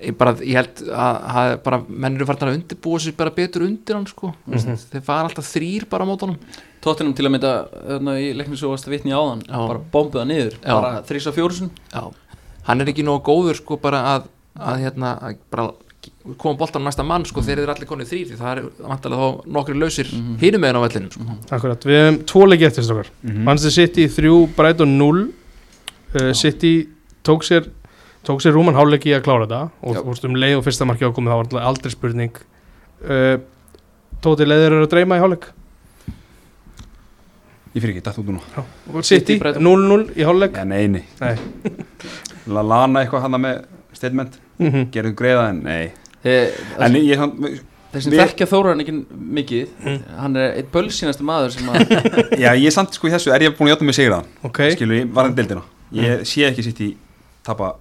ég, 0.02 0.16
bara, 0.18 0.32
ég 0.40 0.56
held 0.58 0.80
að, 0.88 1.18
að 1.34 1.52
bara, 1.66 1.78
menn 1.88 2.16
eru 2.16 2.26
farin 2.28 2.48
að 2.50 2.56
undirbúa 2.60 3.00
sér 3.04 3.16
bara 3.18 3.30
betur 3.36 3.64
undir 3.66 3.94
hann 3.98 4.06
sko. 4.10 4.32
Mhm. 4.46 4.76
þeir 4.92 5.02
fara 5.06 5.28
alltaf 5.28 5.48
þrýr 5.54 5.88
bara 5.90 6.04
á 6.04 6.10
mótunum 6.10 6.38
Tottenham 6.80 7.12
til 7.14 7.26
að 7.28 7.32
mynda 7.34 7.52
þarna, 7.68 8.14
í 8.20 8.30
leiknum 8.32 8.56
svo 8.56 8.70
varst 8.72 8.86
að 8.88 8.94
vitni 8.96 9.12
áðan 9.12 9.42
Já. 9.44 9.58
bara 9.68 9.80
bombuða 9.92 10.24
niður, 10.26 10.54
Já. 10.64 10.72
bara 10.72 11.02
þrýsa 11.04 11.32
fjórusun 11.36 11.70
já. 11.92 12.02
hann 12.64 12.80
er 12.80 12.86
ekki 12.92 13.04
nógu 13.04 13.22
góður 13.28 13.56
sko 13.60 13.76
bara 13.76 14.00
að, 14.16 14.28
að 14.56 14.78
hérna, 14.86 15.18
að 15.20 15.36
bara 15.52 15.70
koma 16.40 16.56
boltan 16.56 16.80
á 16.80 16.88
næsta 16.88 17.04
mann 17.04 17.24
sko 17.28 17.40
þegar 17.44 17.58
þeir 17.60 17.62
eru 17.66 17.72
allir 17.74 17.88
konið 17.90 18.08
þrýr 18.10 18.30
því 18.30 18.36
það 18.40 18.50
er 18.56 18.88
vantarlega 18.88 19.26
þá 19.28 19.52
nokkri 19.56 19.74
lausir 19.76 20.08
mm 20.12 20.38
hinum 20.40 20.60
meginn 20.64 20.78
á 20.80 20.84
vellinu 20.86 21.10
sko. 21.12 21.36
Akkurat, 21.52 21.84
við 21.84 21.98
hefum 22.00 22.18
tvo 22.32 22.46
leiki 22.48 22.66
eftir 22.70 22.84
stokkar 22.88 23.10
Mhm. 23.22 23.44
Manchester 23.44 23.70
City 23.76 24.06
3, 24.08 24.46
Brighton 24.56 24.96
0 24.96 25.20
uh, 26.14 26.32
City 26.32 26.88
tók 27.22 27.44
sér 27.44 27.68
tók 28.26 28.40
sér 28.42 28.52
rúman 28.56 28.74
háleiki 28.76 29.14
að 29.16 29.22
klára 29.24 29.46
þetta 29.46 29.60
og 29.82 29.94
Já. 29.96 30.00
þú 30.02 30.10
veist 30.12 30.24
um 30.28 30.34
leið 30.36 30.56
og 30.58 30.64
fyrsta 30.66 30.84
marki 30.88 31.04
ákomið 31.08 31.32
það 31.32 31.54
var 31.54 31.62
aldrei 31.70 31.90
spurning. 31.94 32.36
Uh, 33.00 33.38
Tóti 34.20 34.44
leiðir 34.44 34.74
eru 34.76 34.84
að 34.84 34.90
dreyma 34.92 35.16
í 35.16 35.20
hálfleik? 35.22 35.46
Ég 37.70 37.80
fyrir 37.84 37.94
ekki, 37.94 38.02
dætt 38.02 38.18
út 38.18 38.26
núna. 38.28 38.64
City 39.00 39.06
City, 39.06 39.36
Brighton. 39.40 39.62
0-0 39.64 40.10
í 40.18 40.24
hálfleik? 40.26 40.56
Ja, 40.58 40.64
nei, 40.66 40.88
nei. 40.90 41.04
Nei. 41.20 41.36
La 42.54 42.64
Lana 42.66 43.04
eitthvað 43.04 43.24
hann 43.28 43.36
með 43.44 43.60
statement? 43.96 44.38
Mm 44.58 44.70
-hmm. 44.74 44.86
Gerðu 44.92 45.12
greiða 45.16 45.48
en 45.52 45.60
nei. 45.64 45.92
Þeir, 46.24 46.50
En 46.78 46.94
ég, 46.98 47.16
sem 47.16 48.12
við- 48.12 48.20
þekkja 48.20 48.46
Þóran 48.50 48.80
ekki 48.82 48.94
mikið 49.38 49.68
Mm. 49.84 50.00
hann 50.18 50.36
er 50.36 50.52
eitt 50.58 50.72
bölsýnasti 50.72 51.22
maður 51.24 51.50
sem 51.50 51.68
að 51.68 51.94
já, 52.44 52.50
ég 52.58 52.72
samt 52.72 52.92
sko 52.94 53.08
í 53.08 53.10
þessu 53.10 53.32
Er 53.34 53.40
ég 53.42 53.56
búin 53.56 53.68
að 53.70 53.76
hjáta 53.76 53.84
mig 53.84 53.94
sigraðan. 53.94 54.26
Ok, 54.42 54.58
Skilu, 54.74 54.94
ég 55.00 55.12
var 55.14 55.26
enn 55.26 55.34
deildina. 55.34 55.62
Ég 55.92 56.24
sé 56.26 56.44
ekki 56.50 56.62
sitt 56.62 56.80
í 56.80 56.96
tapa 57.42 57.76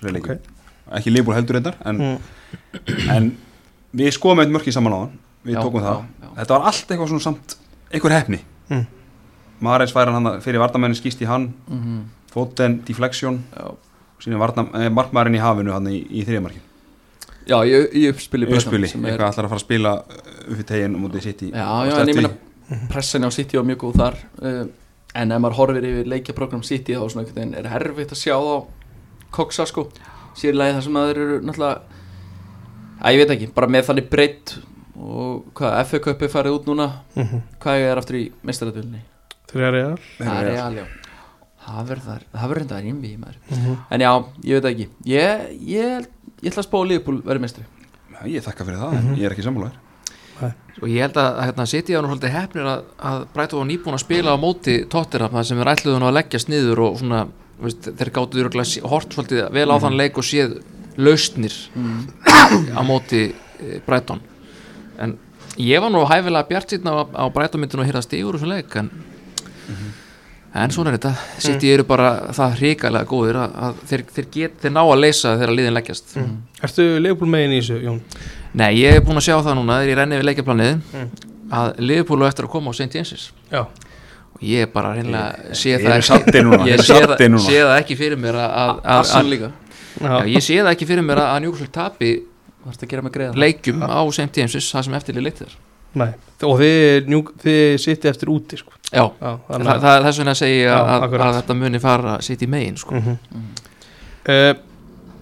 fyrir 0.00 0.16
leiki 0.18 0.36
Ok. 0.36 0.52
Ekki 0.96 1.10
Leifbúl 1.10 1.34
heldur 1.34 1.56
reyndar 1.58 1.78
en, 1.84 1.96
mm. 1.98 3.08
en 3.10 3.30
við 3.96 4.12
skoðum 4.14 4.44
eitt 4.44 4.52
mörki 4.54 4.74
saman 4.74 4.94
á 4.94 4.98
hann 5.04 5.16
Við 5.46 5.54
Já, 5.56 5.62
tókum 5.62 5.82
það 5.82 5.96
já, 5.98 6.06
já. 6.22 6.28
Þetta 6.40 6.54
var 6.56 6.68
allt 6.70 6.92
eitthvað 6.92 7.10
svona 7.12 7.26
samt 7.30 7.56
Einhver 7.92 8.16
hefni 8.18 8.42
Mm. 8.66 8.82
Mares 9.62 9.92
færa 9.94 10.10
hann 10.10 10.26
fyrir 10.42 10.58
vardamennin 10.58 10.98
skýst 10.98 11.20
í 11.22 11.26
hann 11.30 11.52
Mhm, 11.70 12.00
Foten, 12.32 12.80
deflection. 12.84 13.36
Sýnum 14.18 14.42
eh, 14.42 14.88
markmaðurinn 14.90 15.36
í 15.38 15.42
hafinu 15.42 15.70
hann 15.70 15.86
í, 15.86 16.00
í 16.10 16.24
þriðamarkin 16.26 16.64
já, 17.46 17.58
í, 17.62 18.06
uppspili 18.10 18.48
Uppspili, 18.50 18.88
sem 18.90 19.04
er- 19.04 19.12
eitthvað 19.14 19.30
ætlar 19.32 19.46
að 19.46 19.52
fara 19.52 19.60
að 19.60 19.64
spila 19.66 19.92
upp 20.46 20.60
í 20.62 20.66
tegin 20.66 20.96
og 20.96 21.04
mútið 21.04 21.26
sitt 21.28 21.44
í 21.46 21.50
Já, 21.52 21.68
já, 21.86 21.94
en 22.00 22.10
ég 22.10 22.18
meina 22.18 22.32
pressan 22.90 23.26
á 23.26 23.30
City 23.30 23.58
var 23.60 23.66
mjög 23.68 23.84
góð 23.84 24.00
þar 24.00 24.16
uh, 24.42 24.64
en 25.14 25.32
ef 25.36 25.42
maður 25.44 25.58
horfir 25.60 25.86
yfir 25.90 26.10
leikjaprogram 26.10 26.64
City 26.66 26.96
þá 26.96 27.04
er 27.60 27.68
herfitt 27.70 28.14
að 28.16 28.22
sjá 28.24 28.34
þá 28.34 28.56
koksa 29.36 29.66
sko. 29.68 29.86
Sérlega 30.36 30.78
það 30.78 30.86
sem 30.86 30.98
að 31.00 31.10
þeir 31.10 31.20
eru 31.24 31.36
náttúrulega 31.44 32.02
að 33.00 33.16
ég 33.16 33.22
veit 33.22 33.34
ekki, 33.36 33.48
bara 33.56 33.70
með 33.72 33.88
þannig 33.90 34.10
breytt 34.12 34.56
og 34.96 35.46
hvað, 35.56 35.78
FA 35.90 36.02
Cup 36.06 36.24
er 36.24 36.32
farið 36.32 36.58
út 36.58 36.70
núna. 36.70 36.88
Mm 37.16 37.42
hvað 37.62 37.86
er 37.86 38.00
aftur 38.00 38.20
í 38.20 38.24
meistaradölunni? 38.46 39.02
Þeir 39.50 39.62
eru 39.62 39.76
real. 39.76 39.96
Það 40.18 40.36
er 40.40 40.50
real, 40.50 40.76
já. 40.80 40.86
Það 41.66 41.88
verður 41.88 42.26
verður 42.32 42.60
enda 42.62 42.82
rýmbi 42.82 43.08
í 43.10 43.16
maður. 43.18 43.38
Mm 43.48 43.56
-hmm. 43.62 43.78
En 43.90 44.00
já, 44.00 44.12
ég 44.44 44.60
veit 44.60 44.70
ekki. 44.70 44.88
Ég, 45.04 45.48
ég, 45.60 46.06
ég 46.42 46.52
ætla 46.52 46.62
að 46.62 46.68
spá 46.68 46.78
að 46.78 46.86
Liverpool 46.90 47.22
verið 47.22 47.40
meistri 47.40 47.64
Já, 48.12 48.20
Ég 48.28 48.44
þakka 48.44 48.64
fyrir 48.64 48.78
það, 48.78 48.94
en 48.96 49.16
ég 49.16 49.24
er 49.26 49.32
ekki 49.32 49.42
sammálaður 49.42 49.82
og 50.82 50.88
ég 50.92 51.06
held 51.06 51.16
að 51.20 51.38
hérna, 51.46 51.66
City 51.70 51.96
á 51.96 52.00
nú 52.04 52.10
svolítið 52.10 52.34
hefnir 52.34 52.68
að, 52.68 52.88
að 53.00 53.22
Brighton 53.32 53.62
var 53.62 53.68
nýbúin 53.70 53.96
að 53.96 54.02
spila 54.02 54.34
á 54.36 54.38
móti 54.40 54.76
Tottenham 54.92 55.32
það 55.32 55.46
sem 55.48 55.60
er 55.62 55.70
ætluðun 55.72 56.04
á 56.04 56.08
að 56.10 56.16
leggjast 56.18 56.50
niður 56.52 56.82
og 56.84 56.98
svona, 57.00 57.20
veist, 57.62 57.90
þeir 57.98 58.12
gáttu 58.14 58.46
hort 58.90 59.14
svolítið 59.14 59.46
vel 59.54 59.68
á 59.72 59.76
þann 59.82 59.98
leik 59.98 60.18
og 60.18 60.26
séð 60.26 60.58
lausnir 60.96 61.54
mm. 61.74 62.00
á 62.76 62.80
móti 62.86 63.28
e, 63.60 63.78
Brighton 63.86 64.22
en 65.02 65.16
ég 65.60 65.80
var 65.82 65.92
nú 65.92 66.04
hæfilega 66.08 66.48
bjart 66.48 66.72
sýtna 66.72 66.96
á, 66.96 67.02
á 67.04 67.24
Brighton 67.32 67.62
myndinu 67.62 67.84
að 67.84 67.90
hýra 67.90 68.02
stígur 68.04 68.34
úr 68.34 68.40
þessum 68.40 68.52
leik 68.54 68.76
en, 68.80 68.90
en 70.56 70.74
svona 70.74 70.92
er 70.92 70.98
þetta 70.98 71.14
City 71.44 71.72
eru 71.74 71.86
bara 71.88 72.32
það 72.36 72.58
hrikalega 72.62 73.10
góðir 73.10 73.40
að, 73.44 73.56
að 73.68 73.80
þeir, 73.92 74.04
þeir, 74.16 74.28
get, 74.38 74.58
þeir 74.64 74.76
ná 74.76 74.82
að 74.84 75.00
leysa 75.04 75.36
þegar 75.36 75.56
liðin 75.60 75.76
leggjast 75.76 76.18
Ertu 76.64 76.90
Leopold 77.04 77.32
megin 77.32 77.56
í 77.56 77.62
þessu, 77.62 77.80
Jón? 77.84 78.02
Nei, 78.56 78.70
ég 78.80 78.96
er 78.96 79.04
búin 79.04 79.20
að 79.20 79.28
sjá 79.28 79.36
það 79.36 79.58
núna 79.58 79.80
þegar 79.82 79.92
ég 79.92 79.98
renni 80.00 80.20
við 80.20 80.30
leikjaplanið 80.30 80.76
Mm. 80.96 81.10
að 81.52 81.76
Liverpool 81.78 82.24
á 82.24 82.28
eftir 82.30 82.46
að 82.48 82.54
koma 82.56 82.72
á 82.72 82.74
St. 82.74 82.88
James's 82.96 83.28
Já 83.52 83.68
og 84.36 84.42
ég 84.44 84.72
bara 84.72 84.92
reynilega 84.96 85.54
sé 85.56 85.72
Ég 85.72 85.84
ég 86.68 86.76
ég 86.76 86.82
sé, 86.84 87.60
það, 87.62 87.76
ekki 87.80 87.96
fyrir 87.98 88.20
mér 88.20 88.38
að, 88.42 88.50
að, 88.62 88.72
að, 88.76 88.98
Arsenal 89.00 89.30
líka 89.32 89.50
já, 89.96 90.16
ég 90.36 90.44
sé 90.44 90.58
það 90.60 90.72
ekki 90.74 90.88
fyrir 90.92 91.06
mér 91.06 91.22
að, 91.22 91.36
Newcastle 91.46 91.72
tapi. 91.72 92.10
Leikjum. 93.40 93.82
Á 93.86 94.02
St. 94.12 94.28
James's 94.36 94.68
það 94.74 94.86
sem 94.88 94.96
eftirlið 94.98 95.26
leiktir 95.30 95.56
Nei, 95.96 96.10
og 96.44 96.58
þið, 96.60 97.06
njú, 97.08 97.20
þið 97.40 97.76
sitti 97.80 98.08
eftir 98.10 98.28
úti 98.28 98.58
sko. 98.60 98.74
Já, 98.90 99.06
Já, 99.16 99.30
Þa, 99.48 99.76
það 99.80 99.92
er 99.94 100.02
þess 100.04 100.18
vegna 100.20 100.34
að 100.34 100.40
segja 100.42 100.66
Já, 100.66 100.80
að, 100.82 101.14
að 101.24 101.36
þetta 101.38 101.56
muni 101.56 101.80
fara 101.80 102.16
sitt 102.26 102.42
í 102.44 102.48
megin 102.52 102.76
sko. 102.80 102.98
mm 102.98 103.14
Mm. 103.36 103.46
uh, 104.28 104.52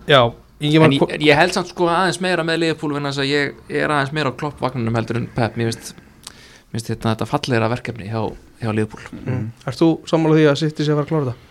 Já, 0.09 0.21
Ingi 0.65 0.81
en 0.81 0.93
ég, 0.97 1.15
ég 1.29 1.37
held 1.39 1.53
samt 1.55 1.71
sko 1.71 1.87
aðeins 1.93 2.21
meira 2.25 2.45
með 2.47 2.61
Liverpool 2.62 2.97
en 2.99 3.07
þess 3.09 3.23
að 3.23 3.31
ég 3.31 3.55
er 3.83 3.93
aðeins 3.93 4.12
meira 4.17 4.33
á 4.33 4.39
kloppvagnunum 4.41 4.99
heldur 4.99 5.19
en 5.21 5.29
Pep, 5.37 5.57
mér 5.61 5.71
finnst 5.71 5.95
mér 6.75 6.81
finnst 6.83 6.91
þetta, 6.91 7.12
þetta 7.14 7.29
fallegra 7.31 7.68
verkefni 7.70 8.09
hjá, 8.11 8.20
hjá 8.61 8.70
Liverpool. 8.75 9.20
Mm. 9.22 9.45
Erst 9.70 9.83
þú 9.85 9.89
sammála 10.11 10.39
því 10.41 10.47
að 10.51 10.59
sitti 10.64 10.85
sér 10.89 10.97
að 10.97 10.99
fara 10.99 11.07
að 11.07 11.12
klára 11.12 11.27
þetta? 11.31 11.51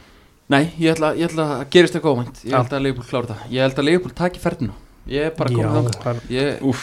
Nei, 0.51 0.63
ég 0.84 0.91
ætla, 0.97 1.13
ég 1.15 1.30
ætla 1.32 1.45
að 1.55 1.63
gerist 1.71 1.95
eitthvað 1.95 2.17
óvænt. 2.17 2.41
Ég 2.43 2.57
held 2.59 2.74
að 2.76 2.84
Liverpool 2.84 3.07
klára 3.07 3.30
það 3.32 3.53
Ég 3.55 3.63
held 3.63 3.78
að 3.80 3.88
Liverpool 3.88 4.13
taki 4.19 4.41
ferðinu 4.43 4.74
Ég 5.07 5.30
er 5.30 5.34
bara 5.39 5.53
komið 5.55 5.78
þangað. 5.80 5.95
Það 6.03 6.19
Ég, 6.36 6.82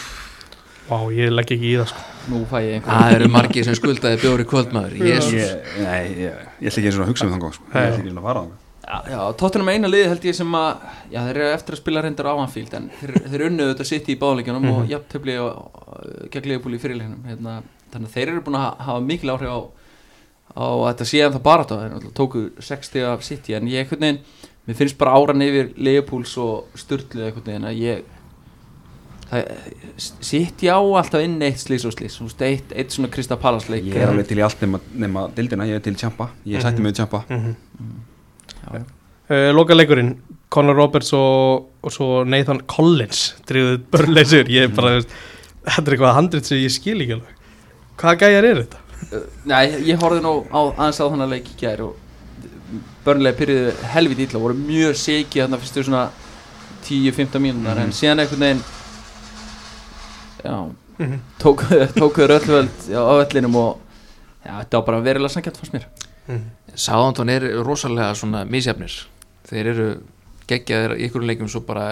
Vá, 0.90 0.96
ég 1.14 1.30
legg 1.30 1.52
ekki 1.54 1.68
í 1.70 1.74
það 1.78 1.90
sko. 1.92 2.00
nú 2.32 2.40
fæ 2.50 2.56
ég 2.64 2.72
einhver 2.80 2.96
Það 2.96 3.12
eru 3.18 3.28
margir 3.30 3.64
sem 3.68 3.76
skuldaði 3.78 4.18
bjóri 4.24 4.46
kvöldmaður. 4.50 4.96
Jesus. 5.06 5.36
ég, 5.36 5.68
nei, 5.84 6.00
ég, 6.24 6.40
ég 6.64 6.72
ætla 6.72 6.80
ekki 6.80 6.88
eins 6.90 6.98
og 6.98 7.04
að 7.04 7.12
hugsa 7.12 7.28
um 7.28 7.34
þannig 7.36 7.54
sko. 7.60 7.68
Ég 7.68 7.76
ætla 7.84 8.00
ekki 8.00 8.08
eins 8.08 8.16
og 8.16 8.22
að 8.24 8.26
fara 8.30 8.42
þannig 8.42 8.66
Já, 8.90 8.96
já 9.12 9.20
Tottenham 9.38 9.68
er 9.70 9.76
eina 9.78 9.90
liði 9.92 10.08
held 10.10 10.24
ég 10.26 10.34
sem 10.40 10.56
að 10.58 10.70
Já, 11.12 11.20
þeir 11.28 11.36
eru 11.36 11.50
eftir 11.54 11.76
að 11.76 11.80
spila 11.84 12.02
reyndar 12.02 12.26
á 12.26 12.34
Anfield 12.42 12.74
En 12.80 12.88
þeir, 12.98 13.12
þeir 13.30 13.44
unnuðu 13.46 13.74
þetta 13.76 13.86
sitt 13.92 14.08
í 14.10 14.16
báðleikjunum 14.18 14.66
Mhm. 14.66 14.72
Og 14.80 14.90
jafntöfli 14.90 15.36
gegn 16.34 16.48
Liverpool 16.50 16.74
í 16.74 16.80
fyrirleikjunum 16.82 17.28
hérna, 17.30 17.54
Þannig 17.90 18.10
að 18.10 18.16
þeir 18.16 18.32
eru 18.32 18.44
búin 18.46 18.58
að 18.60 18.68
hafa 18.86 19.04
mikil 19.04 19.34
áhrif 19.34 19.54
á 19.54 19.60
á 20.50 20.66
að 20.66 20.86
þetta 20.88 21.06
sé 21.06 21.20
en 21.24 21.34
það 21.34 21.44
bara 21.46 21.66
þetta 21.66 21.98
þeir 22.00 22.14
tóku 22.18 22.40
60 22.58 23.04
af 23.10 23.26
City 23.26 23.54
en 23.56 23.68
ég 23.70 23.84
einhvern 23.84 24.02
veginn, 24.06 24.22
mér 24.66 24.78
finnst 24.80 24.98
bara 24.98 25.14
áran 25.14 25.44
yfir 25.44 25.70
Leopools 25.78 26.32
og 26.42 26.80
Sturlu 26.80 27.26
einhvern 27.26 27.46
veginn 27.46 27.68
að 27.70 27.82
ég 27.84 28.08
City 30.00 30.66
á 30.66 30.78
alltaf 30.82 31.22
inn 31.22 31.36
eitt 31.46 31.60
slís 31.62 31.84
og 31.86 31.94
slís, 31.94 32.16
eitt, 32.42 32.72
eitt 32.74 32.90
svona 32.90 33.10
Krista 33.12 33.38
Pallas 33.38 33.68
leik 33.70 33.86
Ég 33.86 34.00
er 34.02 34.10
alveg 34.10 34.26
til 34.26 34.40
í 34.40 34.42
allt 34.42 34.64
nema, 34.64 34.80
nema 34.90 35.28
dildina, 35.36 35.68
ég 35.70 35.78
er 35.78 35.84
til 35.84 35.94
tjampa 35.94 36.32
Ég 36.50 36.64
sætti 36.64 36.82
mig 36.82 36.90
við 36.90 37.04
tjampa 37.04 37.22
mm 37.30 37.54
Já. 38.60 38.82
uh, 39.30 39.50
Loka 39.54 39.76
leikurinn 39.78 40.16
Conor 40.50 40.74
Roberts 40.76 41.12
og, 41.14 41.68
og 41.80 41.94
svo 41.94 42.24
Nathan 42.26 42.64
Collins 42.68 43.36
drifðuð 43.46 43.84
börnleysur 43.94 44.50
ég 44.50 44.66
er 44.66 44.74
bara, 44.74 44.96
veist, 44.98 45.14
þetta 45.62 45.84
er 45.86 45.94
eitthvað 45.94 46.16
handrit 46.18 46.50
sem 46.50 46.58
ég 46.58 46.74
skil 46.74 46.98
ekki 46.98 47.14
alveg 47.20 47.39
hvaða 48.00 48.16
gæjar 48.24 48.48
er 48.50 48.62
þetta? 48.64 48.80
Uh, 49.10 49.24
Nei, 49.48 49.64
ég 49.88 50.00
horfði 50.00 50.22
nú 50.24 50.32
á, 50.52 50.60
aðeins 50.76 51.00
á 51.00 51.06
þannig 51.08 51.30
leik 51.34 51.48
í 51.52 51.58
gær 51.60 51.82
og 51.86 51.96
börnlega 53.04 53.38
pyrriðu 53.40 53.70
helviti 53.94 54.26
illa 54.28 54.42
voru 54.42 54.54
mjög 54.58 54.96
seki 55.00 55.40
þarna 55.42 55.58
fyrstu 55.62 55.82
svona 55.86 56.02
10-15 56.86 57.40
mínúnar 57.42 57.80
en 57.82 57.92
síðan 57.96 58.22
einhvern 58.24 58.44
veginn 58.46 58.62
já, 60.44 60.56
Mhm. 61.00 61.20
tók, 61.40 61.62
tókuður 61.96 62.34
öll 62.36 62.46
völd 62.52 62.80
á 62.92 63.12
öllinum 63.24 63.54
og 63.56 63.78
já, 64.44 64.52
þetta 64.60 64.76
var 64.76 64.86
bara 64.86 65.00
verilega 65.00 65.32
sangjant 65.32 65.56
fannst 65.56 65.72
mér 65.72 65.86
Sáðantón 66.76 67.30
er 67.32 67.42
rosalega 67.64 68.12
svona 68.14 68.44
misjafnir 68.44 68.92
þeir 69.48 69.70
eru 69.72 69.86
geggjaðir 70.46 70.92
í 71.00 71.06
ykkur 71.08 71.24
leikjum 71.24 71.48
svo 71.48 71.62
bara 71.66 71.86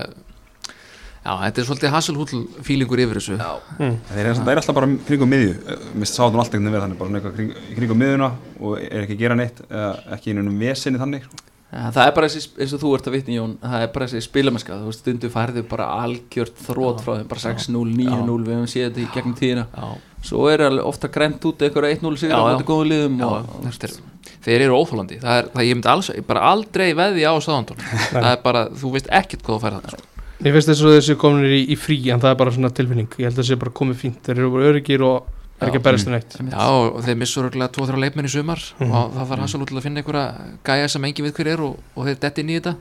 já, 1.25 1.33
þetta 1.43 1.63
er 1.63 1.67
svolítið 1.69 1.93
hasselhúll 1.95 2.43
fílingur 2.67 3.03
yfir 3.05 3.21
þessu. 3.21 3.37
Já, 3.39 3.51
Mm. 3.79 3.99
Það 4.09 4.19
er, 4.23 4.31
það 4.39 4.53
er 4.53 4.61
alltaf 4.63 4.79
bara 4.79 4.89
kringum 5.09 5.33
miðju. 5.33 5.53
Mist 5.95 6.15
sá 6.15 6.23
það 6.25 6.39
alltaf 6.39 6.55
einhvern 6.55 6.73
veginn 6.73 6.87
þannig 6.87 6.99
bara 6.99 7.09
svona 7.11 7.21
eitthvað 7.21 7.37
kring, 7.37 7.53
kringum 7.77 8.01
miðjuna 8.03 8.31
og 8.61 8.79
er 8.79 9.05
ekki 9.05 9.17
að 9.19 9.23
gera 9.23 9.39
neitt 9.39 9.63
eða 9.69 9.93
ekki 10.17 10.33
einhvern 10.35 10.59
vesinni 10.59 10.99
þannig 11.03 11.29
sko. 11.29 11.45
Það 11.69 11.99
er 12.07 12.13
bara 12.17 12.29
þessi, 12.33 12.49
eins 12.57 12.73
og 12.73 12.81
þú 12.81 12.91
ert 12.97 13.09
að 13.11 13.13
vitni 13.19 13.35
Jón 13.37 13.59
það 13.61 13.83
er 13.85 13.91
bara 13.93 14.07
þessi 14.09 14.25
spilamennska, 14.25 14.79
þú 14.81 14.87
veist 14.89 15.03
stundu 15.05 15.29
færðu 15.29 15.63
bara 15.69 15.89
algjört 16.01 16.63
þrótt 16.65 17.03
frá 17.05 17.19
þeim 17.19 17.29
bara 17.29 17.43
6-0, 17.45 17.83
9-0, 17.93 18.39
við 18.47 18.55
hefum 18.55 18.71
séð 18.73 18.87
þetta 18.87 19.03
í 19.05 19.09
gegnum 19.13 19.35
tíðina. 19.37 19.67
Já, 19.77 19.91
svo 20.25 20.49
er 20.51 20.65
ofta 20.83 21.11
grænt 21.13 21.45
út 21.45 21.63
eitthvað 21.63 21.93
1-0 21.93 22.17
sigur 22.19 22.41
á 22.41 22.43
móti 22.49 22.67
góðum 22.67 22.89
liðum 22.91 23.21
þeir, 23.69 23.97
þeir 24.45 24.65
eru 24.67 24.79
óþólandi 24.81 25.19
það 25.23 25.41
er, 25.43 25.51
það 25.55 25.69
ég 25.69 25.79
myndi 25.79 25.91
alls, 25.93 26.11
bara 26.29 26.47
aldrei 26.53 26.87
veði 26.99 27.27
á 27.29 27.35
Sáðantón 27.39 27.83
það 28.15 28.31
er 28.33 28.41
bara, 28.45 28.65
þú 28.73 28.95
veist 28.97 29.11
ekkert 29.21 29.45
hvað 29.47 29.59
þú 29.59 29.67
færð 29.67 30.08
það. 30.39 30.45
Mér 30.47 30.53
finnst 30.57 30.69
þess 30.71 30.83
að 30.87 30.95
þessi 30.99 31.17
kominir 31.19 31.55
í, 31.59 31.63
í 31.73 31.77
frí 31.77 31.99
en 32.15 32.21
það 32.23 32.31
er 32.31 32.39
bara 32.43 32.51
svona 32.55 32.71
tilfinning, 32.71 33.09
ég 33.19 33.27
held 33.29 33.39
að 33.39 33.43
þessi 33.45 33.59
bara 33.59 33.71
komið 33.81 33.97
fínt. 34.03 34.21
Þeir 34.25 34.39
eru 34.39 34.51
bara 34.55 34.69
öryggir 34.73 35.03
og 35.03 35.27
er 35.61 35.69
ekki 35.73 35.81
að 35.81 35.87
berast 35.89 36.07
um 36.07 36.13
neitt. 36.15 36.37
Já, 36.39 36.67
og 36.69 37.01
þeir 37.03 37.17
missur 37.19 37.49
örgulega 37.49 37.73
2-3 37.75 37.99
leikmenn 38.05 38.29
í 38.29 38.31
sumar 38.31 38.61
Mhm. 38.79 38.93
og 38.93 39.13
það 39.17 39.27
þarf 39.33 39.43
hasselhúll 39.47 39.79
að 39.79 39.83
finna 39.83 40.01
einhverja 40.03 40.59
gæja 40.65 40.89
sem 40.89 41.05
engin 41.05 41.27
við 41.27 41.35
hver 41.35 41.49
er 41.55 41.61
og, 41.67 41.79
og 41.97 42.05
þeir 42.07 42.21
detti 42.21 42.41
inn 42.45 42.51
í 42.55 42.61
þetta. 42.61 42.77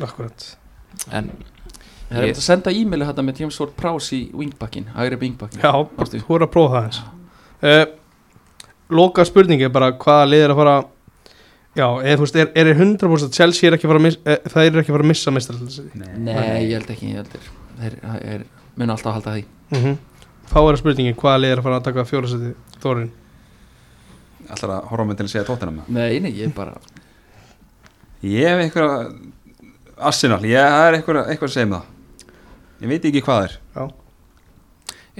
Akkurat. 0.00 0.56
En 1.12 1.30
Það 2.10 2.18
er 2.18 2.26
Ég- 2.26 2.36
að 2.36 2.42
senda 2.42 2.70
e-maili 2.74 3.06
þetta 3.06 3.22
með 3.22 3.38
James 3.40 3.60
Ward 3.60 3.76
Prowse 3.76 4.12
í 4.16 4.32
wingbackin, 4.34 4.86
hægri 4.96 5.16
wingbackin 5.20 5.60
Já, 5.62 5.70
þú 5.94 6.34
er 6.34 6.42
að 6.42 6.50
prófa 6.50 6.72
það 6.74 6.84
eins 6.88 6.98
uh, 7.62 7.84
Loka 8.90 9.22
spurningi 9.24 9.62
er 9.62 9.70
bara 9.70 9.92
hvaða 9.92 10.24
lið 10.26 10.42
er 10.42 10.50
að 10.50 10.56
fara 10.58 10.72
Já, 11.78 11.86
eða 12.02 12.16
þú 12.18 12.24
veist, 12.24 12.36
er, 12.40 12.48
er 12.58 12.68
100% 12.74 13.36
Chelsea 13.36 13.68
er 13.68 13.76
ekki 13.76 13.86
að 13.86 13.92
fara 13.92 14.00
að 14.00 14.06
missa, 14.08 14.36
það 14.50 14.64
er 14.64 14.78
ekki 14.80 14.90
að 14.90 14.96
fara 14.96 15.04
að 15.04 15.10
missa 15.12 15.32
mistarallis 15.34 15.76
Nei, 15.94 16.32
ég 16.66 16.72
held 16.74 16.88
ekki, 16.90 17.10
ég 17.12 17.20
held 17.20 17.28
þeir 17.30 17.50
þeir, 17.80 17.96
þeir 18.24 18.46
mun 18.80 18.94
alltaf 18.96 19.18
halda 19.18 19.36
því. 19.36 19.44
Mm 19.76 19.98
Fáir 20.50 20.74
spurningin, 20.80 21.14
hvaða 21.14 21.38
lið 21.44 21.52
er 21.54 21.60
að 21.60 21.66
fara 21.68 21.76
að 21.78 21.84
taka 21.86 22.04
fjórasæti 22.08 22.48
Þórin? 22.82 23.12
Ætlar 24.50 24.72
að 24.74 24.88
horfa 24.90 25.04
mig 25.06 25.18
til 25.20 25.26
að 25.28 25.30
segja 25.30 25.44
tóttina 25.46 25.74
með 25.76 25.92
Nei, 25.94 26.18
nei, 26.24 26.32
ég 26.40 26.50
bara 26.56 26.74
Ég 28.26 28.48
hef 28.50 28.64
eitthvað 28.64 29.12
Arsenal, 30.10 30.40
ég 30.48 30.58
er 30.58 30.98
eitthvað, 30.98 31.22
eitthvað 31.30 31.52
að 31.52 31.54
segja 31.54 31.68
um 31.68 31.76
það. 31.76 31.86
Ég 32.80 32.90
veit 32.90 33.06
ekki 33.10 33.22
hvað 33.24 33.46
er. 33.46 33.56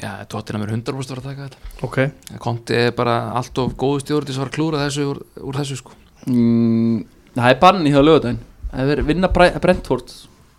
Já, 0.01 0.10
tóttina 0.32 0.60
mér 0.60 0.74
100% 0.74 1.12
var 1.14 1.20
að 1.20 1.27
taka 1.28 1.47
þetta. 1.47 1.72
Ok, 1.86 1.98
Konti 2.43 2.78
er 2.89 2.94
bara 2.97 3.16
allt 3.36 3.59
of 3.60 3.74
góðu 3.78 4.02
stjórn 4.02 4.28
til 4.28 4.36
að 4.39 4.47
að 4.48 4.55
klúra 4.56 4.82
þessu 4.86 5.06
úr, 5.12 5.20
úr 5.44 5.60
þessu 5.60 5.78
sko 5.78 5.99
mm, 6.26 7.05
Það 7.36 7.51
er 7.55 7.59
bann 7.62 7.86
í 7.86 7.92
það 7.94 8.06
lögudaginn 8.09 8.40
Ef 8.70 8.90
þeir 8.90 9.02
vinna 9.06 9.28
Bre- 9.34 9.55
Brentford 9.62 10.12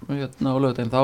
hérna 0.09 0.51
á 0.51 0.57
lögudaginn 0.59 0.91
þá, 0.91 1.01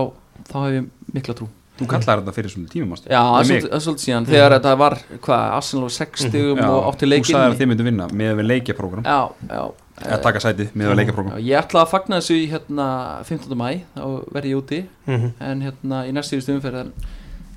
þá 0.50 0.56
hef 0.66 0.74
ég 0.78 0.88
mikla 1.16 1.36
trú. 1.38 1.48
Þú 1.78 1.86
kallar 1.92 2.22
þetta 2.24 2.34
fyrir 2.34 2.50
svona 2.52 2.70
tímum 2.72 2.94
ástu 2.96 3.12
Já, 3.12 3.20
það 3.22 3.40
er 3.40 3.48
svolítið- 3.48 3.72
það 3.72 3.90
er 3.92 4.00
síðan 4.04 4.26
Þegar 4.28 4.54
þetta 4.58 4.72
var, 4.82 4.96
hvað, 5.28 5.44
Arsenal 5.58 5.84
var 5.86 5.94
6 5.98 6.24
stigum 6.26 6.62
og 6.66 6.88
átti 6.90 7.06
Þú 7.06 7.10
leikinn 7.12 7.36
sagði 7.36 7.52
að 7.52 7.60
þið 7.60 7.70
myndu 7.72 7.86
vinna 7.86 8.08
með 8.22 8.32
við 8.40 8.48
leikjaprógram 8.52 9.06
Já, 9.06 9.20
já. 9.52 9.62
Eða 9.98 10.18
taka 10.26 10.40
sætið 10.42 10.72
með 10.74 10.90
við 10.92 10.98
leikaprógram 11.02 11.38
Já, 11.38 11.44
Ég 11.52 11.62
ætla 11.62 11.84
að 11.86 11.92
fagna 11.94 12.18
þessu 12.20 12.36
í 12.42 12.48
hérna 12.52 12.88
15. 13.30 13.56
mæ 13.62 13.70
þá 13.94 14.04
verð 14.34 14.50
ég 14.50 14.58
úti. 14.64 14.80
Mm 15.08 15.30
en 15.52 15.62
hérna 15.68 16.02
í 16.10 16.12
næst 16.18 16.34
síðustu 16.34 16.58
umferð 16.58 16.82
en, 16.82 16.92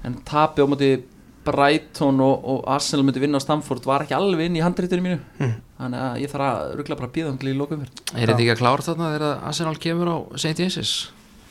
en 0.05 0.15
tapi 0.25 0.61
á 0.61 0.67
móti 0.69 0.91
Brighton 1.55 2.21
og, 2.25 2.45
og 2.53 2.61
Arsenal 2.75 3.05
myndi 3.07 3.23
vinna 3.23 3.41
á 3.41 3.45
Stamford 3.45 3.87
var 3.89 4.05
ekki 4.05 4.17
alveg 4.17 4.49
inn 4.51 4.59
í 4.59 4.65
handreitinu 4.65 5.05
mínu. 5.05 5.21
Mhm. 5.39 5.55
þannig 5.81 6.03
að 6.07 6.19
ég 6.25 6.33
þarf 6.35 6.47
að 6.49 6.75
ruggla 6.81 6.97
bara 6.99 7.09
að 7.09 7.15
býða 7.15 7.31
um 7.33 7.39
til 7.41 7.49
í 7.51 7.57
lokumferð 7.57 8.03
Er 8.15 8.29
þetta 8.29 8.43
ekki 8.45 8.53
að 8.55 8.61
klára 8.61 8.85
þarna 8.85 9.11
þegar 9.15 9.49
Arsenal 9.51 9.79
kemur 9.81 10.11
á 10.13 10.17
St. 10.37 10.59
James' 10.61 10.93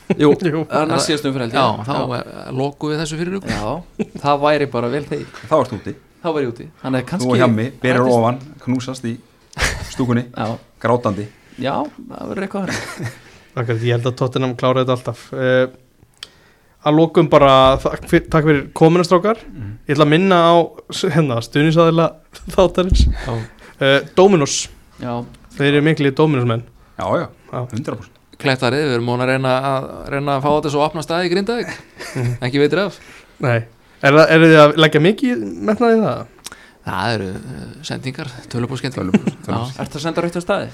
Jú, 0.22 0.30
það 0.34 0.74
er 0.74 0.88
næst 0.90 1.10
síðustu 1.10 1.30
umferð 1.30 1.46
held 1.46 1.58
Já, 1.58 1.66
þá 1.86 1.98
já. 2.10 2.22
loku 2.58 2.90
við 2.90 3.02
þessu 3.04 3.18
fyrir 3.20 3.36
ykkur. 3.38 3.52
Já, 3.54 4.08
það 4.24 4.40
væri 4.42 4.68
bara 4.74 4.90
vel 4.90 5.04
þeir 5.06 5.26
Þá 5.46 5.54
ert 5.60 5.76
úti, 5.78 5.94
þá 6.24 6.30
væri 6.34 6.48
ég 6.48 6.54
úti. 6.54 6.66
Þannig 6.82 6.98
að 6.98 7.04
þú 7.04 7.10
kannski 7.12 7.30
og 7.30 7.42
hjammi, 7.44 7.66
berir 7.84 8.10
ofan 8.10 8.40
Knúsast 8.64 9.06
í 9.06 9.14
stúkunni, 9.92 10.24
Já, 10.34 10.56
grátandi. 10.82 11.28
Já, 11.62 11.76
það 12.10 12.32
verður 12.32 12.48
eitthvað 12.48 13.78
ég 13.86 13.94
held 13.94 14.10
að 14.10 14.18
Tottenham 14.24 14.56
klára 14.58 14.82
þetta 14.82 14.96
alltaf. 14.98 15.24
Uh, 15.36 15.68
Að 16.88 16.96
lokum 16.96 17.28
bara 17.32 17.54
Takk 17.84 18.06
fyrir, 18.08 18.28
takk 18.32 18.46
fyrir 18.48 18.62
kominastrákar 18.78 19.42
Ég 19.90 19.96
ætla 19.96 20.06
að 20.06 20.12
minna 20.14 20.38
á 20.48 20.56
hérna, 21.12 21.40
stuðnisaðila 21.44 22.06
þáttarins. 22.56 23.02
Já. 23.10 23.34
uh, 23.34 23.98
Dominos, 24.16 24.56
Já, 25.02 25.14
þeir 25.58 25.74
eru 25.74 25.82
mikli 25.90 26.12
Dominos-menn. 26.16 26.64
Já, 27.00 27.06
já, 27.20 27.28
Já. 27.50 27.60
100% 27.74 28.16
Klettarið, 28.40 28.86
við 28.88 28.94
erum 28.96 29.08
múin 29.10 29.24
að 29.26 29.32
reyna 29.34 29.54
að, 29.68 29.88
reyna 30.14 30.36
að 30.38 30.44
fá 30.46 30.50
þetta 30.54 30.70
svo 30.72 30.84
opna 30.86 31.02
staði 31.04 31.28
í 31.28 31.32
Grindavík. 31.34 31.72
Ekki 32.48 32.62
veitir 32.62 32.80
af. 32.86 33.00
Nei, 33.44 33.58
er, 34.00 34.14
það- 34.16 34.30
eru 34.38 34.48
þið 34.54 34.60
að 34.64 34.76
leggja 34.80 35.02
mikið 35.04 35.42
metnaði 35.68 35.98
í 35.98 36.04
það? 36.06 36.54
Það 36.90 37.16
eru 37.18 37.28
uh, 37.36 37.66
sendingar, 37.90 38.30
Já, 38.32 38.46
tölvupóst. 39.50 39.82
ertu 39.84 40.00
að 40.00 40.06
senda 40.06 40.24
rautt 40.24 40.40
á 40.40 40.44
staði? 40.46 40.70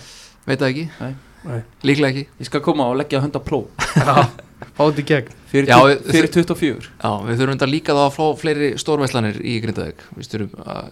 veit 0.45 0.59
það 0.61 0.67
ekki, 0.69 0.83
Nei. 1.01 1.15
Nei, 1.45 1.59
líklega 1.89 2.11
ekki. 2.13 2.27
Ég 2.43 2.51
skal 2.51 2.61
koma 2.65 2.85
og 2.91 2.99
leggja 3.01 3.23
hund 3.25 3.33
á 3.33 3.41
fáið 4.77 4.99
í 5.01 5.03
gegn. 5.11 5.29
Fyrir, 5.51 5.67
Já, 5.71 5.77
fyrir 6.11 6.29
24 6.33 6.89
Já, 7.03 7.11
við 7.27 7.35
þurfum 7.39 7.55
þetta 7.55 7.69
líka 7.71 7.91
þá 7.95 8.01
að 8.07 8.15
fá 8.17 8.25
fleiri 8.41 8.67
stórveislanir 8.81 9.35
í 9.39 9.41
Grindavík. 9.63 9.99
Við 10.17 10.25
þurfum 10.33 10.51
að- 10.65 10.89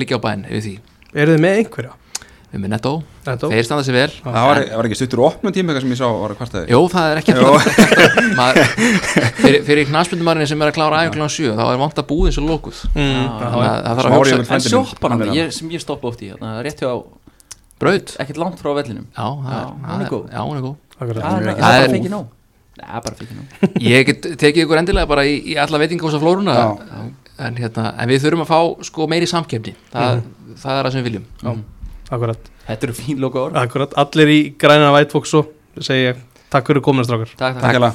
liggja 0.00 0.16
á 0.16 0.20
bæn 0.24 0.42
yfir 0.48 0.62
því. 0.68 0.74
Eru 1.14 1.30
þið 1.36 1.42
með 1.44 1.54
einhverja? 1.60 1.92
Við 2.54 2.60
með 2.62 2.70
netto, 2.70 2.92
Netto? 3.26 3.48
þeir 3.50 3.64
standa 3.66 3.82
sér 3.82 3.96
vel. 3.98 4.12
Það 4.22 4.44
var, 4.46 4.58
var 4.78 4.86
ekki 4.86 4.94
stuttur 5.00 5.20
opnum 5.26 5.50
tíma 5.52 5.72
eitthvað 5.74 5.82
sem 5.82 5.90
ég 5.90 5.98
sá 5.98 6.06
var 6.06 6.30
að 6.30 6.38
kvartaði 6.38 6.70
Jó, 6.70 6.78
það 6.92 7.06
er 7.10 7.18
ekki. 7.18 7.32
Maður- 8.38 8.70
Fyrir, 9.40 9.58
fyrir 9.66 9.82
knaspindumarinn 9.88 10.46
sem 10.46 10.62
er 10.62 10.70
að 10.70 10.76
klára 10.76 11.00
æfinglun 11.02 11.32
7 11.34 11.50
þá 11.58 11.64
er 11.72 11.78
vant 11.82 11.98
að 11.98 12.06
búðin 12.12 12.30
svo 12.36 12.44
lókuð 12.46 12.78
En 12.94 13.26
ég, 15.34 15.50
sem 15.58 15.66
ég 15.74 15.82
stoppa 15.82 16.06
oft 16.12 16.22
í 16.22 16.30
hérna, 16.30 16.54
rétt 16.62 16.78
hjá, 16.84 16.94
Braut. 17.82 18.14
ekkert 18.22 18.38
langt 18.38 18.62
frá 18.62 18.70
vellinum. 18.78 19.10
Já, 19.10 19.26
er, 19.50 19.74
hún 19.82 20.06
er 20.06 20.14
góð. 20.14 20.30
Það 20.94 21.74
er 21.74 21.90
ekki- 21.98 22.06
nóg 22.14 22.30
Nei, 22.74 22.86
bara 23.04 23.14
fengið 23.18 23.36
nóg 23.38 23.68
Ég 23.94 24.08
get 24.08 24.26
tekið 24.40 24.64
ykkur 24.64 24.80
endilega 24.80 25.10
bara 25.10 25.24
í, 25.28 25.36
í 25.52 25.54
alla 25.60 25.78
veitingahúsa 25.82 26.18
flóruna 26.22 26.56
Já. 26.58 26.66
en, 27.46 27.60
hérna, 27.60 27.86
en 28.02 28.10
við 28.10 28.24
þurfum 28.26 28.44
að 28.46 28.50
fá 28.50 28.88
sko 28.90 29.06
meiri 29.10 29.28
samkefni 29.30 29.76
það, 29.92 30.22
það 30.62 30.80
er 30.80 30.88
það 30.88 30.92
sem 30.96 31.00
við 31.02 31.08
viljum. 31.10 31.26
Já. 31.44 31.54
Akkurat, 32.14 32.50
Þetta 32.64 32.86
eru 32.88 32.94
fín 32.98 33.18
loka 33.22 33.40
orð 33.46 33.56
akkurat. 33.60 33.94
Allir 34.00 34.30
í 34.34 34.40
græna 34.60 34.90
vætfóks 34.96 35.34
og 35.40 35.50
segi 35.84 36.10
ég 36.10 36.22
Takk 36.54 36.68
fyrir 36.70 36.84
kominastrákar 36.86 37.32
Takk, 37.34 37.58
Takk. 37.58 37.72
Hérlega 37.72 37.92